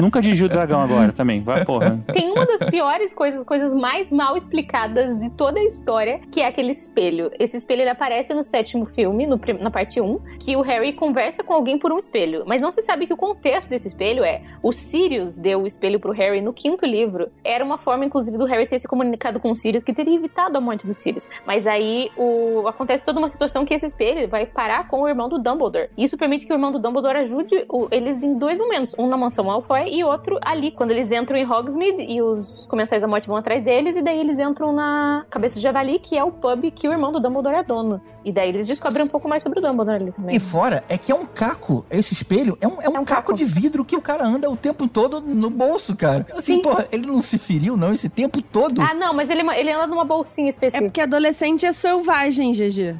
Nunca 0.00 0.20
dirigiu 0.20 0.46
o 0.46 0.48
dragão 0.48 0.80
agora 0.80 1.12
também. 1.12 1.42
Vai, 1.42 1.64
porra. 1.64 1.98
Tem 2.12 2.30
uma 2.30 2.46
das 2.46 2.62
piores 2.68 3.12
coisas, 3.12 3.44
coisas 3.44 3.74
mais 3.74 4.12
mal 4.12 4.36
explicadas 4.36 5.18
de 5.18 5.30
toda 5.30 5.58
a 5.58 5.64
história, 5.64 6.20
que 6.30 6.40
é 6.40 6.46
aquele 6.46 6.70
espelho. 6.70 7.30
Esse 7.38 7.56
espelho 7.56 7.82
ele 7.82 7.90
aparece 7.90 8.34
no 8.34 8.44
sétimo 8.44 8.86
filme, 8.86 9.26
no 9.26 9.40
na 9.60 9.70
parte 9.70 10.00
1, 10.00 10.18
que 10.38 10.56
o 10.56 10.62
Harry 10.62 10.92
conversa 10.92 11.42
com 11.42 11.52
alguém 11.54 11.78
por 11.78 11.92
um 11.92 11.98
espelho. 11.98 12.44
Mas 12.46 12.60
não 12.60 12.70
se 12.70 12.82
sabe 12.90 13.06
que 13.06 13.12
o 13.12 13.16
contexto 13.16 13.68
desse 13.70 13.86
espelho 13.86 14.24
é 14.24 14.42
o 14.62 14.72
Sirius 14.72 15.38
deu 15.38 15.62
o 15.62 15.66
espelho 15.66 16.00
pro 16.00 16.10
Harry 16.12 16.40
no 16.40 16.52
quinto 16.52 16.84
livro. 16.84 17.30
Era 17.44 17.64
uma 17.64 17.78
forma, 17.78 18.04
inclusive, 18.04 18.36
do 18.36 18.44
Harry 18.46 18.66
ter 18.66 18.80
se 18.80 18.88
comunicado 18.88 19.38
com 19.38 19.50
o 19.52 19.54
Sirius 19.54 19.84
que 19.84 19.92
teria 19.92 20.16
evitado 20.16 20.58
a 20.58 20.60
morte 20.60 20.86
do 20.86 20.92
Sirius. 20.92 21.28
Mas 21.46 21.68
aí 21.68 22.10
o... 22.16 22.66
acontece 22.66 23.04
toda 23.04 23.20
uma 23.20 23.28
situação 23.28 23.64
que 23.64 23.72
esse 23.72 23.86
espelho 23.86 24.28
vai 24.28 24.44
parar 24.44 24.88
com 24.88 25.02
o 25.02 25.08
irmão 25.08 25.28
do 25.28 25.38
Dumbledore. 25.38 25.88
Isso 25.96 26.18
permite 26.18 26.46
que 26.46 26.52
o 26.52 26.56
irmão 26.56 26.72
do 26.72 26.80
Dumbledore 26.80 27.18
ajude 27.18 27.64
o- 27.68 27.86
eles 27.92 28.24
em 28.24 28.34
dois 28.36 28.58
momentos. 28.58 28.92
Um 28.98 29.06
na 29.06 29.16
mansão 29.16 29.44
Malfoy 29.44 29.88
e 29.88 30.02
outro 30.02 30.36
ali, 30.42 30.72
quando 30.72 30.90
eles 30.90 31.12
entram 31.12 31.36
em 31.38 31.48
Hogsmeade 31.48 32.02
e 32.02 32.20
os 32.20 32.66
comensais 32.66 33.02
da 33.02 33.08
morte 33.08 33.28
vão 33.28 33.36
atrás 33.36 33.62
deles, 33.62 33.94
e 33.96 34.02
daí 34.02 34.18
eles 34.18 34.40
entram 34.40 34.72
na 34.72 35.24
Cabeça 35.30 35.56
de 35.56 35.62
Javali, 35.62 36.00
que 36.00 36.18
é 36.18 36.24
o 36.24 36.32
pub 36.32 36.70
que 36.72 36.88
o 36.88 36.92
irmão 36.92 37.12
do 37.12 37.20
Dumbledore 37.20 37.56
é 37.56 37.62
dono. 37.62 38.00
E 38.24 38.32
daí 38.32 38.48
eles 38.48 38.66
descobrem 38.66 39.04
um 39.06 39.08
pouco 39.08 39.28
mais 39.28 39.42
sobre 39.42 39.60
o 39.60 39.62
Dumbledore 39.62 39.96
ali 40.02 40.12
também. 40.12 40.36
E 40.36 40.40
fora, 40.40 40.82
é 40.88 40.98
que 40.98 41.12
é 41.12 41.14
um 41.14 41.24
caco. 41.24 41.84
Esse 41.90 42.12
espelho 42.12 42.58
é 42.60 42.66
um, 42.68 42.79
é 42.82 42.88
um, 42.88 43.00
um 43.00 43.04
caco, 43.04 43.22
caco. 43.22 43.34
de 43.34 43.44
vidro 43.44 43.84
que 43.84 43.96
o 43.96 44.00
cara 44.00 44.24
anda 44.26 44.50
o 44.50 44.56
tempo 44.56 44.88
todo 44.88 45.20
no 45.20 45.50
bolso, 45.50 45.94
cara. 45.96 46.26
Assim, 46.30 46.56
Sim. 46.56 46.62
porra, 46.62 46.86
ele 46.90 47.06
não 47.06 47.20
se 47.22 47.38
feriu, 47.38 47.76
não, 47.76 47.92
esse 47.92 48.08
tempo 48.08 48.40
todo. 48.42 48.80
Ah, 48.80 48.94
não, 48.94 49.12
mas 49.14 49.30
ele, 49.30 49.42
ele 49.52 49.70
anda 49.72 49.86
numa 49.86 50.04
bolsinha 50.04 50.48
É 50.48 50.50
específica. 50.50 50.88
porque 50.88 51.00
adolescente 51.00 51.64
é 51.66 51.72
selvagem, 51.72 52.52
GG. 52.52 52.96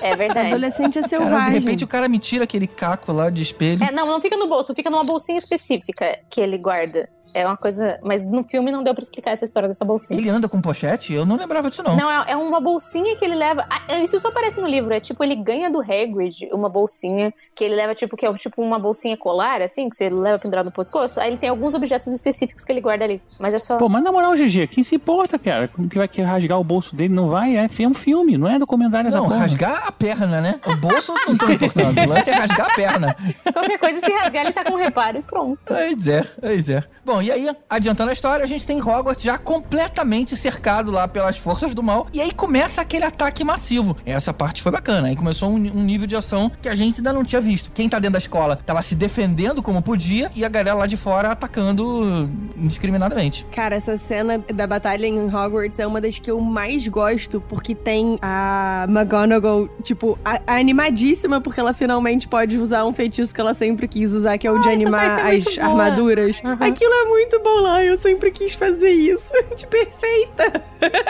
É, 0.00 0.16
verdade. 0.16 0.48
Adolescente 0.48 0.98
é 0.98 1.02
Cara, 1.02 1.08
selvagem. 1.08 1.52
de 1.52 1.58
repente 1.66 1.84
o 1.84 1.86
cara 1.86 2.08
me 2.08 2.18
tira 2.18 2.44
aquele 2.44 2.66
caco 2.66 3.12
lá 3.12 3.28
de 3.28 3.42
espelho. 3.42 3.84
É, 3.84 3.92
não, 3.92 4.06
não 4.06 4.20
fica 4.20 4.36
no 4.36 4.48
bolso, 4.48 4.74
fica 4.74 4.88
numa 4.88 5.04
bolsinha 5.04 5.36
específica 5.36 6.18
que 6.30 6.40
ele 6.40 6.56
guarda. 6.56 7.08
É 7.32 7.46
uma 7.46 7.56
coisa. 7.56 7.98
Mas 8.02 8.26
no 8.26 8.42
filme 8.44 8.70
não 8.72 8.82
deu 8.82 8.94
pra 8.94 9.02
explicar 9.02 9.30
essa 9.30 9.44
história 9.44 9.68
dessa 9.68 9.84
bolsinha. 9.84 10.18
Ele 10.18 10.28
anda 10.28 10.48
com 10.48 10.60
pochete? 10.60 11.12
Eu 11.12 11.24
não 11.24 11.36
lembrava 11.36 11.70
disso, 11.70 11.82
não. 11.82 11.96
Não, 11.96 12.10
é, 12.10 12.32
é 12.32 12.36
uma 12.36 12.60
bolsinha 12.60 13.14
que 13.16 13.24
ele 13.24 13.34
leva. 13.34 13.66
Ah, 13.70 13.98
isso 13.98 14.18
só 14.18 14.28
aparece 14.28 14.60
no 14.60 14.66
livro. 14.66 14.92
É 14.92 15.00
tipo, 15.00 15.22
ele 15.22 15.36
ganha 15.36 15.70
do 15.70 15.80
Hagrid 15.80 16.48
uma 16.52 16.68
bolsinha 16.68 17.32
que 17.54 17.64
ele 17.64 17.74
leva, 17.74 17.94
tipo, 17.94 18.16
que 18.16 18.26
é 18.26 18.34
tipo 18.34 18.60
uma 18.62 18.78
bolsinha 18.78 19.16
colar, 19.16 19.62
assim, 19.62 19.88
que 19.88 19.96
você 19.96 20.08
leva 20.10 20.38
pendurado 20.38 20.66
no 20.66 20.72
pescoço. 20.72 21.20
Aí 21.20 21.30
ele 21.30 21.36
tem 21.36 21.48
alguns 21.48 21.74
objetos 21.74 22.12
específicos 22.12 22.64
que 22.64 22.72
ele 22.72 22.80
guarda 22.80 23.04
ali. 23.04 23.22
Mas 23.38 23.54
é 23.54 23.58
só. 23.58 23.76
Pô, 23.76 23.88
mas 23.88 24.02
na 24.02 24.10
moral, 24.10 24.34
GG, 24.34 24.66
quem 24.68 24.82
se 24.82 24.96
importa, 24.96 25.38
cara? 25.38 25.68
Como 25.68 25.88
que 25.88 25.98
vai 25.98 26.08
querer 26.08 26.26
rasgar 26.26 26.58
o 26.58 26.64
bolso 26.64 26.94
dele? 26.96 27.14
Não 27.14 27.28
vai, 27.28 27.56
é, 27.56 27.68
é 27.80 27.88
um 27.88 27.94
filme, 27.94 28.36
não 28.36 28.48
é 28.48 28.58
documentário 28.58 29.08
essa 29.08 29.16
Não, 29.18 29.24
porra. 29.24 29.38
rasgar 29.38 29.86
a 29.86 29.92
perna, 29.92 30.40
né? 30.40 30.60
O 30.66 30.76
bolso 30.76 31.12
eu 31.12 31.32
não 31.32 31.38
tô 31.38 31.48
importando. 31.48 32.00
O 32.00 32.08
lance 32.08 32.30
é 32.30 32.34
rasgar 32.34 32.66
a 32.70 32.74
perna. 32.74 33.16
Qualquer 33.52 33.78
coisa, 33.78 34.00
se 34.00 34.10
rasgar, 34.12 34.44
ele 34.44 34.52
tá 34.52 34.64
com 34.64 34.76
reparo 34.76 35.18
e 35.18 35.22
pronto. 35.22 35.60
Pois 35.64 36.06
é, 36.08 36.24
pois 36.40 36.68
é. 36.68 36.84
Bom, 37.04 37.19
e 37.22 37.30
aí, 37.30 37.48
adiantando 37.68 38.10
a 38.10 38.12
história, 38.12 38.44
a 38.44 38.48
gente 38.48 38.66
tem 38.66 38.78
Hogwarts 38.80 39.22
já 39.24 39.38
completamente 39.38 40.36
cercado 40.36 40.90
lá 40.90 41.06
pelas 41.08 41.36
forças 41.36 41.74
do 41.74 41.82
mal. 41.82 42.06
E 42.12 42.20
aí 42.20 42.32
começa 42.32 42.80
aquele 42.80 43.04
ataque 43.04 43.44
massivo. 43.44 43.96
Essa 44.04 44.32
parte 44.32 44.62
foi 44.62 44.72
bacana. 44.72 45.08
Aí 45.08 45.16
começou 45.16 45.48
um, 45.50 45.54
um 45.56 45.82
nível 45.82 46.06
de 46.06 46.16
ação 46.16 46.50
que 46.60 46.68
a 46.68 46.74
gente 46.74 46.98
ainda 47.00 47.12
não 47.12 47.24
tinha 47.24 47.40
visto. 47.40 47.70
Quem 47.72 47.88
tá 47.88 47.98
dentro 47.98 48.14
da 48.14 48.18
escola 48.18 48.56
tava 48.56 48.82
se 48.82 48.94
defendendo 48.94 49.62
como 49.62 49.82
podia 49.82 50.30
e 50.34 50.44
a 50.44 50.48
galera 50.48 50.76
lá 50.76 50.86
de 50.86 50.96
fora 50.96 51.28
atacando 51.30 52.28
indiscriminadamente. 52.56 53.46
Cara, 53.52 53.74
essa 53.76 53.96
cena 53.96 54.38
da 54.38 54.66
batalha 54.66 55.06
em 55.06 55.26
Hogwarts 55.34 55.78
é 55.78 55.86
uma 55.86 56.00
das 56.00 56.18
que 56.18 56.30
eu 56.30 56.40
mais 56.40 56.86
gosto, 56.88 57.40
porque 57.48 57.74
tem 57.74 58.18
a 58.22 58.86
McGonagall, 58.88 59.68
tipo, 59.82 60.18
a- 60.24 60.40
animadíssima, 60.46 61.40
porque 61.40 61.60
ela 61.60 61.72
finalmente 61.74 62.28
pode 62.28 62.56
usar 62.58 62.84
um 62.84 62.92
feitiço 62.92 63.34
que 63.34 63.40
ela 63.40 63.54
sempre 63.54 63.88
quis 63.88 64.12
usar, 64.12 64.38
que 64.38 64.46
é 64.46 64.50
o 64.50 64.58
de 64.58 64.68
essa 64.68 64.70
animar 64.70 65.32
é 65.32 65.36
as 65.36 65.44
boa. 65.44 65.66
armaduras. 65.66 66.40
Uhum. 66.44 66.56
Aquilo 66.60 66.92
é 66.92 67.04
muito 67.10 67.38
bom 67.40 67.60
lá, 67.60 67.84
eu 67.84 67.98
sempre 67.98 68.30
quis 68.30 68.54
fazer 68.54 68.90
isso. 68.90 69.32
De 69.54 69.66
perfeita. 69.66 70.64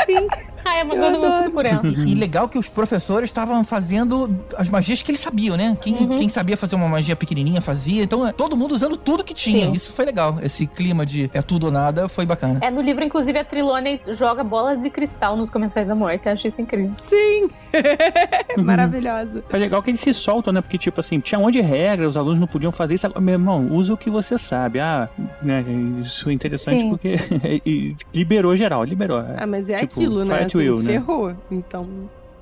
Sim. 0.04 0.26
Ai, 0.64 0.80
adoro. 0.80 1.36
tudo 1.38 1.50
por 1.50 1.66
ela. 1.66 1.80
E 1.84 2.14
legal 2.14 2.48
que 2.48 2.58
os 2.58 2.68
professores 2.68 3.28
estavam 3.28 3.64
fazendo 3.64 4.34
as 4.56 4.68
magias 4.68 5.02
que 5.02 5.10
eles 5.10 5.20
sabiam, 5.20 5.56
né? 5.56 5.76
Quem, 5.80 5.94
Uhum. 5.96 6.16
quem 6.18 6.28
sabia 6.28 6.56
fazer 6.56 6.76
uma 6.76 6.88
magia 6.88 7.14
pequenininha 7.16 7.60
fazia. 7.60 8.02
Então, 8.02 8.26
é, 8.26 8.32
todo 8.32 8.56
mundo 8.56 8.72
usando 8.72 8.96
tudo 8.96 9.22
que 9.24 9.34
tinha. 9.34 9.66
Sim. 9.66 9.72
Isso 9.72 9.92
foi 9.92 10.04
legal. 10.04 10.38
Esse 10.42 10.66
clima 10.66 11.04
de 11.04 11.30
é 11.34 11.42
tudo 11.42 11.64
ou 11.66 11.72
nada 11.72 12.08
foi 12.08 12.24
bacana. 12.26 12.58
É, 12.62 12.70
no 12.70 12.80
livro, 12.80 13.04
inclusive, 13.04 13.38
a 13.38 13.44
Trilone 13.44 14.00
joga 14.12 14.42
bolas 14.44 14.82
de 14.82 14.90
cristal 14.90 15.36
nos 15.36 15.50
Comensais 15.50 15.86
da 15.86 15.94
Morte. 15.94 16.26
Eu 16.26 16.32
acho 16.32 16.46
isso 16.46 16.60
incrível. 16.60 16.92
Sim. 16.96 17.48
Maravilhosa. 18.58 19.42
É 19.50 19.56
legal 19.56 19.82
que 19.82 19.90
eles 19.90 20.00
se 20.00 20.12
soltam, 20.14 20.52
né? 20.52 20.60
Porque, 20.60 20.78
tipo 20.78 21.00
assim, 21.00 21.20
tinha 21.20 21.38
um 21.38 21.42
monte 21.42 21.54
de 21.54 21.60
regras, 21.60 22.08
os 22.08 22.16
alunos 22.16 22.38
não 22.40 22.46
podiam 22.46 22.72
fazer 22.72 22.94
isso. 22.94 23.08
Meu 23.20 23.34
irmão, 23.34 23.68
usa 23.70 23.92
o 23.94 23.96
que 23.96 24.10
você 24.10 24.36
sabe. 24.38 24.80
Ah, 24.80 25.08
né? 25.42 25.64
Isso 26.02 26.28
é 26.30 26.32
interessante 26.32 26.80
Sim. 26.82 26.90
porque 26.90 27.16
liberou 28.14 28.56
geral, 28.56 28.84
liberou. 28.84 29.22
Ah, 29.36 29.46
mas 29.46 29.68
é 29.68 29.78
Tipo, 29.80 29.94
aquilo, 29.94 30.24
né? 30.24 30.38
Assim, 30.58 30.86
né? 30.86 30.92
ferrou. 30.92 31.36
Então, 31.50 31.88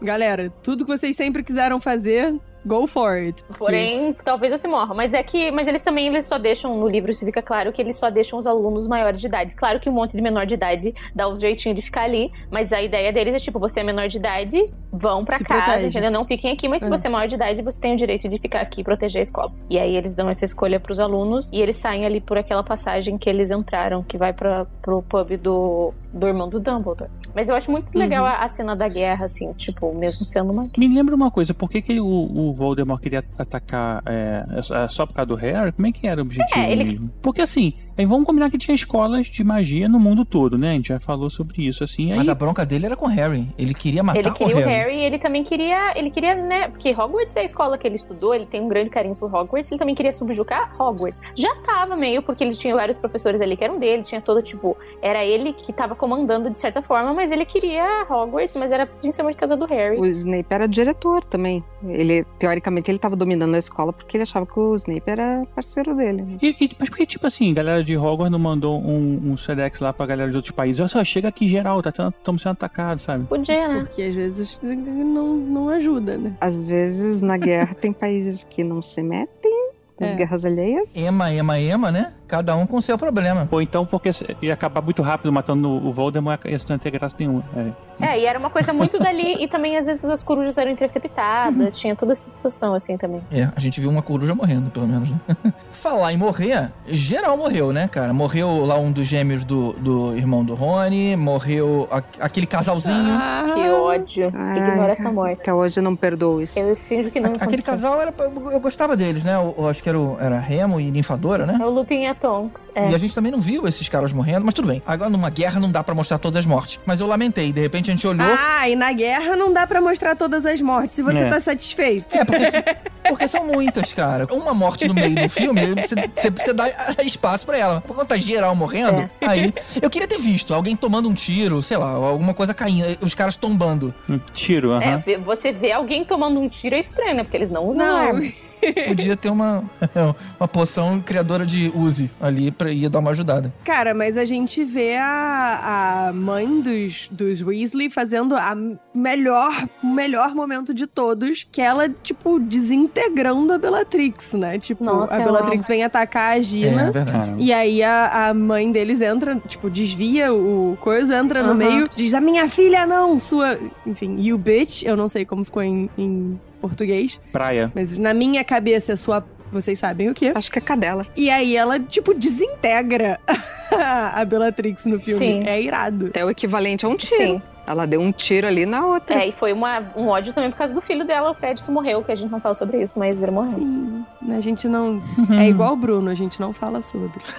galera, 0.00 0.52
tudo 0.62 0.84
que 0.84 0.90
vocês 0.96 1.16
sempre 1.16 1.42
quiseram 1.42 1.80
fazer, 1.80 2.34
Go 2.68 2.86
for 2.86 3.12
it. 3.12 3.42
porque- 3.44 3.58
Porém, 3.58 4.14
talvez 4.24 4.52
você 4.52 4.68
morra. 4.68 4.94
Mas 4.94 5.14
é 5.14 5.22
que. 5.22 5.50
Mas 5.50 5.66
eles 5.66 5.82
também 5.82 6.06
eles 6.06 6.26
só 6.26 6.38
deixam, 6.38 6.76
no 6.76 6.86
livro 6.88 7.10
isso 7.10 7.24
fica 7.24 7.40
claro, 7.42 7.72
que 7.72 7.80
eles 7.80 7.96
só 7.96 8.10
deixam 8.10 8.38
os 8.38 8.46
alunos 8.46 8.86
maiores 8.86 9.20
de 9.20 9.26
idade. 9.26 9.54
Claro 9.54 9.80
que 9.80 9.88
um 9.88 9.92
monte 9.92 10.16
de 10.16 10.22
menor 10.22 10.46
de 10.46 10.54
idade 10.54 10.94
dá 11.14 11.26
os 11.28 11.40
jeitinhos 11.40 11.76
de 11.76 11.82
ficar 11.82 12.02
ali, 12.02 12.30
mas 12.50 12.72
a 12.72 12.82
ideia 12.82 13.12
deles 13.12 13.34
é 13.34 13.38
tipo, 13.38 13.58
você 13.58 13.80
é 13.80 13.82
menor 13.82 14.08
de 14.08 14.18
idade, 14.18 14.70
vão 14.92 15.24
pra 15.24 15.38
Se 15.38 15.44
casa, 15.44 15.62
protege. 15.64 15.88
entendeu? 15.88 16.10
Não 16.10 16.24
fiquem 16.24 16.52
aqui, 16.52 16.68
mas 16.68 16.82
se 16.82 16.86
É. 16.88 16.90
você 16.90 17.06
é 17.06 17.10
maior 17.10 17.26
de 17.26 17.34
idade, 17.34 17.62
você 17.62 17.80
tem 17.80 17.94
o 17.94 17.96
direito 17.96 18.28
de 18.28 18.38
ficar 18.38 18.60
aqui 18.60 18.80
e 18.80 18.84
proteger 18.84 19.20
a 19.20 19.22
escola. 19.22 19.50
E 19.70 19.78
aí 19.78 19.96
eles 19.96 20.14
dão 20.14 20.28
essa 20.28 20.44
escolha 20.44 20.78
pros 20.78 20.98
alunos 21.00 21.50
e 21.52 21.60
eles 21.60 21.76
saem 21.76 22.04
ali 22.04 22.20
por 22.20 22.36
aquela 22.36 22.62
passagem 22.62 23.16
que 23.16 23.28
eles 23.30 23.50
entraram, 23.50 24.02
que 24.02 24.18
vai 24.18 24.32
pra, 24.32 24.66
pro 24.82 25.02
pub 25.02 25.36
do, 25.38 25.92
do 26.12 26.26
irmão 26.26 26.48
do 26.48 26.60
Dumbledore. 26.60 27.10
Mas 27.34 27.48
eu 27.48 27.54
acho 27.56 27.70
muito 27.70 27.96
legal 27.96 28.24
Uhum. 28.24 28.30
a, 28.30 28.34
a 28.44 28.48
cena 28.48 28.74
da 28.74 28.88
guerra, 28.88 29.24
assim, 29.26 29.52
tipo, 29.52 29.94
mesmo 29.94 30.24
sendo 30.26 30.52
uma 30.52 30.68
Me 30.76 30.88
lembra 30.88 31.14
uma 31.14 31.30
coisa, 31.30 31.54
por 31.54 31.70
que, 31.70 31.80
que 31.80 32.00
o, 32.00 32.06
o 32.06 32.52
Voldemort 32.58 33.00
queria 33.00 33.24
atacar 33.38 34.02
é, 34.06 34.44
é 34.58 34.88
só 34.88 35.06
por 35.06 35.14
causa 35.14 35.26
do 35.26 35.34
Harry? 35.36 35.72
Como 35.72 35.86
é 35.86 35.92
que 35.92 36.06
era 36.06 36.20
o 36.20 36.24
objetivo 36.24 36.58
É, 36.58 36.70
ele-? 36.72 37.00
Porque 37.22 37.40
assim, 37.40 37.72
aí 37.98 38.06
vamos 38.06 38.26
combinar 38.26 38.50
que 38.50 38.56
tinha 38.58 38.74
escolas 38.74 39.26
de 39.26 39.42
magia 39.44 39.88
no 39.88 39.98
mundo 40.00 40.24
todo, 40.24 40.56
né? 40.56 40.70
A 40.70 40.72
gente 40.74 40.88
já 40.88 41.00
falou 41.00 41.28
sobre 41.28 41.66
isso, 41.66 41.82
assim. 41.84 42.10
Aí, 42.12 42.16
Mas 42.16 42.28
a 42.28 42.34
bronca 42.34 42.64
dele 42.64 42.86
era 42.86 42.96
com 42.96 43.06
o 43.06 43.08
Harry. 43.08 43.48
Ele 43.58 43.74
queria 43.74 44.02
matar 44.02 44.18
Ele 44.20 44.30
queria 44.30 44.54
o 44.54 44.58
o 44.58 44.60
Harry. 44.62 44.70
Harry 44.70 44.96
e 44.96 45.02
ele 45.04 45.18
também 45.18 45.42
queria. 45.42 45.98
Ele 45.98 46.10
queria, 46.10 46.34
né? 46.34 46.68
Porque 46.68 46.90
Hogwarts 46.92 47.36
é 47.36 47.40
a 47.40 47.44
escola 47.44 47.76
que 47.76 47.86
ele 47.86 47.96
estudou, 47.96 48.34
ele 48.34 48.46
tem 48.46 48.60
um 48.62 48.68
grande 48.68 48.90
carinho 48.90 49.14
por 49.14 49.32
Hogwarts, 49.34 49.70
ele 49.70 49.78
também 49.78 49.94
queria 49.94 50.12
subjugar 50.12 50.74
Hogwarts. 50.80 51.20
Já 51.34 51.54
tava 51.56 51.96
meio, 51.96 52.22
porque 52.22 52.44
ele 52.44 52.54
tinha 52.54 52.74
vários 52.74 52.96
professores 52.96 53.40
ali 53.40 53.56
que 53.56 53.64
eram 53.64 53.78
dele, 53.78 54.02
tinha 54.02 54.20
todo, 54.20 54.40
tipo, 54.42 54.76
era 55.02 55.24
ele 55.24 55.52
que 55.52 55.72
tava 55.72 55.94
comandando 55.94 56.48
de 56.50 56.58
certa 56.58 56.82
forma, 56.82 57.12
mas 57.12 57.30
ele 57.32 57.44
queria 57.44 58.06
Hogwarts, 58.08 58.56
mas 58.56 58.70
era 58.72 58.86
principalmente 58.86 59.34
por 59.36 59.40
causa 59.40 59.56
do 59.56 59.64
Harry. 59.66 59.98
O 59.98 60.06
Snape 60.06 60.46
era 60.50 60.66
diretor 60.68 61.24
também. 61.24 61.62
Ele, 61.86 62.24
teoricamente, 62.38 62.90
ele 62.90 62.98
tava 62.98 63.16
dominando 63.16 63.54
a 63.54 63.58
escola 63.58 63.92
porque 63.92 64.16
ele 64.16 64.22
achava 64.22 64.46
que 64.46 64.58
o 64.58 64.74
Snape 64.74 65.02
era 65.06 65.42
parceiro 65.54 65.94
dele. 65.94 66.22
né? 66.22 66.36
E, 66.42 66.56
e- 66.60 66.70
mas 66.78 66.88
por 66.88 66.96
que, 66.98 67.06
tipo 67.06 67.26
assim, 67.26 67.52
galera 67.54 67.82
de 67.88 67.96
Hogwarts 67.96 68.30
não 68.30 68.38
mandou 68.38 68.78
um, 68.80 69.32
um 69.32 69.36
Sedex 69.36 69.80
lá 69.80 69.92
pra 69.92 70.04
galera 70.06 70.30
de 70.30 70.36
outros 70.36 70.52
países? 70.52 70.78
Olha 70.80 70.88
só, 70.88 71.02
chega 71.02 71.28
aqui 71.28 71.48
geral, 71.48 71.80
tá 71.82 71.88
estamos 71.90 72.42
sendo 72.42 72.52
atacados, 72.52 73.02
sabe? 73.02 73.24
Podia, 73.26 73.66
né? 73.68 73.80
Porque 73.84 74.02
às 74.02 74.14
vezes 74.14 74.60
não, 74.62 75.34
não 75.36 75.68
ajuda, 75.70 76.18
né? 76.18 76.34
Às 76.40 76.62
vezes, 76.62 77.22
na 77.22 77.36
guerra, 77.38 77.74
tem 77.74 77.92
países 77.92 78.44
que 78.44 78.62
não 78.62 78.82
se 78.82 79.02
metem 79.02 79.68
nas 79.98 80.12
É. 80.12 80.14
guerras 80.14 80.44
alheias. 80.44 80.94
Ema, 80.96 81.32
ema, 81.32 81.58
ema, 81.58 81.90
né? 81.90 82.12
Cada 82.28 82.54
um 82.54 82.66
com 82.66 82.80
seu 82.80 82.96
problema. 82.98 83.48
Ou 83.50 83.60
então 83.62 83.84
porque 83.86 84.10
ia 84.42 84.52
acabar 84.54 84.82
muito 84.82 85.02
rápido 85.02 85.32
matando 85.32 85.68
o 85.70 85.90
Voldemort, 85.90 86.40
isso 86.46 86.66
não 86.68 86.76
ia 86.76 86.80
ter 86.80 86.90
graça 86.90 87.16
nenhuma. 87.18 87.42
É. 87.56 87.88
É, 88.00 88.20
e 88.20 88.26
era 88.26 88.38
uma 88.38 88.48
coisa 88.48 88.72
muito 88.72 88.96
dali, 88.96 89.42
e 89.42 89.48
também 89.48 89.76
às 89.76 89.86
vezes 89.86 90.04
as 90.04 90.22
corujas 90.22 90.56
eram 90.56 90.70
interceptadas, 90.70 91.74
tinha 91.76 91.96
toda 91.96 92.12
essa 92.12 92.30
situação 92.30 92.72
assim 92.74 92.96
também. 92.96 93.20
É, 93.28 93.48
a 93.56 93.58
gente 93.58 93.80
viu 93.80 93.90
uma 93.90 94.02
coruja 94.02 94.36
morrendo, 94.36 94.70
pelo 94.70 94.86
menos, 94.86 95.10
né? 95.10 95.18
Falar 95.72 96.12
em 96.12 96.16
morrer, 96.16 96.70
geral 96.86 97.36
morreu, 97.36 97.72
né, 97.72 97.88
cara? 97.88 98.12
Morreu 98.12 98.64
lá 98.64 98.78
um 98.78 98.92
dos 98.92 99.04
gêmeos 99.06 99.44
do, 99.44 99.72
do 99.72 100.16
irmão 100.16 100.44
do 100.44 100.54
Rony, 100.54 101.16
morreu 101.16 101.88
a- 101.90 102.02
aquele 102.20 102.46
casalzinho. 102.46 102.96
Ah, 103.18 103.52
Que 103.54 103.68
ódio. 103.68 104.30
Ai, 104.34 104.58
Ignora 104.60 104.92
essa 104.92 105.10
morte. 105.10 105.40
Até 105.42 105.52
hoje 105.52 105.78
eu 105.78 105.82
não 105.82 105.96
perdoo 105.96 106.40
isso. 106.40 106.56
Eu 106.58 106.76
finjo 106.76 107.10
que 107.10 107.18
não 107.18 107.30
Aquele 107.30 107.44
aconteceu. 107.44 107.74
casal 107.74 108.00
era. 108.00 108.14
Eu 108.52 108.60
gostava 108.60 108.96
deles, 108.96 109.24
né? 109.24 109.34
Eu, 109.34 109.54
eu 109.58 109.68
acho 109.68 109.82
que 109.82 109.88
era, 109.88 109.98
o- 109.98 110.16
era 110.20 110.38
Remo 110.38 110.80
e 110.80 110.88
Ninfadora, 110.90 111.46
né? 111.46 111.58
É 111.60 111.64
o 111.66 111.70
Lupin 111.70 112.06
a 112.06 112.14
Tonks. 112.18 112.70
É. 112.74 112.90
E 112.90 112.94
a 112.94 112.98
gente 112.98 113.14
também 113.14 113.30
não 113.32 113.40
viu 113.40 113.66
esses 113.66 113.88
caras 113.88 114.12
morrendo, 114.12 114.44
mas 114.44 114.54
tudo 114.54 114.68
bem. 114.68 114.82
Agora 114.86 115.08
numa 115.10 115.30
guerra 115.30 115.58
não 115.60 115.70
dá 115.70 115.82
pra 115.82 115.94
mostrar 115.94 116.18
todas 116.18 116.36
as 116.36 116.46
mortes. 116.46 116.78
Mas 116.86 117.00
eu 117.00 117.06
lamentei, 117.06 117.52
de 117.52 117.60
repente 117.60 117.90
a 117.90 117.94
gente 117.94 118.06
olhou. 118.06 118.26
Ah, 118.38 118.68
e 118.68 118.74
na 118.76 118.92
guerra 118.92 119.36
não 119.36 119.52
dá 119.52 119.66
pra 119.66 119.80
mostrar 119.80 120.16
todas 120.16 120.44
as 120.44 120.60
mortes 120.60 120.96
se 120.96 121.02
você 121.02 121.18
É. 121.18 121.28
tá 121.28 121.40
satisfeito. 121.40 122.16
É, 122.16 122.24
porque, 122.24 122.40
porque 123.08 123.28
são 123.28 123.46
muitas, 123.46 123.92
cara. 123.92 124.26
Uma 124.32 124.52
morte 124.54 124.86
no 124.88 124.94
meio 124.94 125.14
do 125.14 125.28
filme, 125.28 125.60
você, 125.74 126.30
precisa 126.30 126.54
dar 126.54 126.70
espaço 127.04 127.46
pra 127.46 127.56
ela. 127.58 127.80
Por 127.80 127.94
conta 127.96 128.18
geral 128.18 128.54
morrendo, 128.54 129.08
aí. 129.20 129.52
Eu 129.80 129.88
queria 129.90 130.08
ter 130.08 130.18
visto 130.18 130.54
alguém 130.54 130.76
tomando 130.76 131.08
um 131.08 131.14
tiro, 131.14 131.62
sei 131.62 131.76
lá, 131.76 131.90
alguma 131.90 132.34
coisa 132.34 132.52
caindo, 132.54 132.98
os 133.00 133.14
caras 133.14 133.36
tombando. 133.36 133.94
Um 134.08 134.18
tiro, 134.18 134.72
aham. 134.72 134.82
É, 134.84 134.96
ver- 134.98 135.18
você 135.20 135.52
vê 135.52 135.72
alguém 135.72 136.04
tomando 136.04 136.38
um 136.40 136.48
tiro 136.48 136.74
é 136.74 136.78
estranho, 136.78 137.14
né? 137.16 137.22
Porque 137.22 137.36
eles 137.36 137.50
não 137.50 137.64
usam 137.66 137.86
Não. 137.86 137.96
arma. 137.96 138.22
Podia 138.86 139.16
ter 139.16 139.30
uma, 139.30 139.64
uma 140.38 140.48
poção 140.48 141.00
criadora 141.00 141.44
de 141.46 141.70
Uzi 141.74 142.10
ali 142.20 142.50
pra 142.50 142.70
ia 142.70 142.88
dar 142.90 142.98
uma 142.98 143.10
ajudada. 143.10 143.52
Cara, 143.64 143.94
mas 143.94 144.16
a 144.16 144.24
gente 144.24 144.64
vê 144.64 144.96
a, 144.96 146.08
a 146.08 146.12
mãe 146.12 146.60
dos, 146.60 147.08
dos 147.10 147.42
Weasley 147.42 147.90
fazendo 147.90 148.36
a 148.36 148.56
melhor, 148.94 149.66
o 149.82 149.86
melhor 149.86 150.34
momento 150.34 150.72
de 150.74 150.86
todos, 150.86 151.46
que 151.50 151.60
ela, 151.60 151.88
tipo, 151.88 152.38
desintegrando 152.38 153.52
a 153.52 153.58
Bellatrix, 153.58 154.34
né? 154.34 154.58
Tipo, 154.58 154.84
Nossa, 154.84 155.16
a 155.16 155.18
Bellatrix 155.24 155.64
amo. 155.64 155.68
vem 155.68 155.84
atacar 155.84 156.32
a 156.32 156.38
É, 156.38 156.42
Gina. 156.42 156.92
Caramba. 156.92 157.36
E 157.38 157.52
aí 157.52 157.82
a, 157.82 158.28
a 158.28 158.34
mãe 158.34 158.70
deles 158.70 159.00
entra, 159.00 159.36
tipo, 159.46 159.70
desvia 159.70 160.32
o 160.32 160.76
coisa, 160.80 161.16
entra 161.18 161.42
no 161.42 161.50
Aham. 161.50 161.54
meio, 161.54 161.90
diz, 161.94 162.14
a 162.14 162.20
minha 162.20 162.48
filha 162.48 162.86
não, 162.86 163.18
sua... 163.18 163.58
Enfim, 163.86 164.16
you 164.20 164.36
bitch, 164.38 164.82
eu 164.82 164.96
não 164.96 165.08
sei 165.08 165.24
como 165.24 165.44
ficou 165.44 165.62
em, 165.62 165.88
em 165.96 166.38
português, 166.58 167.20
Praia. 167.32 167.72
mas 167.74 167.96
na 167.96 168.12
minha 168.14 168.44
cabeça 168.44 168.92
é 168.92 168.96
sua... 168.96 169.24
Vocês 169.50 169.78
sabem 169.78 170.10
o 170.10 170.14
quê? 170.14 170.32
Acho 170.34 170.52
que 170.52 170.58
é 170.58 170.62
cadela. 170.62 171.06
E 171.16 171.30
aí 171.30 171.56
ela, 171.56 171.80
tipo, 171.80 172.12
desintegra 172.12 173.18
a 174.12 174.22
Bellatrix 174.22 174.84
no 174.84 175.00
filme. 175.00 175.18
Sim. 175.18 175.44
É 175.48 175.58
irado. 175.60 176.10
É 176.12 176.22
o 176.22 176.28
equivalente 176.28 176.84
a 176.84 176.88
um 176.90 176.96
tiro. 176.96 177.16
Sim. 177.16 177.42
Ela 177.68 177.86
deu 177.86 178.00
um 178.00 178.10
tiro 178.10 178.46
ali 178.46 178.64
na 178.64 178.86
outra. 178.86 179.22
É, 179.22 179.28
e 179.28 179.32
foi 179.32 179.52
uma, 179.52 179.82
um 179.96 180.08
ódio 180.08 180.32
também 180.32 180.50
por 180.50 180.56
causa 180.56 180.72
do 180.72 180.80
filho 180.80 181.04
dela, 181.04 181.30
o 181.30 181.34
Fred, 181.34 181.62
que 181.62 181.70
morreu, 181.70 182.02
que 182.02 182.10
a 182.10 182.14
gente 182.14 182.30
não 182.30 182.40
fala 182.40 182.54
sobre 182.54 182.82
isso, 182.82 182.98
mas 182.98 183.20
ele 183.20 183.30
morreu. 183.30 183.52
Sim. 183.58 184.04
A 184.30 184.40
gente 184.40 184.68
não... 184.68 185.00
É 185.38 185.46
igual 185.48 185.72
o 185.72 185.76
Bruno, 185.76 186.10
a 186.10 186.14
gente 186.14 186.40
não 186.40 186.52
fala 186.52 186.82
sobre. 186.82 187.20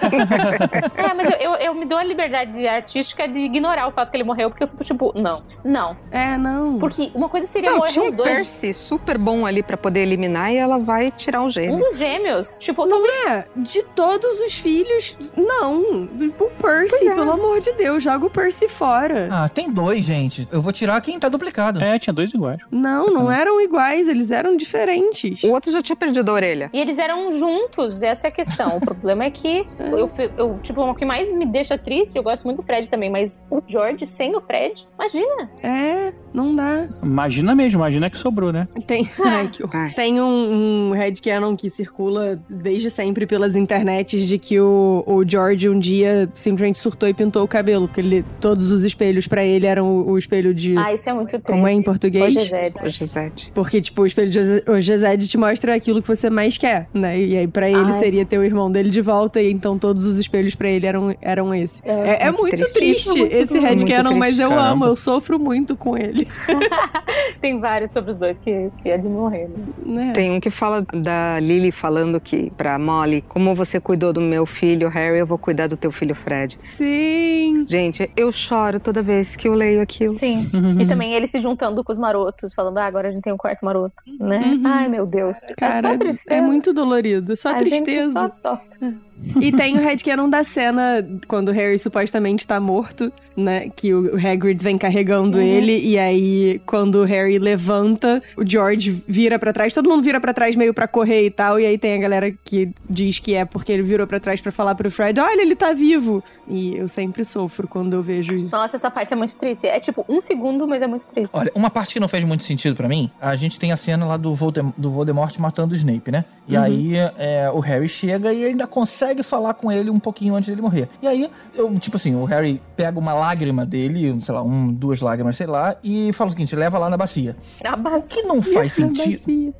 É, 0.96 1.14
mas 1.14 1.26
eu, 1.26 1.36
eu, 1.36 1.54
eu 1.54 1.74
me 1.74 1.84
dou 1.84 1.98
a 1.98 2.04
liberdade 2.04 2.66
artística 2.66 3.26
de 3.26 3.38
ignorar 3.40 3.88
o 3.88 3.92
fato 3.92 4.10
que 4.10 4.16
ele 4.16 4.24
morreu, 4.24 4.50
porque 4.50 4.64
eu 4.64 4.68
fico 4.68 4.84
tipo, 4.84 5.12
não, 5.18 5.42
não. 5.64 5.96
É, 6.10 6.36
não. 6.36 6.78
Porque 6.78 7.10
uma 7.14 7.28
coisa 7.28 7.46
seria 7.46 7.70
Não, 7.70 7.78
morrer 7.78 7.90
tinha 7.90 8.04
os 8.06 8.12
um 8.12 8.16
dois. 8.16 8.28
Percy 8.28 8.74
super 8.74 9.18
bom 9.18 9.46
ali 9.46 9.62
pra 9.62 9.76
poder 9.76 10.00
eliminar 10.00 10.52
e 10.52 10.56
ela 10.56 10.78
vai 10.78 11.10
tirar 11.10 11.42
um 11.42 11.46
Um 11.46 11.50
gêmeo. 11.50 11.78
dos 11.78 11.98
gêmeos. 11.98 12.56
Tipo, 12.58 12.86
talvez. 12.86 13.12
É, 13.26 13.44
de 13.56 13.82
todos 13.94 14.40
os 14.40 14.54
filhos, 14.54 15.16
não. 15.36 16.08
O 16.38 16.50
Percy, 16.62 17.08
é. 17.08 17.14
pelo 17.14 17.32
amor 17.32 17.60
de 17.60 17.72
Deus, 17.72 18.02
joga 18.02 18.26
o 18.26 18.30
Percy 18.30 18.68
fora. 18.68 19.28
Ah, 19.30 19.48
tem 19.48 19.70
dois, 19.70 20.04
gente. 20.04 20.19
Eu 20.50 20.60
vou 20.60 20.72
tirar 20.72 21.00
quem 21.00 21.18
tá 21.18 21.28
duplicado. 21.28 21.82
É, 21.82 21.98
tinha 21.98 22.12
dois 22.12 22.32
iguais. 22.32 22.60
Não, 22.70 23.06
não 23.06 23.30
eram 23.30 23.60
iguais, 23.60 24.08
eles 24.08 24.30
eram 24.30 24.56
diferentes. 24.56 25.42
O 25.42 25.50
outro 25.50 25.70
já 25.70 25.82
tinha 25.82 25.96
perdido 25.96 26.30
a 26.30 26.34
orelha. 26.34 26.70
E 26.72 26.80
eles 26.80 26.98
eram 26.98 27.32
juntos, 27.32 28.02
essa 28.02 28.26
é 28.26 28.28
a 28.28 28.32
questão. 28.32 28.76
O 28.76 28.80
problema 28.80 29.24
é 29.24 29.30
que 29.30 29.66
eu, 29.78 30.10
eu, 30.36 30.58
tipo, 30.62 30.82
o 30.82 30.94
que 30.94 31.04
mais 31.04 31.32
me 31.32 31.46
deixa 31.46 31.78
triste, 31.78 32.16
eu 32.16 32.22
gosto 32.22 32.44
muito 32.44 32.58
do 32.60 32.66
Fred 32.66 32.88
também, 32.88 33.10
mas 33.10 33.44
o 33.50 33.62
George 33.66 34.06
sem 34.06 34.34
o 34.36 34.40
Fred, 34.40 34.86
imagina. 34.94 35.50
É, 35.62 36.12
não 36.32 36.54
dá. 36.54 36.86
Imagina 37.02 37.54
mesmo, 37.54 37.78
imagina 37.80 38.08
que 38.10 38.16
sobrou, 38.18 38.52
né? 38.52 38.66
Tem, 38.86 39.08
ai, 39.24 39.48
que. 39.48 39.62
Ai. 39.72 39.90
Tem 39.94 40.20
um, 40.20 40.90
um 40.90 40.92
headcanon 40.94 41.56
que 41.56 41.68
circula 41.70 42.40
desde 42.48 42.90
sempre 42.90 43.26
pelas 43.26 43.54
internets 43.56 44.26
de 44.26 44.38
que 44.38 44.60
o, 44.60 45.02
o 45.06 45.28
George 45.28 45.68
um 45.68 45.78
dia 45.78 46.28
simplesmente 46.34 46.78
surtou 46.78 47.08
e 47.08 47.14
pintou 47.14 47.42
o 47.44 47.48
cabelo, 47.48 47.86
porque 47.88 48.00
ele, 48.00 48.24
todos 48.40 48.70
os 48.70 48.84
espelhos 48.84 49.26
pra 49.26 49.44
ele 49.44 49.66
eram 49.66 49.86
o, 49.88 50.10
o 50.12 50.18
espelho 50.18 50.54
de. 50.54 50.76
Ah, 50.76 50.92
isso 50.92 51.08
é 51.08 51.12
muito 51.12 51.28
triste. 51.30 51.46
como 51.46 51.66
é 51.66 51.72
em 51.72 51.82
português? 51.82 52.36
É 52.52 52.72
O 52.84 52.90
Gisete. 52.90 53.50
Porque, 53.54 53.80
tipo, 53.80 54.02
o 54.02 54.06
espelho 54.06 54.30
de 54.30 54.38
Jose- 54.38 54.64
o 54.68 54.80
Gesed 54.80 55.26
te 55.28 55.36
mostra 55.38 55.74
aquilo 55.74 56.00
que 56.02 56.08
você 56.08 56.28
mais 56.30 56.56
quer, 56.56 56.88
né? 56.94 57.18
E 57.20 57.36
aí, 57.36 57.48
pra 57.48 57.68
ele, 57.68 57.78
Ai. 57.92 57.92
seria 57.94 58.24
ter 58.24 58.38
o 58.38 58.44
irmão 58.44 58.70
dele 58.70 58.90
de 58.90 59.00
volta, 59.00 59.40
e 59.40 59.50
então 59.50 59.78
todos 59.78 60.06
os 60.06 60.18
espelhos 60.18 60.54
pra 60.54 60.68
ele 60.68 60.86
eram, 60.86 61.14
eram 61.20 61.54
esse. 61.54 61.80
É, 61.84 62.26
é 62.26 62.30
muito 62.30 62.40
muito 62.42 62.56
triste. 62.72 62.72
triste, 62.74 63.08
É 63.10 63.14
muito 63.18 63.34
esse 63.34 63.52
Muito 64.00 64.16
mas 64.16 64.38
eu 64.38 64.48
caramba. 64.48 64.68
amo, 64.70 64.84
eu 64.86 64.96
sofro 64.96 65.38
muito 65.38 65.76
com 65.76 65.96
ele. 65.96 66.19
Tem 67.40 67.58
vários 67.60 67.90
sobre 67.90 68.10
os 68.10 68.18
dois 68.18 68.38
que, 68.38 68.70
que 68.82 68.88
é 68.88 68.98
de 68.98 69.08
morrer. 69.08 69.48
né? 69.84 70.06
Né? 70.06 70.12
Tem 70.12 70.30
um 70.30 70.40
que 70.40 70.50
fala 70.50 70.82
da 70.82 71.38
Lily 71.40 71.70
falando 71.72 72.20
que 72.20 72.50
pra 72.56 72.78
Molly, 72.78 73.22
como 73.28 73.54
você 73.54 73.80
cuidou 73.80 74.12
do 74.12 74.20
meu 74.20 74.46
filho 74.46 74.88
Harry, 74.88 75.18
eu 75.18 75.26
vou 75.26 75.38
cuidar 75.38 75.66
do 75.66 75.76
teu 75.76 75.90
filho 75.90 76.14
Fred. 76.14 76.56
Sim. 76.60 77.66
Gente, 77.68 78.10
eu 78.16 78.30
choro 78.32 78.80
toda 78.80 79.02
vez 79.02 79.36
que 79.36 79.48
eu 79.48 79.54
leio 79.54 79.80
aquilo. 79.80 80.18
Sim. 80.18 80.50
E 80.80 80.86
também 80.86 81.12
ele 81.14 81.26
se 81.26 81.40
juntando 81.40 81.82
com 81.84 81.92
os 81.92 81.98
marotos, 81.98 82.54
falando, 82.54 82.78
ah, 82.78 82.86
agora 82.86 83.08
a 83.08 83.12
gente 83.12 83.22
tem 83.22 83.32
um 83.32 83.36
quarto 83.36 83.64
maroto, 83.64 84.02
né? 84.18 84.38
Uhum. 84.40 84.62
Ai, 84.64 84.88
meu 84.88 85.06
Deus. 85.06 85.38
Cara, 85.56 85.78
é 85.78 85.80
só 85.80 85.98
tristeza. 85.98 86.34
é 86.34 86.40
muito 86.40 86.72
dolorido, 86.72 87.36
só 87.36 87.50
a 87.50 87.54
tristeza. 87.54 87.84
gente 87.90 88.12
só 88.12 88.28
sofre. 88.28 88.96
E 89.40 89.52
tem 89.52 89.76
o 89.76 89.80
headcanon 89.82 90.28
da 90.28 90.42
cena 90.44 91.06
quando 91.28 91.48
o 91.48 91.52
Harry 91.52 91.78
supostamente 91.78 92.46
tá 92.46 92.58
morto, 92.60 93.12
né? 93.36 93.68
Que 93.74 93.92
o 93.94 94.16
Hagrid 94.16 94.62
vem 94.62 94.78
carregando 94.78 95.38
Uhum. 95.38 95.44
ele. 95.44 95.78
E 95.86 95.98
aí, 95.98 96.60
quando 96.66 96.96
o 96.96 97.04
Harry 97.04 97.38
levanta, 97.38 98.22
o 98.36 98.46
George 98.48 99.02
vira 99.06 99.38
pra 99.38 99.52
trás. 99.52 99.74
Todo 99.74 99.88
mundo 99.88 100.02
vira 100.02 100.20
pra 100.20 100.32
trás 100.32 100.56
meio 100.56 100.72
pra 100.72 100.88
correr 100.88 101.26
e 101.26 101.30
tal. 101.30 101.60
E 101.60 101.66
aí 101.66 101.76
tem 101.78 101.94
a 101.94 101.98
galera 101.98 102.32
que 102.44 102.70
diz 102.88 103.18
que 103.18 103.34
é 103.34 103.44
porque 103.44 103.72
ele 103.72 103.82
virou 103.82 104.06
pra 104.06 104.18
trás 104.20 104.40
pra 104.40 104.50
falar 104.50 104.74
pro 104.74 104.90
Fred: 104.90 105.20
Olha, 105.20 105.42
ele 105.42 105.54
tá 105.56 105.72
vivo. 105.72 106.22
E 106.48 106.76
eu 106.76 106.88
sempre 106.88 107.24
sofro 107.24 107.68
quando 107.68 107.92
eu 107.94 108.02
vejo 108.02 108.34
isso. 108.34 108.50
Nossa, 108.50 108.76
essa 108.76 108.90
parte 108.90 109.12
é 109.12 109.16
muito 109.16 109.36
triste. 109.36 109.66
É 109.66 109.78
tipo 109.78 110.04
um 110.08 110.20
segundo, 110.20 110.66
mas 110.66 110.82
é 110.82 110.86
muito 110.86 111.06
triste. 111.06 111.30
Olha, 111.32 111.50
uma 111.54 111.70
parte 111.70 111.94
que 111.94 112.00
não 112.00 112.08
fez 112.08 112.24
muito 112.24 112.42
sentido 112.44 112.74
pra 112.74 112.88
mim, 112.88 113.10
a 113.20 113.36
gente 113.36 113.58
tem 113.58 113.70
a 113.72 113.76
cena 113.76 114.06
lá 114.06 114.16
do, 114.16 114.34
Voldem 114.34 114.72
do 114.76 114.90
Voldemort 114.90 115.36
matando 115.38 115.74
o 115.74 115.76
Snape, 115.76 116.10
né? 116.10 116.24
E 116.48 116.56
Uhum. 116.56 116.62
aí 116.62 116.92
é, 116.96 117.50
o 117.52 117.60
Harry 117.60 117.88
chega 117.88 118.32
e 118.32 118.44
ainda 118.44 118.66
consegue 118.66 119.09
falar 119.22 119.54
com 119.54 119.70
ele 119.70 119.90
um 119.90 119.98
pouquinho 119.98 120.34
antes 120.34 120.48
dele 120.48 120.62
morrer. 120.62 120.88
E 121.02 121.06
aí, 121.06 121.30
eu, 121.54 121.72
tipo 121.78 121.96
assim, 121.96 122.14
o 122.14 122.24
Harry 122.24 122.60
pega 122.76 122.98
uma 122.98 123.12
lágrima 123.12 123.66
dele, 123.66 124.18
sei 124.20 124.34
lá, 124.34 124.42
um, 124.42 124.72
duas 124.72 125.00
lágrimas, 125.00 125.36
sei 125.36 125.46
lá, 125.46 125.76
e 125.82 126.12
fala 126.12 126.28
o 126.28 126.32
seguinte, 126.32 126.54
leva 126.56 126.78
lá 126.78 126.88
na 126.88 126.96
bacia. 126.96 127.36
A 127.64 127.76
bacia. 127.76 128.22
Que 128.22 128.28
não 128.28 128.42
faz 128.42 128.72
sentido. 128.72 129.54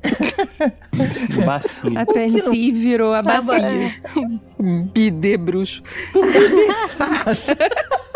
Bacia. 1.45 1.99
Até 1.99 2.25
em 2.25 2.39
si 2.39 2.71
virou 2.71 3.13
a 3.13 3.21
bacia. 3.21 3.91
Um 4.59 4.83
bidê 4.83 5.37
bruxo. 5.37 5.81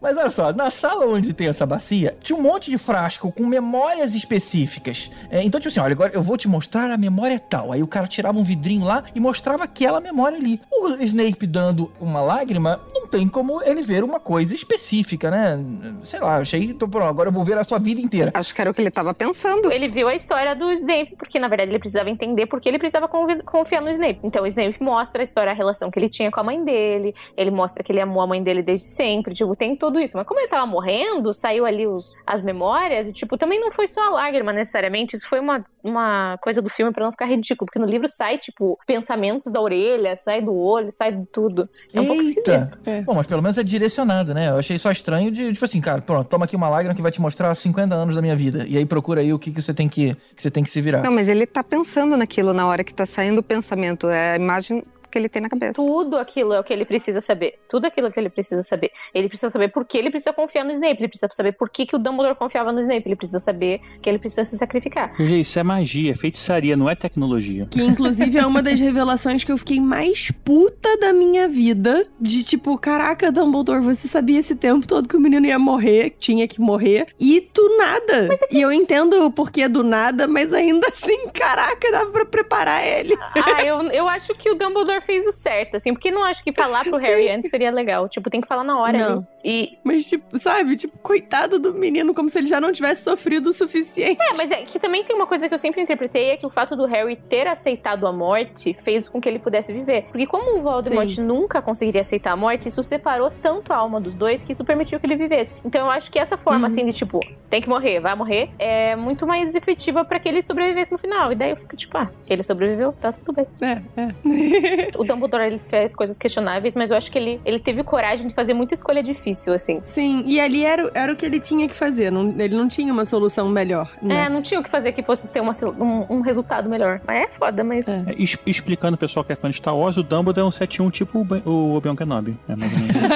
Mas 0.00 0.16
olha 0.16 0.30
só, 0.30 0.52
na 0.52 0.70
sala 0.70 1.06
onde 1.06 1.32
tem 1.32 1.48
essa 1.48 1.66
bacia, 1.66 2.16
tinha 2.22 2.38
um 2.38 2.42
monte 2.42 2.70
de 2.70 2.78
frasco 2.78 3.32
com 3.32 3.44
memórias 3.44 4.14
específicas. 4.14 5.10
É, 5.30 5.42
então, 5.42 5.60
tipo 5.60 5.68
assim, 5.68 5.80
olha, 5.80 5.92
agora 5.92 6.12
eu 6.14 6.22
vou 6.22 6.36
te 6.36 6.46
mostrar 6.46 6.90
a 6.90 6.96
memória 6.96 7.38
tal. 7.38 7.72
Aí 7.72 7.82
o 7.82 7.86
cara 7.86 8.06
tirava 8.06 8.38
um 8.38 8.44
vidrinho 8.44 8.84
lá 8.84 9.02
e 9.14 9.20
mostrava 9.20 9.64
aquela 9.64 10.00
memória 10.00 10.38
ali. 10.38 10.60
O 10.70 10.94
Snape 11.00 11.46
dando 11.46 11.90
uma 12.00 12.20
lágrima, 12.20 12.80
não 12.94 13.08
tem 13.08 13.28
como 13.28 13.60
ele 13.62 13.82
ver 13.82 14.04
uma 14.04 14.20
coisa 14.20 14.54
específica, 14.54 15.30
né? 15.30 15.58
Sei 16.04 16.20
lá, 16.20 16.36
achei, 16.36 16.64
então 16.64 16.88
pronto, 16.88 17.08
agora 17.08 17.28
eu 17.28 17.32
vou 17.32 17.44
ver 17.44 17.58
a 17.58 17.64
sua 17.64 17.78
vida 17.78 18.00
inteira. 18.00 18.30
Acho 18.34 18.54
que 18.54 18.60
era 18.60 18.70
o 18.70 18.74
que 18.74 18.80
ele 18.80 18.90
tava 18.90 19.12
pensando. 19.12 19.72
Ele 19.72 19.88
viu 19.88 20.06
a 20.06 20.14
história 20.14 20.54
do 20.54 20.70
Snape, 20.72 21.16
porque 21.16 21.40
na 21.40 21.48
verdade 21.48 21.72
ele 21.72 21.78
precisava 21.78 22.08
entender 22.08 22.46
porque 22.46 22.68
ele 22.68 22.78
precisava 22.78 23.08
confiar 23.08 23.82
no 23.82 23.90
Snape. 23.90 24.20
Então 24.22 24.44
o 24.44 24.46
Snape 24.46 24.80
mostra 24.80 25.22
a 25.22 25.24
história, 25.24 25.50
a 25.50 25.54
relação 25.54 25.90
que 25.90 25.98
ele 25.98 26.08
tinha 26.08 26.30
com 26.30 26.38
a 26.38 26.44
mãe 26.44 26.62
dele, 26.62 27.12
ele 27.36 27.50
mostra 27.50 27.82
que 27.82 27.90
ele 27.90 28.00
amou 28.00 28.22
a 28.22 28.26
mãe 28.26 28.40
dele 28.42 28.62
desde 28.62 28.86
sempre, 28.86 29.34
tipo, 29.34 29.56
tem 29.56 29.74
tudo 29.98 30.00
isso. 30.00 30.16
Mas 30.16 30.26
como 30.26 30.40
ele 30.40 30.48
tava 30.48 30.66
morrendo, 30.66 31.32
saiu 31.34 31.66
ali 31.66 31.86
os, 31.86 32.16
as 32.26 32.40
memórias, 32.40 33.08
e 33.08 33.12
tipo, 33.12 33.36
também 33.36 33.60
não 33.60 33.72
foi 33.72 33.86
só 33.86 34.00
a 34.06 34.10
lágrima 34.10 34.52
necessariamente, 34.52 35.16
isso 35.16 35.28
foi 35.28 35.40
uma, 35.40 35.64
uma 35.82 36.38
coisa 36.40 36.62
do 36.62 36.70
filme 36.70 36.92
pra 36.92 37.04
não 37.04 37.10
ficar 37.10 37.26
ridículo, 37.26 37.66
porque 37.66 37.78
no 37.78 37.86
livro 37.86 38.06
sai, 38.08 38.38
tipo, 38.38 38.78
pensamentos 38.86 39.52
da 39.52 39.60
orelha, 39.60 40.14
sai 40.14 40.40
do 40.40 40.54
olho, 40.54 40.90
sai 40.90 41.12
de 41.12 41.26
tudo. 41.26 41.68
É 41.92 42.00
um 42.00 42.06
pouco 42.06 42.22
Eita! 42.22 42.40
esquisito. 42.40 42.80
É. 42.86 43.02
Bom, 43.02 43.14
mas 43.14 43.26
pelo 43.26 43.42
menos 43.42 43.58
é 43.58 43.62
direcionado, 43.62 44.32
né? 44.32 44.48
Eu 44.48 44.58
achei 44.58 44.78
só 44.78 44.90
estranho 44.90 45.30
de, 45.30 45.52
tipo 45.52 45.64
assim, 45.64 45.80
cara, 45.80 46.00
pronto, 46.00 46.28
toma 46.28 46.44
aqui 46.44 46.56
uma 46.56 46.68
lágrima 46.68 46.94
que 46.94 47.02
vai 47.02 47.10
te 47.10 47.20
mostrar 47.20 47.54
50 47.54 47.94
anos 47.94 48.14
da 48.14 48.22
minha 48.22 48.36
vida. 48.36 48.64
E 48.68 48.76
aí 48.76 48.86
procura 48.86 49.20
aí 49.20 49.32
o 49.32 49.38
que, 49.38 49.50
que 49.50 49.60
você 49.60 49.74
tem 49.74 49.88
que, 49.88 50.14
que 50.36 50.42
você 50.42 50.50
tem 50.50 50.62
que 50.62 50.70
se 50.70 50.80
virar. 50.80 51.02
Não, 51.02 51.12
mas 51.12 51.28
ele 51.28 51.46
tá 51.46 51.64
pensando 51.64 52.16
naquilo 52.16 52.52
na 52.52 52.66
hora 52.66 52.84
que 52.84 52.94
tá 52.94 53.04
saindo 53.04 53.38
o 53.38 53.42
pensamento. 53.42 54.08
É 54.08 54.32
a 54.32 54.36
imagem 54.36 54.82
que 55.10 55.18
ele 55.18 55.28
tem 55.28 55.42
na 55.42 55.48
cabeça. 55.48 55.74
Tudo 55.74 56.16
aquilo 56.16 56.52
é 56.52 56.60
o 56.60 56.64
que 56.64 56.72
ele 56.72 56.84
precisa 56.84 57.20
saber. 57.20 57.58
Tudo 57.68 57.86
aquilo 57.86 58.06
é 58.06 58.10
o 58.10 58.12
que 58.12 58.20
ele 58.20 58.30
precisa 58.30 58.62
saber. 58.62 58.90
Ele 59.14 59.28
precisa 59.28 59.50
saber 59.50 59.68
por 59.68 59.84
que 59.84 59.98
ele 59.98 60.10
precisa 60.10 60.32
confiar 60.32 60.64
no 60.64 60.70
Snape. 60.72 60.98
Ele 60.98 61.08
precisa 61.08 61.28
saber 61.32 61.52
por 61.52 61.68
que, 61.70 61.86
que 61.86 61.96
o 61.96 61.98
Dumbledore 61.98 62.36
confiava 62.36 62.72
no 62.72 62.80
Snape. 62.80 63.02
Ele 63.06 63.16
precisa 63.16 63.40
saber 63.40 63.80
que 64.02 64.08
ele 64.08 64.18
precisa 64.18 64.44
se 64.44 64.56
sacrificar. 64.56 65.10
Gente, 65.18 65.40
isso 65.40 65.58
é 65.58 65.62
magia, 65.62 66.12
é 66.12 66.14
feitiçaria, 66.14 66.76
não 66.76 66.88
é 66.88 66.94
tecnologia. 66.94 67.66
Que 67.70 67.82
inclusive 67.82 68.38
é 68.38 68.46
uma 68.46 68.62
das 68.62 68.80
revelações 68.80 69.44
que 69.44 69.52
eu 69.52 69.58
fiquei 69.58 69.80
mais 69.80 70.30
puta 70.44 70.96
da 70.98 71.12
minha 71.12 71.48
vida. 71.48 72.06
De 72.20 72.44
tipo, 72.44 72.76
caraca, 72.78 73.32
Dumbledore, 73.32 73.80
você 73.80 74.08
sabia 74.08 74.38
esse 74.38 74.54
tempo 74.54 74.86
todo 74.86 75.08
que 75.08 75.16
o 75.16 75.20
menino 75.20 75.46
ia 75.46 75.58
morrer, 75.58 76.14
tinha 76.18 76.46
que 76.46 76.60
morrer, 76.60 77.06
e 77.18 77.40
tu 77.40 77.76
nada. 77.76 78.28
E 78.50 78.60
eu 78.60 78.72
entendo 78.72 79.24
o 79.24 79.30
porquê 79.30 79.68
do 79.68 79.82
nada, 79.82 80.26
mas 80.26 80.52
ainda 80.52 80.88
assim, 80.88 81.28
caraca, 81.28 81.90
dava 81.90 82.10
pra 82.10 82.24
preparar 82.24 82.86
ele. 82.86 83.16
Ah, 83.34 83.64
eu, 83.64 83.82
eu 83.90 84.08
acho 84.08 84.34
que 84.34 84.50
o 84.50 84.54
Dumbledore 84.54 84.97
fez 85.00 85.26
o 85.26 85.32
certo, 85.32 85.76
assim, 85.76 85.92
porque 85.92 86.10
não 86.10 86.24
acho 86.24 86.42
que 86.42 86.52
falar 86.52 86.84
pro 86.84 86.96
Harry 86.96 87.28
antes 87.28 87.50
seria 87.50 87.70
legal. 87.70 88.08
Tipo, 88.08 88.28
tem 88.30 88.40
que 88.40 88.46
falar 88.48 88.64
na 88.64 88.78
hora 88.78 88.98
Não. 88.98 89.26
E. 89.44 89.78
Mas, 89.84 90.06
tipo, 90.06 90.38
sabe? 90.38 90.76
Tipo, 90.76 90.98
coitado 90.98 91.58
do 91.58 91.72
menino, 91.74 92.14
como 92.14 92.28
se 92.28 92.38
ele 92.38 92.46
já 92.46 92.60
não 92.60 92.72
tivesse 92.72 93.02
sofrido 93.04 93.50
o 93.50 93.52
suficiente. 93.52 94.20
É, 94.20 94.36
mas 94.36 94.50
é 94.50 94.56
que 94.62 94.78
também 94.78 95.04
tem 95.04 95.14
uma 95.16 95.26
coisa 95.26 95.48
que 95.48 95.54
eu 95.54 95.58
sempre 95.58 95.80
interpretei: 95.82 96.30
é 96.30 96.36
que 96.36 96.46
o 96.46 96.50
fato 96.50 96.74
do 96.76 96.84
Harry 96.86 97.16
ter 97.16 97.46
aceitado 97.46 98.06
a 98.06 98.12
morte 98.12 98.74
fez 98.74 99.08
com 99.08 99.20
que 99.20 99.28
ele 99.28 99.38
pudesse 99.38 99.72
viver. 99.72 100.04
Porque, 100.10 100.26
como 100.26 100.58
o 100.58 100.62
Voldemort 100.62 101.08
Sim. 101.10 101.22
nunca 101.22 101.62
conseguiria 101.62 102.00
aceitar 102.00 102.32
a 102.32 102.36
morte, 102.36 102.68
isso 102.68 102.82
separou 102.82 103.30
tanto 103.42 103.72
a 103.72 103.76
alma 103.76 104.00
dos 104.00 104.14
dois 104.16 104.42
que 104.42 104.52
isso 104.52 104.64
permitiu 104.64 104.98
que 105.00 105.06
ele 105.06 105.16
vivesse. 105.16 105.54
Então, 105.64 105.86
eu 105.86 105.90
acho 105.90 106.10
que 106.10 106.18
essa 106.18 106.36
forma, 106.36 106.60
Uhum. 106.60 106.66
assim, 106.66 106.84
de 106.86 106.92
tipo, 106.92 107.20
tem 107.48 107.60
que 107.62 107.68
morrer, 107.68 108.00
vai 108.00 108.14
morrer, 108.14 108.50
é 108.58 108.96
muito 108.96 109.26
mais 109.26 109.54
efetiva 109.54 110.04
pra 110.04 110.18
que 110.18 110.28
ele 110.28 110.42
sobrevivesse 110.42 110.90
no 110.92 110.98
final. 110.98 111.32
E 111.32 111.34
daí 111.34 111.50
eu 111.50 111.56
fico 111.56 111.76
tipo, 111.76 111.96
ah, 111.96 112.08
ele 112.28 112.42
sobreviveu, 112.42 112.92
tá 113.00 113.12
tudo 113.12 113.32
bem. 113.32 113.46
É, 113.60 113.80
é. 114.00 114.87
O 114.96 115.04
Dumbledore, 115.04 115.44
ele 115.44 115.60
fez 115.68 115.94
coisas 115.94 116.16
questionáveis, 116.18 116.74
mas 116.76 116.90
eu 116.90 116.96
acho 116.96 117.10
que 117.10 117.18
ele, 117.18 117.40
ele 117.44 117.58
teve 117.58 117.82
coragem 117.82 118.26
de 118.26 118.34
fazer 118.34 118.54
muita 118.54 118.74
escolha 118.74 119.02
difícil, 119.02 119.52
assim. 119.52 119.80
Sim, 119.84 120.22
e 120.26 120.40
ali 120.40 120.64
era, 120.64 120.90
era 120.94 121.12
o 121.12 121.16
que 121.16 121.26
ele 121.26 121.40
tinha 121.40 121.68
que 121.68 121.74
fazer. 121.74 122.10
não- 122.10 122.34
ele 122.38 122.56
não 122.56 122.68
tinha 122.68 122.92
uma 122.92 123.04
solução 123.04 123.48
melhor. 123.48 123.90
Né? 124.00 124.26
É, 124.26 124.28
não 124.28 124.42
tinha 124.42 124.60
o 124.60 124.62
que 124.62 124.70
fazer 124.70 124.92
que 124.92 125.02
fosse 125.02 125.26
ter 125.28 125.40
uma, 125.40 125.52
um, 125.78 126.16
um 126.16 126.20
resultado 126.20 126.68
melhor. 126.68 127.00
Mas 127.06 127.24
é 127.24 127.28
foda, 127.28 127.64
mas. 127.64 127.86
É. 127.88 128.04
É, 128.08 128.14
explicando 128.46 128.94
o 128.94 128.98
pessoal 128.98 129.24
que 129.24 129.32
é 129.32 129.36
fã 129.36 129.50
de 129.50 129.56
Star 129.56 129.76
Wars, 129.76 129.96
o 129.96 130.02
Dumbledore 130.02 130.44
é 130.44 130.48
um 130.48 130.52
7-1 130.52 130.90
tipo 130.90 131.26
o 131.44 131.74
Obi-Wan 131.74 131.96
Kenobi. 131.96 132.36
É 132.48 132.56
mais 132.56 132.72
ou 132.72 132.78
menos 132.78 132.94
isso. 132.94 133.08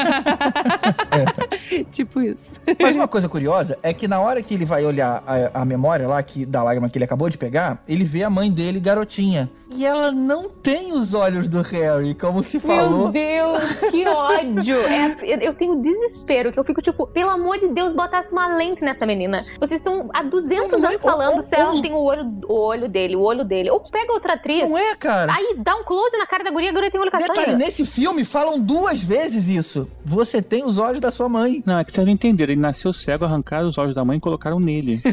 tipo 1.90 2.20
isso. 2.20 2.60
Mas 2.80 2.94
uma 2.94 3.08
coisa 3.08 3.28
curiosa 3.28 3.78
é 3.82 3.92
que 3.92 4.06
na 4.08 4.20
hora 4.20 4.42
que 4.42 4.54
ele 4.54 4.64
vai 4.64 4.84
olhar 4.84 5.22
a, 5.26 5.62
a 5.62 5.64
memória 5.64 6.06
lá, 6.08 6.22
que, 6.22 6.44
da 6.46 6.62
lágrima 6.62 6.88
que 6.88 6.98
ele 6.98 7.04
acabou 7.04 7.28
de 7.28 7.38
pegar, 7.38 7.82
ele 7.88 8.04
vê 8.04 8.22
a 8.24 8.30
mãe 8.30 8.50
dele 8.50 8.80
garotinha. 8.80 9.50
E 9.74 9.86
ela 9.86 10.12
não 10.12 10.48
tem 10.50 10.92
os 10.92 11.14
olhos 11.14 11.48
do 11.48 11.61
Harry, 11.62 12.14
como 12.14 12.42
se 12.42 12.60
falou. 12.60 13.10
Meu 13.10 13.12
Deus, 13.12 13.72
que 13.90 14.04
ódio! 14.08 14.76
É, 14.76 15.16
eu- 15.48 15.54
tenho 15.54 15.76
desespero, 15.76 16.52
que 16.52 16.58
eu 16.58 16.64
fico 16.64 16.80
tipo, 16.82 17.06
pelo 17.06 17.30
amor 17.30 17.58
de 17.58 17.68
Deus, 17.68 17.92
botasse 17.92 18.32
uma 18.32 18.46
lente 18.56 18.82
nessa 18.82 19.06
menina. 19.06 19.42
Vocês 19.60 19.80
estão 19.80 20.08
há 20.12 20.22
200 20.22 20.70
Não 20.80 20.84
é- 20.84 20.92
anos 20.92 21.02
falando 21.02 21.36
ou- 21.36 21.42
se 21.42 21.54
ela 21.54 21.80
tem 21.80 21.92
o 21.92 21.98
olho, 22.02 22.24
o 22.48 22.54
olho 22.54 22.88
dele, 22.88 23.16
o 23.16 23.20
olho 23.22 23.44
dele. 23.44 23.70
Ou 23.70 23.80
pega 23.80 24.12
outra 24.12 24.34
atriz. 24.34 24.68
Não 24.68 24.76
é, 24.78 24.94
cara? 24.96 25.32
Aí 25.34 25.54
dá 25.58 25.76
um 25.76 25.84
close 25.84 26.16
na 26.16 26.26
cara 26.26 26.42
da 26.44 26.50
guria, 26.50 26.70
a 26.70 26.72
guria 26.72 26.90
tem 26.90 27.00
olho 27.00 27.10
Detalhe, 27.10 27.34
castanho. 27.34 27.58
nesse 27.58 27.84
filme 27.84 28.24
falam 28.24 28.58
duas 28.60 29.02
vezes 29.02 29.48
isso. 29.48 29.88
Você 30.04 30.40
tem 30.42 30.64
os 30.64 30.78
olhos 30.78 31.00
da 31.00 31.10
sua 31.10 31.28
mãe. 31.28 31.62
Não, 31.66 31.78
é 31.78 31.84
que 31.84 31.92
vocês 31.92 32.06
não 32.06 32.12
entenderam. 32.12 32.52
Ele 32.52 32.60
nasceu 32.60 32.92
cego, 32.92 33.24
arrancaram 33.24 33.68
os 33.68 33.78
olhos 33.78 33.94
da 33.94 34.04
mãe 34.04 34.16
e 34.16 34.20
colocaram 34.20 34.58
nele. 34.58 35.00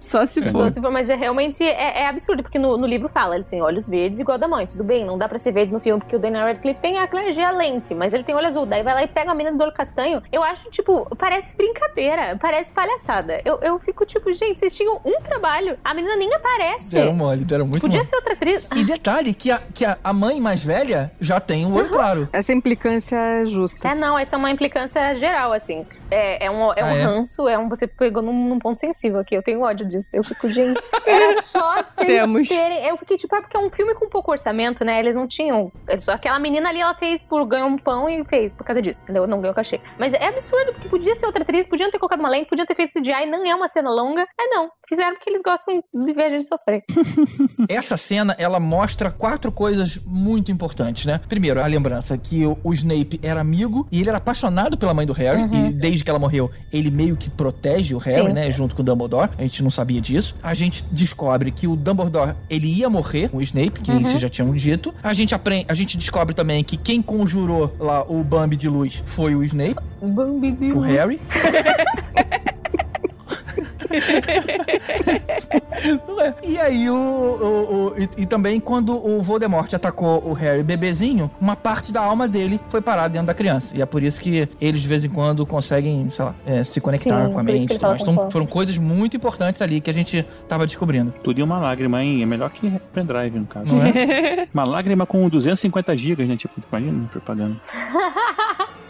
Só 0.00 0.24
se 0.26 0.40
for. 0.42 0.48
Então, 0.48 0.70
se 0.70 0.80
for- 0.80 0.90
Mas 0.90 1.08
é 1.08 1.14
realmente 1.14 1.62
é, 1.62 2.00
é 2.02 2.06
absurdo, 2.08 2.42
porque 2.42 2.58
no, 2.58 2.76
no 2.76 2.86
livro 2.86 3.08
fala, 3.08 3.36
ele 3.36 3.44
tem 3.44 3.60
olhos 3.62 3.86
verdes 3.88 4.18
igual 4.18 4.38
da 4.38 4.48
mãe. 4.48 4.66
Tudo 4.66 4.82
bem, 4.82 5.04
não 5.04 5.16
dá 5.18 5.28
pra 5.28 5.38
ser 5.38 5.52
verde 5.52 5.72
no 5.72 5.78
filme, 5.80 6.00
porque 6.00 6.16
o 6.16 6.18
Daniel 6.18 6.46
Radcliffe 6.46 6.80
tem 6.80 6.98
a 6.98 7.06
clargia 7.06 7.48
a 7.48 7.50
lente, 7.52 7.94
mas 7.94 8.12
ele 8.14 8.24
tem 8.24 8.34
olho 8.34 8.46
azul. 8.46 8.66
Daí 8.66 8.82
vai 8.82 8.94
lá 8.94 9.02
e 9.04 9.08
pega 9.08 9.30
a 9.30 9.34
menina 9.34 9.56
do 9.56 9.62
olho 9.62 9.72
castanho. 9.72 10.22
Eu 10.32 10.42
acho, 10.42 10.70
tipo, 10.70 11.06
parece 11.16 11.56
brincadeira, 11.56 12.36
parece 12.40 12.72
palhaçada. 12.72 13.38
Eu, 13.44 13.58
eu 13.60 13.78
fico 13.78 14.04
tipo, 14.06 14.32
gente, 14.32 14.58
vocês 14.58 14.74
tinham 14.74 15.00
um 15.04 15.20
trabalho, 15.20 15.76
a 15.84 15.92
menina 15.94 16.16
nem 16.16 16.32
aparece. 16.34 16.92
Deram 16.92 17.12
mole, 17.12 17.44
deram 17.44 17.66
muito 17.66 17.82
Podia 17.82 17.98
mole. 17.98 18.08
ser 18.08 18.16
outra 18.16 18.32
atriz. 18.32 18.66
E 18.74 18.84
detalhe, 18.84 19.34
que, 19.34 19.50
a, 19.50 19.58
que 19.74 19.84
a, 19.84 19.98
a 20.02 20.12
mãe 20.12 20.40
mais 20.40 20.64
velha 20.64 21.12
já 21.20 21.38
tem 21.40 21.66
o 21.66 21.74
olho 21.74 21.90
claro. 21.90 22.28
Essa 22.32 22.52
implicância 22.52 23.16
é 23.16 23.44
justa. 23.44 23.86
É, 23.88 23.94
não, 23.94 24.18
essa 24.18 24.36
é 24.36 24.38
uma 24.38 24.50
implicância 24.50 25.14
geral, 25.16 25.52
assim. 25.52 25.86
É, 26.10 26.46
é 26.46 26.50
um, 26.50 26.72
é 26.72 26.82
um 26.84 26.86
Ah, 26.86 26.94
é? 26.96 27.02
ranço, 27.02 27.48
é 27.48 27.58
um. 27.58 27.68
Você 27.68 27.86
pegou 27.86 28.22
num, 28.22 28.48
num 28.48 28.58
ponto 28.58 28.78
sensível 28.80 29.20
aqui. 29.20 29.34
Eu 29.34 29.42
tenho 29.42 29.60
ódio 29.60 29.86
disso. 29.90 30.10
Eu 30.14 30.24
fico, 30.24 30.48
gente. 30.48 30.80
Era 31.04 31.42
só 31.42 31.82
vocês 31.82 32.48
terem. 32.48 32.86
Eu 32.86 32.96
fiquei, 32.96 33.16
tipo, 33.16 33.34
é 33.34 33.40
porque 33.40 33.56
é 33.56 33.60
um 33.60 33.70
filme 33.70 33.94
com 33.94 34.08
pouco 34.08 34.30
orçamento, 34.30 34.84
né? 34.84 34.98
Eles 34.98 35.14
não 35.14 35.26
tinham. 35.26 35.70
eles 35.88 36.04
Só 36.04 36.12
aquela 36.12 36.38
menina 36.38 36.68
ali, 36.68 36.80
ela 36.80 36.94
fez 36.94 37.22
por 37.22 37.44
ganhar 37.44 37.66
um 37.66 37.76
pão 37.76 38.08
e 38.08 38.24
fez 38.24 38.52
por 38.52 38.64
causa 38.64 38.80
disso, 38.80 39.02
entendeu? 39.02 39.26
Não 39.26 39.40
ganhou 39.40 39.54
cachê. 39.54 39.80
Mas 39.98 40.12
é 40.12 40.28
absurdo, 40.28 40.72
porque 40.72 40.88
podia 40.88 41.14
ser 41.14 41.26
outra 41.26 41.42
atriz, 41.42 41.66
podiam 41.66 41.90
ter 41.90 41.98
colocado 41.98 42.20
uma 42.20 42.28
lente, 42.28 42.48
podiam 42.48 42.66
ter 42.66 42.74
feito 42.74 42.92
CGI, 42.92 43.26
não 43.26 43.44
é 43.44 43.54
uma 43.54 43.68
cena 43.68 43.90
longa. 43.90 44.22
É 44.38 44.46
não. 44.48 44.70
Fizeram 44.88 45.14
porque 45.14 45.28
eles 45.28 45.42
gostam 45.42 45.82
de 45.92 46.12
ver 46.12 46.24
a 46.24 46.30
gente 46.30 46.46
sofrer. 46.46 46.82
Essa 47.68 47.96
cena, 47.96 48.34
ela 48.38 48.60
mostra 48.60 49.10
quatro 49.10 49.52
coisas 49.52 49.98
muito 50.04 50.50
importantes, 50.50 51.06
né? 51.06 51.20
Primeiro, 51.28 51.60
a 51.60 51.66
lembrança 51.66 52.16
que 52.16 52.46
o, 52.46 52.72
Snape 52.72 53.20
era 53.22 53.40
amigo 53.40 53.86
e 53.90 54.00
ele 54.00 54.08
era 54.08 54.18
apaixonado 54.18 54.78
pela 54.78 54.94
mãe 54.94 55.06
do 55.06 55.12
Harry. 55.12 55.42
Uhum. 55.42 55.68
E 55.68 55.72
desde 55.72 56.04
que 56.04 56.10
ela 56.10 56.18
morreu, 56.18 56.50
ele 56.72 56.90
meio 56.90 57.16
que 57.16 57.28
protege 57.28 57.94
o 57.94 57.98
Harry, 57.98 58.28
Sim. 58.28 58.34
né? 58.34 58.50
Junto 58.50 58.74
com 58.74 58.82
o 58.82 58.84
Dumbledore. 58.84 59.30
A 59.38 59.42
gente 59.42 59.62
não 59.62 59.70
sabia 59.80 60.00
disso. 60.00 60.34
A 60.42 60.52
gente 60.52 60.84
descobre 60.92 61.50
que 61.50 61.66
o 61.66 61.74
Dumbledore, 61.74 62.34
ele 62.50 62.66
ia 62.68 62.90
morrer 62.90 63.30
com 63.30 63.38
o 63.38 63.42
Snape, 63.42 63.80
que 63.80 63.90
Uhum. 63.90 64.02
vocês 64.04 64.20
já 64.20 64.28
tinham 64.28 64.52
dito. 64.54 64.94
A 65.02 65.14
gente 65.14 65.34
aprende, 65.34 65.64
a 65.68 65.74
gente 65.74 65.96
descobre 65.96 66.34
também 66.34 66.62
que 66.62 66.76
quem 66.76 67.00
conjurou 67.00 67.74
lá 67.80 68.04
o 68.06 68.22
Bambi 68.22 68.56
de 68.56 68.68
luz 68.68 69.02
foi 69.06 69.34
o 69.34 69.42
Snape, 69.42 69.76
Bambi 70.02 70.54
o 70.74 70.80
Harry. 70.80 71.18
Não 71.18 71.40
é. 72.20 73.69
E 76.42 76.58
aí, 76.58 76.90
o, 76.90 76.94
o- 76.94 77.86
o- 77.88 77.94
e, 77.98 78.08
e 78.22 78.26
também 78.26 78.60
quando 78.60 78.92
o 78.94 79.22
Voldemort 79.22 79.72
atacou 79.72 80.22
o 80.28 80.32
Harry 80.34 80.62
bebezinho, 80.62 81.30
uma 81.40 81.56
parte 81.56 81.90
da 81.92 82.02
alma 82.02 82.28
dele 82.28 82.60
foi 82.68 82.80
parar 82.82 83.08
dentro 83.08 83.28
da 83.28 83.34
criança. 83.34 83.74
E 83.74 83.80
é 83.80 83.86
por 83.86 84.02
isso 84.02 84.20
que 84.20 84.48
eles, 84.60 84.80
de 84.82 84.88
vez 84.88 85.04
em 85.04 85.08
quando, 85.08 85.46
conseguem, 85.46 86.10
sei 86.10 86.24
lá, 86.24 86.34
é, 86.46 86.62
se 86.64 86.80
conectar 86.80 87.26
Sim, 87.26 87.32
com 87.32 87.40
a 87.40 87.42
mente. 87.42 87.72
e 87.72 87.76
Então, 87.76 88.30
foram 88.30 88.46
coisas 88.46 88.76
muito 88.78 89.16
importantes 89.16 89.62
ali 89.62 89.80
que 89.80 89.90
a 89.90 89.94
gente 89.94 90.24
tava 90.48 90.66
descobrindo. 90.66 91.12
Tudo 91.22 91.40
em 91.40 91.42
uma 91.42 91.58
lágrima, 91.58 92.02
hein? 92.02 92.22
É 92.22 92.26
melhor 92.26 92.50
que 92.50 92.70
pendrive, 92.92 93.38
no 93.38 93.46
caso. 93.46 93.66
Não 93.66 93.82
é? 93.82 94.46
Uma 94.52 94.64
lágrima 94.64 95.06
com 95.06 95.28
250 95.28 95.96
gigas, 95.96 96.28
né? 96.28 96.36
Tipo, 96.36 96.60
imagina, 96.70 97.08
propaganda. 97.08 97.56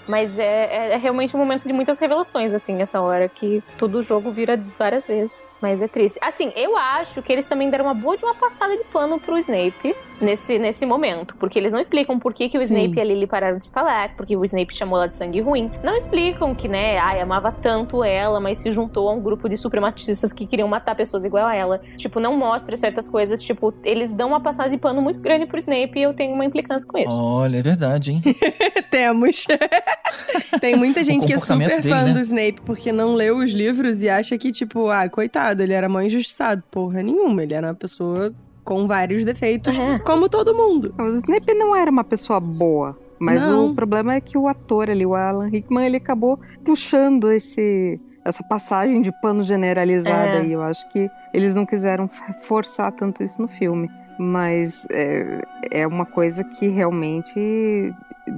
Mas 0.08 0.40
é, 0.40 0.44
é- 0.44 0.92
é 0.94 0.96
realmente 0.96 1.36
um 1.36 1.38
momento 1.38 1.68
de 1.68 1.72
muitas 1.72 2.00
revelações, 2.00 2.52
assim, 2.52 2.82
essa 2.82 3.00
hora, 3.00 3.28
que 3.28 3.62
todo 3.78 3.98
o 3.98 4.02
jogo 4.02 4.32
vira 4.32 4.56
várias 4.90 5.06
vezes. 5.06 5.49
Mas 5.60 5.82
é 5.82 5.88
triste. 5.88 6.18
Assim, 6.22 6.52
eu 6.56 6.76
acho 6.76 7.22
que 7.22 7.32
eles 7.32 7.46
também 7.46 7.70
deram 7.70 7.84
uma 7.84 7.94
boa 7.94 8.16
de 8.16 8.24
uma 8.24 8.34
passada 8.34 8.76
de 8.76 8.84
pano 8.84 9.20
pro 9.20 9.38
Snape 9.38 9.94
nesse, 10.20 10.58
nesse 10.58 10.86
momento. 10.86 11.36
Porque 11.36 11.58
eles 11.58 11.72
não 11.72 11.80
explicam 11.80 12.18
por 12.18 12.32
que, 12.32 12.48
que 12.48 12.56
o 12.56 12.60
Sim. 12.60 12.74
Snape 12.74 12.98
e 12.98 13.00
a 13.00 13.04
Lily 13.04 13.26
pararam 13.26 13.58
de 13.58 13.68
falar, 13.70 14.14
porque 14.14 14.36
o 14.36 14.44
Snape 14.44 14.74
chamou 14.74 14.98
ela 14.98 15.08
de 15.08 15.16
sangue 15.16 15.40
ruim. 15.40 15.70
Não 15.82 15.96
explicam 15.96 16.54
que, 16.54 16.68
né, 16.68 16.98
ai, 16.98 17.20
amava 17.20 17.52
tanto 17.52 18.04
ela, 18.04 18.40
mas 18.40 18.58
se 18.58 18.72
juntou 18.72 19.08
a 19.08 19.12
um 19.12 19.20
grupo 19.20 19.48
de 19.48 19.56
suprematistas 19.56 20.32
que 20.32 20.46
queriam 20.46 20.68
matar 20.68 20.94
pessoas 20.94 21.24
igual 21.24 21.46
a 21.46 21.54
ela. 21.54 21.80
Tipo, 21.96 22.20
não 22.20 22.36
mostra 22.36 22.76
certas 22.76 23.08
coisas. 23.08 23.42
Tipo, 23.42 23.74
eles 23.84 24.12
dão 24.12 24.28
uma 24.28 24.40
passada 24.40 24.70
de 24.70 24.78
pano 24.78 25.02
muito 25.02 25.20
grande 25.20 25.46
pro 25.46 25.58
Snape 25.58 25.98
e 25.98 26.02
eu 26.02 26.14
tenho 26.14 26.34
uma 26.34 26.44
implicância 26.44 26.86
com 26.86 26.98
isso. 26.98 27.10
Olha, 27.10 27.58
é 27.58 27.62
verdade, 27.62 28.12
hein? 28.12 28.22
Temos. 28.90 29.46
Tem 30.60 30.76
muita 30.76 31.02
gente 31.04 31.26
que 31.26 31.32
é 31.32 31.38
super 31.38 31.80
dele, 31.80 31.94
fã 31.94 32.02
né? 32.02 32.12
do 32.12 32.20
Snape 32.20 32.60
porque 32.64 32.92
não 32.92 33.14
leu 33.14 33.38
os 33.38 33.50
livros 33.50 34.02
e 34.02 34.08
acha 34.08 34.36
que, 34.36 34.52
tipo, 34.52 34.88
ah, 34.88 35.08
coitado, 35.08 35.49
ele 35.58 35.72
era 35.72 35.88
mó 35.88 36.00
injustiçado. 36.00 36.62
Porra 36.70 37.02
nenhuma, 37.02 37.42
ele 37.42 37.54
era 37.54 37.66
uma 37.68 37.74
pessoa 37.74 38.32
com 38.62 38.86
vários 38.86 39.24
defeitos, 39.24 39.76
É. 39.76 39.98
como 40.00 40.28
todo 40.28 40.54
mundo. 40.54 40.94
O 40.98 41.08
Snape 41.12 41.54
não 41.54 41.74
era 41.74 41.90
uma 41.90 42.04
pessoa 42.04 42.38
boa. 42.38 42.96
Mas 43.18 43.42
Não. 43.42 43.70
o 43.70 43.74
problema 43.74 44.14
é 44.14 44.20
que 44.20 44.38
o 44.38 44.46
ator 44.48 44.88
ali, 44.88 45.04
o 45.04 45.14
Alan 45.14 45.48
Rickman, 45.48 45.84
ele 45.86 45.96
acabou 45.96 46.38
puxando 46.64 47.30
esse 47.32 48.00
essa 48.22 48.42
passagem 48.44 49.00
de 49.00 49.10
pano 49.22 49.42
generalizada 49.42 50.36
É. 50.36 50.40
aí. 50.40 50.52
Eu 50.52 50.62
acho 50.62 50.86
que 50.90 51.08
eles 51.32 51.54
não 51.54 51.64
quiseram 51.64 52.08
forçar 52.42 52.92
tanto 52.92 53.22
isso 53.22 53.40
no 53.40 53.48
filme. 53.48 53.90
Mas 54.22 54.86
é, 54.92 55.40
é 55.70 55.86
uma 55.86 56.04
coisa 56.04 56.44
que 56.44 56.68
realmente 56.68 57.94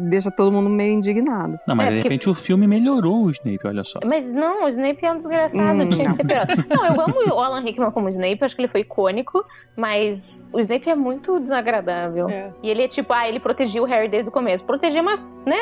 deixa 0.08 0.30
todo 0.30 0.52
mundo 0.52 0.70
meio 0.70 0.92
indignado. 0.92 1.58
Não, 1.66 1.74
mas 1.74 1.86
É, 1.88 1.90
de 1.90 1.96
porque- 1.96 2.08
repente 2.08 2.30
o 2.30 2.34
filme 2.34 2.68
melhorou 2.68 3.24
o 3.24 3.30
Snape, 3.30 3.58
olha 3.66 3.82
só. 3.82 3.98
Mas 4.04 4.32
não, 4.32 4.64
o 4.64 4.68
Snape 4.68 5.04
é 5.04 5.10
um 5.12 5.16
desgraçado, 5.16 5.82
Hum, 5.82 5.88
tinha 5.88 6.04
não. 6.04 6.10
que 6.16 6.22
ser 6.22 6.24
pior. 6.26 6.46
Não, 6.70 6.86
eu 6.86 7.00
amo 7.00 7.14
o 7.34 7.40
Alan 7.40 7.60
Rickman 7.62 7.90
como 7.90 8.08
Snape, 8.08 8.38
acho 8.44 8.54
que 8.54 8.62
ele 8.62 8.68
foi 8.68 8.82
icônico, 8.82 9.42
mas 9.76 10.46
o 10.54 10.60
Snape 10.60 10.88
é 10.88 10.94
muito 10.94 11.40
desagradável. 11.40 12.28
É. 12.28 12.52
E 12.62 12.70
ele 12.70 12.82
é 12.84 12.88
tipo, 12.88 13.12
ah, 13.12 13.28
ele 13.28 13.40
protegia 13.40 13.82
o 13.82 13.84
Harry 13.84 14.08
desde 14.08 14.28
o 14.28 14.32
começo. 14.32 14.64
Protegia, 14.64 15.02
mas, 15.02 15.18
né, 15.44 15.56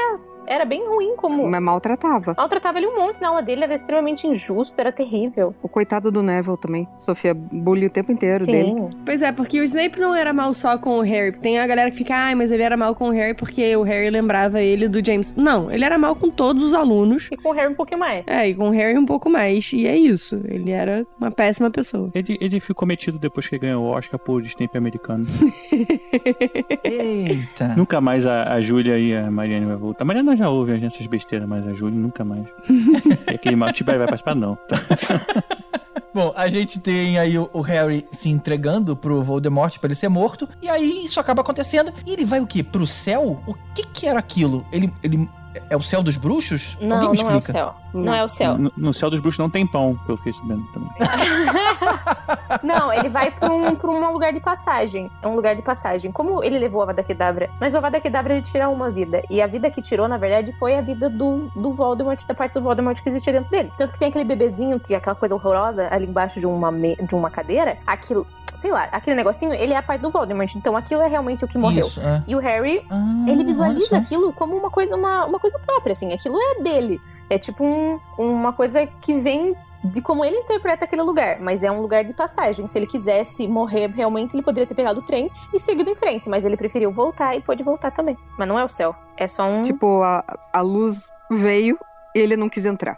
era 0.47 0.65
bem 0.65 0.87
ruim 0.87 1.17
como... 1.17 1.47
Mas 1.47 1.63
maltratava. 1.63 2.35
Maltratava 2.37 2.79
ele 2.79 2.87
um 2.87 2.97
monte 2.97 3.21
na 3.21 3.29
aula 3.29 3.43
dele, 3.43 3.65
era 3.65 3.75
extremamente 3.75 4.27
injusto, 4.27 4.75
era 4.79 4.93
terrível. 4.93 5.55
O 5.63 5.69
coitado 5.69 6.11
do 6.11 6.23
Neville 6.23 6.57
também. 6.57 6.89
Sofia 6.99 7.35
bullying 7.35 7.87
o 7.87 7.91
tempo 7.91 8.13
inteiro 8.13 8.47
dele. 8.47 8.69
Sim. 8.71 8.91
Pois 9.05 9.23
é, 9.23 9.33
porque 9.33 9.61
o 9.61 9.65
Snape 9.65 9.99
não 9.99 10.15
era 10.15 10.33
mal 10.33 10.53
só 10.55 10.79
com 10.79 10.99
o 10.99 11.03
Harry. 11.03 11.33
Tem 11.33 11.59
a 11.59 11.67
galera 11.67 11.91
que 11.91 11.97
fica, 11.97 12.15
ai, 12.15 12.35
mas 12.35 12.51
ele 12.51 12.63
era 12.63 12.77
mal 12.77 12.95
com 12.95 13.09
o 13.09 13.13
Harry 13.13 13.35
porque 13.35 13.77
o 13.77 13.83
Harry 13.83 14.11
lembrava 14.11 14.61
ele 14.61 14.89
do 14.89 15.05
James. 15.05 15.35
Não, 15.37 15.71
ele 15.71 15.85
era 15.85 15.99
mal 15.99 16.15
com 16.15 16.31
todos 16.31 16.63
os 16.63 16.75
alunos. 16.75 17.29
E 17.31 17.37
com 17.37 17.51
o 17.51 17.53
Harry 17.53 17.73
um 17.73 17.77
pouquinho 17.77 18.01
mais. 18.01 18.27
É, 18.29 18.49
e 18.49 18.55
com 18.55 18.69
o 18.69 18.73
Harry 18.73 18.99
um 18.99 19.07
pouco 19.07 19.29
mais. 19.31 19.73
E 19.73 19.87
é 19.87 19.97
isso. 19.97 20.41
Ele 20.45 20.71
era 20.71 21.07
uma 21.19 21.31
péssima 21.31 21.71
pessoa. 21.71 22.11
Ele, 22.15 22.39
ele 22.41 22.61
ficou 22.61 22.87
metido 22.87 23.19
depois 23.19 23.49
que 23.49 23.59
ganhou 23.59 23.85
o 23.85 23.91
Oscar 23.91 24.19
por 24.19 24.43
Snape 24.43 24.77
americano. 24.77 25.27
Eita. 26.85 27.75
nunca 27.77 28.01
mais 28.01 28.27
a, 28.27 28.55
a 28.55 28.61
Júlia 28.61 28.99
e 28.99 29.15
a 29.15 29.31
Mariane 29.31 29.67
vai 29.67 29.77
voltar. 29.77 30.03
A 30.03 30.07
Mariana 30.31 30.37
já 30.37 30.49
ouve 30.49 30.73
as 30.73 30.83
nossas 30.83 31.07
besteiras, 31.07 31.49
mas 31.49 31.67
a 31.67 31.73
Júlia 31.73 31.99
nunca 31.99 32.25
mais. 32.25 32.47
e 33.31 33.35
aquele 33.35 33.57
mal 33.57 33.73
tipo, 33.73 33.91
vai 33.91 33.99
participar, 33.99 34.35
não. 34.35 34.59
Bom, 36.13 36.33
a 36.37 36.49
gente 36.49 36.81
tem 36.81 37.19
aí 37.19 37.39
o, 37.39 37.49
o 37.53 37.61
Harry 37.61 38.05
se 38.11 38.29
entregando 38.29 38.97
pro 38.97 39.23
Voldemort 39.23 39.79
pra 39.79 39.89
ele 39.89 39.95
ser 39.95 40.09
morto. 40.09 40.49
E 40.61 40.69
aí 40.69 41.05
isso 41.05 41.21
acaba 41.21 41.43
acontecendo. 41.43 41.93
E 42.05 42.13
ele 42.13 42.25
vai 42.25 42.41
o 42.41 42.47
quê? 42.47 42.63
Pro 42.63 42.87
céu? 42.87 43.41
O 43.47 43.55
que 43.75 43.87
que 43.87 44.07
era 44.07 44.19
aquilo? 44.19 44.67
Ele, 44.73 44.93
ele 45.03 45.29
é 45.69 45.77
o 45.77 45.83
céu 45.83 46.03
dos 46.03 46.17
bruxos? 46.17 46.77
Não, 46.81 46.97
Alguém 47.09 47.11
me 47.11 47.23
não 47.25 47.31
é 47.31 47.35
o 47.35 47.39
explica. 47.39 47.59
céu. 47.59 47.75
Não 47.93 48.15
é 48.15 48.25
o 48.25 48.29
céu. 48.29 48.57
No, 48.59 48.73
no 48.77 48.95
céu 48.95 49.11
dos 49.11 49.21
bruxos 49.21 49.39
não 49.39 49.51
tem 49.51 49.67
pão, 49.67 49.99
que 50.07 50.13
eu 50.13 50.17
fiquei 50.17 50.33
sabendo 50.33 50.63
também. 50.73 50.91
Não, 52.63 52.93
ele 52.93 53.09
vai 53.09 53.31
pra 53.31 53.53
um, 53.53 53.75
pra 53.75 53.91
um 53.91 54.13
lugar 54.13 54.33
de 54.33 54.41
passagem. 54.41 55.11
É 55.23 55.27
um 55.29 55.35
lugar 55.35 55.55
de 55.55 55.63
passagem. 55.63 56.11
Como 56.13 56.43
ele 56.43 56.59
levou 56.59 56.81
a 56.81 56.85
Avada 56.85 57.03
Kedavra? 57.03 57.49
Mas 57.61 57.73
o 57.73 57.77
Avada 57.77 58.01
Kedavra 58.01 58.33
ele 58.35 58.43
tira 58.43 58.69
uma 58.69 58.91
vida. 58.91 59.23
E 59.31 59.41
a 59.41 59.47
vida 59.47 59.71
que 59.71 59.81
tirou, 59.81 60.09
na 60.09 60.17
verdade, 60.17 60.53
foi 60.53 60.77
a 60.77 60.81
vida 60.81 61.09
do, 61.09 61.51
do 61.55 61.73
Voldemort, 61.73 62.25
da 62.27 62.35
parte 62.35 62.53
do 62.55 62.61
Voldemort 62.61 63.01
que 63.01 63.09
existia 63.09 63.33
dentro 63.33 63.51
dele. 63.51 63.73
Tanto 63.79 63.93
que 63.93 63.99
tem 63.99 64.09
aquele 64.09 64.25
bebezinho, 64.25 64.79
que 64.81 64.95
é 64.95 64.97
aquela 64.97 65.17
coisa 65.17 65.35
horrorosa 65.35 65.89
ali 65.91 66.07
embaixo 66.07 66.41
de 66.41 66.47
uma, 66.47 66.71
me- 66.71 66.97
de 66.97 67.15
uma 67.15 67.31
cadeira. 67.31 67.79
Aquilo, 67.87 68.27
sei 68.55 68.71
lá, 68.71 68.89
aquele 68.93 69.17
negocinho, 69.17 69.53
ele 69.53 69.73
é 69.73 69.77
a 69.77 69.83
parte 69.83 70.01
do 70.03 70.11
Voldemort. 70.11 70.55
Então 70.55 70.77
aquilo 70.77 71.03
é 71.03 71.07
realmente 71.09 71.45
o 71.45 71.49
que 71.49 71.57
morreu. 71.59 71.87
Isso, 71.87 72.01
é. 72.01 72.23
E 72.27 72.35
o 72.35 72.39
Harry, 72.41 72.85
Ah, 72.91 73.25
ele 73.29 73.45
visualiza 73.45 73.97
aquilo 73.97 74.33
como 74.33 74.57
uma 74.57 74.71
coisa, 74.71 74.97
uma, 74.97 75.25
uma 75.25 75.39
coisa 75.41 75.59
própria, 75.59 75.93
assim. 75.93 76.13
Aquilo 76.13 76.39
é 76.41 76.63
dele. 76.63 77.01
É 77.29 77.39
tipo 77.39 77.65
um- 77.65 77.99
uma 78.19 78.53
coisa 78.53 78.87
que 78.87 79.15
vem 79.19 79.57
de 79.83 80.03
como 80.03 80.23
ele 80.25 80.37
interpreta 80.37 80.85
aquele 80.85 81.01
lugar, 81.03 81.41
mas 81.41 81.65
é 81.65 81.71
um 81.71 81.81
lugar 81.81 82.05
de 82.05 82.13
passagem. 82.13 82.67
Se 82.67 82.79
ele 82.79 82.87
quisesse 82.87 83.49
morrer 83.49 83.89
realmente, 83.89 84.35
ele 84.37 84.43
poderia 84.43 84.67
ter 84.67 84.75
pegado 84.75 85.01
o 85.01 85.03
trem 85.03 85.31
e 85.55 85.59
seguido 85.59 85.89
em 85.89 85.95
frente, 85.97 86.29
mas 86.29 86.45
ele 86.45 86.57
preferiu 86.57 86.93
voltar 86.93 87.35
e 87.35 87.41
pôde 87.41 87.63
voltar 87.63 87.91
também. 87.91 88.17
Mas 88.39 88.47
não 88.47 88.59
é 88.59 88.65
o 88.65 88.69
céu, 88.69 88.95
é 89.17 89.27
só 89.27 89.45
um. 89.45 89.63
Tipo, 89.63 90.03
a, 90.03 90.23
a 90.53 90.61
luz 90.61 91.11
veio 91.31 91.79
e 92.15 92.19
ele 92.19 92.37
não 92.37 92.49
quis 92.51 92.67
entrar. 92.67 92.95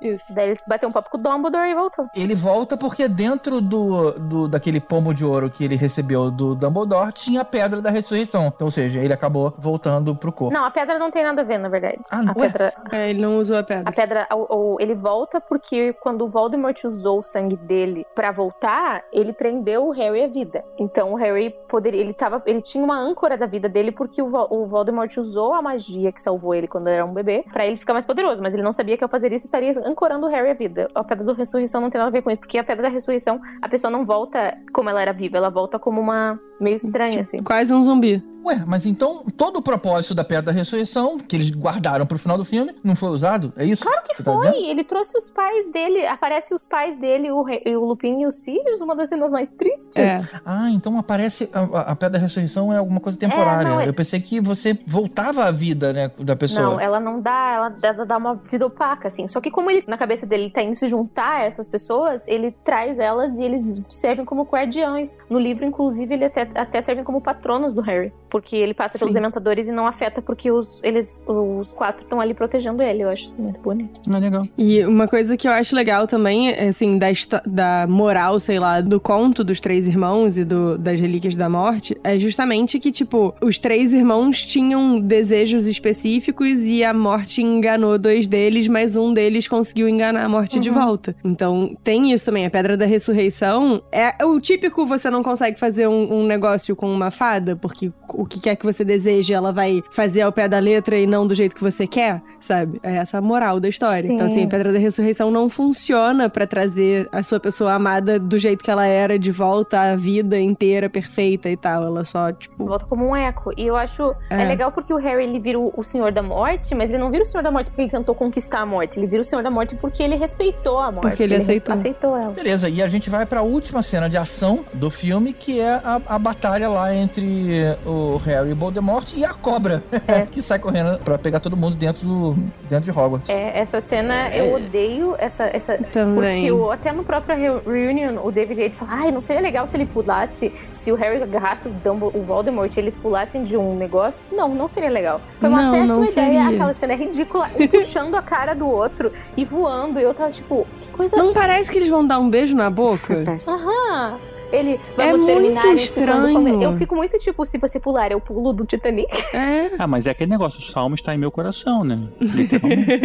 Isso. 0.00 0.34
Daí 0.34 0.50
ele 0.50 0.60
bateu 0.68 0.88
um 0.88 0.92
papo 0.92 1.10
com 1.10 1.18
o 1.18 1.22
Dumbledore 1.22 1.68
e 1.70 1.74
voltou. 1.74 2.06
Ele 2.14 2.34
volta 2.34 2.76
porque 2.76 3.08
dentro 3.08 3.60
do, 3.60 4.12
do 4.12 4.48
daquele 4.48 4.80
pomo 4.80 5.12
de 5.14 5.24
ouro 5.24 5.48
que 5.50 5.64
ele 5.64 5.76
recebeu 5.76 6.30
do 6.30 6.54
Dumbledore 6.54 7.12
tinha 7.12 7.40
a 7.40 7.44
pedra 7.44 7.80
da 7.80 7.90
ressurreição. 7.90 8.46
Então, 8.54 8.66
ou 8.66 8.70
seja, 8.70 9.00
ele 9.00 9.12
acabou 9.12 9.54
voltando 9.58 10.14
pro 10.14 10.32
corpo. 10.32 10.54
Não, 10.54 10.64
a 10.64 10.70
pedra 10.70 10.98
não 10.98 11.10
tem 11.10 11.22
nada 11.24 11.40
a 11.42 11.44
ver, 11.44 11.58
na 11.58 11.68
verdade. 11.68 11.98
Ah, 12.10 12.20
a 12.20 12.38
ué? 12.38 12.48
pedra, 12.48 12.72
É, 12.92 13.10
ele 13.10 13.20
não 13.20 13.38
usou 13.38 13.56
a 13.56 13.60
A 13.60 13.64
pedra. 13.64 13.92
pedra, 13.92 14.26
ou, 14.32 14.46
ou 14.48 14.80
ele 14.80 14.94
volta 14.94 15.40
porque 15.40 15.92
quando 15.94 16.22
o 16.24 16.28
Voldemort 16.28 16.76
usou 16.84 17.20
o 17.20 17.22
sangue 17.22 17.56
dele 17.56 18.06
pra 18.14 18.30
voltar, 18.32 19.02
ele 19.12 19.32
prendeu 19.32 19.86
o 19.86 19.90
Harry 19.92 20.24
à 20.24 20.28
vida. 20.28 20.64
Então 20.78 21.12
o 21.12 21.16
Harry 21.16 21.54
poderia, 21.68 22.00
ele 22.00 22.12
tava, 22.12 22.42
ele 22.46 22.60
tinha 22.60 22.84
uma 22.84 22.96
âncora 22.98 23.36
da 23.36 23.46
vida 23.46 23.68
dele 23.68 23.92
porque 23.92 24.20
o, 24.20 24.30
o 24.50 24.66
Voldemort 24.66 25.14
usou 25.16 25.54
a 25.54 25.62
magia 25.62 26.12
que 26.12 26.20
salvou 26.20 26.54
ele 26.54 26.68
quando 26.68 26.88
era 26.88 27.04
um 27.04 27.12
bebê 27.12 27.44
pra 27.52 27.66
ele 27.66 27.76
ficar 27.76 27.92
mais 27.92 28.04
poderoso, 28.04 28.42
mas 28.42 28.54
ele 28.54 28.62
não 28.62 28.72
sabia 28.72 28.96
que 28.96 29.04
ao 29.04 29.10
fazer 29.10 29.32
isso 29.32 29.44
estaria 29.44 29.72
ancorando 29.86 30.26
o 30.26 30.28
Harry 30.30 30.50
à 30.50 30.54
vida. 30.54 30.88
A 30.94 31.04
pedra 31.04 31.24
da 31.24 31.32
ressurreição 31.32 31.80
não 31.80 31.90
tem 31.90 31.98
nada 31.98 32.08
a 32.08 32.12
ver 32.12 32.22
com 32.22 32.30
isso, 32.30 32.40
porque 32.40 32.58
a 32.58 32.64
pedra 32.64 32.84
da 32.84 32.88
ressurreição, 32.88 33.40
a 33.62 33.68
pessoa 33.68 33.90
não 33.90 34.04
volta 34.04 34.56
como 34.72 34.88
ela 34.90 35.00
era 35.00 35.12
viva, 35.12 35.36
ela 35.36 35.50
volta 35.50 35.78
como 35.78 36.00
uma 36.00 36.38
meio 36.60 36.76
estranha 36.76 37.20
assim. 37.20 37.42
Quase 37.42 37.72
um 37.72 37.82
zumbi. 37.82 38.22
Ué, 38.44 38.62
mas 38.64 38.86
então 38.86 39.24
todo 39.36 39.56
o 39.56 39.62
propósito 39.62 40.14
da 40.14 40.22
pedra 40.22 40.42
da 40.42 40.52
ressurreição, 40.52 41.18
que 41.18 41.34
eles 41.34 41.50
guardaram 41.50 42.06
pro 42.06 42.16
final 42.16 42.38
do 42.38 42.44
filme, 42.44 42.72
não 42.82 42.94
foi 42.94 43.08
usado? 43.08 43.52
É 43.56 43.64
isso? 43.64 43.82
Claro 43.82 44.02
que 44.04 44.14
Você 44.14 44.22
tá 44.22 44.32
foi. 44.32 44.46
dizendo? 44.52 44.66
ele 44.70 44.84
trouxe 44.84 45.18
os 45.18 45.28
pais 45.28 45.66
dele. 45.68 46.06
Aparece 46.06 46.54
os 46.54 46.64
pais 46.64 46.94
dele, 46.96 47.28
o, 47.32 47.42
Re- 47.42 47.62
o 47.76 47.84
Lupin 47.84 48.20
e 48.22 48.26
os 48.26 48.36
Sirius, 48.36 48.80
uma 48.80 48.94
das 48.94 49.08
cenas 49.08 49.32
mais 49.32 49.50
tristes. 49.50 49.96
É. 49.96 50.20
Ah, 50.44 50.70
então 50.70 50.96
aparece. 50.96 51.50
A, 51.52 51.90
a- 51.90 51.96
pedra 51.96 52.10
da 52.10 52.18
ressurreição 52.20 52.72
é 52.72 52.76
alguma 52.78 53.00
coisa 53.00 53.18
temporária. 53.18 53.68
não, 53.68 53.80
é- 53.80 53.88
Eu 53.88 53.92
pensei 53.94 54.20
que 54.20 54.40
você 54.40 54.78
voltava 54.86 55.44
à 55.46 55.50
vida, 55.50 55.92
né, 55.92 56.12
da 56.16 56.36
pessoa. 56.36 56.62
Não, 56.62 56.80
ela 56.80 57.00
não 57.00 57.20
dá, 57.20 57.52
ela 57.52 57.68
dá, 57.70 58.04
dá 58.04 58.16
uma 58.16 58.36
vida 58.36 58.64
opaca, 58.64 59.08
assim. 59.08 59.26
Só 59.26 59.40
que 59.40 59.50
como 59.50 59.68
ele, 59.72 59.75
na 59.86 59.96
cabeça 59.96 60.26
dele, 60.26 60.50
tá 60.50 60.62
indo 60.62 60.74
se 60.74 60.86
juntar 60.86 61.40
a 61.40 61.44
essas 61.44 61.68
pessoas, 61.68 62.26
ele 62.28 62.50
traz 62.64 62.98
elas 62.98 63.38
e 63.38 63.42
eles 63.42 63.82
servem 63.88 64.24
como 64.24 64.44
guardiões. 64.44 65.18
No 65.28 65.38
livro, 65.38 65.64
inclusive, 65.64 66.14
eles 66.14 66.30
até, 66.30 66.48
até 66.60 66.80
servem 66.80 67.04
como 67.04 67.20
patronos 67.20 67.74
do 67.74 67.80
Harry. 67.80 68.12
Porque 68.28 68.56
ele 68.56 68.74
passa 68.74 68.98
pelos 68.98 69.12
Sim. 69.12 69.20
dementadores 69.20 69.68
e 69.68 69.72
não 69.72 69.86
afeta 69.86 70.20
porque 70.20 70.50
os, 70.50 70.80
eles, 70.82 71.24
os 71.26 71.72
quatro 71.72 72.02
estão 72.02 72.20
ali 72.20 72.34
protegendo 72.34 72.82
ele. 72.82 73.02
Eu 73.04 73.08
acho 73.08 73.26
isso 73.26 73.40
muito 73.40 73.60
bonito. 73.60 74.00
Ah, 74.12 74.18
legal. 74.18 74.46
E 74.58 74.84
uma 74.84 75.06
coisa 75.06 75.36
que 75.36 75.46
eu 75.46 75.52
acho 75.52 75.74
legal 75.76 76.06
também, 76.06 76.50
é, 76.50 76.68
assim, 76.68 76.98
da, 76.98 77.06
da 77.46 77.86
moral, 77.88 78.38
sei 78.40 78.58
lá, 78.58 78.80
do 78.80 78.98
conto 78.98 79.44
dos 79.44 79.60
três 79.60 79.86
irmãos 79.86 80.38
e 80.38 80.44
do, 80.44 80.76
das 80.76 81.00
Relíquias 81.00 81.36
da 81.36 81.48
Morte, 81.48 81.96
é 82.02 82.18
justamente 82.18 82.78
que, 82.80 82.90
tipo, 82.90 83.34
os 83.40 83.58
três 83.58 83.92
irmãos 83.92 84.44
tinham 84.44 84.98
desejos 85.00 85.66
específicos 85.66 86.64
e 86.64 86.82
a 86.84 86.92
morte 86.92 87.42
enganou 87.42 87.96
dois 87.98 88.26
deles, 88.26 88.68
mas 88.68 88.96
um 88.96 89.12
deles 89.14 89.46
conseguiu 89.48 89.88
enganar 89.88 90.24
a 90.24 90.28
morte 90.28 90.58
de 90.60 90.68
Uhum. 90.68 90.74
volta. 90.74 91.14
Então, 91.24 91.74
tem 91.84 92.12
isso 92.12 92.24
também. 92.26 92.44
A 92.44 92.50
Pedra 92.50 92.76
da 92.76 92.86
Ressurreição 92.86 93.82
é 93.92 94.24
o 94.24 94.40
típico 94.40 94.84
você 94.84 95.08
não 95.10 95.22
consegue 95.22 95.58
fazer 95.58 95.86
um, 95.88 96.20
um 96.20 96.26
negócio 96.26 96.74
com 96.74 96.92
uma 96.92 97.10
fada, 97.10 97.56
porque 97.56 97.92
o 98.08 98.25
o 98.26 98.28
que 98.28 98.40
quer 98.40 98.56
que 98.56 98.64
você 98.64 98.84
deseje, 98.84 99.32
ela 99.32 99.52
vai 99.52 99.82
fazer 99.90 100.22
ao 100.22 100.32
pé 100.32 100.48
da 100.48 100.58
letra 100.58 100.98
e 100.98 101.06
não 101.06 101.26
do 101.26 101.34
jeito 101.34 101.54
que 101.54 101.62
você 101.62 101.86
quer, 101.86 102.22
sabe? 102.40 102.78
É 102.82 102.96
essa 102.96 103.18
a 103.18 103.20
moral 103.20 103.58
da 103.60 103.68
história. 103.68 104.02
Sim. 104.02 104.14
Então, 104.14 104.26
assim, 104.26 104.44
a 104.44 104.48
Pedra 104.48 104.72
da 104.72 104.78
Ressurreição 104.78 105.30
não 105.30 105.48
funciona 105.48 106.28
pra 106.28 106.46
trazer 106.46 107.08
a 107.12 107.22
sua 107.22 107.38
pessoa 107.40 107.72
amada 107.74 108.18
do 108.18 108.38
jeito 108.38 108.62
que 108.64 108.70
ela 108.70 108.86
era 108.86 109.18
de 109.18 109.30
volta 109.32 109.80
à 109.92 109.96
vida 109.96 110.38
inteira, 110.38 110.88
perfeita 110.90 111.48
e 111.48 111.56
tal. 111.56 111.82
Ela 111.84 112.04
só, 112.04 112.32
tipo. 112.32 112.64
Volta 112.66 112.84
como 112.86 113.06
um 113.06 113.16
eco. 113.16 113.52
E 113.56 113.66
eu 113.66 113.76
acho. 113.76 114.14
É, 114.30 114.42
É. 114.42 114.44
legal 114.48 114.70
porque 114.72 114.92
o 114.92 114.96
Harry 114.96 115.24
ele 115.24 115.38
vira 115.38 115.58
o, 115.58 115.72
o 115.76 115.84
Senhor 115.84 116.12
da 116.12 116.22
Morte, 116.22 116.74
mas 116.74 116.90
ele 116.90 116.98
não 116.98 117.10
vira 117.10 117.22
o 117.22 117.26
Senhor 117.26 117.42
da 117.42 117.50
Morte 117.50 117.70
porque 117.70 117.82
ele 117.82 117.90
tentou 117.90 118.14
conquistar 118.14 118.60
a 118.60 118.66
morte. 118.66 118.98
Ele 118.98 119.06
vira 119.06 119.22
o 119.22 119.24
Senhor 119.24 119.42
da 119.42 119.50
Morte 119.50 119.74
porque 119.76 120.02
ele 120.02 120.16
respeitou 120.16 120.78
a 120.78 120.86
morte. 120.90 121.00
Porque 121.02 121.22
ele 121.22 121.34
res- 121.36 121.44
aceitou. 121.48 121.74
aceitou 121.74 122.16
ela. 122.16 122.32
Beleza, 122.32 122.68
e 122.68 122.82
a 122.82 122.88
gente 122.88 123.08
vai 123.10 123.24
pra 123.26 123.42
última 123.42 123.82
cena 123.82 124.08
de 124.08 124.16
ação 124.16 124.64
do 124.74 124.90
filme, 124.90 125.32
que 125.32 125.60
é 125.60 125.74
a, 125.74 126.00
a 126.06 126.18
batalha 126.18 126.68
lá 126.68 126.94
entre 126.94 127.60
o 127.84 128.05
Harry 128.18 128.50
e 128.50 128.52
o 128.52 128.56
Voldemort 128.56 129.12
e 129.14 129.24
a 129.24 129.34
cobra, 129.34 129.82
que 130.30 130.40
sai 130.40 130.58
correndo 130.58 130.98
pra 131.00 131.18
pegar 131.18 131.40
todo 131.40 131.56
mundo 131.56 131.74
dentro, 131.76 132.06
do, 132.06 132.32
dentro 132.68 132.90
de 132.92 132.96
Hogwarts. 132.98 133.28
É, 133.28 133.58
essa 133.58 133.80
cena 133.80 134.28
eu 134.34 134.54
odeio 134.54 135.14
essa. 135.18 135.44
essa 135.52 135.76
Também. 135.92 136.42
Porque 136.42 136.52
o- 136.52 136.70
até 136.70 136.92
no 136.92 137.02
próprio 137.02 137.36
Re- 137.36 137.60
Reunion, 137.70 138.20
o 138.24 138.30
David 138.30 138.60
Yates 138.60 138.78
fala: 138.78 138.92
ai, 138.94 139.10
não 139.10 139.20
seria 139.20 139.42
legal 139.42 139.66
se 139.66 139.76
ele 139.76 139.86
pulasse, 139.86 140.52
se 140.72 140.92
o 140.92 140.94
Harry 140.94 141.22
agarrasse 141.22 141.68
o, 141.68 141.70
Dumbledore, 141.72 142.16
o 142.18 142.22
Voldemort 142.22 142.74
e 142.76 142.80
eles 142.80 142.96
pulassem 142.96 143.42
de 143.42 143.56
um 143.56 143.74
negócio? 143.76 144.26
Não, 144.32 144.54
não 144.54 144.68
seria 144.68 144.90
legal. 144.90 145.20
Foi 145.40 145.48
uma 145.48 145.62
Não, 145.62 145.72
péssima 145.72 145.94
não 145.96 146.04
ideia. 146.04 146.26
seria. 146.42 146.48
Aquela 146.48 146.74
cena 146.74 146.92
é 146.92 146.96
ridícula. 146.96 147.50
Um 147.58 147.66
puxando 147.68 148.14
a 148.14 148.22
cara 148.22 148.54
do 148.54 148.68
outro 148.68 149.10
e 149.36 149.44
voando. 149.44 149.98
E 149.98 150.02
eu 150.02 150.12
tava 150.14 150.30
tipo, 150.30 150.66
que 150.80 150.90
coisa. 150.90 151.16
Não 151.16 151.32
parece 151.32 151.70
que 151.70 151.78
eles 151.78 151.88
vão 151.88 152.06
dar 152.06 152.18
um 152.18 152.28
beijo 152.30 152.54
na 152.54 152.68
boca? 152.70 153.24
Aham. 153.48 154.18
Ele, 154.52 154.72
É 154.74 154.78
vamos 154.96 155.22
muito 155.22 155.26
terminar 155.26 155.74
isso 155.74 155.94
quando 155.94 156.08
estranho. 156.28 156.32
come- 156.34 156.64
Eu 156.64 156.74
fico 156.74 156.94
muito 156.94 157.18
tipo, 157.18 157.44
se 157.46 157.58
você 157.58 157.78
pular, 157.80 158.10
eu 158.12 158.20
pulo 158.20 158.52
do 158.52 158.64
Titanic. 158.64 159.12
É. 159.34 159.70
Ah, 159.78 159.86
mas 159.86 160.06
é 160.06 160.10
aquele 160.10 160.30
negócio, 160.30 160.58
o 160.60 160.62
salmo 160.62 160.94
está 160.94 161.14
em 161.14 161.18
meu 161.18 161.30
coração, 161.30 161.84
né? 161.84 161.98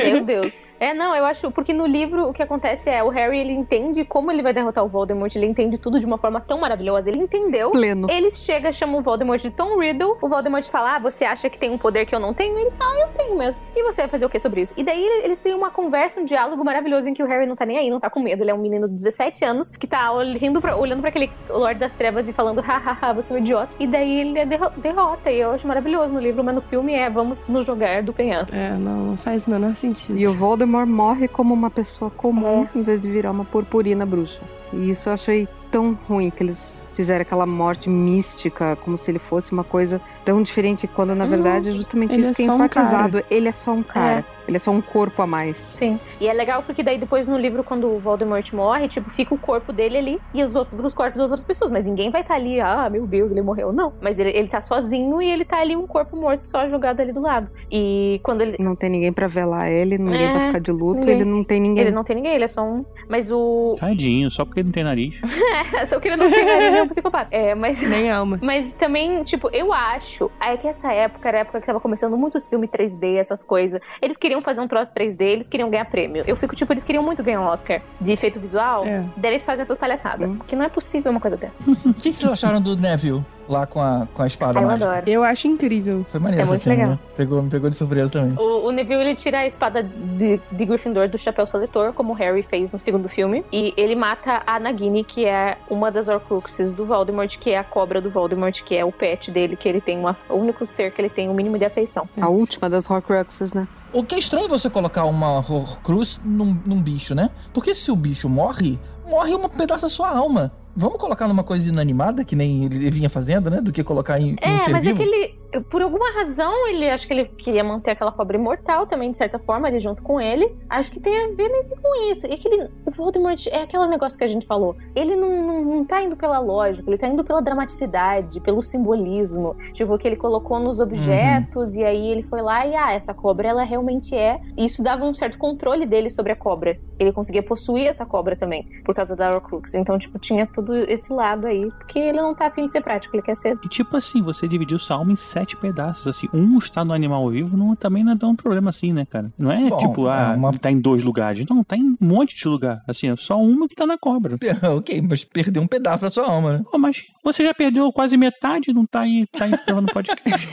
Meu 0.06 0.24
Deus. 0.24 0.54
É, 0.82 0.94
não, 0.94 1.16
eu 1.16 1.24
acho. 1.26 1.52
Porque 1.52 1.72
no 1.74 1.86
livro 1.86 2.28
o 2.28 2.34
que 2.34 2.42
acontece 2.42 2.90
é 2.90 3.04
o 3.04 3.10
Harry 3.10 3.38
ele 3.40 3.54
entende 3.54 4.04
como 4.04 4.32
ele 4.32 4.42
vai 4.42 4.52
derrotar 4.54 4.84
o 4.84 4.88
Voldemort, 4.88 5.34
ele 5.36 5.46
entende 5.46 5.78
tudo 5.78 6.00
de 6.00 6.06
uma 6.06 6.18
forma 6.18 6.42
tão 6.42 6.60
maravilhosa. 6.60 7.08
Ele 7.10 7.20
entendeu. 7.20 7.70
Pleno. 7.72 8.08
Ele 8.10 8.32
chega, 8.32 8.72
chama 8.72 8.98
o 8.98 9.02
Voldemort 9.02 9.40
de 9.42 9.52
Tom 9.52 9.78
Riddle. 9.80 10.18
O 10.22 10.28
Voldemort 10.28 10.64
fala: 10.70 10.96
Ah, 10.96 11.00
você 11.00 11.24
acha 11.24 11.50
que 11.50 11.58
tem 11.60 11.70
um 11.70 11.78
poder 11.78 12.06
que 12.08 12.16
eu 12.16 12.20
não 12.20 12.34
tenho? 12.34 12.58
Ele 12.58 12.72
fala: 12.72 12.92
ah, 12.96 13.00
Eu 13.02 13.08
tenho 13.18 13.38
mesmo. 13.38 13.62
E 13.76 13.84
você 13.84 14.02
vai 14.02 14.10
fazer 14.10 14.26
o 14.26 14.30
que 14.30 14.40
sobre 14.40 14.62
isso? 14.62 14.74
E 14.76 14.84
daí 14.84 15.04
ele- 15.06 15.26
eles 15.26 15.38
têm 15.40 15.54
uma 15.54 15.70
conversa, 15.70 16.20
um 16.20 16.26
diálogo 16.26 16.64
maravilhoso 16.66 17.08
em 17.08 17.14
que 17.14 17.22
o 17.22 17.28
Harry 17.28 17.46
não 17.46 17.56
tá 17.56 17.66
nem 17.66 17.78
aí, 17.78 17.90
não 17.90 18.00
tá 18.00 18.10
com 18.10 18.20
medo. 18.20 18.42
Ele 18.44 18.50
é 18.50 18.54
um 18.54 18.58
menino 18.58 18.88
de 18.90 18.96
17 18.96 19.46
anos 19.46 19.70
que 19.70 19.86
tá 19.86 20.12
ol- 20.12 20.34
rindo 20.36 20.60
pra- 20.60 20.76
olhando 20.76 21.02
pra 21.02 21.10
aquele 21.10 21.30
Lorde 21.48 21.80
das 21.80 21.94
Trevas 21.94 22.28
e 22.28 22.34
falando: 22.34 22.60
Hahaha, 22.60 23.14
você 23.14 23.32
é 23.32 23.36
um 23.36 23.40
idiota. 23.40 23.76
E 23.80 23.86
daí 23.86 24.20
ele 24.22 24.46
derro- 24.46 24.72
derrota. 24.78 25.30
E 25.32 25.40
eu 25.40 25.52
acho 25.52 25.68
maravilhoso 25.68 26.12
no 26.14 26.20
livro, 26.20 26.44
mas 26.44 26.56
no 26.56 26.62
filme 26.62 26.94
é: 26.96 27.08
Vamos 27.08 27.48
nos 27.48 27.66
jogar 27.68 28.02
do 28.02 28.12
penhasco. 28.14 28.56
É, 28.56 28.72
não, 28.72 28.98
não 29.12 29.18
faz 29.18 29.46
o 29.46 29.52
menor 29.52 29.76
sentido. 29.76 30.20
E 30.20 30.28
o 30.28 30.34
Voldemort 30.34 30.71
morre 30.86 31.28
como 31.28 31.54
uma 31.54 31.70
pessoa 31.70 32.10
comum 32.12 32.68
É. 32.74 32.80
em 32.80 32.84
vez 32.84 33.02
de 33.02 33.10
virar 33.10 33.32
uma 33.32 33.46
purpurina 33.46 34.06
bruxa. 34.06 34.42
E 34.74 34.90
isso 34.90 35.10
eu 35.10 35.14
achei 35.14 35.48
tão 35.72 35.98
ruim 36.08 36.30
que 36.30 36.44
eles 36.44 36.86
fizeram 36.94 37.22
aquela 37.22 37.46
morte 37.46 37.90
mística, 37.90 38.76
como 38.84 38.98
se 38.98 39.10
ele 39.10 39.20
fosse 39.20 39.52
uma 39.52 39.64
coisa 39.64 40.02
tão 40.26 40.44
diferente, 40.44 40.88
quando 40.88 41.16
na 41.16 41.26
Hum, 41.26 41.30
verdade 41.30 41.70
é 41.70 41.72
justamente 41.72 42.14
ele 42.14 42.22
isso 42.24 42.32
é 42.32 42.36
que 42.36 42.42
é 42.42 42.46
só 42.46 42.52
um 42.52 42.56
enfatizado. 42.56 43.24
ele 43.30 43.48
é 43.48 43.52
só 43.52 43.72
um 43.72 43.84
cara. 43.84 44.20
É. 44.38 44.42
Ele 44.48 44.56
é 44.58 44.60
só 44.60 44.72
um 44.72 44.82
corpo 44.82 45.22
a 45.22 45.28
mais. 45.28 45.60
Sim. 45.60 46.00
E 46.20 46.28
é 46.28 46.34
legal 46.34 46.62
porque 46.64 46.82
daí 46.84 46.98
depois 46.98 47.28
no 47.28 47.38
livro, 47.38 47.64
quando 47.64 47.88
o 47.88 48.00
Voldemort 48.00 48.52
morre, 48.52 48.88
tipo, 48.90 49.10
fica 49.10 49.34
o 49.34 49.38
corpo 49.38 49.72
dele 49.72 49.98
ali 49.98 50.20
e 50.34 50.44
os 50.44 50.56
outros 50.56 50.94
corpos 50.94 51.20
das 51.20 51.30
outras 51.30 51.44
pessoas. 51.44 51.72
Mas 51.72 51.86
ninguém 51.86 52.10
vai 52.10 52.22
estar 52.22 52.34
ali, 52.36 52.60
ah, 52.60 52.90
meu 52.90 53.06
Deus, 53.08 53.32
ele 53.32 53.42
morreu. 53.42 53.72
Não. 53.72 53.94
Mas 54.02 54.20
ele, 54.20 54.32
ele 54.32 54.48
tá 54.50 54.60
sozinho 54.60 55.22
e 55.22 55.30
ele 55.30 55.46
tá 55.46 55.60
ali 55.62 55.76
um 55.76 55.86
corpo 55.88 56.18
morto 56.18 56.48
só 56.48 56.68
jogado 56.68 57.00
ali 57.00 57.14
do 57.14 57.22
lado. 57.22 57.50
E 57.72 58.20
quando 58.24 58.42
ele. 58.42 58.58
Não 58.60 58.76
tem 58.76 58.90
ninguém 58.90 59.14
pra 59.14 59.28
velar 59.28 59.70
ele, 59.72 59.98
ninguém 59.98 60.26
É, 60.26 60.32
pra 60.32 60.40
ficar 60.42 60.60
de 60.60 60.72
luto, 60.72 61.00
ninguém. 61.02 61.16
ele 61.16 61.26
não 61.26 61.44
tem 61.46 61.60
ninguém. 61.62 61.84
Ele 61.86 61.92
não 61.96 62.04
tem 62.04 62.16
ninguém, 62.16 62.34
ele 62.34 62.44
é 62.44 62.48
só 62.50 62.64
um. 62.64 62.84
Mas 63.08 63.32
o. 63.32 63.78
Tadinho, 63.80 64.30
só 64.32 64.44
porque 64.44 64.60
ele 64.62 64.68
não 64.68 64.74
tem 64.74 64.84
nariz. 64.84 65.22
É, 65.74 65.86
só 65.86 66.00
querendo 66.00 66.30
pegar 66.30 66.62
ele 66.62 66.78
é 66.78 66.84
um 66.84 66.88
psicopata. 66.88 67.28
É, 67.32 67.54
mas. 67.56 67.82
Nem 67.92 68.10
alma. 68.10 68.40
Mas 68.42 68.74
também, 68.74 69.24
tipo, 69.24 69.50
eu 69.54 69.72
acho 69.72 70.32
é 70.40 70.56
que 70.58 70.68
essa 70.68 70.92
época 70.92 71.28
era 71.28 71.40
a 71.40 71.42
época 71.42 71.60
que 71.60 71.66
tava 71.66 71.80
começando 71.80 72.18
muitos 72.18 72.48
filmes 72.48 72.70
3D, 72.70 73.16
essas 73.16 73.44
coisas. 73.44 73.82
Eles 74.02 74.18
queriam 74.18 74.42
fazer 74.42 74.62
um 74.62 74.68
troço 74.68 74.94
3D, 74.94 75.22
eles 75.22 75.48
queriam 75.48 75.70
ganhar 75.70 75.86
prêmio. 75.86 76.24
Eu 76.28 76.36
fico, 76.36 76.56
tipo, 76.56 76.72
eles 76.74 76.84
queriam 76.84 77.04
muito 77.04 77.24
ganhar 77.24 77.42
um 77.42 77.46
Oscar 77.46 77.82
de 78.00 78.12
efeito 78.12 78.40
visual. 78.40 78.86
É. 78.86 79.04
Daí 79.16 79.34
eles 79.34 79.46
fazem 79.46 79.62
essas 79.62 79.78
palhaçadas. 79.78 80.30
Porque 80.38 80.56
não 80.56 80.66
é 80.66 80.70
possível 80.70 81.12
uma 81.12 81.20
coisa 81.20 81.38
dessa. 81.38 81.64
O 81.70 81.94
que, 81.94 82.12
que 82.12 82.14
vocês 82.14 82.32
acharam 82.32 82.62
do 82.62 82.76
Neville 82.76 83.24
lá 83.52 83.66
com 83.68 83.82
a, 83.82 84.08
com 84.14 84.22
a 84.24 84.28
espada 84.28 84.60
eu 84.60 84.68
mágica? 84.68 84.90
adoro. 84.92 85.04
Eu 85.10 85.24
acho 85.24 85.48
incrível. 85.48 86.06
Foi 86.10 86.20
maneiro 86.20 86.44
É 86.44 86.48
muito 86.48 86.62
cena, 86.62 86.76
legal. 86.76 86.90
né? 86.92 87.00
Pegou, 87.16 87.42
me 87.42 87.50
pegou 87.50 87.70
de 87.70 87.76
surpresa 87.76 88.10
também. 88.12 88.36
O, 88.38 88.68
o 88.68 88.72
Neville 88.72 89.02
ele 89.02 89.16
tira 89.16 89.40
a 89.40 89.48
espada 89.48 89.84
de, 89.84 90.40
de 90.52 90.66
Gryffindor 90.66 91.10
do 91.10 91.18
chapéu 91.18 91.46
seletor, 91.46 91.94
como 91.94 92.14
o 92.14 92.16
Harry 92.16 92.44
fez 92.44 92.72
no 92.72 92.80
segundo 92.80 93.08
filme, 93.10 93.44
e 93.52 93.74
ele 93.78 93.96
mata 93.96 94.42
a 94.48 94.60
Nagini, 94.60 95.04
que 95.04 95.26
é 95.26 95.58
uma 95.70 95.92
das 95.92 96.08
Horcruxes 96.08 96.74
do 96.74 96.86
Voldemort, 96.86 97.38
que 97.38 97.52
é 97.52 97.58
a 97.58 97.64
cobra 97.64 98.00
do 98.02 98.10
Voldemort, 98.10 98.62
que 98.64 98.76
é 98.76 98.86
o 98.86 98.92
pet 98.92 99.30
dele, 99.32 99.56
que 99.56 99.68
ele 99.68 99.82
tem 99.82 100.00
uma, 100.00 100.16
o 100.30 100.36
único 100.36 100.66
ser 100.66 100.92
que 100.92 101.02
ele 101.02 101.10
tem 101.10 101.30
o 101.30 101.34
mínimo 101.34 101.58
de 101.58 101.66
afeição. 101.66 102.08
A 102.20 102.30
última 102.30 102.70
das 102.70 102.90
Horcruxes, 102.90 103.54
né? 103.54 103.68
O 103.94 104.04
que 104.04 104.16
é 104.16 104.20
estranho 104.20 104.48
você 104.48 104.70
colocar 104.70 105.06
uma 105.06 105.38
Horcrux 105.40 106.20
num, 106.24 106.58
num 106.66 106.82
bicho, 106.82 107.14
né? 107.14 107.30
Porque 107.54 107.76
se 107.76 107.92
o 107.92 107.96
bicho 107.96 108.30
morre, 108.30 108.80
morre 109.08 109.34
um 109.36 109.48
pedaço 109.50 109.84
da 109.84 109.90
sua 109.90 110.10
alma. 110.10 110.52
Vamos 110.76 110.98
colocar 110.98 111.28
numa 111.28 111.44
coisa 111.44 111.68
inanimada, 111.68 112.24
que 112.24 112.36
nem 112.36 112.64
ele 112.66 112.90
vinha 112.92 113.10
fazendo, 113.10 113.50
né? 113.50 113.60
Do 113.62 113.72
que 113.72 113.84
colocar 113.84 114.20
em, 114.20 114.36
É, 114.42 114.58
ser 114.60 114.72
mas 114.72 114.86
é 114.86 114.88
vivo. 114.94 114.98
que 114.98 115.04
ele, 115.04 115.36
por 115.60 115.82
alguma 115.82 116.12
razão, 116.12 116.68
ele 116.68 116.90
acho 116.90 117.06
que 117.08 117.14
ele 117.14 117.26
queria 117.26 117.64
manter 117.64 117.92
aquela 117.92 118.12
cobra 118.12 118.38
imortal 118.38 118.86
também, 118.86 119.12
de 119.12 119.18
certa 119.18 119.38
forma, 119.38 119.68
ele 119.68 119.80
junto 119.80 120.02
com 120.02 120.20
ele. 120.20 120.56
Acho 120.70 120.92
que 120.92 121.00
tem 121.00 121.26
a 121.26 121.28
ver 121.28 121.50
meio 121.50 121.64
que 121.64 121.76
com 121.76 122.12
isso. 122.12 122.28
E 122.28 122.34
aquele. 122.34 122.70
O 122.86 122.92
Voldemort 122.92 123.48
é 123.48 123.64
aquele 123.64 123.86
negócio 123.88 124.18
que 124.18 124.24
a 124.24 124.28
gente 124.28 124.46
falou. 124.46 124.76
Ele 124.96 125.16
não, 125.16 125.46
não, 125.46 125.62
não 125.64 125.86
tá 125.86 126.02
indo 126.02 126.16
pela 126.16 126.40
lógica, 126.40 126.90
ele 126.90 126.98
tá 126.98 127.08
indo 127.08 127.24
pela 127.24 127.42
dramaticidade, 127.42 128.40
pelo 128.40 128.62
simbolismo. 128.62 129.56
Tipo, 129.74 129.98
que 129.98 130.08
ele 130.08 130.16
colocou 130.16 130.60
nos 130.60 130.80
objetos, 130.80 131.76
e 131.76 131.84
aí 131.84 132.08
ele 132.08 132.24
foi 132.24 132.42
lá 132.42 132.66
e, 132.66 132.76
ah, 132.76 132.92
essa 132.92 133.14
cobra, 133.14 133.50
ela 133.50 133.64
realmente 133.64 134.16
é. 134.16 134.40
Isso 134.58 134.82
dava 134.82 135.04
um 135.06 135.14
certo 135.14 135.38
controle 135.38 135.86
dele 135.86 136.10
sobre 136.10 136.32
a 136.32 136.36
cobra. 136.36 136.80
Ele 137.00 137.12
conseguia 137.12 137.44
possuir 137.44 137.88
essa 137.88 138.06
cobra 138.06 138.36
também, 138.36 138.68
por 138.86 138.96
causa 138.96 139.16
da 139.16 139.30
Horcrux. 139.30 139.74
Então, 139.74 139.98
tipo, 139.98 140.18
tinha 140.20 140.46
tudo 140.48 140.76
esse 140.76 141.12
lado 141.12 141.48
aí, 141.48 141.70
porque 141.72 142.00
ele 142.00 142.22
não 142.22 142.34
tá 142.34 142.48
afim 142.48 142.66
de 142.66 142.72
ser 142.72 142.82
prático, 142.82 143.16
ele 143.16 143.24
quer 143.24 143.36
ser 143.36 143.58
E 143.64 143.68
tipo 143.68 143.98
assim, 143.98 144.22
você 144.22 144.48
dividiu 144.48 144.78
sua 144.80 144.98
alma 144.98 145.12
em 145.12 145.16
sete 145.16 145.41
pedaços, 145.58 146.08
assim. 146.08 146.28
Um 146.34 146.58
está 146.58 146.84
no 146.86 146.94
animal 146.94 147.30
vivo, 147.30 147.56
não, 147.58 147.76
também 147.76 148.04
não 148.04 148.14
é 148.14 148.16
tão 148.18 148.36
problema 148.36 148.70
assim, 148.70 148.94
né, 148.94 149.06
cara? 149.06 149.32
Não 149.38 149.52
é 149.52 149.70
Bom, 149.70 149.78
tipo, 149.80 150.08
ah, 150.08 150.32
é 150.34 150.36
uma- 150.36 150.54
tá 150.54 150.72
em 150.72 150.80
dois 150.80 151.04
lugares. 151.04 151.46
Não, 151.50 151.64
tá 151.64 151.76
em 151.78 151.84
um 151.84 151.98
monte 152.00 152.36
de 152.36 152.48
lugar. 152.48 152.84
Assim, 152.88 153.10
é 153.10 153.16
só 153.16 153.42
uma 153.42 153.68
que 153.68 153.76
tá 153.76 153.86
na 153.86 153.98
cobra. 153.98 154.36
ok, 154.76 155.02
mas 155.02 155.24
perdeu 155.24 155.62
um 155.62 155.68
pedaço 155.68 156.04
da 156.04 156.12
sua 156.12 156.28
alma, 156.30 156.58
né? 156.58 156.64
Mas 156.80 157.04
você 157.24 157.44
já 157.44 157.54
perdeu 157.54 157.92
quase 157.92 158.18
metade, 158.18 158.74
não 158.74 158.86
tá 158.86 159.02
aí, 159.02 159.26
tá 159.32 159.46
aí 159.46 159.52
no 159.82 159.88
podcast. 159.88 160.48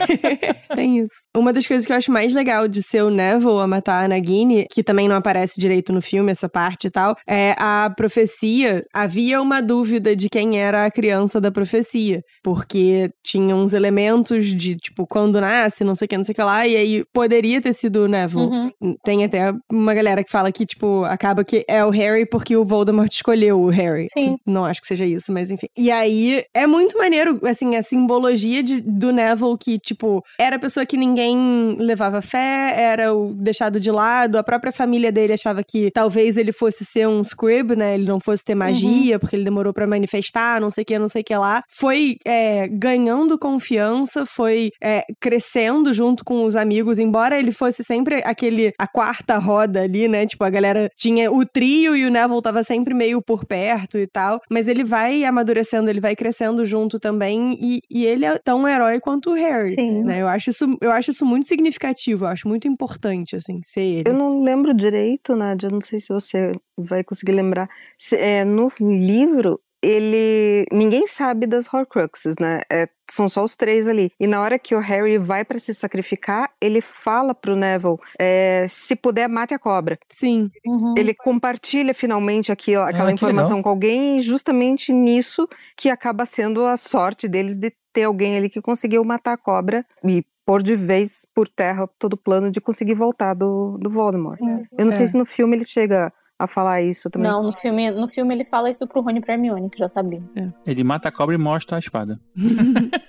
Tem 0.75 0.99
isso. 1.05 1.13
Uma 1.35 1.53
das 1.53 1.65
coisas 1.65 1.85
que 1.85 1.91
eu 1.91 1.97
acho 1.97 2.11
mais 2.11 2.33
legal 2.33 2.67
de 2.67 2.81
ser 2.83 3.03
o 3.03 3.09
Neville 3.09 3.59
a 3.59 3.67
matar 3.67 4.03
a 4.03 4.07
Nagini, 4.07 4.65
que 4.71 4.83
também 4.83 5.07
não 5.07 5.15
aparece 5.15 5.59
direito 5.59 5.93
no 5.93 6.01
filme, 6.01 6.31
essa 6.31 6.49
parte 6.49 6.87
e 6.87 6.89
tal, 6.91 7.15
é 7.27 7.55
a 7.57 7.91
profecia. 7.95 8.81
Havia 8.93 9.41
uma 9.41 9.61
dúvida 9.61 10.15
de 10.15 10.29
quem 10.29 10.59
era 10.59 10.85
a 10.85 10.91
criança 10.91 11.39
da 11.41 11.51
profecia, 11.51 12.21
porque 12.43 13.09
tinha 13.23 13.55
uns 13.55 13.73
elementos 13.73 14.45
de, 14.45 14.75
tipo, 14.75 15.05
quando 15.07 15.41
nasce, 15.41 15.83
não 15.83 15.95
sei 15.95 16.05
o 16.05 16.09
que, 16.09 16.17
não 16.17 16.23
sei 16.23 16.33
o 16.33 16.35
que 16.35 16.43
lá, 16.43 16.67
e 16.67 16.75
aí 16.75 17.03
poderia 17.13 17.61
ter 17.61 17.73
sido 17.73 18.03
o 18.03 18.07
Neville. 18.07 18.45
Uhum. 18.45 18.95
Tem 19.03 19.23
até 19.23 19.53
uma 19.71 19.93
galera 19.93 20.23
que 20.23 20.31
fala 20.31 20.51
que, 20.51 20.65
tipo, 20.65 21.03
acaba 21.05 21.43
que 21.43 21.63
é 21.67 21.83
o 21.83 21.89
Harry 21.89 22.27
porque 22.27 22.55
o 22.55 22.65
Voldemort 22.65 23.11
escolheu 23.11 23.59
o 23.59 23.69
Harry. 23.69 24.05
Sim. 24.11 24.37
Não 24.45 24.65
acho 24.65 24.81
que 24.81 24.87
seja 24.87 25.05
isso, 25.05 25.31
mas 25.31 25.51
enfim. 25.51 25.67
E 25.77 25.91
aí 25.91 26.43
é 26.59 26.67
muito 26.67 26.97
maneiro, 26.97 27.39
assim, 27.43 27.77
a 27.77 27.81
simbologia 27.81 28.61
de, 28.61 28.81
do 28.81 29.13
Neville 29.13 29.57
que, 29.57 29.79
tipo, 29.79 30.21
era 30.37 30.57
a 30.57 30.59
pessoa 30.59 30.85
que 30.85 30.97
ninguém 30.97 31.77
levava 31.79 32.21
fé, 32.21 32.73
era 32.75 33.13
o 33.13 33.33
deixado 33.33 33.79
de 33.79 33.89
lado, 33.89 34.37
a 34.37 34.43
própria 34.43 34.69
família 34.69 35.09
dele 35.09 35.31
achava 35.31 35.63
que 35.63 35.89
talvez 35.91 36.35
ele 36.35 36.51
fosse 36.51 36.83
ser 36.83 37.07
um 37.07 37.21
scrib, 37.21 37.77
né? 37.77 37.93
Ele 37.93 38.05
não 38.05 38.19
fosse 38.19 38.43
ter 38.43 38.55
magia, 38.55 39.17
porque 39.17 39.37
ele 39.37 39.45
demorou 39.45 39.71
pra 39.71 39.87
manifestar, 39.87 40.59
não 40.59 40.69
sei 40.69 40.81
o 40.81 40.85
que, 40.85 40.99
não 40.99 41.07
sei 41.07 41.21
o 41.21 41.25
que 41.25 41.35
lá. 41.35 41.63
Foi 41.69 42.17
é, 42.25 42.67
ganhando 42.67 43.39
confiança, 43.39 44.25
foi 44.25 44.71
é, 44.83 45.05
crescendo 45.17 45.93
junto 45.93 46.25
com 46.25 46.43
os 46.43 46.57
amigos, 46.57 46.99
embora 46.99 47.39
ele 47.39 47.53
fosse 47.53 47.85
sempre 47.85 48.21
aquele, 48.25 48.73
a 48.77 48.85
quarta 48.85 49.37
roda 49.37 49.83
ali, 49.83 50.09
né? 50.09 50.25
Tipo, 50.25 50.43
a 50.43 50.49
galera 50.49 50.89
tinha 50.93 51.31
o 51.31 51.45
trio 51.45 51.95
e 51.95 52.05
o 52.05 52.11
Neville 52.11 52.41
tava 52.41 52.63
sempre 52.63 52.93
meio 52.93 53.21
por 53.21 53.45
perto 53.45 53.97
e 53.97 54.05
tal, 54.05 54.41
mas 54.49 54.67
ele 54.67 54.83
vai 54.83 55.23
amadurecendo, 55.23 55.89
ele 55.89 56.01
vai 56.01 56.17
crescendo 56.17 56.48
junto 56.65 56.99
também, 56.99 57.57
e, 57.61 57.81
e 57.89 58.05
ele 58.05 58.25
é 58.25 58.37
tão 58.37 58.67
herói 58.67 58.99
quanto 58.99 59.31
o 59.31 59.33
Harry. 59.33 59.69
Sim. 59.69 60.03
Né? 60.03 60.21
Eu, 60.21 60.27
acho 60.27 60.49
isso, 60.49 60.65
eu 60.81 60.91
acho 60.91 61.11
isso 61.11 61.25
muito 61.25 61.47
significativo, 61.47 62.25
eu 62.25 62.29
acho 62.29 62.47
muito 62.47 62.67
importante, 62.67 63.35
assim, 63.35 63.61
ser 63.63 63.81
ele. 63.81 64.03
Eu 64.09 64.13
não 64.13 64.41
lembro 64.43 64.73
direito, 64.73 65.35
Nádia, 65.35 65.67
eu 65.67 65.71
não 65.71 65.81
sei 65.81 65.99
se 65.99 66.09
você 66.09 66.51
vai 66.77 67.03
conseguir 67.03 67.31
lembrar. 67.33 67.67
Se- 67.97 68.17
é, 68.17 68.43
no 68.45 68.71
livro, 68.79 69.59
ele. 69.81 70.65
Ninguém 70.71 71.07
sabe 71.07 71.45
das 71.47 71.71
Horcruxes, 71.71 72.35
né? 72.39 72.61
É, 72.71 72.87
são 73.09 73.27
só 73.27 73.43
os 73.43 73.55
três 73.55 73.87
ali. 73.87 74.11
E 74.19 74.27
na 74.27 74.41
hora 74.41 74.59
que 74.59 74.75
o 74.75 74.79
Harry 74.79 75.17
vai 75.17 75.43
para 75.43 75.59
se 75.59 75.73
sacrificar, 75.73 76.51
ele 76.61 76.81
fala 76.81 77.33
pro 77.33 77.55
Neville: 77.55 77.97
é, 78.19 78.65
se 78.69 78.95
puder, 78.95 79.27
mate 79.27 79.53
a 79.53 79.59
cobra. 79.59 79.97
Sim. 80.09 80.49
Uhum. 80.65 80.93
Ele 80.97 81.13
compartilha 81.13 81.93
finalmente 81.93 82.51
aquilo, 82.51 82.83
aquela 82.83 83.09
Ah, 83.09 83.13
informação 83.13 83.61
com 83.61 83.69
alguém, 83.69 84.17
e 84.19 84.21
justamente 84.21 84.91
nisso 84.91 85.47
que 85.75 85.89
acaba 85.89 86.25
sendo 86.25 86.65
a 86.65 86.77
sorte 86.77 87.27
deles 87.27 87.57
de 87.57 87.73
ter 87.91 88.03
alguém 88.03 88.37
ali 88.37 88.49
que 88.49 88.61
conseguiu 88.61 89.03
matar 89.03 89.33
a 89.33 89.37
cobra 89.37 89.85
e 90.03 90.23
pôr 90.45 90.61
de 90.63 90.75
vez 90.75 91.27
por 91.33 91.47
terra 91.47 91.87
todo 91.99 92.13
o 92.13 92.17
plano 92.17 92.51
de 92.51 92.59
conseguir 92.61 92.93
voltar 92.95 93.33
do, 93.35 93.77
do 93.79 93.89
Voldemort. 93.89 94.35
Sim. 94.37 94.61
Eu 94.77 94.85
não 94.85 94.91
É. 94.91 94.95
sei 94.95 95.07
se 95.07 95.17
no 95.17 95.25
filme 95.25 95.55
ele 95.55 95.65
chega 95.65 96.11
a 96.39 96.47
falar 96.47 96.81
isso 96.81 97.09
também. 97.09 97.29
Não, 97.29 97.43
no 97.43 97.51
filme, 97.53 97.91
no 97.91 98.07
filme 98.07 98.33
ele 98.33 98.45
fala 98.45 98.69
isso 98.69 98.87
pro 98.87 99.01
Rony 99.01 99.19
e 99.19 99.21
pra 99.21 99.33
Hermione, 99.33 99.69
que 99.69 99.77
já 99.77 99.89
sabia. 99.89 100.23
Ele 100.65 100.83
mata 100.85 101.09
a 101.09 101.11
cobra 101.11 101.35
e 101.35 101.37
mostra 101.37 101.75
a 101.75 101.79
espada. 101.79 102.17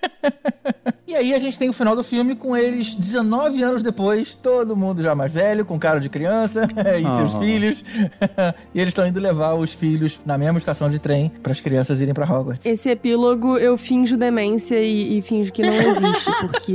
E 1.07 1.17
aí 1.17 1.35
a 1.35 1.41
gente 1.41 1.59
tem 1.59 1.69
o 1.69 1.73
final 1.73 1.97
do 1.97 2.05
filme 2.05 2.37
com 2.37 2.57
eles 2.57 2.95
19 2.95 3.61
anos 3.65 3.83
depois, 3.83 4.33
todo 4.37 4.77
mundo 4.77 5.03
já 5.03 5.13
mais 5.13 5.33
velho, 5.33 5.65
com 5.65 5.77
cara 5.77 5.99
de 5.99 6.09
criança 6.09 6.69
e 6.71 7.17
seus 7.17 7.35
Ah. 7.35 7.39
filhos. 7.41 7.85
e 8.73 8.79
eles 8.81 8.91
estão 8.93 9.05
indo 9.05 9.19
levar 9.19 9.55
os 9.55 9.75
filhos 9.75 10.21
na 10.25 10.39
mesma 10.39 10.59
estação 10.59 10.89
de 10.89 11.01
trem 11.01 11.29
para 11.43 11.51
as 11.51 11.61
crianças 11.61 12.01
irem 12.01 12.15
para 12.15 12.25
Hogwarts. 12.33 12.65
Esse 12.65 12.91
epílogo 12.91 13.59
eu 13.59 13.77
finjo 13.77 14.17
demência 14.17 14.81
e, 14.81 15.19
e 15.19 15.23
finjo 15.23 15.51
que 15.53 15.63
não 15.63 15.73
existe, 15.73 16.31
porque 16.43 16.75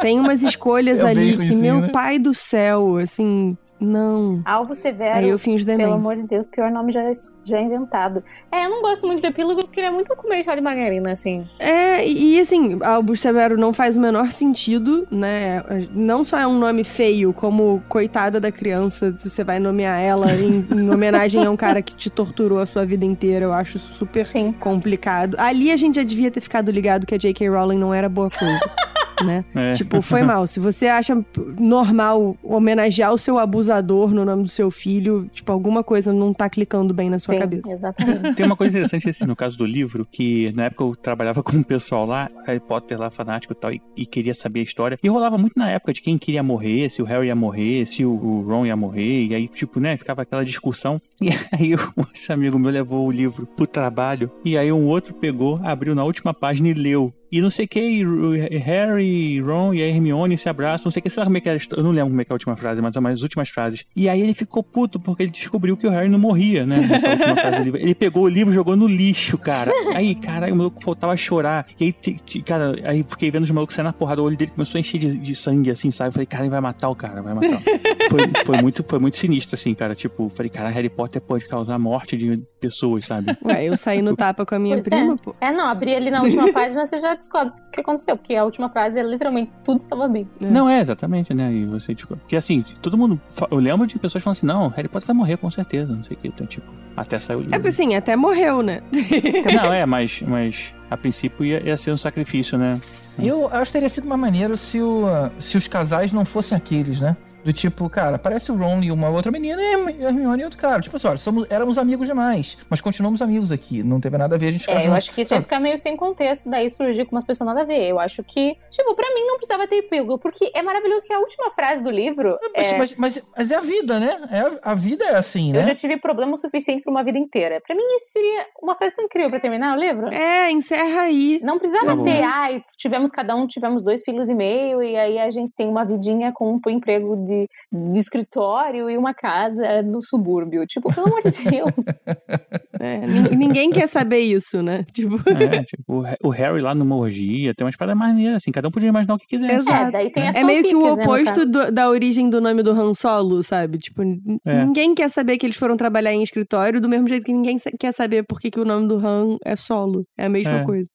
tem 0.00 0.18
umas 0.18 0.42
escolhas 0.42 0.98
É 0.98 1.04
o 1.04 1.06
ali 1.06 1.38
que, 1.38 1.54
meu 1.54 1.82
né? 1.82 1.88
pai 1.88 2.18
do 2.18 2.34
céu, 2.34 2.96
assim, 2.96 3.56
não. 3.78 4.40
Alvo 4.44 4.74
severo. 4.74 5.18
Aí 5.18 5.28
eu 5.28 5.38
finjo 5.38 5.64
demência. 5.64 5.86
Pelo 5.86 6.00
amor 6.00 6.16
de 6.16 6.22
Deus, 6.22 6.48
pior 6.48 6.70
nome 6.70 6.92
já, 6.92 7.02
já 7.44 7.60
inventado. 7.60 8.22
É, 8.50 8.64
eu 8.64 8.70
não 8.70 8.82
gosto 8.82 9.06
muito 9.06 9.20
do 9.20 9.26
epílogo 9.26 9.62
porque 9.62 9.80
ele 9.80 9.88
é 9.88 9.90
muito 9.90 10.14
comercial 10.16 10.56
de 10.56 10.62
margarina, 10.62 11.12
assim. 11.12 11.46
É, 11.58 12.06
e 12.06 12.40
assim, 12.40 12.78
Albus 12.82 13.20
Severo 13.20 13.56
não 13.56 13.72
faz 13.72 13.96
o 13.96 14.00
menor 14.00 14.32
sentido, 14.32 15.06
né? 15.10 15.62
Não 15.92 16.24
só 16.24 16.38
é 16.38 16.46
um 16.46 16.58
nome 16.58 16.84
feio, 16.84 17.32
como 17.32 17.82
coitada 17.88 18.40
da 18.40 18.50
criança, 18.50 19.14
se 19.16 19.28
você 19.28 19.44
vai 19.44 19.58
nomear 19.58 20.00
ela 20.00 20.32
em, 20.32 20.66
em 20.74 20.88
homenagem 20.90 21.44
a 21.44 21.50
um 21.50 21.56
cara 21.56 21.82
que 21.82 21.94
te 21.94 22.08
torturou 22.08 22.60
a 22.60 22.66
sua 22.66 22.84
vida 22.86 23.04
inteira, 23.04 23.44
eu 23.44 23.52
acho 23.52 23.78
super 23.78 24.24
Sim. 24.24 24.52
complicado. 24.52 25.36
Ali 25.38 25.70
a 25.70 25.76
gente 25.76 25.96
já 25.96 26.02
devia 26.02 26.30
ter 26.30 26.40
ficado 26.40 26.70
ligado 26.70 27.06
que 27.06 27.14
a 27.14 27.18
J.K. 27.18 27.48
Rowling 27.48 27.78
não 27.78 27.92
era 27.92 28.08
boa 28.08 28.30
coisa. 28.30 28.60
Né? 29.24 29.44
É. 29.54 29.72
Tipo, 29.72 30.02
foi 30.02 30.22
mal. 30.22 30.46
Se 30.46 30.60
você 30.60 30.86
acha 30.86 31.24
normal 31.58 32.36
homenagear 32.42 33.12
o 33.12 33.18
seu 33.18 33.38
abusador 33.38 34.12
no 34.12 34.24
nome 34.24 34.42
do 34.42 34.48
seu 34.48 34.70
filho, 34.70 35.28
tipo, 35.32 35.50
alguma 35.50 35.82
coisa 35.82 36.12
não 36.12 36.32
tá 36.32 36.48
clicando 36.48 36.92
bem 36.92 37.08
na 37.08 37.18
sua 37.18 37.34
Sim, 37.34 37.40
cabeça. 37.40 37.70
exatamente. 37.72 38.34
Tem 38.34 38.46
uma 38.46 38.56
coisa 38.56 38.76
interessante 38.76 39.08
assim, 39.08 39.24
no 39.24 39.36
caso 39.36 39.56
do 39.56 39.64
livro, 39.64 40.06
que 40.10 40.52
na 40.52 40.64
época 40.64 40.84
eu 40.84 40.96
trabalhava 40.96 41.42
com 41.44 41.56
um 41.56 41.62
pessoal 41.62 42.06
lá, 42.06 42.28
Harry 42.46 42.60
Potter 42.60 42.98
lá, 42.98 43.10
fanático 43.10 43.52
e 43.52 43.56
tal, 43.56 43.72
e, 43.72 43.80
e 43.96 44.06
queria 44.06 44.34
saber 44.34 44.60
a 44.60 44.64
história. 44.64 44.98
E 45.02 45.08
rolava 45.08 45.38
muito 45.38 45.58
na 45.58 45.70
época 45.70 45.92
de 45.92 46.02
quem 46.02 46.18
queria 46.18 46.42
morrer, 46.42 46.90
se 46.90 47.00
o 47.00 47.04
Harry 47.04 47.28
ia 47.28 47.34
morrer, 47.34 47.86
se 47.86 48.04
o, 48.04 48.10
o 48.12 48.42
Ron 48.42 48.66
ia 48.66 48.76
morrer, 48.76 49.26
e 49.26 49.34
aí, 49.34 49.48
tipo, 49.48 49.80
né, 49.80 49.96
ficava 49.96 50.22
aquela 50.22 50.44
discussão. 50.44 51.00
E 51.26 51.30
aí 51.50 51.72
esse 52.14 52.30
amigo 52.30 52.58
meu 52.58 52.70
levou 52.70 53.06
o 53.06 53.10
livro 53.10 53.46
pro 53.46 53.66
trabalho, 53.66 54.30
e 54.44 54.56
aí 54.56 54.70
um 54.70 54.86
outro 54.86 55.14
pegou, 55.14 55.58
abriu 55.62 55.94
na 55.94 56.04
última 56.04 56.34
página 56.34 56.68
e 56.68 56.74
leu. 56.74 57.12
E 57.30 57.40
não 57.40 57.50
sei 57.50 57.64
o 57.64 57.68
que, 57.68 57.80
e 57.80 58.56
Harry, 58.58 59.40
Ron 59.40 59.74
e 59.74 59.82
a 59.82 59.86
Hermione 59.86 60.38
se 60.38 60.48
abraçam, 60.48 60.86
não 60.86 60.92
sei 60.92 61.00
o 61.00 61.02
que, 61.02 61.10
sei 61.10 61.20
lá 61.20 61.26
como 61.26 61.36
é 61.36 61.40
que 61.40 61.48
era, 61.48 61.58
eu 61.76 61.82
não 61.82 61.90
lembro 61.90 62.10
como 62.10 62.20
é 62.20 62.24
que 62.24 62.32
é 62.32 62.34
a 62.34 62.36
última 62.36 62.56
frase, 62.56 62.80
mas 62.80 62.94
são 62.94 63.06
as 63.06 63.22
últimas 63.22 63.48
frases. 63.48 63.84
E 63.94 64.08
aí 64.08 64.20
ele 64.20 64.34
ficou 64.34 64.62
puto, 64.62 64.98
porque 65.00 65.22
ele 65.24 65.30
descobriu 65.30 65.76
que 65.76 65.86
o 65.86 65.90
Harry 65.90 66.08
não 66.08 66.18
morria, 66.18 66.64
né, 66.64 66.78
nessa 66.80 67.10
última 67.10 67.36
frase 67.36 67.58
do 67.58 67.64
livro. 67.64 67.80
Ele 67.80 67.94
pegou 67.94 68.24
o 68.24 68.28
livro 68.28 68.52
e 68.52 68.54
jogou 68.54 68.76
no 68.76 68.86
lixo, 68.86 69.38
cara. 69.38 69.72
Aí, 69.94 70.14
cara, 70.14 70.52
o 70.52 70.56
maluco 70.56 70.82
faltava 70.82 71.16
chorar. 71.16 71.66
E 71.78 71.84
aí, 71.84 72.42
cara, 72.42 72.74
aí 72.84 73.04
fiquei 73.08 73.30
vendo 73.30 73.44
os 73.44 73.50
malucos 73.50 73.74
saindo 73.74 73.86
na 73.86 73.92
porrada, 73.92 74.22
o 74.22 74.24
olho 74.24 74.36
dele 74.36 74.50
começou 74.50 74.78
a 74.78 74.80
encher 74.80 74.98
de, 74.98 75.16
de 75.16 75.34
sangue, 75.34 75.70
assim, 75.70 75.90
sabe? 75.90 76.08
Eu 76.08 76.12
falei, 76.12 76.26
cara, 76.26 76.44
ele 76.44 76.50
vai 76.50 76.60
matar 76.60 76.88
o 76.88 76.94
cara, 76.94 77.22
vai 77.22 77.34
matar. 77.34 77.60
foi, 78.10 78.44
foi, 78.44 78.62
muito, 78.62 78.84
foi 78.86 78.98
muito 78.98 79.16
sinistro, 79.16 79.54
assim, 79.54 79.74
cara. 79.74 79.94
Tipo, 79.94 80.28
falei, 80.28 80.50
cara, 80.50 80.68
Harry 80.68 80.88
Potter 80.88 81.20
pode 81.20 81.46
causar 81.46 81.74
a 81.74 81.78
morte 81.78 82.16
de 82.16 82.40
pessoas, 82.60 83.04
sabe? 83.04 83.36
Ué, 83.44 83.64
eu 83.64 83.76
saí 83.76 84.02
no 84.02 84.16
tapa 84.16 84.44
com 84.44 84.54
a 84.54 84.58
minha 84.58 84.76
Pois 84.76 84.88
prima, 84.88 85.14
é. 85.14 85.16
pô. 85.16 85.34
É, 85.40 85.52
não, 85.52 85.66
abrir 85.66 85.96
ali 85.96 86.10
na 86.10 86.22
última 86.22 86.52
página 86.52 86.86
você 86.86 87.00
já 87.00 87.15
descobre 87.16 87.52
o 87.66 87.70
que 87.70 87.80
aconteceu, 87.80 88.16
porque 88.16 88.34
a 88.34 88.44
última 88.44 88.68
frase 88.68 88.98
é 88.98 89.02
literalmente 89.02 89.50
tudo 89.64 89.80
estava 89.80 90.06
bem. 90.08 90.28
Não, 90.40 90.68
é, 90.68 90.80
exatamente, 90.80 91.32
né? 91.34 91.52
E 91.52 91.64
você, 91.64 91.94
tipo. 91.94 92.16
Porque 92.16 92.36
assim, 92.36 92.64
todo 92.80 92.96
mundo. 92.96 93.20
Eu 93.50 93.58
lembro 93.58 93.86
de 93.86 93.98
pessoas 93.98 94.22
falando 94.22 94.36
assim, 94.38 94.46
não, 94.46 94.68
Harry 94.68 94.88
Potter 94.88 95.06
vai 95.06 95.16
morrer 95.16 95.36
com 95.36 95.50
certeza, 95.50 95.92
não 95.92 96.04
sei 96.04 96.16
o 96.16 96.20
que. 96.20 96.28
Então, 96.28 96.46
tipo, 96.46 96.66
até 96.96 97.18
saiu 97.18 97.38
o 97.38 97.42
É 97.42 97.44
livro. 97.44 97.58
porque 97.60 97.68
assim, 97.68 97.94
até 97.94 98.14
morreu, 98.16 98.62
né? 98.62 98.82
Não, 99.54 99.72
é, 99.72 99.84
mas, 99.86 100.22
mas 100.22 100.74
a 100.90 100.96
princípio 100.96 101.44
ia, 101.44 101.60
ia 101.62 101.76
ser 101.76 101.92
um 101.92 101.96
sacrifício, 101.96 102.56
né? 102.58 102.80
Eu 103.18 103.48
acho 103.48 103.66
que 103.66 103.72
teria 103.72 103.88
sido 103.88 104.06
mais 104.06 104.20
maneiro 104.20 104.56
se, 104.56 104.80
o, 104.80 105.04
se 105.38 105.56
os 105.56 105.66
casais 105.66 106.12
não 106.12 106.24
fossem 106.24 106.56
aqueles, 106.56 107.00
né? 107.00 107.16
Do 107.46 107.52
tipo, 107.52 107.88
cara, 107.88 108.18
parece 108.18 108.50
o 108.50 108.56
Ron 108.56 108.82
e 108.82 108.90
uma 108.90 109.08
outra 109.08 109.30
menina 109.30 109.62
e 109.62 110.04
a 110.04 110.08
Hermione 110.08 110.42
e 110.42 110.44
outro 110.44 110.58
cara. 110.58 110.80
Tipo 110.82 110.96
assim, 110.96 111.06
olha, 111.06 111.16
somos, 111.16 111.46
éramos 111.48 111.78
amigos 111.78 112.08
demais, 112.08 112.58
mas 112.68 112.80
continuamos 112.80 113.22
amigos 113.22 113.52
aqui. 113.52 113.84
Não 113.84 114.00
teve 114.00 114.18
nada 114.18 114.34
a 114.34 114.38
ver 114.38 114.48
a 114.48 114.50
gente 114.50 114.62
ficar 114.62 114.72
É, 114.72 114.78
junto. 114.80 114.88
eu 114.90 114.94
acho 114.96 115.12
que 115.14 115.22
isso 115.22 115.32
ia 115.32 115.36
sabe? 115.36 115.44
ficar 115.44 115.60
meio 115.60 115.78
sem 115.78 115.96
contexto, 115.96 116.50
daí 116.50 116.68
surgir 116.68 117.04
com 117.04 117.14
umas 117.14 117.24
pessoas 117.24 117.46
nada 117.46 117.60
a 117.60 117.64
ver. 117.64 117.86
Eu 117.88 118.00
acho 118.00 118.24
que, 118.24 118.56
tipo, 118.68 118.94
pra 118.96 119.08
mim 119.14 119.24
não 119.28 119.36
precisava 119.36 119.64
ter 119.68 119.76
epílogo, 119.76 120.18
porque 120.18 120.50
é 120.54 120.60
maravilhoso 120.60 121.04
que 121.04 121.12
a 121.12 121.20
última 121.20 121.52
frase 121.52 121.84
do 121.84 121.90
livro. 121.90 122.36
Mas, 122.56 122.72
é, 122.72 122.78
mas, 122.78 122.94
mas, 122.96 123.22
mas 123.36 123.50
é 123.52 123.54
a 123.54 123.60
vida, 123.60 124.00
né? 124.00 124.18
É 124.32 124.40
a, 124.40 124.72
a 124.72 124.74
vida 124.74 125.04
é 125.04 125.14
assim, 125.16 125.50
Eu 125.50 125.60
né? 125.60 125.66
já 125.66 125.74
tive 125.76 125.96
problema 125.98 126.32
o 126.34 126.36
suficiente 126.36 126.82
pra 126.82 126.90
uma 126.90 127.04
vida 127.04 127.18
inteira. 127.18 127.62
Pra 127.64 127.76
mim, 127.76 127.84
isso 127.96 128.08
seria 128.12 128.44
uma 128.60 128.74
frase 128.74 128.92
tão 128.96 129.04
incrível 129.04 129.30
pra 129.30 129.38
terminar 129.38 129.76
o 129.76 129.80
livro. 129.80 130.08
É, 130.08 130.50
encerra 130.50 131.02
aí. 131.02 131.38
Não 131.44 131.58
precisava 131.60 131.96
Tá 131.96 132.02
ser, 132.02 132.22
ai, 132.24 132.60
tivemos 132.76 133.12
cada 133.12 133.36
um, 133.36 133.46
tivemos 133.46 133.84
dois 133.84 134.02
filhos 134.02 134.28
e 134.28 134.34
meio, 134.34 134.82
e 134.82 134.96
aí 134.96 135.18
a 135.20 135.30
gente 135.30 135.54
tem 135.54 135.68
uma 135.68 135.84
vidinha 135.84 136.32
com 136.32 136.54
um 136.66 136.70
emprego 136.70 137.14
de, 137.24 137.35
de 137.72 137.98
escritório 138.00 138.88
e 138.90 138.96
uma 138.96 139.12
casa 139.14 139.82
no 139.82 140.00
subúrbio. 140.02 140.64
Tipo, 140.66 140.94
pelo 140.94 141.06
amor 141.08 141.20
de 141.22 141.30
Deus. 141.50 141.74
É, 142.78 143.06
nin- 143.06 143.36
ninguém 143.36 143.70
quer 143.70 143.86
saber 143.88 144.18
isso, 144.20 144.62
né? 144.62 144.84
Tipo, 144.92 145.16
É, 145.30 145.64
tipo, 145.64 145.82
o 145.88 146.04
Ha- 146.06 146.16
o 146.22 146.28
Harry 146.28 146.60
lá 146.60 146.74
numa 146.74 146.94
orgia, 146.94 147.54
tem 147.54 147.64
umas 147.64 147.74
paradas 147.74 147.98
maneiras, 147.98 148.36
assim, 148.36 148.52
cada 148.52 148.68
um 148.68 148.70
podia 148.70 148.90
imaginar 148.90 149.14
o 149.14 149.18
que 149.18 149.26
quisesse. 149.26 149.54
Exato. 149.54 149.88
É, 149.88 149.90
daí 149.90 150.10
tem 150.12 150.28
as 150.28 150.36
é 150.36 150.44
meio 150.44 150.62
que 150.62 150.74
o 150.76 150.94
né, 150.96 151.02
oposto 151.02 151.24
caso. 151.36 151.46
do- 151.46 151.72
da 151.72 151.88
origem 151.88 152.28
do 152.28 152.38
nome 152.38 152.62
do 152.62 152.72
Han 152.72 152.92
Solo, 152.92 153.42
sabe? 153.42 153.78
Tipo, 153.78 154.02
É. 154.44 154.64
ninguém 154.66 154.94
quer 154.94 155.08
saber 155.08 155.38
que 155.38 155.46
eles 155.46 155.56
foram 155.56 155.74
trabalhar 155.76 156.12
em 156.12 156.22
escritório, 156.22 156.78
do 156.80 156.88
mesmo 156.88 157.08
jeito 157.08 157.24
que 157.24 157.32
ninguém 157.32 157.56
quer 157.80 157.92
saber 157.92 158.24
por 158.24 158.38
que, 158.38 158.50
que 158.50 158.60
o 158.60 158.64
nome 158.64 158.86
do 158.86 158.96
Han 158.98 159.38
é 159.44 159.56
Solo. 159.56 160.04
É 160.18 160.26
a 160.26 160.28
mesma 160.28 160.58
É. 160.60 160.64
coisa. 160.64 160.90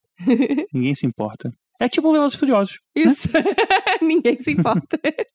Ninguém 0.72 0.94
se 0.94 1.08
importa. 1.08 1.50
É 1.82 1.90
tipo 1.90 2.10
o 2.10 2.14
Velozes 2.14 2.36
e 2.36 2.40
Furiosos. 2.40 2.78
Isso. 2.96 3.28
ninguém 4.02 4.38
se 4.40 4.52
importa. 4.52 5.00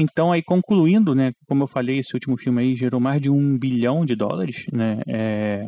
Então, 0.00 0.30
aí, 0.30 0.40
concluindo, 0.42 1.12
né, 1.12 1.32
como 1.48 1.64
eu 1.64 1.66
falei, 1.66 1.98
esse 1.98 2.14
último 2.14 2.38
filme 2.38 2.62
aí 2.62 2.76
gerou 2.76 3.00
mais 3.00 3.20
de 3.20 3.28
um 3.28 3.58
bilhão 3.58 4.04
de 4.04 4.14
dólares, 4.14 4.64
né, 4.72 5.00
é, 5.08 5.66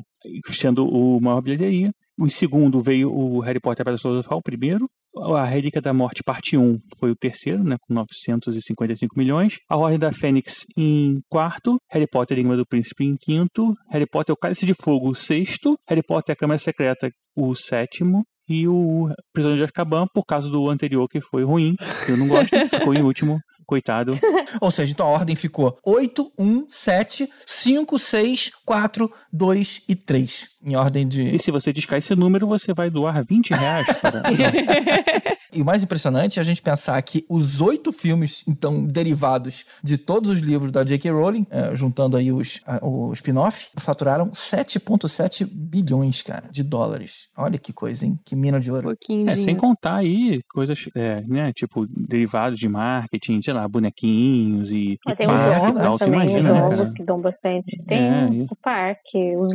sendo 0.52 0.86
o 0.86 1.20
maior 1.20 1.40
bilheteria. 1.40 1.90
O 2.16 2.30
segundo 2.30 2.80
veio 2.80 3.10
o 3.12 3.40
Harry 3.40 3.58
Potter 3.58 3.84
para 3.84 3.98
Filosofal, 3.98 4.38
o 4.38 4.42
primeiro. 4.42 4.88
A 5.34 5.44
Relíquia 5.44 5.80
da 5.82 5.92
Morte, 5.92 6.22
parte 6.22 6.56
1, 6.56 6.78
foi 6.98 7.10
o 7.10 7.16
terceiro, 7.16 7.64
né, 7.64 7.76
com 7.80 7.92
955 7.92 9.18
milhões. 9.18 9.58
A 9.68 9.76
Ordem 9.76 9.98
da 9.98 10.12
Fênix 10.12 10.64
em 10.76 11.20
quarto. 11.28 11.76
Harry 11.90 12.06
Potter, 12.06 12.38
Língua 12.38 12.56
do 12.56 12.64
Príncipe 12.64 13.04
em 13.04 13.16
quinto. 13.20 13.74
Harry 13.90 14.06
Potter, 14.06 14.32
o 14.32 14.38
Cálice 14.38 14.64
de 14.64 14.74
Fogo, 14.74 15.10
o 15.10 15.14
sexto. 15.14 15.74
Harry 15.88 16.02
Potter, 16.06 16.32
a 16.32 16.36
Câmara 16.36 16.58
Secreta, 16.58 17.10
o 17.36 17.54
sétimo. 17.56 18.24
E 18.50 18.66
o 18.66 19.08
Prisioneiro 19.32 19.58
de 19.58 19.64
Azkaban, 19.64 20.06
por 20.12 20.26
causa 20.26 20.50
do 20.50 20.68
anterior, 20.68 21.08
que 21.08 21.20
foi 21.20 21.44
ruim, 21.44 21.76
eu 22.08 22.16
não 22.16 22.26
gosto, 22.26 22.50
ficou 22.68 22.92
em 22.92 23.00
último. 23.00 23.40
Coitado. 23.70 24.10
Ou 24.60 24.68
seja, 24.72 24.90
então 24.92 25.06
a 25.06 25.10
ordem 25.10 25.36
ficou 25.36 25.78
8, 25.86 26.32
1, 26.36 26.66
7, 26.68 27.30
5, 27.46 27.98
6, 28.00 28.50
4, 28.66 29.12
2 29.32 29.82
e 29.88 29.94
3. 29.94 30.48
Em 30.64 30.74
ordem 30.76 31.06
de. 31.06 31.22
E 31.34 31.38
se 31.38 31.52
você 31.52 31.72
discar 31.72 31.98
esse 31.98 32.14
número, 32.16 32.48
você 32.48 32.74
vai 32.74 32.90
doar 32.90 33.24
20 33.24 33.50
reais 33.54 33.86
para. 34.02 34.22
E 35.52 35.60
o 35.62 35.64
mais 35.64 35.82
impressionante 35.82 36.38
é 36.38 36.42
a 36.42 36.44
gente 36.44 36.62
pensar 36.62 37.02
que 37.02 37.24
os 37.28 37.60
oito 37.60 37.90
filmes, 37.90 38.44
então, 38.46 38.84
derivados 38.86 39.64
de 39.82 39.98
todos 39.98 40.30
os 40.30 40.38
livros 40.38 40.70
da 40.70 40.84
J.K. 40.84 41.10
Rowling, 41.10 41.44
eh, 41.50 41.74
juntando 41.74 42.16
aí 42.16 42.30
os, 42.30 42.60
a- 42.64 42.78
o 42.86 43.12
spin-off, 43.14 43.66
faturaram 43.76 44.30
7,7 44.30 45.44
bilhões, 45.44 46.22
cara, 46.22 46.44
de 46.52 46.62
dólares. 46.62 47.26
Olha 47.36 47.58
que 47.58 47.72
coisa, 47.72 48.06
hein? 48.06 48.16
Que 48.24 48.36
mina 48.36 48.60
de 48.60 48.70
Um 48.70 48.74
ouro. 48.74 48.88
pouquinho 48.90 49.28
É, 49.28 49.34
de 49.34 49.40
sem 49.40 49.56
contar 49.56 49.96
aí 49.96 50.40
coisas, 50.48 50.84
é, 50.94 51.20
né, 51.26 51.52
tipo, 51.52 51.84
derivados 51.88 52.56
de 52.56 52.68
marketing, 52.68 53.42
sei 53.42 53.52
lá, 53.52 53.59
bonequinhos 53.68 54.70
e, 54.70 54.98
Mas 55.04 55.14
e 55.14 55.16
tem 55.16 55.26
os 55.26 55.32
parque 55.32 55.50
e 55.50 55.66
jogos 55.66 55.82
tal, 55.82 55.98
também, 55.98 56.18
os 56.18 56.32
imagina, 56.32 56.52
né, 56.54 56.60
jogos 56.60 56.78
cara? 56.78 56.94
que 56.94 57.02
dão 57.02 57.20
bastante. 57.20 57.82
Tem 57.84 57.98
É, 57.98 58.46
o 58.50 58.56
parque, 58.56 59.36
os 59.36 59.50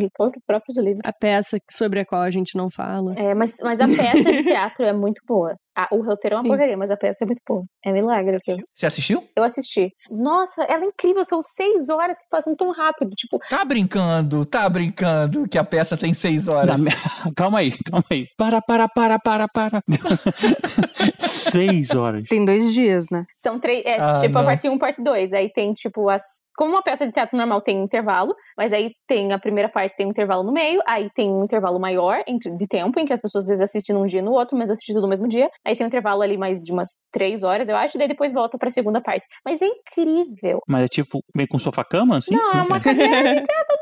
próprios 0.45 0.77
livros. 0.77 1.01
A 1.05 1.11
peça 1.19 1.57
sobre 1.69 1.99
a 1.99 2.05
qual 2.05 2.21
a 2.21 2.31
gente 2.31 2.55
não 2.55 2.69
fala. 2.69 3.13
É, 3.15 3.33
mas, 3.33 3.57
mas 3.63 3.79
a 3.79 3.87
peça 3.87 4.31
de 4.31 4.43
teatro 4.43 4.85
é 4.85 4.93
muito 4.93 5.21
boa. 5.27 5.55
Ah, 5.77 5.87
o 5.91 6.01
roteiro 6.01 6.35
é 6.35 6.37
uma 6.37 6.43
Sim. 6.43 6.49
porcaria, 6.49 6.77
mas 6.77 6.89
a 6.89 6.97
peça 6.97 7.23
é 7.23 7.27
muito 7.27 7.41
boa. 7.47 7.63
É 7.85 7.91
milagre 7.91 8.37
o 8.37 8.39
filme. 8.43 8.63
Você 8.73 8.85
assistiu? 8.85 9.27
Eu 9.35 9.43
assisti. 9.43 9.91
Nossa, 10.09 10.63
ela 10.63 10.83
é 10.83 10.87
incrível. 10.87 11.25
São 11.25 11.41
seis 11.43 11.89
horas 11.89 12.17
que 12.17 12.25
passam 12.29 12.55
tão 12.55 12.71
rápido. 12.71 13.09
Tipo, 13.15 13.39
Tá 13.49 13.65
brincando, 13.65 14.45
tá 14.45 14.67
brincando 14.69 15.47
que 15.47 15.57
a 15.57 15.63
peça 15.63 15.97
tem 15.97 16.13
seis 16.13 16.47
horas. 16.47 16.81
Calma 17.35 17.59
aí, 17.59 17.71
calma 17.89 18.05
aí. 18.09 18.27
Para, 18.37 18.61
para, 18.61 18.87
para, 18.87 19.19
para, 19.19 19.47
para. 19.47 19.81
Seis 21.19 21.91
horas. 21.91 22.27
Tem 22.27 22.43
dois 22.43 22.73
dias, 22.73 23.05
né? 23.11 23.25
São 23.35 23.59
três. 23.59 23.83
É, 23.85 23.99
Ah, 23.99 24.19
tipo 24.21 24.37
a 24.37 24.41
não. 24.41 24.47
parte 24.47 24.67
1 24.67 24.77
parte 24.77 25.01
2. 25.03 25.33
Aí 25.33 25.49
tem, 25.51 25.73
tipo, 25.73 26.09
as. 26.09 26.23
Como 26.57 26.71
uma 26.71 26.81
peça 26.81 27.05
de 27.05 27.11
teatro 27.11 27.37
normal 27.37 27.61
tem 27.61 27.81
intervalo, 27.83 28.33
mas 28.57 28.71
aí 28.73 28.91
tem 29.07 29.31
a 29.33 29.39
primeira 29.39 29.69
parte, 29.69 29.95
tem 29.95 30.05
um 30.05 30.09
intervalo 30.09 30.43
no 30.43 30.51
meio, 30.51 30.81
aí 30.87 31.09
tem 31.13 31.29
um 31.29 31.43
intervalo 31.43 31.79
maior 31.79 32.23
de 32.57 32.67
tempo, 32.67 32.97
em 32.99 33.05
que 33.05 33.11
as 33.13 33.19
pessoas 33.21 33.43
às 33.43 33.47
vezes 33.47 33.61
assistem 33.63 33.93
num 33.95 34.05
dia 34.05 34.19
e 34.19 34.23
no 34.23 34.31
outro, 34.31 34.57
mas 34.57 34.71
assistem 34.71 34.95
tudo 34.95 35.03
no 35.03 35.09
mesmo 35.09 35.27
dia. 35.27 35.49
Aí 35.65 35.75
tem 35.75 35.85
um 35.85 35.87
intervalo 35.87 36.21
ali 36.21 36.37
mais 36.37 36.61
de 36.61 36.71
umas 36.71 36.89
três 37.11 37.43
horas, 37.43 37.67
eu 37.67 37.75
acho, 37.75 37.97
e 37.97 37.99
daí 37.99 38.07
depois 38.07 38.31
volta 38.31 38.57
pra 38.57 38.69
segunda 38.69 39.01
parte. 39.01 39.27
Mas 39.43 39.61
é 39.61 39.65
incrível. 39.65 40.59
Mas 40.67 40.83
é 40.83 40.87
tipo 40.87 41.23
meio 41.35 41.47
com 41.49 41.57
sofá-cama, 41.57 42.17
assim? 42.17 42.35
Não, 42.35 42.51
é 42.51 42.61
uma 42.61 42.79
cadeira 42.81 43.17
de 43.17 43.45
teatro, 43.45 43.74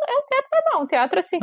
um 0.77 0.85
teatro 0.85 1.19
assim. 1.19 1.37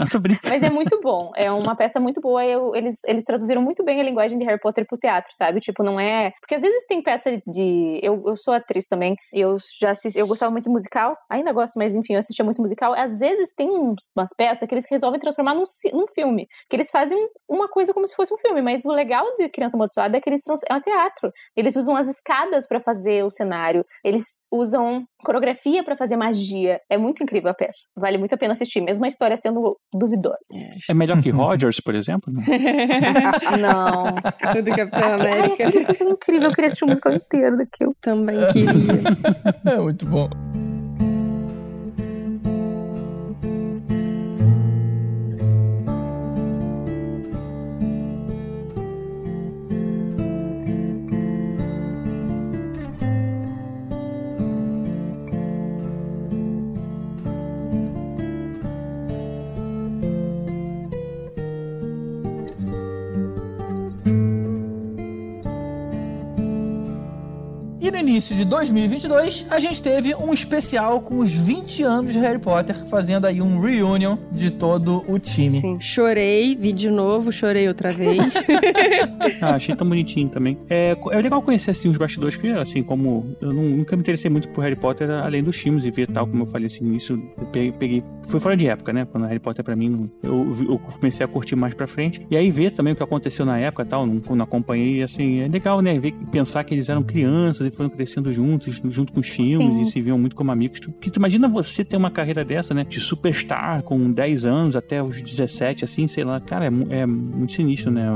Mas 0.49 0.63
é 0.63 0.71
muito 0.71 1.01
bom. 1.01 1.31
É 1.37 1.51
uma 1.51 1.75
peça 1.77 1.99
muito 2.01 2.21
boa. 2.21 2.45
Eu- 2.45 2.75
eles, 2.75 2.97
eles 3.07 3.25
traduziram 3.25 3.63
muito 3.63 3.85
bem 3.85 4.01
a 4.01 4.05
linguagem 4.05 4.39
de 4.39 4.45
Harry 4.45 4.59
Potter 4.61 4.87
pro 4.87 4.99
teatro, 4.99 5.31
sabe? 5.35 5.61
Tipo, 5.61 5.83
não 5.83 5.99
é. 5.99 6.31
Porque 6.41 6.55
às 6.55 6.63
vezes 6.63 6.87
tem 6.87 7.03
peça 7.03 7.41
de. 7.47 7.99
Eu, 8.03 8.23
eu 8.27 8.37
sou 8.37 8.55
atriz 8.55 8.87
também. 8.87 9.15
Eu 9.33 9.57
já 9.81 9.91
assisti. 9.93 10.19
Eu 10.19 10.27
gostava 10.27 10.51
muito 10.53 10.65
de 10.65 10.71
musical. 10.71 11.17
Ainda 11.31 11.53
gosto, 11.53 11.75
mas 11.77 11.95
enfim, 11.95 12.15
eu 12.15 12.19
assistia 12.19 12.45
muito 12.45 12.61
musical. 12.61 12.93
Às 12.95 13.19
vezes 13.19 13.55
tem 13.55 13.69
umas 13.69 14.31
peças 14.37 14.69
que 14.69 14.75
eles 14.75 14.87
resolvem 14.91 15.21
transformar 15.21 15.55
num, 15.55 15.65
num 15.93 16.07
filme. 16.09 16.47
Que 16.69 16.77
eles 16.77 16.91
fazem 16.91 17.19
uma 17.49 17.69
coisa 17.69 17.93
como 17.95 18.07
se 18.07 18.15
fosse 18.15 18.33
um 18.35 18.39
filme. 18.39 18.63
Mas 18.63 18.85
o 18.85 18.91
legal 18.93 19.25
de 19.37 19.49
Criança 19.49 19.77
Amaldiçoada 19.77 20.17
é 20.17 20.21
que 20.21 20.29
eles 20.29 20.43
trans... 20.43 20.61
é 20.69 20.75
um 20.75 20.81
teatro. 20.81 21.31
Eles 21.57 21.77
usam 21.77 21.97
as 21.97 22.09
escadas 22.09 22.67
pra 22.67 22.81
fazer 22.81 23.25
o 23.25 23.31
cenário. 23.31 23.85
Eles 24.05 24.25
usam 24.51 25.05
coreografia 25.25 25.85
pra 25.85 25.97
fazer 25.97 26.17
magia. 26.17 26.81
É 26.91 26.97
muito 26.97 27.23
incrível 27.23 27.51
a 27.51 27.55
peça. 27.55 27.89
Vale 27.97 28.19
muito 28.19 28.35
a 28.35 28.39
pena 28.39 28.53
assistir, 28.53 28.81
mesmo 28.81 29.05
a 29.05 29.09
história 29.21 29.37
sendo 29.37 29.77
duvidosa. 29.93 30.39
É 30.89 30.95
melhor 30.95 31.21
que 31.23 31.29
Rogers, 31.31 31.81
por 31.81 31.95
exemplo? 31.95 32.33
Não. 32.33 32.43
Não. 33.61 34.05
O 34.59 34.63
do 34.63 34.71
Capitão 34.71 35.09
Ai, 35.09 35.13
América. 35.13 35.71
filme 35.71 36.13
é 36.13 36.15
incrível. 36.15 36.49
Eu 36.49 36.55
queria 36.55 36.69
assistir 36.69 36.85
o 36.85 36.89
musical 36.89 37.13
inteiro 37.13 37.57
daquilo. 37.59 37.95
Também 38.01 38.39
queria. 38.49 39.73
É 39.75 39.79
muito 39.79 40.07
bom. 40.07 40.31
Início 68.11 68.35
de 68.37 68.45
2022, 68.45 69.47
a 69.51 69.59
gente 69.61 69.83
teve 69.83 70.15
um 70.15 70.33
especial 70.35 71.01
com 71.01 71.19
os 71.19 71.33
20 71.33 71.83
anos 71.83 72.13
de 72.13 72.19
Harry 72.19 72.39
Potter, 72.39 72.75
fazendo 72.89 73.27
aí 73.27 73.41
um 73.41 73.61
reunion 73.61 74.17
de 74.33 74.51
todo 74.51 75.05
o 75.09 75.19
time. 75.19 75.61
Sim. 75.61 75.81
Chorei, 75.81 76.57
vi 76.57 76.73
de 76.73 76.91
novo, 76.91 77.31
chorei 77.33 77.69
outra 77.69 77.91
vez. 77.93 78.19
Ah, 79.41 79.55
achei 79.55 79.75
tão 79.75 79.89
bonitinho 79.89 80.29
também. 80.29 80.59
É, 80.69 80.97
é 81.13 81.23
legal 81.23 81.41
conhecer 81.43 81.71
assim 81.71 81.89
os 81.89 81.97
bastidores, 81.97 82.37
que 82.37 82.49
assim, 82.49 82.83
como 82.83 83.35
eu 83.41 83.53
nu- 83.53 83.77
nunca 83.77 83.97
me 83.97 84.01
interessei 84.01 84.31
muito 84.31 84.49
por 84.51 84.63
Harry 84.63 84.77
Potter 84.77 85.09
além 85.11 85.43
dos 85.43 85.57
filmes 85.57 85.85
e 85.85 85.91
ver 85.91 86.07
tal, 86.09 86.27
como 86.27 86.43
eu 86.43 86.47
falei 86.47 86.67
assim, 86.67 86.93
isso 86.95 87.15
eu 87.39 87.47
peguei, 87.47 87.73
peguei- 87.73 88.03
foi 88.29 88.41
fora 88.41 88.57
de 88.57 88.67
época, 88.67 88.93
né? 88.93 89.07
Quando 89.11 89.25
Harry 89.27 89.39
Potter 89.39 89.65
pra 89.65 89.75
mim, 89.77 89.89
não- 89.89 90.11
eu, 90.23 90.57
eu 90.69 90.79
comecei 90.79 91.25
a 91.25 91.29
curtir 91.29 91.55
mais 91.57 91.73
pra 91.75 91.87
frente. 91.87 92.27
E 92.31 92.37
aí 92.37 92.51
ver 92.51 92.71
também 92.73 92.93
o 92.93 92.97
que 92.97 93.03
aconteceu 93.03 93.47
na 93.47 93.59
época 93.59 93.85
tal, 93.85 94.07
não, 94.07 94.21
não 94.35 94.45
acompanhei, 94.45 95.03
assim, 95.03 95.41
é 95.41 95.49
legal, 95.49 95.81
né? 95.81 95.99
Ver, 95.99 96.13
pensar 96.31 96.65
que 96.65 96.75
eles 96.75 96.89
eram 96.89 97.03
crianças 97.03 97.67
e 97.67 97.71
foram 97.71 97.89
crescendo 98.01 98.33
juntos, 98.33 98.81
junto 98.89 99.13
com 99.13 99.21
os 99.21 99.29
filmes 99.29 99.77
Sim. 99.77 99.83
e 99.83 99.91
se 99.91 100.01
viam 100.01 100.19
muito 100.19 100.35
como 100.35 100.51
amigos. 100.51 100.81
Porque 100.81 101.11
tu 101.11 101.19
imagina 101.19 101.47
você 101.49 101.85
ter 101.85 101.99
uma 101.99 102.11
carreira 102.11 102.43
dessa, 102.43 102.73
né? 102.73 102.83
De 102.89 102.99
superstar 102.99 103.83
com 103.83 104.11
10 104.11 104.47
anos 104.47 104.75
até 104.75 105.03
os 105.03 105.21
17, 105.21 105.85
assim, 105.85 106.09
sei 106.09 106.25
lá. 106.25 106.41
Cara, 106.41 106.65
é, 106.65 107.01
é 107.01 107.05
muito 107.07 107.53
sinistro, 107.53 107.91
né? 107.91 108.07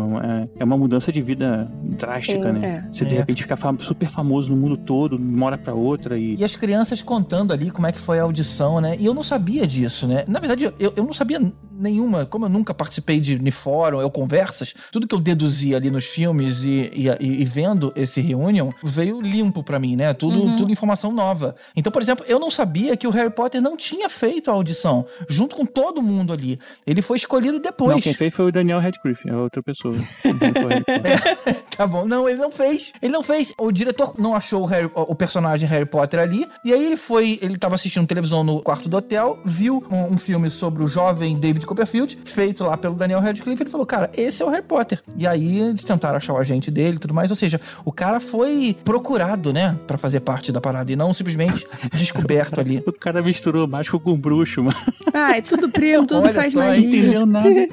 É, 0.57 0.63
é 0.63 0.65
uma 0.65 0.79
mudança 0.79 1.13
de 1.13 1.21
vida 1.21 1.71
drástica, 1.83 2.51
Sim, 2.53 2.59
né? 2.59 2.83
é. 2.89 2.95
Você 2.95 3.05
de 3.05 3.15
É. 3.15 3.19
repente 3.19 3.43
fica 3.43 3.57
fam- 3.57 3.79
super 3.79 4.09
famoso 4.09 4.51
no 4.55 4.57
mundo 4.57 4.77
todo, 4.79 5.19
de 5.19 5.23
uma 5.23 5.45
hora 5.47 5.59
pra 5.59 5.75
outra 5.75 6.17
e. 6.19 6.37
E 6.37 6.45
as 6.45 6.57
crianças 6.57 7.03
contando 7.03 7.53
ali 7.53 7.71
como 7.71 7.87
é 7.87 7.93
que 7.93 7.99
foi 7.99 8.19
a 8.19 8.23
audição, 8.23 8.81
né? 8.81 8.97
E 8.99 9.05
eu 9.05 9.13
não 9.13 9.23
sabia 9.23 9.67
disso, 9.67 10.07
né? 10.07 10.25
Na 10.27 10.41
verdade, 10.41 10.65
eu, 10.79 10.93
eu 10.97 11.05
não 11.05 11.13
sabia 11.13 11.39
nenhuma, 11.79 12.27
como 12.27 12.45
eu 12.45 12.49
nunca 12.49 12.73
participei 12.75 13.21
de 13.21 13.39
ni 13.39 13.51
fórum 13.51 13.99
ou 14.03 14.11
conversas, 14.11 14.75
tudo 14.93 15.07
que 15.07 15.15
eu 15.15 15.21
deduzi 15.21 15.75
ali 15.75 15.91
nos 15.91 16.05
filmes 16.05 16.63
e, 16.63 16.91
e, 16.95 17.09
e- 17.21 17.45
vendo 17.45 17.93
esse 17.97 18.21
reunion 18.21 18.71
veio 18.83 19.21
limpo 19.21 19.63
pra 19.63 19.79
mim, 19.79 19.97
né? 19.97 20.13
Tudo, 20.15 20.35
Uhum. 20.43 20.57
tudo 20.57 20.73
informação 20.73 21.13
nova. 21.13 21.55
Então, 21.77 21.91
por 21.93 22.01
exemplo, 22.03 22.25
eu 22.29 22.39
não 22.39 22.51
sabia 22.51 22.97
que 22.97 23.07
o 23.07 23.11
Harry 23.11 23.31
Potter 23.31 23.61
não 23.63 23.77
tinha 23.77 24.09
feito 24.09 24.51
a 24.51 24.55
audição 24.55 25.07
junto 25.29 25.57
com 25.57 25.65
todo 25.67 26.03
mundo 26.03 26.33
ali. 26.33 26.59
Ele 26.87 27.01
foi 27.03 27.17
escolhido 27.17 27.59
depois. 27.61 27.91
Não, 27.91 28.01
quem 28.01 28.15
fez 28.15 28.35
foi 28.35 28.47
o 28.47 28.53
Daniel 28.53 28.81
Radcliffe, 28.81 29.29
é 29.29 29.37
outra 29.37 29.63
pessoa. 29.63 29.95
Potter. 30.23 31.65
Tá 31.77 31.87
bom, 31.89 32.07
não, 32.07 32.29
ele 32.29 32.39
não 32.39 32.53
fez. 32.53 32.93
Ele 33.03 33.13
não 33.13 33.23
fez. 33.23 33.53
O 33.59 33.73
diretor 33.73 34.15
não 34.17 34.35
achou 34.37 34.63
o, 34.63 34.67
Harry- 34.67 34.91
o 34.95 35.15
personagem 35.15 35.69
Harry 35.69 35.85
Potter 35.87 36.21
ali. 36.21 36.47
E 36.65 36.73
aí 36.73 36.85
ele 36.85 36.97
foi. 36.97 37.39
Ele 37.43 37.59
tava 37.59 37.75
assistindo 37.75 38.07
televisão 38.07 38.45
no 38.45 38.63
quarto 38.63 38.89
do 38.89 38.97
hotel, 38.97 39.39
viu 39.45 39.83
um, 39.91 40.15
um 40.15 40.19
filme 40.19 40.49
sobre 40.51 40.83
o 40.83 40.87
jovem 40.87 41.37
David 41.37 41.64
Copperfield, 41.65 42.19
feito 42.25 42.65
lá 42.65 42.77
pelo 42.77 42.95
Daniel 42.95 43.21
Radcliffe. 43.21 43.63
Ele 43.63 43.71
falou, 43.71 43.87
cara, 43.87 44.11
esse 44.17 44.43
é 44.43 44.47
o 44.47 44.49
Harry 44.49 44.63
Potter. 44.63 45.03
E 45.17 45.27
aí 45.27 45.61
eles 45.61 45.85
tentaram 45.85 46.17
achar 46.17 46.33
o 46.33 46.39
agente 46.39 46.71
dele 46.71 46.97
e 46.97 46.99
tudo 46.99 47.15
mais. 47.15 47.31
Ou 47.31 47.37
seja, 47.37 47.61
o 47.85 47.93
cara 47.93 48.21
foi 48.21 48.77
procurado, 48.85 49.53
né, 49.53 49.77
Pra 49.87 49.99
fazer 49.99 50.21
parte 50.21 50.51
da 50.53 50.61
parada 50.61 50.91
e 50.93 50.97
não 50.97 51.13
simplesmente 51.15 51.67
descoberto 51.95 52.61
ali. 52.61 52.83
O 52.87 52.93
cara 52.93 53.23
misturou 53.23 53.67
mágico 53.69 53.99
com 54.01 54.17
bruxo, 54.17 54.63
mano. 54.63 54.77
Ai, 55.13 55.43
tudo 55.43 55.69
primo, 55.71 56.07
tudo 56.07 56.23
Olha 56.25 56.33
faz 56.33 56.53
só, 56.53 56.61
Não 56.61 56.69
magia. 56.69 56.87
entendeu 56.89 57.27
nada. 57.27 57.69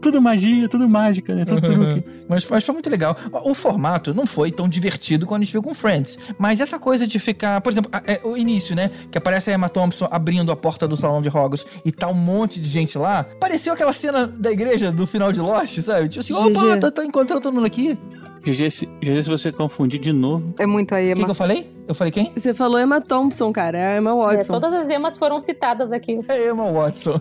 Tudo 0.00 0.20
magia, 0.20 0.68
tudo 0.68 0.88
mágica, 0.88 1.34
né? 1.34 1.44
Tudo 1.44 1.60
truque. 1.60 2.04
Mas, 2.28 2.44
mas 2.50 2.64
foi 2.64 2.72
muito 2.72 2.90
legal. 2.90 3.16
O 3.44 3.54
formato 3.54 4.12
não 4.12 4.26
foi 4.26 4.50
tão 4.50 4.68
divertido 4.68 5.26
quando 5.26 5.42
a 5.42 5.44
gente 5.44 5.52
viu 5.52 5.62
com 5.62 5.72
Friends. 5.72 6.18
Mas 6.36 6.60
essa 6.60 6.76
coisa 6.76 7.06
de 7.06 7.20
ficar. 7.20 7.60
Por 7.60 7.70
exemplo, 7.72 7.88
a- 7.92 8.02
é, 8.04 8.20
o 8.24 8.36
início, 8.36 8.74
né? 8.74 8.90
Que 9.12 9.16
aparece 9.18 9.48
a 9.50 9.54
Emma 9.54 9.68
Thompson 9.68 10.08
abrindo 10.10 10.50
a 10.50 10.56
porta 10.56 10.88
do 10.88 10.96
salão 10.96 11.22
de 11.22 11.28
Hogwarts 11.28 11.64
e 11.84 11.92
tá 11.92 12.08
um 12.08 12.14
monte 12.14 12.60
de 12.60 12.68
gente 12.68 12.98
lá. 12.98 13.24
Pareceu 13.38 13.72
aquela 13.72 13.92
cena 13.92 14.26
da 14.26 14.50
igreja 14.50 14.90
do 14.90 15.06
final 15.06 15.30
de 15.32 15.40
Lost, 15.40 15.78
sabe? 15.82 16.08
Tipo 16.08 16.20
assim, 16.20 16.32
opa, 16.34 16.78
tô, 16.78 16.90
tô 16.90 17.02
encontrando 17.02 17.40
todo 17.40 17.54
mundo 17.54 17.66
aqui. 17.66 17.96
GG, 18.42 18.70
se, 18.70 18.86
GG, 18.86 19.22
se 19.24 19.30
você 19.30 19.52
confundir 19.52 20.00
de 20.00 20.12
novo. 20.12 20.54
É 20.58 20.66
muito 20.66 20.94
aí, 20.94 21.06
Quem 21.06 21.14
que 21.16 21.20
Emma. 21.22 21.30
eu 21.30 21.34
falei? 21.34 21.76
Eu 21.88 21.94
falei 21.94 22.10
quem? 22.10 22.32
Você 22.36 22.52
falou 22.52 22.80
Emma 22.80 23.00
Thompson, 23.00 23.52
cara. 23.52 23.78
É 23.78 23.94
a 23.94 23.98
Emma 23.98 24.10
É, 24.10 24.14
Watson. 24.14 24.52
todas 24.52 24.72
as 24.72 24.90
emas 24.90 25.16
foram 25.16 25.38
citadas 25.38 25.92
aqui. 25.92 26.18
É 26.28 26.48
Emma 26.48 26.70
Watson. 26.72 27.20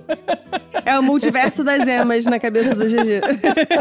É 0.84 0.98
o 1.00 1.04
multiverso 1.04 1.64
das 1.64 1.88
Emas 1.88 2.26
na 2.26 2.40
cabeça 2.40 2.74
do 2.76 2.86
GG. 2.86 3.22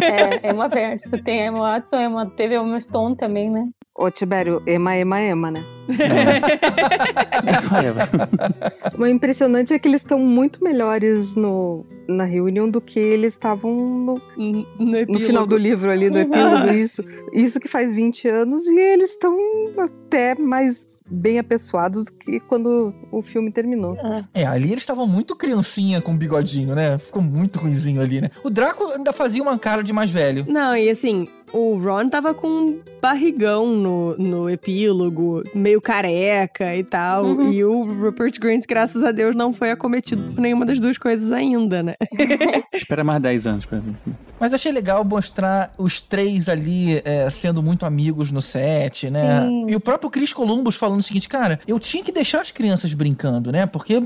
É, 0.03 0.51
Emma 0.51 0.69
Verso. 0.69 1.17
Tem 1.23 1.43
a 1.43 1.47
Emma 1.47 1.61
Watson, 1.61 1.97
Emma, 2.01 2.27
teve 2.37 2.55
a 2.57 2.63
Emma 2.63 2.81
Stone 2.81 3.17
também, 3.17 3.51
né? 3.51 3.67
Ô, 3.97 4.11
Tibério, 4.11 4.63
Emma, 4.67 4.97
Emma, 4.97 5.21
Emma, 5.23 5.51
né? 5.51 5.65
O 8.99 9.07
impressionante 9.07 9.73
é 9.73 9.79
que 9.79 9.87
eles 9.89 10.01
estão 10.01 10.19
muito 10.19 10.63
melhores 10.63 11.35
no, 11.37 11.87
na 12.09 12.25
reunião 12.25 12.69
do 12.69 12.81
que 12.81 12.99
eles 12.99 13.33
estavam 13.33 13.73
no, 13.73 14.23
no, 14.37 15.07
no 15.09 15.21
final 15.21 15.47
do 15.47 15.57
livro 15.57 15.91
ali, 15.91 16.11
no 16.11 16.19
epílogo, 16.19 16.71
isso. 16.73 17.05
Isso 17.33 17.61
que 17.61 17.69
faz 17.69 17.93
20 17.93 18.29
anos 18.29 18.67
e 18.67 18.79
eles 18.79 19.11
estão 19.11 19.37
até 19.79 20.35
mais 20.35 20.87
bem 21.07 21.39
apessoados 21.39 22.07
do 22.07 22.13
que 22.13 22.41
quando 22.41 22.95
o 23.13 23.23
filme 23.23 23.53
terminou. 23.53 23.97
É, 24.33 24.47
ali 24.47 24.71
eles 24.71 24.83
estavam 24.83 25.07
muito 25.07 25.37
criancinha 25.37 26.01
com 26.01 26.17
bigodinho, 26.17 26.75
né? 26.75 26.99
Ficou 26.99 27.23
muito 27.23 27.59
ruizinho 27.59 28.01
ali, 28.01 28.21
né? 28.21 28.31
O 28.43 28.51
Draco 28.51 28.85
ainda 28.93 29.13
fazia 29.13 29.43
uma 29.43 29.59
cara 29.59 29.83
de 29.83 29.93
mais 29.93 30.11
velho. 30.11 30.47
Não, 30.49 30.75
e 30.75 30.89
assim, 30.89 31.29
o 31.55 31.79
Ron 31.79 32.09
tava 32.09 32.35
com 32.35 32.49
um 32.49 32.81
barrigão 33.01 33.67
no, 33.67 34.17
no 34.17 34.51
epílogo, 34.51 35.45
meio 35.55 35.81
careca 35.81 36.75
e 36.75 36.83
tal. 36.83 37.25
Uhum. 37.25 37.53
E 37.53 37.65
o 37.65 37.85
Rupert 37.85 38.39
Grint, 38.41 38.65
graças 38.67 39.05
a 39.05 39.13
Deus, 39.13 39.37
não 39.37 39.53
foi 39.53 39.71
acometido 39.71 40.33
por 40.33 40.41
nenhuma 40.41 40.67
das 40.67 40.81
duas 40.81 40.99
coisas 40.99 41.31
ainda, 41.31 41.83
né? 41.83 41.95
espera 42.75 43.05
mais 43.05 43.23
10 43.23 43.47
anos 43.47 43.67
pra 43.67 43.79
ver. 43.79 43.95
Mas 44.41 44.53
achei 44.53 44.73
legal 44.73 45.05
mostrar 45.05 45.73
os 45.79 46.01
três 46.01 46.49
ali 46.49 47.01
é, 47.05 47.31
sendo 47.31 47.63
muito 47.63 47.87
amigos 47.87 48.33
no 48.33 48.43
set, 48.43 49.09
né? 49.11 49.43
Sim. 49.43 49.67
E 49.69 49.77
o 49.77 49.81
próprio 49.81 50.11
Chris 50.11 50.33
Columbus 50.33 50.75
falando 50.75 51.01
o 51.01 51.03
seguinte, 51.03 51.29
cara, 51.29 51.61
eu 51.67 51.79
tinha 51.79 52.03
que 52.03 52.11
deixar 52.11 52.41
as 52.41 52.51
crianças 52.51 52.93
brincando, 52.95 53.53
né? 53.53 53.65
Porque 53.65 54.03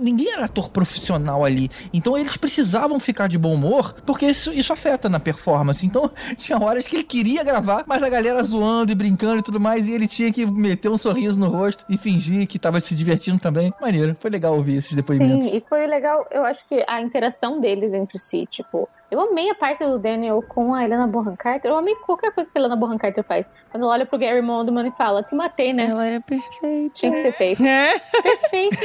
ninguém 0.00 0.32
era 0.32 0.44
ator 0.44 0.70
profissional 0.70 1.44
ali. 1.44 1.68
Então 1.92 2.16
eles 2.16 2.36
precisavam 2.36 3.00
ficar 3.00 3.26
de 3.26 3.36
bom 3.36 3.54
humor, 3.54 3.94
porque 4.06 4.26
isso, 4.26 4.52
isso 4.52 4.72
afeta 4.72 5.08
na 5.08 5.18
performance. 5.18 5.84
Então 5.84 6.10
tinha 6.36 6.58
horas 6.58 6.83
que 6.88 6.96
ele 6.96 7.04
queria 7.04 7.42
gravar, 7.42 7.84
mas 7.86 8.02
a 8.02 8.08
galera 8.08 8.42
zoando 8.42 8.92
e 8.92 8.94
brincando 8.94 9.38
e 9.38 9.42
tudo 9.42 9.60
mais, 9.60 9.86
e 9.88 9.92
ele 9.92 10.08
tinha 10.08 10.32
que 10.32 10.44
meter 10.46 10.88
um 10.88 10.98
sorriso 10.98 11.38
no 11.38 11.48
rosto 11.48 11.84
e 11.88 11.96
fingir 11.96 12.46
que 12.46 12.58
tava 12.58 12.80
se 12.80 12.94
divertindo 12.94 13.38
também. 13.38 13.72
Maneiro, 13.80 14.16
foi 14.18 14.30
legal 14.30 14.56
ouvir 14.56 14.76
esses 14.76 14.92
depoimentos. 14.92 15.50
Sim, 15.50 15.56
e 15.56 15.60
foi 15.68 15.86
legal, 15.86 16.26
eu 16.30 16.44
acho 16.44 16.64
que 16.66 16.84
a 16.86 17.00
interação 17.00 17.60
deles 17.60 17.92
entre 17.92 18.18
si, 18.18 18.46
tipo, 18.46 18.88
eu 19.10 19.20
amei 19.20 19.50
a 19.50 19.54
parte 19.54 19.84
do 19.84 19.98
Daniel 19.98 20.42
com 20.42 20.74
a 20.74 20.84
Helena 20.84 21.06
Bonham 21.06 21.36
Carter. 21.36 21.70
Eu 21.70 21.76
amei 21.78 21.94
qualquer 21.96 22.32
coisa 22.32 22.50
que 22.50 22.56
a 22.56 22.60
Helena 22.60 22.76
Bonham 22.76 22.98
Carter 22.98 23.22
faz. 23.24 23.50
Quando 23.70 23.86
olha 23.86 24.04
pro 24.06 24.18
Gary 24.18 24.42
Mondman 24.42 24.88
e 24.88 24.90
fala, 24.92 25.22
te 25.22 25.34
matei, 25.34 25.72
né? 25.72 25.86
Ela 25.86 26.06
é 26.06 26.20
perfeita. 26.20 26.94
Tinha 26.94 27.12
que 27.12 27.18
ser 27.18 27.32
feito. 27.36 27.62
É. 27.64 27.98
Perfeita. 28.22 28.84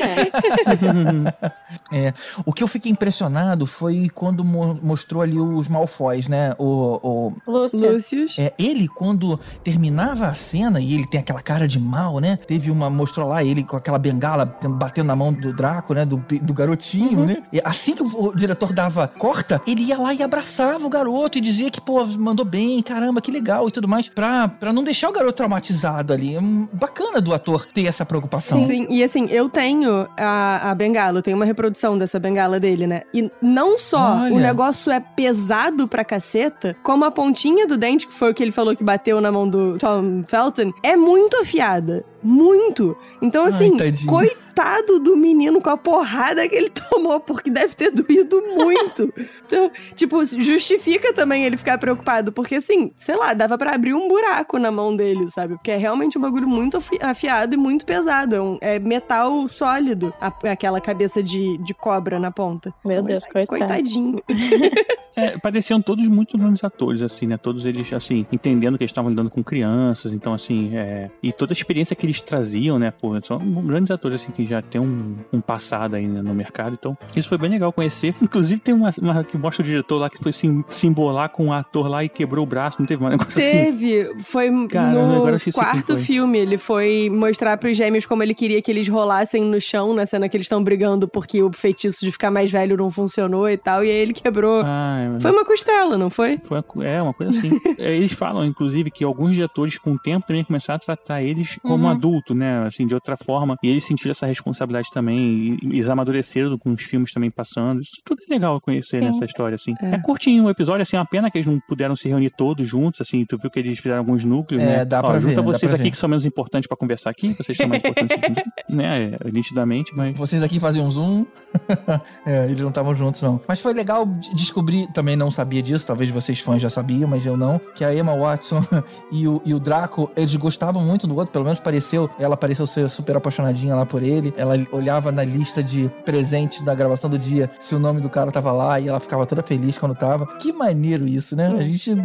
É, 1.91 2.14
o 2.46 2.52
que 2.54 2.64
eu 2.64 2.68
fiquei 2.68 2.91
impressionado 2.91 3.66
foi 3.66 4.10
quando 4.14 4.44
mo- 4.44 4.80
mostrou 4.82 5.22
ali 5.22 5.40
os 5.40 5.68
Malfoys, 5.68 6.28
né? 6.28 6.54
O, 6.58 7.00
o, 7.02 7.34
Lúcio. 7.52 7.94
Lúcius. 7.94 8.38
É, 8.38 8.54
ele, 8.58 8.88
quando 8.88 9.40
terminava 9.64 10.28
a 10.28 10.34
cena, 10.34 10.80
e 10.80 10.94
ele 10.94 11.08
tem 11.08 11.20
aquela 11.20 11.41
cara 11.41 11.68
de 11.68 11.80
mal, 11.80 12.20
né? 12.20 12.38
Teve 12.38 12.72
uma, 12.72 12.90
mostrou 12.90 13.28
lá 13.28 13.44
ele 13.44 13.64
com 13.64 13.76
aquela 13.76 13.98
bengala 14.00 14.46
batendo 14.46 15.08
na 15.08 15.16
mão 15.16 15.32
do 15.34 15.54
Draco, 15.54 15.94
né? 15.94 16.06
Do, 16.06 16.18
do 16.18 16.54
garotinho, 16.54 17.26
né? 17.26 17.44
E 17.52 17.62
assim 17.64 17.96
que 17.96 18.04
o 18.04 18.34
diretor 18.36 18.74
dava 18.74 19.08
corta, 19.08 19.62
ele 19.68 19.84
ia 19.84 19.98
lá 20.00 20.09
e 20.14 20.23
abraçava 20.23 20.86
o 20.86 20.90
garoto 20.90 21.38
e 21.38 21.41
dizia 21.41 21.69
que, 21.69 21.81
pô, 21.81 22.06
mandou 22.06 22.45
bem, 22.45 22.81
caramba, 22.81 23.22
que 23.22 23.31
legal 23.31 23.68
e 23.68 23.72
tudo 23.72 23.88
mais, 23.88 24.10
pra, 24.10 24.48
pra 24.48 24.73
não 24.73 24.84
deixar 24.84 25.10
o 25.10 25.14
garoto 25.14 25.34
traumatizado 25.34 26.14
ali. 26.14 26.36
É 26.36 26.40
bacana 26.73 27.22
do 27.22 27.34
ator 27.34 27.65
ter 27.65 27.86
essa 27.86 28.06
preocupação. 28.06 28.65
Sim, 28.65 28.88
e 28.90 29.03
assim, 29.03 29.27
eu 29.30 29.49
tenho 29.49 30.07
a, 30.18 30.72
a 30.72 30.76
bengala, 30.76 31.19
eu 31.19 31.23
tenho 31.23 31.38
uma 31.38 31.45
reprodução 31.45 31.98
dessa 31.98 32.19
bengala 32.19 32.60
dele, 32.60 32.88
né? 32.88 33.02
E 33.14 33.30
não 33.41 33.77
só 33.77 34.18
Olha. 34.22 34.34
o 34.34 34.40
negócio 34.40 34.91
é 34.91 34.99
pesado 34.99 35.88
pra 35.88 36.03
caceta, 36.03 36.76
como 36.84 37.06
a 37.06 37.11
pontinha 37.11 37.68
do 37.68 37.77
dente, 37.77 38.07
que 38.07 38.14
foi 38.14 38.31
o 38.31 38.34
que 38.34 38.44
ele 38.44 38.52
falou 38.52 38.76
que 38.76 38.84
bateu 38.84 39.22
na 39.22 39.31
mão 39.31 39.48
do 39.48 39.77
Tom 39.77 40.23
Felton, 40.27 40.72
é 40.84 40.95
muito 40.95 41.38
afiada. 41.38 42.06
Muito. 42.22 42.98
Então, 43.22 43.44
Ai, 43.44 43.50
assim, 43.50 43.78
tadinho. 43.78 44.08
coitado 44.10 45.00
do 45.00 45.16
menino 45.16 45.62
com 45.62 45.70
a 45.70 45.78
porrada 45.78 46.48
que 46.48 46.56
ele 46.56 46.70
tomou, 46.90 47.20
porque 47.20 47.50
deve 47.50 47.74
ter 47.76 47.91
doído 47.91 48.41
muito. 48.56 49.12
então, 49.46 49.72
tipo, 49.96 50.24
justifica 50.26 51.14
também 51.14 51.46
ele 51.46 51.58
ficar 51.58 51.78
preocupado, 51.78 52.32
porque 52.32 52.56
assim, 52.56 52.91
sei 52.98 53.16
lá, 53.16 53.34
dava 53.34 53.58
pra 53.58 53.74
abrir 53.76 53.94
um 53.94 54.08
buraco 54.08 54.58
na 54.60 54.72
mão 54.72 54.96
dele, 54.96 55.30
sabe? 55.32 55.56
Porque 55.56 55.72
é 55.72 55.78
realmente 55.78 56.18
um 56.18 56.22
bagulho 56.22 56.48
muito 56.48 56.78
afi- 56.78 57.00
afiado 57.02 57.54
e 57.54 57.58
muito 57.58 57.86
pesado. 57.86 58.36
É, 58.36 58.41
um- 58.41 58.58
é 58.62 58.80
metal 58.80 59.48
sólido, 59.48 60.14
a- 60.20 60.34
aquela 60.52 60.82
cabeça 60.82 61.24
de, 61.24 61.58
de 61.60 61.74
cobra 61.74 62.20
na 62.20 62.32
ponta. 62.32 62.74
Meu 62.84 63.02
Deus, 63.02 63.26
coitado. 63.26 63.48
Coitadinho. 63.48 64.22
É, 65.16 65.38
pareciam 65.38 65.82
todos 65.82 66.08
muito 66.08 66.38
bons 66.38 66.64
atores, 66.64 67.02
assim, 67.02 67.28
né? 67.28 67.36
Todos 67.36 67.66
eles, 67.66 67.91
assim, 67.91 68.26
entendendo 68.32 68.78
que 68.78 68.84
eles 68.86 68.91
estavam 68.91 69.10
lidando 69.10 69.30
com 69.30 69.44
crianças, 69.44 70.14
então, 70.14 70.34
assim, 70.34 70.78
é... 70.78 71.10
E 71.22 71.34
toda 71.34 71.52
a 71.52 71.56
experiência 71.56 71.94
que 71.94 72.06
eles 72.10 72.22
traziam, 72.22 72.77
né? 72.80 72.91
Pô, 72.91 73.19
são 73.22 73.40
grandes 73.64 73.91
atores, 73.91 74.22
assim, 74.22 74.31
que 74.31 74.45
já 74.45 74.61
tem 74.61 74.81
um, 74.81 75.15
um 75.31 75.41
passado 75.41 75.95
aí 75.95 76.07
né, 76.07 76.22
no 76.22 76.34
mercado, 76.34 76.76
então 76.80 76.98
isso 77.15 77.30
foi 77.30 77.38
bem 77.38 77.49
legal 77.49 77.72
conhecer. 77.72 78.14
Inclusive 78.22 78.60
tem 78.60 78.73
uma, 78.73 78.90
uma 79.02 79.23
que 79.23 79.38
mostra 79.38 79.64
o 79.64 79.65
diretor 79.65 79.99
lá 79.99 80.10
que 80.10 80.18
foi 80.22 80.34
sim, 80.34 80.64
se 80.69 80.88
embolar 80.88 81.30
com 81.30 81.45
um 81.45 81.53
ator 81.53 81.88
lá 81.88 82.03
e 82.03 82.10
quebrou 82.10 82.44
o 82.44 82.48
braço, 82.48 82.80
não 82.80 82.88
teve 82.88 83.02
mais 83.02 83.18
negócio 83.18 83.40
assim? 83.40 83.65
Teve, 83.65 84.23
foi 84.23 84.49
Caramba, 84.68 85.31
no 85.31 85.53
quarto 85.53 85.98
filme, 85.98 86.38
ele 86.38 86.57
foi 86.57 87.10
mostrar 87.10 87.57
pros 87.57 87.77
gêmeos 87.77 88.06
como 88.06 88.23
ele 88.23 88.34
queria 88.34 88.61
que 88.61 88.72
eles 88.72 88.88
rolassem 88.88 89.44
no 89.44 89.60
chão, 89.61 89.94
na 89.94 90.06
cena 90.06 90.27
que 90.27 90.36
eles 90.36 90.45
estão 90.45 90.64
brigando 90.64 91.07
porque 91.07 91.41
o 91.41 91.52
feitiço 91.52 92.03
de 92.06 92.11
ficar 92.11 92.31
mais 92.31 92.52
velho 92.52 92.77
não 92.77 92.90
funcionou 92.90 93.49
e 93.49 93.57
tal, 93.57 93.84
e 93.84 93.90
aí 93.90 93.98
ele 93.98 94.14
quebrou. 94.14 94.64
Ah, 94.65 95.15
é, 95.15 95.19
Foi 95.19 95.31
uma 95.31 95.45
costela, 95.45 95.98
não 95.98 96.10
foi? 96.10 96.38
Foi 96.40 96.57
uma 96.57 96.86
é, 96.86 97.02
uma 97.02 97.14
coisa 97.14 97.38
assim. 97.38 97.49
É, 97.77 97.95
eles 97.95 98.11
falam, 98.11 98.44
inclusive, 98.45 98.91
que 98.91 99.03
alguns 99.03 99.36
diretores, 99.36 99.77
com 99.77 99.94
o 99.94 99.99
tempo, 99.99 100.26
também 100.27 100.44
começaram 100.44 100.77
a 100.77 100.80
tratar 100.80 101.22
eles 101.22 101.57
como 101.61 101.86
Uhum. 101.86 101.91
Adulto, 102.00 102.34
né? 102.34 102.66
Assim, 102.66 102.88
de 102.88 102.94
outra 102.94 103.18
forma. 103.18 103.58
E 103.62 103.68
eles 103.70 103.84
sentiram 103.84 104.12
essa 104.12 104.26
responsabilidade 104.26 104.90
também. 104.92 105.58
E 105.62 105.68
eles 105.76 105.90
amadureceram 105.90 106.58
com 106.58 106.72
os 106.72 106.82
filmes 106.84 107.12
também 107.14 107.30
passando. 107.30 107.82
Isso 107.82 107.92
tudo 108.06 108.22
é 108.28 108.34
legal 108.34 108.60
conhecer 108.62 109.00
Sim. 109.02 109.10
nessa 109.10 109.26
história, 109.26 109.56
assim. 109.56 109.74
É. 109.82 109.96
É. 109.96 110.00
curtinho 110.00 110.46
o 110.46 110.50
episódio, 110.50 110.82
assim, 110.84 110.96
é 110.96 111.00
uma 111.00 111.06
pena 111.06 111.30
que 111.30 111.38
eles 111.38 111.46
não 111.48 111.60
puderam 111.68 111.96
se 111.96 112.08
reunir 112.08 112.30
todos 112.32 112.68
juntos, 112.68 113.02
assim. 113.02 113.26
Tu 113.26 113.38
viu 113.38 113.50
que 113.52 113.60
eles 113.60 113.78
fizeram 113.80 114.00
alguns 114.00 114.24
núcleos, 114.24 114.64
É, 114.64 114.66
né? 114.78 114.86
dá 114.86 115.02
pra 115.04 115.20
junta 115.20 115.28
ver, 115.28 115.36
dá 115.36 115.42
vocês 115.42 115.70
pra 115.70 115.76
aqui 115.76 115.84
ver. 115.84 115.92
que 115.92 115.98
são 115.98 116.08
menos 116.10 116.26
importantes 116.26 116.68
pra 116.68 116.78
conversar 116.78 117.10
aqui. 117.10 117.34
Vocês 117.38 117.58
são 117.58 117.68
mais 117.68 117.84
importantes, 117.84 118.18
né? 118.70 119.12
É, 119.22 119.32
nitidamente, 119.32 119.92
mas... 119.96 120.16
Vocês 120.18 120.42
aqui 120.42 120.60
faziam 120.60 120.86
um 120.88 120.92
zoom. 120.92 121.26
é, 122.26 122.46
eles 122.46 122.60
não 122.62 122.70
estavam 122.70 122.94
juntos, 122.96 123.22
não. 123.22 123.40
Mas 123.48 123.60
foi 123.62 123.74
legal 123.74 124.06
de- 124.06 124.34
descobrir, 124.36 124.88
também 124.94 125.16
não 125.16 125.30
sabia 125.32 125.62
disso, 125.62 125.86
talvez 125.86 126.10
vocês 126.10 126.40
fãs 126.40 126.62
já 126.62 126.70
sabiam, 126.70 127.08
mas 127.10 127.26
eu 127.26 127.36
não, 127.36 127.60
que 127.76 127.84
a 127.84 127.94
Emma 127.94 128.16
Watson 128.16 128.62
e 129.12 129.28
o, 129.28 129.42
e 129.46 129.54
o 129.54 129.60
Draco, 129.60 130.12
eles 130.16 130.36
gostavam 130.36 130.84
muito 130.84 131.08
do 131.08 131.16
outro, 131.16 131.32
pelo 131.32 131.44
menos 131.46 131.60
pareceu, 131.90 132.10
ela 132.20 132.38
pareceu 132.38 132.68
ser 132.68 132.90
super 132.90 133.18
apaixonadinha 133.18 133.76
lá 133.76 133.86
por 133.86 134.03
ele. 134.03 134.34
Ela 134.38 134.56
olhava 134.72 135.11
na 135.11 135.24
lista 135.24 135.64
de 135.64 135.90
presentes 136.06 136.61
da 136.61 136.76
gravação 136.76 137.10
do 137.10 137.18
dia 137.18 137.49
se 137.60 137.74
o 137.74 137.80
nome 137.80 138.02
do 138.02 138.10
cara 138.10 138.32
tava 138.32 138.52
lá 138.52 138.80
e 138.80 138.88
ela 138.88 138.99
ficava 138.99 139.26
toda 139.26 139.41
feliz 139.41 139.78
quando 139.78 139.95
tava. 139.95 140.26
Que 140.38 140.53
maneiro 140.53 141.07
isso, 141.07 141.36
né? 141.36 141.48
A 141.48 141.64
gente 141.64 141.95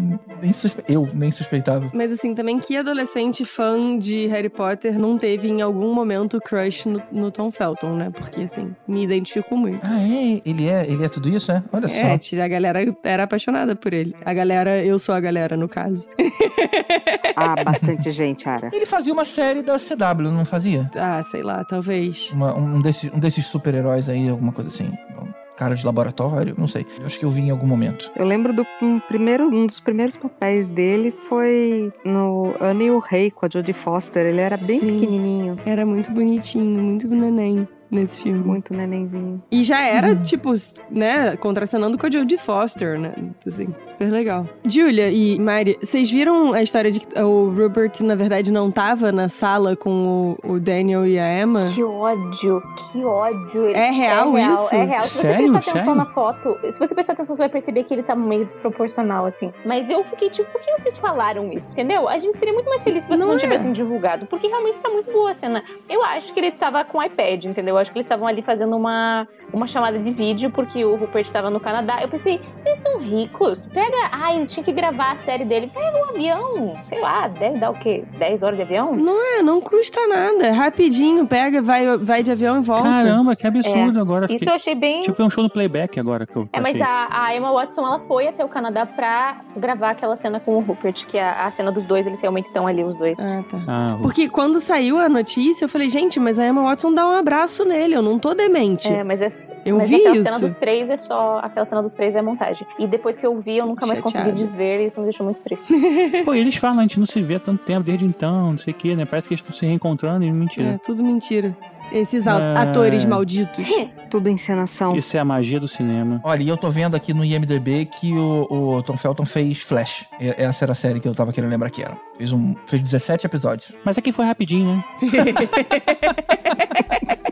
nem 0.40 0.52
suspe... 0.52 0.82
eu 0.89 1.09
nem 1.12 1.31
suspeitava. 1.31 1.90
Mas 1.93 2.12
assim, 2.12 2.35
também 2.35 2.59
que 2.59 2.77
adolescente 2.77 3.44
fã 3.44 3.98
de 3.98 4.27
Harry 4.28 4.48
Potter 4.48 4.98
não 4.98 5.19
teve 5.19 5.48
em 5.48 5.61
algum 5.61 5.93
momento 5.93 6.40
crush 6.40 6.86
no, 6.86 7.02
no 7.12 7.31
Tom 7.31 7.51
Felton, 7.51 7.97
né? 7.97 8.11
Porque 8.11 8.43
assim, 8.43 8.74
me 8.89 9.05
identifico 9.05 9.56
muito. 9.56 9.82
Ah, 9.85 10.01
é? 10.01 10.40
Ele 10.44 10.69
é, 10.69 10.90
ele 10.90 11.05
é 11.05 11.09
tudo 11.09 11.28
isso, 11.28 11.52
é? 11.52 11.62
Olha 11.73 11.89
só. 11.89 11.94
É, 11.94 12.43
a 12.43 12.48
galera 12.48 12.81
era 13.02 13.24
apaixonada 13.24 13.77
por 13.77 13.93
ele. 13.93 14.15
A 14.24 14.32
galera, 14.32 14.85
eu 14.85 14.98
sou 14.98 15.15
a 15.15 15.20
galera, 15.20 15.56
no 15.56 15.69
caso. 15.69 16.09
Ah, 17.36 17.56
bastante 17.65 18.12
gente, 18.12 18.48
Ara. 18.48 18.69
Ele 18.73 18.86
fazia 18.86 19.12
uma 19.12 19.24
série 19.24 19.61
da 19.61 19.73
CW, 19.78 20.30
não 20.30 20.44
fazia? 20.44 20.90
Ah, 20.96 21.22
sei 21.22 21.42
lá, 21.42 21.64
talvez. 21.64 22.30
Uma- 22.32 22.56
um, 22.56 22.80
desses, 22.80 23.12
um 23.12 23.18
desses 23.18 23.46
super-heróis 23.46 24.09
aí, 24.09 24.28
alguma 24.28 24.52
coisa 24.52 24.68
assim. 24.70 24.92
Um 25.20 25.44
Cara 25.56 25.76
de 25.76 25.86
laboratório, 25.86 26.52
não 26.59 26.66
sei. 26.66 26.84
Eu 26.98 27.06
acho 27.06 27.16
que 27.16 27.24
eu 27.24 27.30
vi 27.30 27.42
em 27.42 27.51
algum 27.51 27.64
momento. 27.66 28.10
Eu 28.16 28.24
lembro 28.26 28.52
do 28.52 28.66
um 28.82 28.98
primeiro, 28.98 29.46
um 29.46 29.66
dos 29.66 29.78
primeiros 29.78 30.16
papéis 30.16 30.68
dele 30.68 31.12
foi 31.12 31.92
no 32.05 32.56
Anne 32.60 32.86
e 32.86 32.90
o 32.90 32.98
Rei 32.98 33.30
com 33.30 33.46
a 33.46 33.48
Jodie 33.48 33.72
Foster. 33.72 34.26
Ele 34.26 34.40
era 34.40 34.56
bem 34.56 34.80
Sim. 34.80 34.86
pequenininho, 34.98 35.56
Era 35.64 35.86
muito 35.86 36.10
bonitinho, 36.10 36.82
muito 36.82 37.06
neném 37.06 37.68
nesse 37.90 38.23
filme. 38.23 38.39
muito 38.39 38.73
nenenzinho. 38.74 39.43
E 39.51 39.62
já 39.62 39.81
era, 39.82 40.15
tipo, 40.16 40.52
né, 40.90 41.36
contracenando 41.36 41.98
com 41.98 42.06
a 42.06 42.11
Jodie 42.11 42.39
Foster, 42.39 42.98
né? 42.98 43.12
Assim, 43.47 43.69
super 43.85 44.11
legal. 44.11 44.48
Julia 44.65 45.11
e 45.11 45.39
Mari, 45.39 45.78
vocês 45.81 46.11
viram 46.11 46.52
a 46.52 46.62
história 46.62 46.90
de 46.90 47.01
que 47.01 47.19
o 47.20 47.51
Rupert, 47.51 48.01
na 48.02 48.15
verdade, 48.15 48.51
não 48.52 48.70
tava 48.70 49.12
na 49.12 49.28
sala 49.28 49.77
com 49.77 50.36
o, 50.44 50.55
o 50.55 50.61
Daniel 50.61 51.06
e 51.06 51.19
a 51.19 51.40
Emma? 51.43 51.62
Que 51.74 51.82
ódio, 51.82 52.62
que 52.93 53.05
ódio. 53.05 53.66
É 53.69 53.90
real 53.90 54.36
isso? 54.39 54.74
É 54.74 54.85
real. 54.85 55.02
Se 55.05 55.11
você 55.19 55.23
Sério? 55.23 55.52
prestar 55.52 55.59
atenção 55.59 55.94
Sério? 55.94 55.94
na 55.94 56.06
foto, 56.06 56.59
se 56.70 56.78
você 56.78 56.94
prestar 56.94 57.12
atenção, 57.12 57.36
você 57.36 57.43
vai 57.43 57.48
perceber 57.51 57.85
que 57.85 57.93
ele 57.94 58.02
tá 58.02 58.15
meio 58.15 58.44
desproporcional, 58.44 59.24
assim. 59.27 59.52
Mas 59.65 59.90
eu 59.90 60.02
fiquei 60.05 60.31
tipo, 60.31 60.51
por 60.51 60.61
que 60.61 60.70
vocês 60.78 60.97
falaram 60.98 61.51
isso? 61.52 61.73
Entendeu? 61.73 62.09
A 62.09 62.19
gente 62.19 62.39
seria 62.39 62.55
muito 62.55 62.69
mais 62.69 62.82
feliz 62.82 63.02
se 63.05 63.09
vocês 63.09 63.20
Não 63.20 63.28
não, 63.28 63.36
é. 63.36 63.39
tivessem 63.39 63.73
divulgado. 63.73 64.27
Porque 64.27 64.47
realmente 64.47 64.78
tá 64.78 64.89
muito 64.89 65.11
boa 65.11 65.31
a 65.31 65.35
cena. 65.35 65.62
Eu 65.89 66.02
acho 66.02 66.32
que 66.32 66.40
ele 66.40 66.51
tava 66.52 66.85
com 66.85 66.98
o 66.98 67.02
iPad, 67.02 67.44
entendeu? 67.47 67.73
Eu 67.74 67.78
acho 67.80 67.90
que 67.92 67.98
eles 67.98 68.06
estavam 68.06 68.26
ali 68.26 68.42
fazendo 68.42 68.76
uma, 68.76 69.26
uma 69.52 69.66
chamada 69.66 69.98
de 69.98 70.10
vídeo, 70.10 70.51
porque 70.51 70.84
o 70.84 70.96
Rupert 70.96 71.30
tava 71.30 71.51
no 71.51 71.60
Canadá. 71.60 71.98
Eu 72.02 72.09
pensei, 72.09 72.40
vocês 72.52 72.78
são 72.78 72.98
ricos? 72.98 73.66
Pega. 73.66 74.09
Ai, 74.12 74.36
ele 74.36 74.46
tinha 74.46 74.62
que 74.64 74.72
gravar 74.72 75.12
a 75.12 75.16
série 75.16 75.44
dele. 75.44 75.70
Pega 75.72 75.96
um 75.98 76.10
avião. 76.10 76.76
Sei 76.82 77.01
lá, 77.01 77.28
deve 77.28 77.59
dar 77.59 77.70
o 77.70 77.74
quê? 77.74 78.05
10 78.18 78.42
horas 78.42 78.56
de 78.56 78.62
avião? 78.62 78.94
Não 78.94 79.38
é, 79.38 79.42
não 79.42 79.60
custa 79.60 80.06
nada. 80.06 80.46
É 80.46 80.51
rapidinho, 80.51 81.26
pega, 81.26 81.62
vai, 81.62 81.96
vai 81.98 82.22
de 82.22 82.30
avião 82.32 82.59
e 82.59 82.62
volta. 82.62 82.84
Caramba, 82.84 83.36
que 83.36 83.46
absurdo 83.46 84.01
agora. 84.01 84.26
Isso 84.26 84.34
fiquei- 84.38 84.48
eu 84.48 84.55
achei 84.55 84.74
bem. 84.74 85.01
Tipo, 85.02 85.20
é 85.22 85.24
um 85.24 85.30
show 85.30 85.42
no 85.42 85.51
playback 85.51 85.98
agora 85.98 86.26
que 86.26 86.36
eu 86.36 86.48
É, 86.52 86.60
mas 86.60 86.80
a, 86.80 87.09
a 87.26 87.36
Emma 87.36 87.52
Watson, 87.52 87.86
ela 87.86 87.98
foi 87.98 88.28
até 88.28 88.44
o 88.44 88.48
Canadá 88.48 88.86
pra 88.86 89.38
gravar 89.56 89.90
aquela 89.90 90.16
cena 90.16 90.40
com 90.40 90.56
o 90.56 90.60
Rupert, 90.60 91.06
que 91.06 91.18
é 91.18 91.24
a, 91.24 91.46
a 91.46 91.51
cena 91.51 91.70
dos 91.72 91.84
dois, 91.84 92.06
eles 92.06 92.20
realmente 92.20 92.46
estão 92.46 92.66
ali, 92.66 92.82
os 92.84 92.96
dois. 92.96 93.18
Ah, 93.20 93.42
tá. 93.48 93.59
Ah, 93.66 93.98
Porque 94.02 94.28
quando 94.28 94.60
saiu 94.60 94.98
a 94.98 95.09
notícia, 95.09 95.64
eu 95.64 95.68
falei, 95.68 95.88
gente, 95.88 96.18
mas 96.20 96.38
a 96.38 96.46
Emma 96.46 96.62
Watson 96.62 96.92
dá 96.92 97.06
um 97.06 97.14
abraço 97.14 97.64
nele, 97.65 97.95
eu 97.95 98.03
não 98.03 98.19
tô 98.19 98.35
demente. 98.35 98.89
É, 98.93 99.03
mas, 99.05 99.20
é, 99.23 99.27
Eu 99.65 99.78
mas 99.78 99.89
vi 99.91 99.97
aquela 99.97 100.16
isso. 100.16 100.24
cena 100.24 100.39
dos 100.41 100.55
três 100.55 100.91
é 100.91 100.97
só. 100.97 101.39
Aquela 101.43 101.65
cena 101.65 101.82
dos 101.82 101.95
três 101.95 102.15
é 102.15 102.23
montagem. 102.23 102.66
E 102.78 102.86
depois 102.86 103.16
que 103.16 103.27
eu 103.27 103.39
vi, 103.41 103.59
eu 103.59 103.66
nunca 103.66 103.86
mais 103.86 103.99
Chateada. 103.99 104.31
consegui 104.31 104.36
desver 104.39 104.81
e 104.81 104.86
isso 104.86 105.01
me 105.01 105.07
deixou 105.07 105.24
muito 105.24 105.41
triste. 105.41 105.73
Pô, 106.24 106.35
eles 106.35 106.57
falam, 106.57 106.81
a 106.81 106.82
gente 106.82 106.99
não 106.99 107.07
se 107.07 107.20
vê 107.23 107.36
há 107.36 107.41
tanto 107.41 107.62
tempo, 107.65 107.85
desde 107.85 108.05
então, 108.07 108.53
não 108.53 108.59
sei 108.59 108.73
o 108.73 108.77
que, 108.77 108.95
né? 108.97 109.05
Parece 109.05 109.28
que 109.28 109.35
eles 109.35 109.41
estão 109.41 109.55
se 109.55 109.65
reencontrando 109.66 110.24
e 110.24 110.32
mentira. 110.32 110.70
É, 110.70 110.78
tudo 110.78 111.03
mentira. 111.03 111.57
Esses 111.93 112.27
É. 112.27 112.31
atores 112.57 113.05
malditos. 113.05 113.65
Tudo 114.11 114.28
encenação. 114.28 114.95
Isso 114.95 115.16
é 115.16 115.20
a 115.20 115.24
magia 115.24 115.59
do 115.59 115.66
cinema. 115.66 116.20
Olha, 116.23 116.43
e 116.43 116.49
eu 116.49 116.57
tô 116.57 116.70
vendo 116.70 116.95
aqui 116.95 117.12
no 117.12 117.24
IMDB 117.24 117.86
que 117.86 118.12
o, 118.12 118.77
o 118.77 118.82
Tom 118.85 118.97
Felton 118.97 119.27
fez 119.27 119.61
Flash. 119.61 120.09
E- 120.20 120.32
Essa 120.39 120.65
era 120.65 120.73
a 120.73 120.74
série 120.74 121.01
que 121.01 121.09
eu 121.09 121.15
tava 121.15 121.32
querendo 121.32 121.51
lembrar 121.51 121.69
que 121.69 121.82
era. 121.82 121.97
Fez, 122.16 122.32
um, 122.32 122.55
fez 122.66 122.81
17 122.81 123.27
episódios. 123.27 123.74
Mas 123.85 123.99
aqui 123.99 124.12
foi 124.12 124.24
rapidinho, 124.24 124.77
né? 124.77 124.85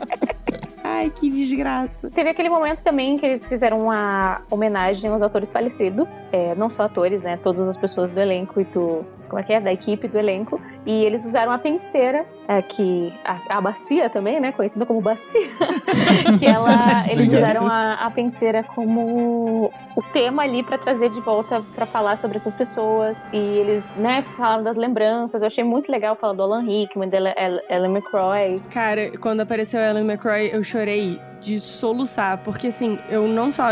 Ai, 1.03 1.09
que 1.09 1.29
desgraça. 1.29 2.09
Teve 2.11 2.29
aquele 2.29 2.49
momento 2.49 2.81
também 2.81 3.17
que 3.17 3.25
eles 3.25 3.45
fizeram 3.45 3.81
uma 3.81 4.41
homenagem 4.49 5.11
aos 5.11 5.21
atores 5.21 5.51
falecidos, 5.51 6.15
é, 6.31 6.55
não 6.55 6.69
só 6.69 6.83
atores, 6.83 7.21
né? 7.21 7.35
Todas 7.35 7.67
as 7.67 7.75
pessoas 7.75 8.09
do 8.09 8.19
elenco 8.19 8.61
e 8.61 8.63
do. 8.63 9.05
Como 9.33 9.39
é 9.41 9.43
que 9.43 9.51
é? 9.51 9.59
Da 9.59 9.73
equipe 9.73 10.07
do 10.07 10.15
elenco. 10.19 10.61
E 10.85 11.03
eles 11.03 11.25
usaram 11.25 11.51
a 11.51 11.57
penseira, 11.57 12.23
é, 12.47 12.61
que. 12.61 13.11
A, 13.25 13.57
a 13.57 13.61
bacia 13.61 14.07
também, 14.07 14.39
né? 14.39 14.51
Conhecida 14.51 14.85
como 14.85 15.01
bacia. 15.01 15.41
que 16.37 16.45
ela. 16.45 16.69
Eles 17.09 17.33
usaram 17.33 17.65
a, 17.65 17.93
a 17.95 18.11
penseira 18.11 18.61
como 18.63 19.71
o 19.95 20.01
tema 20.13 20.43
ali 20.43 20.61
pra 20.61 20.77
trazer 20.77 21.09
de 21.09 21.19
volta 21.19 21.63
pra 21.73 21.87
falar 21.87 22.15
sobre 22.15 22.35
essas 22.35 22.53
pessoas. 22.53 23.27
E 23.33 23.37
eles, 23.37 23.91
né, 23.97 24.21
falaram 24.21 24.61
das 24.61 24.77
lembranças. 24.77 25.41
Eu 25.41 25.47
achei 25.47 25.63
muito 25.63 25.91
legal 25.91 26.15
falar 26.15 26.33
do 26.33 26.43
Alan 26.43 26.61
Rickman, 26.61 27.09
da 27.09 27.17
Ellen- 27.17 27.61
Ellen 27.69 27.91
McCroy. 27.91 28.61
Cara, 28.71 29.17
quando 29.17 29.41
apareceu 29.41 29.79
a 29.79 29.89
Ellen 29.89 30.03
McCroy, 30.05 30.51
eu 30.53 30.63
chorei 30.63 31.19
de 31.43 31.59
soluçar, 31.59 32.39
porque 32.39 32.67
assim, 32.67 32.97
eu 33.09 33.27
não 33.27 33.51
só 33.51 33.63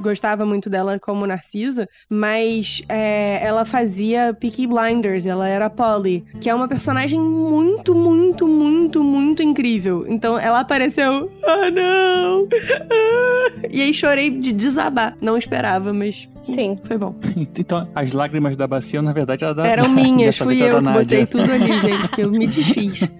gostava 0.00 0.44
muito 0.46 0.68
dela 0.70 0.98
como 0.98 1.26
Narcisa, 1.26 1.88
mas 2.08 2.82
é, 2.88 3.40
ela 3.42 3.64
fazia 3.64 4.34
Peaky 4.38 4.66
Blinders, 4.66 5.26
ela 5.26 5.48
era 5.48 5.68
Polly, 5.68 6.24
que 6.40 6.48
é 6.48 6.54
uma 6.54 6.66
personagem 6.66 7.20
muito, 7.20 7.94
muito, 7.94 8.48
muito, 8.48 9.04
muito 9.04 9.42
incrível. 9.42 10.04
Então 10.08 10.38
ela 10.38 10.60
apareceu, 10.60 11.30
ah 11.44 11.70
não! 11.70 12.48
Ah! 12.90 13.40
E 13.70 13.82
aí 13.82 13.92
chorei 13.92 14.30
de 14.30 14.52
desabar. 14.52 15.16
Não 15.20 15.36
esperava, 15.36 15.92
mas 15.92 16.28
Sim. 16.40 16.78
foi 16.84 16.98
bom. 16.98 17.14
Então, 17.60 17.86
as 17.94 18.12
lágrimas 18.12 18.56
da 18.56 18.66
bacia, 18.66 19.02
na 19.02 19.12
verdade, 19.12 19.44
era 19.44 19.54
da. 19.54 19.66
Eram 19.66 19.88
minhas, 19.90 20.38
fui 20.38 20.62
eu 20.62 20.78
que 20.78 20.90
botei 20.90 21.26
tudo 21.26 21.52
ali, 21.52 21.78
gente, 21.78 22.08
porque 22.08 22.22
eu 22.22 22.30
me 22.30 22.46
desfiz. 22.48 23.10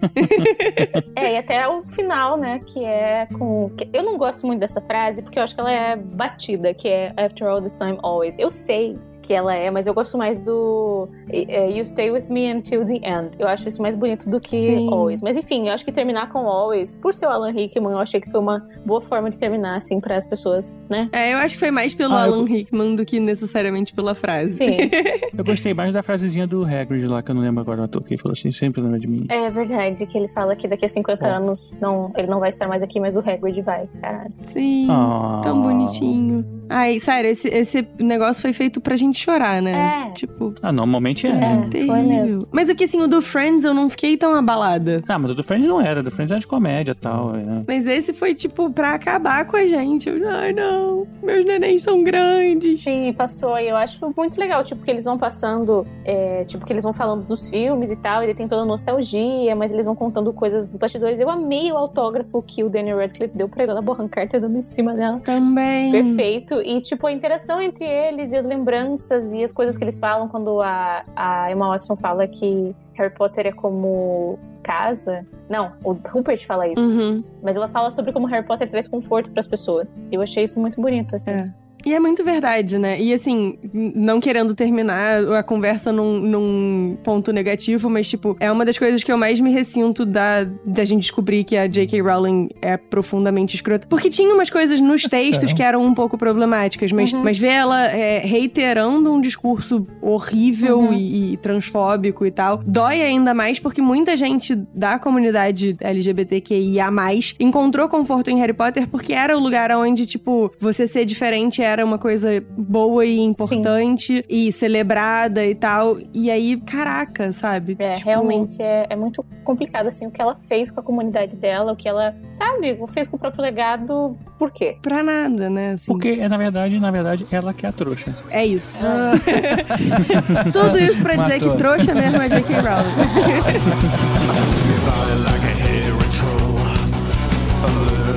É, 1.14 1.34
e 1.34 1.36
até 1.36 1.68
o 1.68 1.82
final, 1.88 2.38
né, 2.38 2.60
que 2.66 2.82
é 2.82 3.26
com... 3.32 3.70
Eu 4.01 4.05
não 4.05 4.16
gosto 4.16 4.47
muito 4.47 4.60
dessa 4.60 4.81
frase, 4.81 5.20
porque 5.20 5.39
eu 5.39 5.43
acho 5.43 5.55
que 5.55 5.60
ela 5.60 5.70
é 5.70 5.94
batida, 5.94 6.72
que 6.72 6.89
é 6.89 7.12
After 7.18 7.47
all 7.47 7.60
this 7.60 7.77
time, 7.77 7.98
always. 8.02 8.39
Eu 8.39 8.51
sei 8.51 8.98
que 9.31 9.35
ela 9.35 9.55
é, 9.55 9.70
mas 9.70 9.86
eu 9.86 9.94
gosto 9.94 10.19
mais 10.19 10.40
do 10.40 11.09
é, 11.28 11.70
You 11.70 11.85
stay 11.85 12.11
with 12.11 12.24
me 12.28 12.52
until 12.52 12.85
the 12.85 12.94
end. 12.94 13.31
Eu 13.39 13.47
acho 13.47 13.69
isso 13.69 13.81
mais 13.81 13.94
bonito 13.94 14.28
do 14.28 14.40
que 14.40 14.57
Sim. 14.57 14.89
always. 14.93 15.23
Mas 15.23 15.36
enfim, 15.36 15.69
eu 15.69 15.73
acho 15.73 15.85
que 15.85 15.93
terminar 15.93 16.28
com 16.31 16.48
always, 16.48 16.97
por 16.97 17.15
ser 17.15 17.27
o 17.27 17.28
Alan 17.31 17.52
Rickman, 17.52 17.93
eu 17.93 17.98
achei 18.01 18.20
que 18.20 18.28
foi 18.28 18.40
uma 18.40 18.66
boa 18.85 19.01
forma 19.01 19.31
de 19.31 19.39
terminar, 19.39 19.77
assim, 19.77 20.01
para 20.01 20.16
as 20.16 20.27
pessoas, 20.27 20.77
né? 20.89 21.09
É, 21.12 21.32
eu 21.32 21.39
acho 21.39 21.55
que 21.55 21.61
foi 21.61 21.70
mais 21.70 21.94
pelo 21.94 22.12
Ah, 22.12 22.27
eu- 22.27 22.35
Alan 22.35 22.44
Rickman 22.44 22.97
do 22.97 23.05
que 23.07 23.20
necessariamente 23.20 23.94
pela 23.94 24.16
frase. 24.16 24.55
Sim, 24.57 24.77
Eu 25.39 25.44
gostei 25.44 25.73
mais 25.73 25.93
da 25.93 26.02
frasezinha 26.02 26.44
do 26.44 26.65
Hagrid 26.65 27.07
lá, 27.07 27.23
que 27.23 27.31
eu 27.31 27.35
não 27.36 27.43
lembro 27.43 27.61
agora 27.61 27.82
o 27.82 27.85
ator, 27.85 28.02
que 28.02 28.15
ele 28.15 28.20
falou 28.20 28.32
assim, 28.36 28.51
sempre 28.51 28.82
lembra 28.82 28.98
de 28.98 29.07
mim. 29.07 29.27
é 29.28 29.48
verdade 29.48 30.05
que 30.07 30.19
ele 30.19 30.27
fala 30.28 30.57
que 30.57 30.66
daqui 30.66 30.85
a 30.85 30.89
50 30.89 31.24
É. 31.24 31.31
anos 31.31 31.78
não, 31.81 32.12
ele 32.16 32.27
não 32.27 32.40
vai 32.40 32.48
estar 32.48 32.66
mais 32.66 32.82
aqui, 32.82 32.98
mas 32.98 33.15
o 33.15 33.20
Hagrid 33.20 33.62
vai, 33.62 33.89
caralho. 34.01 34.32
Sim. 34.43 34.89
Ah. 34.90 35.40
Tão 35.44 35.62
bonitinho. 35.62 36.44
Ai, 36.69 36.98
sério, 37.01 37.31
esse, 37.31 37.48
esse 37.48 37.86
negócio 37.98 38.40
foi 38.43 38.52
feito 38.52 38.81
pra 38.81 38.97
gente 38.97 39.19
chorar, 39.20 39.60
né? 39.62 40.09
É. 40.09 40.12
Tipo, 40.12 40.55
Ah, 40.62 40.72
normalmente 40.72 41.26
é. 41.26 41.30
É. 41.30 41.68
terrível. 41.70 41.94
foi 41.94 42.02
mesmo. 42.05 42.48
Mas 42.52 42.68
aqui, 42.68 42.84
assim, 42.84 43.01
o 43.01 43.06
do 43.06 43.20
Friends 43.22 43.64
eu 43.64 43.74
não 43.74 43.88
fiquei 43.90 44.16
tão 44.16 44.34
abalada. 44.34 45.02
Ah, 45.09 45.18
mas 45.18 45.30
o 45.30 45.34
do 45.34 45.42
Friends 45.44 45.66
não 45.68 45.80
era, 45.80 46.01
o 46.01 46.02
do 46.02 46.10
Friends 46.10 46.30
era 46.30 46.40
de 46.40 46.47
comédia 46.47 46.92
e 46.92 46.94
tal. 46.94 47.34
É. 47.36 47.62
Mas 47.66 47.86
esse 47.86 48.12
foi, 48.12 48.34
tipo, 48.34 48.70
pra 48.70 48.94
acabar 48.94 49.44
com 49.47 49.56
a 49.56 49.66
gente. 49.66 50.09
Eu, 50.09 50.20
Ai, 50.28 50.52
não, 50.52 51.06
meus 51.22 51.44
nenéns 51.44 51.82
são 51.82 52.02
grandes. 52.05 52.80
Sim, 52.80 53.12
passou. 53.12 53.59
E 53.59 53.68
eu 53.68 53.76
acho 53.76 54.12
muito 54.16 54.38
legal, 54.38 54.62
tipo, 54.64 54.82
que 54.84 54.90
eles 54.90 55.05
vão 55.05 55.18
passando, 55.18 55.86
é, 56.05 56.44
tipo, 56.44 56.64
que 56.64 56.72
eles 56.72 56.82
vão 56.84 56.92
falando 56.92 57.24
dos 57.26 57.48
filmes 57.48 57.90
e 57.90 57.97
tal, 57.97 58.22
e 58.22 58.26
daí 58.26 58.34
tem 58.34 58.47
toda 58.48 58.62
a 58.62 58.64
nostalgia, 58.64 59.55
mas 59.56 59.72
eles 59.72 59.84
vão 59.84 59.94
contando 59.97 60.32
coisas 60.32 60.66
dos 60.66 60.76
bastidores. 60.76 61.18
Eu 61.18 61.28
amei 61.30 61.70
o 61.72 61.76
autógrafo 61.76 62.42
que 62.42 62.62
o 62.62 62.68
Daniel 62.68 62.98
Radcliffe 62.98 63.36
deu 63.36 63.48
pra 63.48 63.64
ela, 63.64 63.78
a 63.78 63.82
Bonham 63.82 64.09
Carter 64.09 64.40
dando 64.40 64.56
em 64.59 64.62
cima 64.62 64.94
dela. 64.94 65.20
Também. 65.20 65.90
Perfeito. 65.92 66.55
E, 66.62 66.80
tipo, 66.80 67.06
a 67.06 67.12
interação 67.12 67.60
entre 67.60 67.84
eles 67.84 68.32
e 68.32 68.36
as 68.36 68.44
lembranças 68.44 69.09
e 69.10 69.42
as 69.42 69.52
coisas 69.52 69.76
que 69.76 69.84
eles 69.84 69.98
falam 69.98 70.28
quando 70.28 70.60
a, 70.60 71.04
a 71.14 71.50
Emma 71.50 71.68
Watson 71.68 71.96
fala 71.96 72.26
que 72.26 72.74
Harry 72.94 73.12
Potter 73.14 73.46
é 73.46 73.52
como 73.52 74.38
casa. 74.62 75.26
Não, 75.48 75.72
o 75.82 75.92
Rupert 75.92 76.44
fala 76.46 76.68
isso. 76.68 76.80
Uhum. 76.80 77.24
Mas 77.42 77.56
ela 77.56 77.68
fala 77.68 77.90
sobre 77.90 78.12
como 78.12 78.26
Harry 78.26 78.46
Potter 78.46 78.68
traz 78.68 78.86
conforto 78.86 79.30
pras 79.30 79.46
pessoas. 79.46 79.96
Eu 80.12 80.22
achei 80.22 80.44
isso 80.44 80.60
muito 80.60 80.80
bonito, 80.80 81.16
assim. 81.16 81.30
É. 81.30 81.52
E 81.85 81.94
é 81.94 82.01
muito 82.01 82.23
verdade, 82.24 82.78
né? 82.78 83.01
E 83.01 83.12
assim, 83.12 83.59
não 83.73 84.20
querendo 84.20 84.55
terminar 84.55 85.24
a 85.35 85.43
conversa 85.43 85.90
num, 85.93 86.20
num 86.20 86.97
ponto 87.02 87.32
negativo, 87.32 87.89
mas 87.89 88.09
tipo, 88.09 88.36
é 88.40 88.51
uma 88.51 88.65
das 88.65 88.78
coisas 88.78 89.02
que 89.02 89.11
eu 89.11 89.16
mais 89.19 89.40
me 89.40 89.51
ressinto 89.52 90.05
da, 90.05 90.44
da 90.65 90.85
gente 90.85 91.02
descobrir 91.02 91.44
que 91.44 91.57
a 91.57 91.66
J.K. 91.66 92.01
Rowling 92.02 92.48
é 92.61 92.77
profundamente 92.77 93.55
escrota. 93.57 93.86
Porque 93.89 94.09
tinha 94.11 94.32
umas 94.35 94.51
coisas 94.51 94.81
nos 94.81 95.02
textos 95.09 95.51
É. 95.51 95.55
que 95.55 95.62
eram 95.62 95.85
um 95.85 95.94
pouco 95.94 96.16
problemáticas, 96.19 96.93
mas, 96.93 97.12
Uhum. 97.12 97.23
mas 97.23 97.39
ver 97.39 97.48
ela 97.48 97.86
é, 97.89 98.19
reiterando 98.20 99.12
um 99.12 99.20
discurso 99.20 99.86
horrível 100.01 100.78
Uhum. 100.78 100.93
e, 100.93 101.32
e 101.32 101.36
transfóbico 101.39 102.24
e 102.27 102.31
tal, 102.31 102.59
dói 102.66 103.01
ainda 103.02 103.32
mais 103.35 103.59
porque 103.59 103.81
muita 103.82 104.16
gente 104.16 104.55
da 104.74 104.98
comunidade 104.98 105.77
LGBTQIA+, 105.81 106.90
encontrou 107.39 107.89
conforto 107.89 108.31
em 108.31 108.39
Harry 108.39 108.52
Potter 108.52 108.86
porque 108.89 109.12
era 109.12 109.36
o 109.36 109.40
lugar 109.40 109.70
onde, 109.77 110.07
tipo, 110.07 110.52
você 110.61 110.86
ser 110.86 111.05
diferente 111.05 111.62
era 111.70 111.84
uma 111.84 111.98
coisa 111.98 112.42
boa 112.56 113.05
e 113.05 113.18
importante 113.18 114.24
e 114.28 114.51
celebrada 114.52 115.44
e 115.44 115.55
tal. 115.55 115.98
E 116.12 116.30
aí, 116.30 116.56
caraca, 116.60 117.32
sabe? 117.32 117.76
É, 117.78 117.94
Tipo, 117.94 118.09
realmente 118.09 118.62
é, 118.62 118.86
é 118.90 118.97
muito 118.97 119.24
complicado, 119.44 119.86
assim, 119.86 120.06
o 120.06 120.10
que 120.10 120.20
ela 120.20 120.36
fez 120.40 120.70
com 120.70 120.80
a 120.80 120.82
comunidade 120.82 121.36
dela, 121.36 121.72
o 121.72 121.76
que 121.76 121.88
ela, 121.88 122.14
sabe, 122.30 122.78
fez 122.92 123.06
com 123.09 123.16
o 123.16 123.18
próprio 123.18 123.42
legado, 123.42 124.16
por 124.38 124.51
quê? 124.51 124.76
Pra 124.82 125.02
nada, 125.02 125.48
né? 125.51 125.72
assim. 125.72 125.86
Porque, 125.92 126.09
é, 126.20 126.28
na 126.28 126.36
verdade, 126.36 126.78
na 126.78 126.90
verdade, 126.90 127.26
ela 127.30 127.52
que 127.52 127.66
é 127.66 127.68
a 127.68 127.72
trouxa. 127.72 128.14
É 128.30 128.44
isso. 128.44 128.82
Tudo 130.52 130.78
isso 130.78 131.02
pra 131.02 131.16
dizer 131.16 131.34
Matou. 131.40 131.52
que 131.52 131.59
trouxa 131.59 131.94
mesmo 131.94 132.20
é 132.20 132.28
J.K. 132.28 132.55
Rowling. 132.60 132.90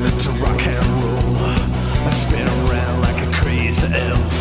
elf. 3.91 4.35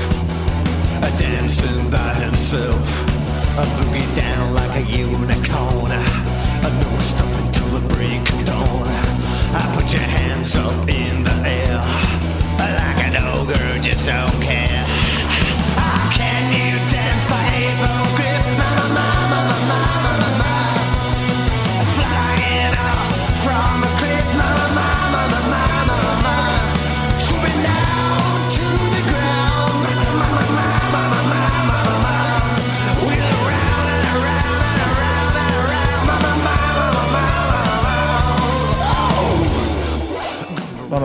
A 0.98 1.10
dancing 1.18 1.90
by 1.90 2.14
himself. 2.14 3.02
A 3.58 3.64
boogie 3.76 4.16
down 4.16 4.54
like 4.54 4.74
a 4.76 4.84
unicorn. 4.90 5.92
A 5.92 6.70
no 6.82 6.98
stop 7.00 7.32
until 7.42 7.68
the 7.78 7.94
break 7.94 8.22
of 8.32 8.44
dawn. 8.44 8.88
I 9.60 9.72
put 9.74 9.92
your 9.92 10.02
hands 10.02 10.54
up 10.56 10.88
in 10.88 11.24
the 11.24 11.36
air. 11.44 11.78
Like 12.58 13.00
an 13.08 13.16
ogre, 13.34 13.78
just 13.82 14.06
don't 14.06 14.42
care. 14.42 15.21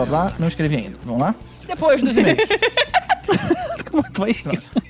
Blá 0.08 0.32
não 0.38 0.48
escrevi 0.48 0.76
ainda. 0.76 0.96
Vamos 1.04 1.20
lá? 1.20 1.34
Depois 1.66 2.00
dos 2.00 2.16
e-mails. 2.16 2.38
Como 3.90 4.02
tu 4.12 4.20
vai 4.20 4.30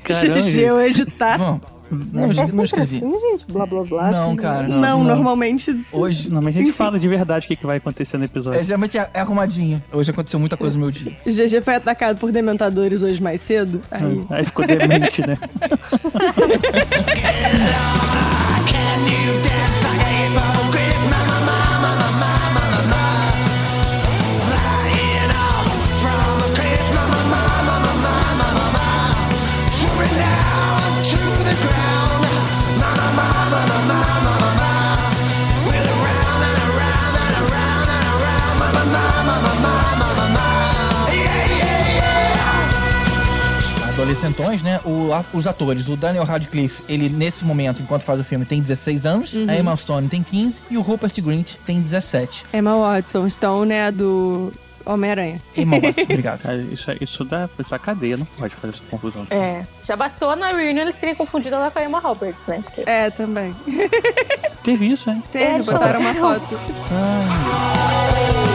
Caramba, 0.03 0.41
GG 0.41 0.51
gente. 0.51 0.71
hoje 0.71 1.07
tá. 1.07 1.37
Vamos. 1.37 1.61
Não, 1.91 2.31
é 2.31 2.35
não 2.53 2.65
escrevi. 2.65 2.97
assim, 2.97 3.21
gente? 3.31 3.47
Blá, 3.51 3.65
blá, 3.65 3.83
blá. 3.83 4.11
Não, 4.11 4.29
assim, 4.29 4.37
cara. 4.37 4.69
Não, 4.69 4.81
Não, 4.81 4.99
não. 4.99 5.05
normalmente. 5.05 5.85
Hoje. 5.91 6.31
Não, 6.31 6.43
mas 6.43 6.55
a 6.55 6.59
gente 6.59 6.73
fala 6.73 6.99
de 6.99 7.09
verdade 7.09 7.47
o 7.47 7.49
que, 7.49 7.57
que 7.57 7.67
vai 7.67 7.79
acontecer 7.79 8.19
no 8.19 8.25
episódio. 8.25 8.61
É, 8.61 8.63
geralmente 8.63 8.99
é, 8.99 9.09
é 9.15 9.21
arrumadinho. 9.21 9.83
Hoje 9.93 10.11
aconteceu 10.11 10.39
muita 10.39 10.57
coisa 10.57 10.77
no 10.77 10.83
meu 10.83 10.91
dia. 10.91 11.17
GG 11.25 11.63
foi 11.63 11.77
atacado 11.77 12.19
por 12.19 12.31
dementadores 12.31 13.03
hoje 13.03 13.23
mais 13.23 13.41
cedo. 13.41 13.81
Aí. 13.91 14.23
Aí 14.31 14.45
ficou 14.45 14.67
demente, 14.67 15.27
né? 15.27 15.39
Adolescentões, 44.09 44.63
né? 44.63 44.81
O- 44.87 45.13
a- 45.13 45.23
os 45.35 45.47
atores, 45.47 45.87
o 45.87 45.95
Daniel 45.95 46.25
Radcliffe, 46.25 46.83
ele 46.89 47.11
nesse 47.11 47.45
momento, 47.45 47.83
enquanto 47.83 48.01
faz 48.03 48.19
o 48.19 48.25
filme, 48.25 48.47
tem 48.47 48.63
16 48.63 49.05
anos. 49.05 49.35
Uhum. 49.35 49.45
A 49.47 49.55
Emma 49.55 49.77
Stone 49.77 50.09
tem 50.09 50.23
15 50.23 50.63
e 50.71 50.79
o 50.79 50.81
Rupert 50.81 51.13
Grint 51.21 51.57
tem 51.67 51.79
17. 51.83 52.47
Emma 52.55 52.75
Watson, 52.75 53.29
Stone 53.29 53.71
é 53.71 53.85
a 53.89 53.91
do 53.91 54.51
Homem-Aranha. 54.87 55.43
Emma 55.55 55.79
Watson, 55.79 56.01
obrigado. 56.09 56.41
Ah, 56.47 56.55
Isso, 56.57 56.91
isso 57.03 57.23
dá 57.23 57.51
isso 57.59 57.69
dá 57.71 57.79
cadeia, 57.79 58.17
não 58.17 58.25
pode 58.25 58.55
fazer 58.55 58.73
essa 58.77 58.83
confusão. 58.91 59.27
É. 59.31 59.67
Já 59.83 59.95
bastou 59.95 60.35
na 60.35 60.49
reunião 60.53 60.85
eles 60.85 60.97
terem 60.97 61.15
confundido 61.15 61.57
ela 61.57 61.71
com 61.71 61.79
a 61.79 61.85
Emma 61.85 61.99
Roberts, 62.01 62.47
né? 62.47 62.61
Porque... 62.65 62.85
É, 62.89 63.11
também. 63.11 63.55
Teve 64.65 64.87
isso, 64.87 65.11
hein? 65.11 65.23
Teve, 65.31 65.45
É, 65.45 65.59
botaram 65.63 66.01
uma 66.01 66.15
foto. 66.15 66.55
You 66.55 68.48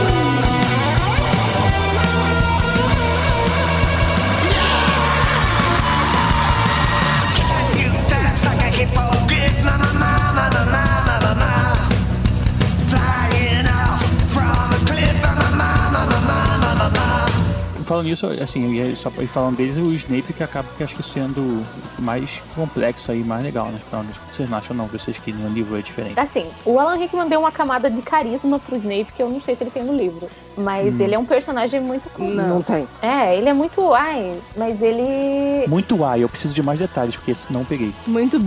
Falando 17.84 18.06
nisso, 18.06 18.26
assim, 18.26 18.64
eu 18.64 18.72
ia 18.86 18.96
só 18.96 19.10
e 19.18 19.26
falando 19.26 19.56
deles, 19.56 19.76
o 19.76 19.92
Snape 19.94 20.32
que 20.32 20.42
acaba 20.42 20.66
que 20.76 20.82
acho 20.82 20.94
que 20.96 21.02
sendo 21.02 21.62
mais 21.98 22.40
complexo 22.54 23.12
aí, 23.12 23.22
mais 23.22 23.42
legal, 23.42 23.66
né? 23.66 23.78
Falando 23.90 24.10
isso, 24.10 24.20
vocês 24.32 24.48
não 24.48 24.58
acham 24.58 24.76
não, 24.76 24.86
vocês 24.86 25.18
que 25.18 25.32
no 25.32 25.48
livro 25.50 25.78
é 25.78 25.82
diferente. 25.82 26.18
Assim, 26.18 26.46
o 26.64 26.78
Alan 26.78 26.96
Rickman 26.96 27.28
deu 27.28 27.40
uma 27.40 27.52
camada 27.52 27.90
de 27.90 28.00
carisma 28.02 28.58
pro 28.58 28.74
Snape 28.76 29.12
que 29.14 29.22
eu 29.22 29.28
não 29.28 29.40
sei 29.40 29.54
se 29.54 29.62
ele 29.64 29.70
tem 29.70 29.84
no 29.84 29.94
livro. 29.94 30.28
Mas 30.56 30.98
Hum. 31.00 31.02
ele 31.02 31.14
é 31.14 31.18
um 31.18 31.24
personagem 31.24 31.80
muito. 31.80 32.08
Não 32.18 32.62
tem. 32.62 32.86
É, 33.02 33.36
ele 33.36 33.48
é 33.48 33.52
muito. 33.52 33.92
Ai, 33.92 34.40
mas 34.56 34.80
ele. 34.82 35.66
Muito 35.66 36.04
ai, 36.04 36.22
eu 36.22 36.28
preciso 36.28 36.54
de 36.54 36.62
mais 36.62 36.78
detalhes, 36.78 37.16
porque 37.16 37.32
não 37.50 37.64
peguei. 37.64 37.92
Muito. 38.06 38.38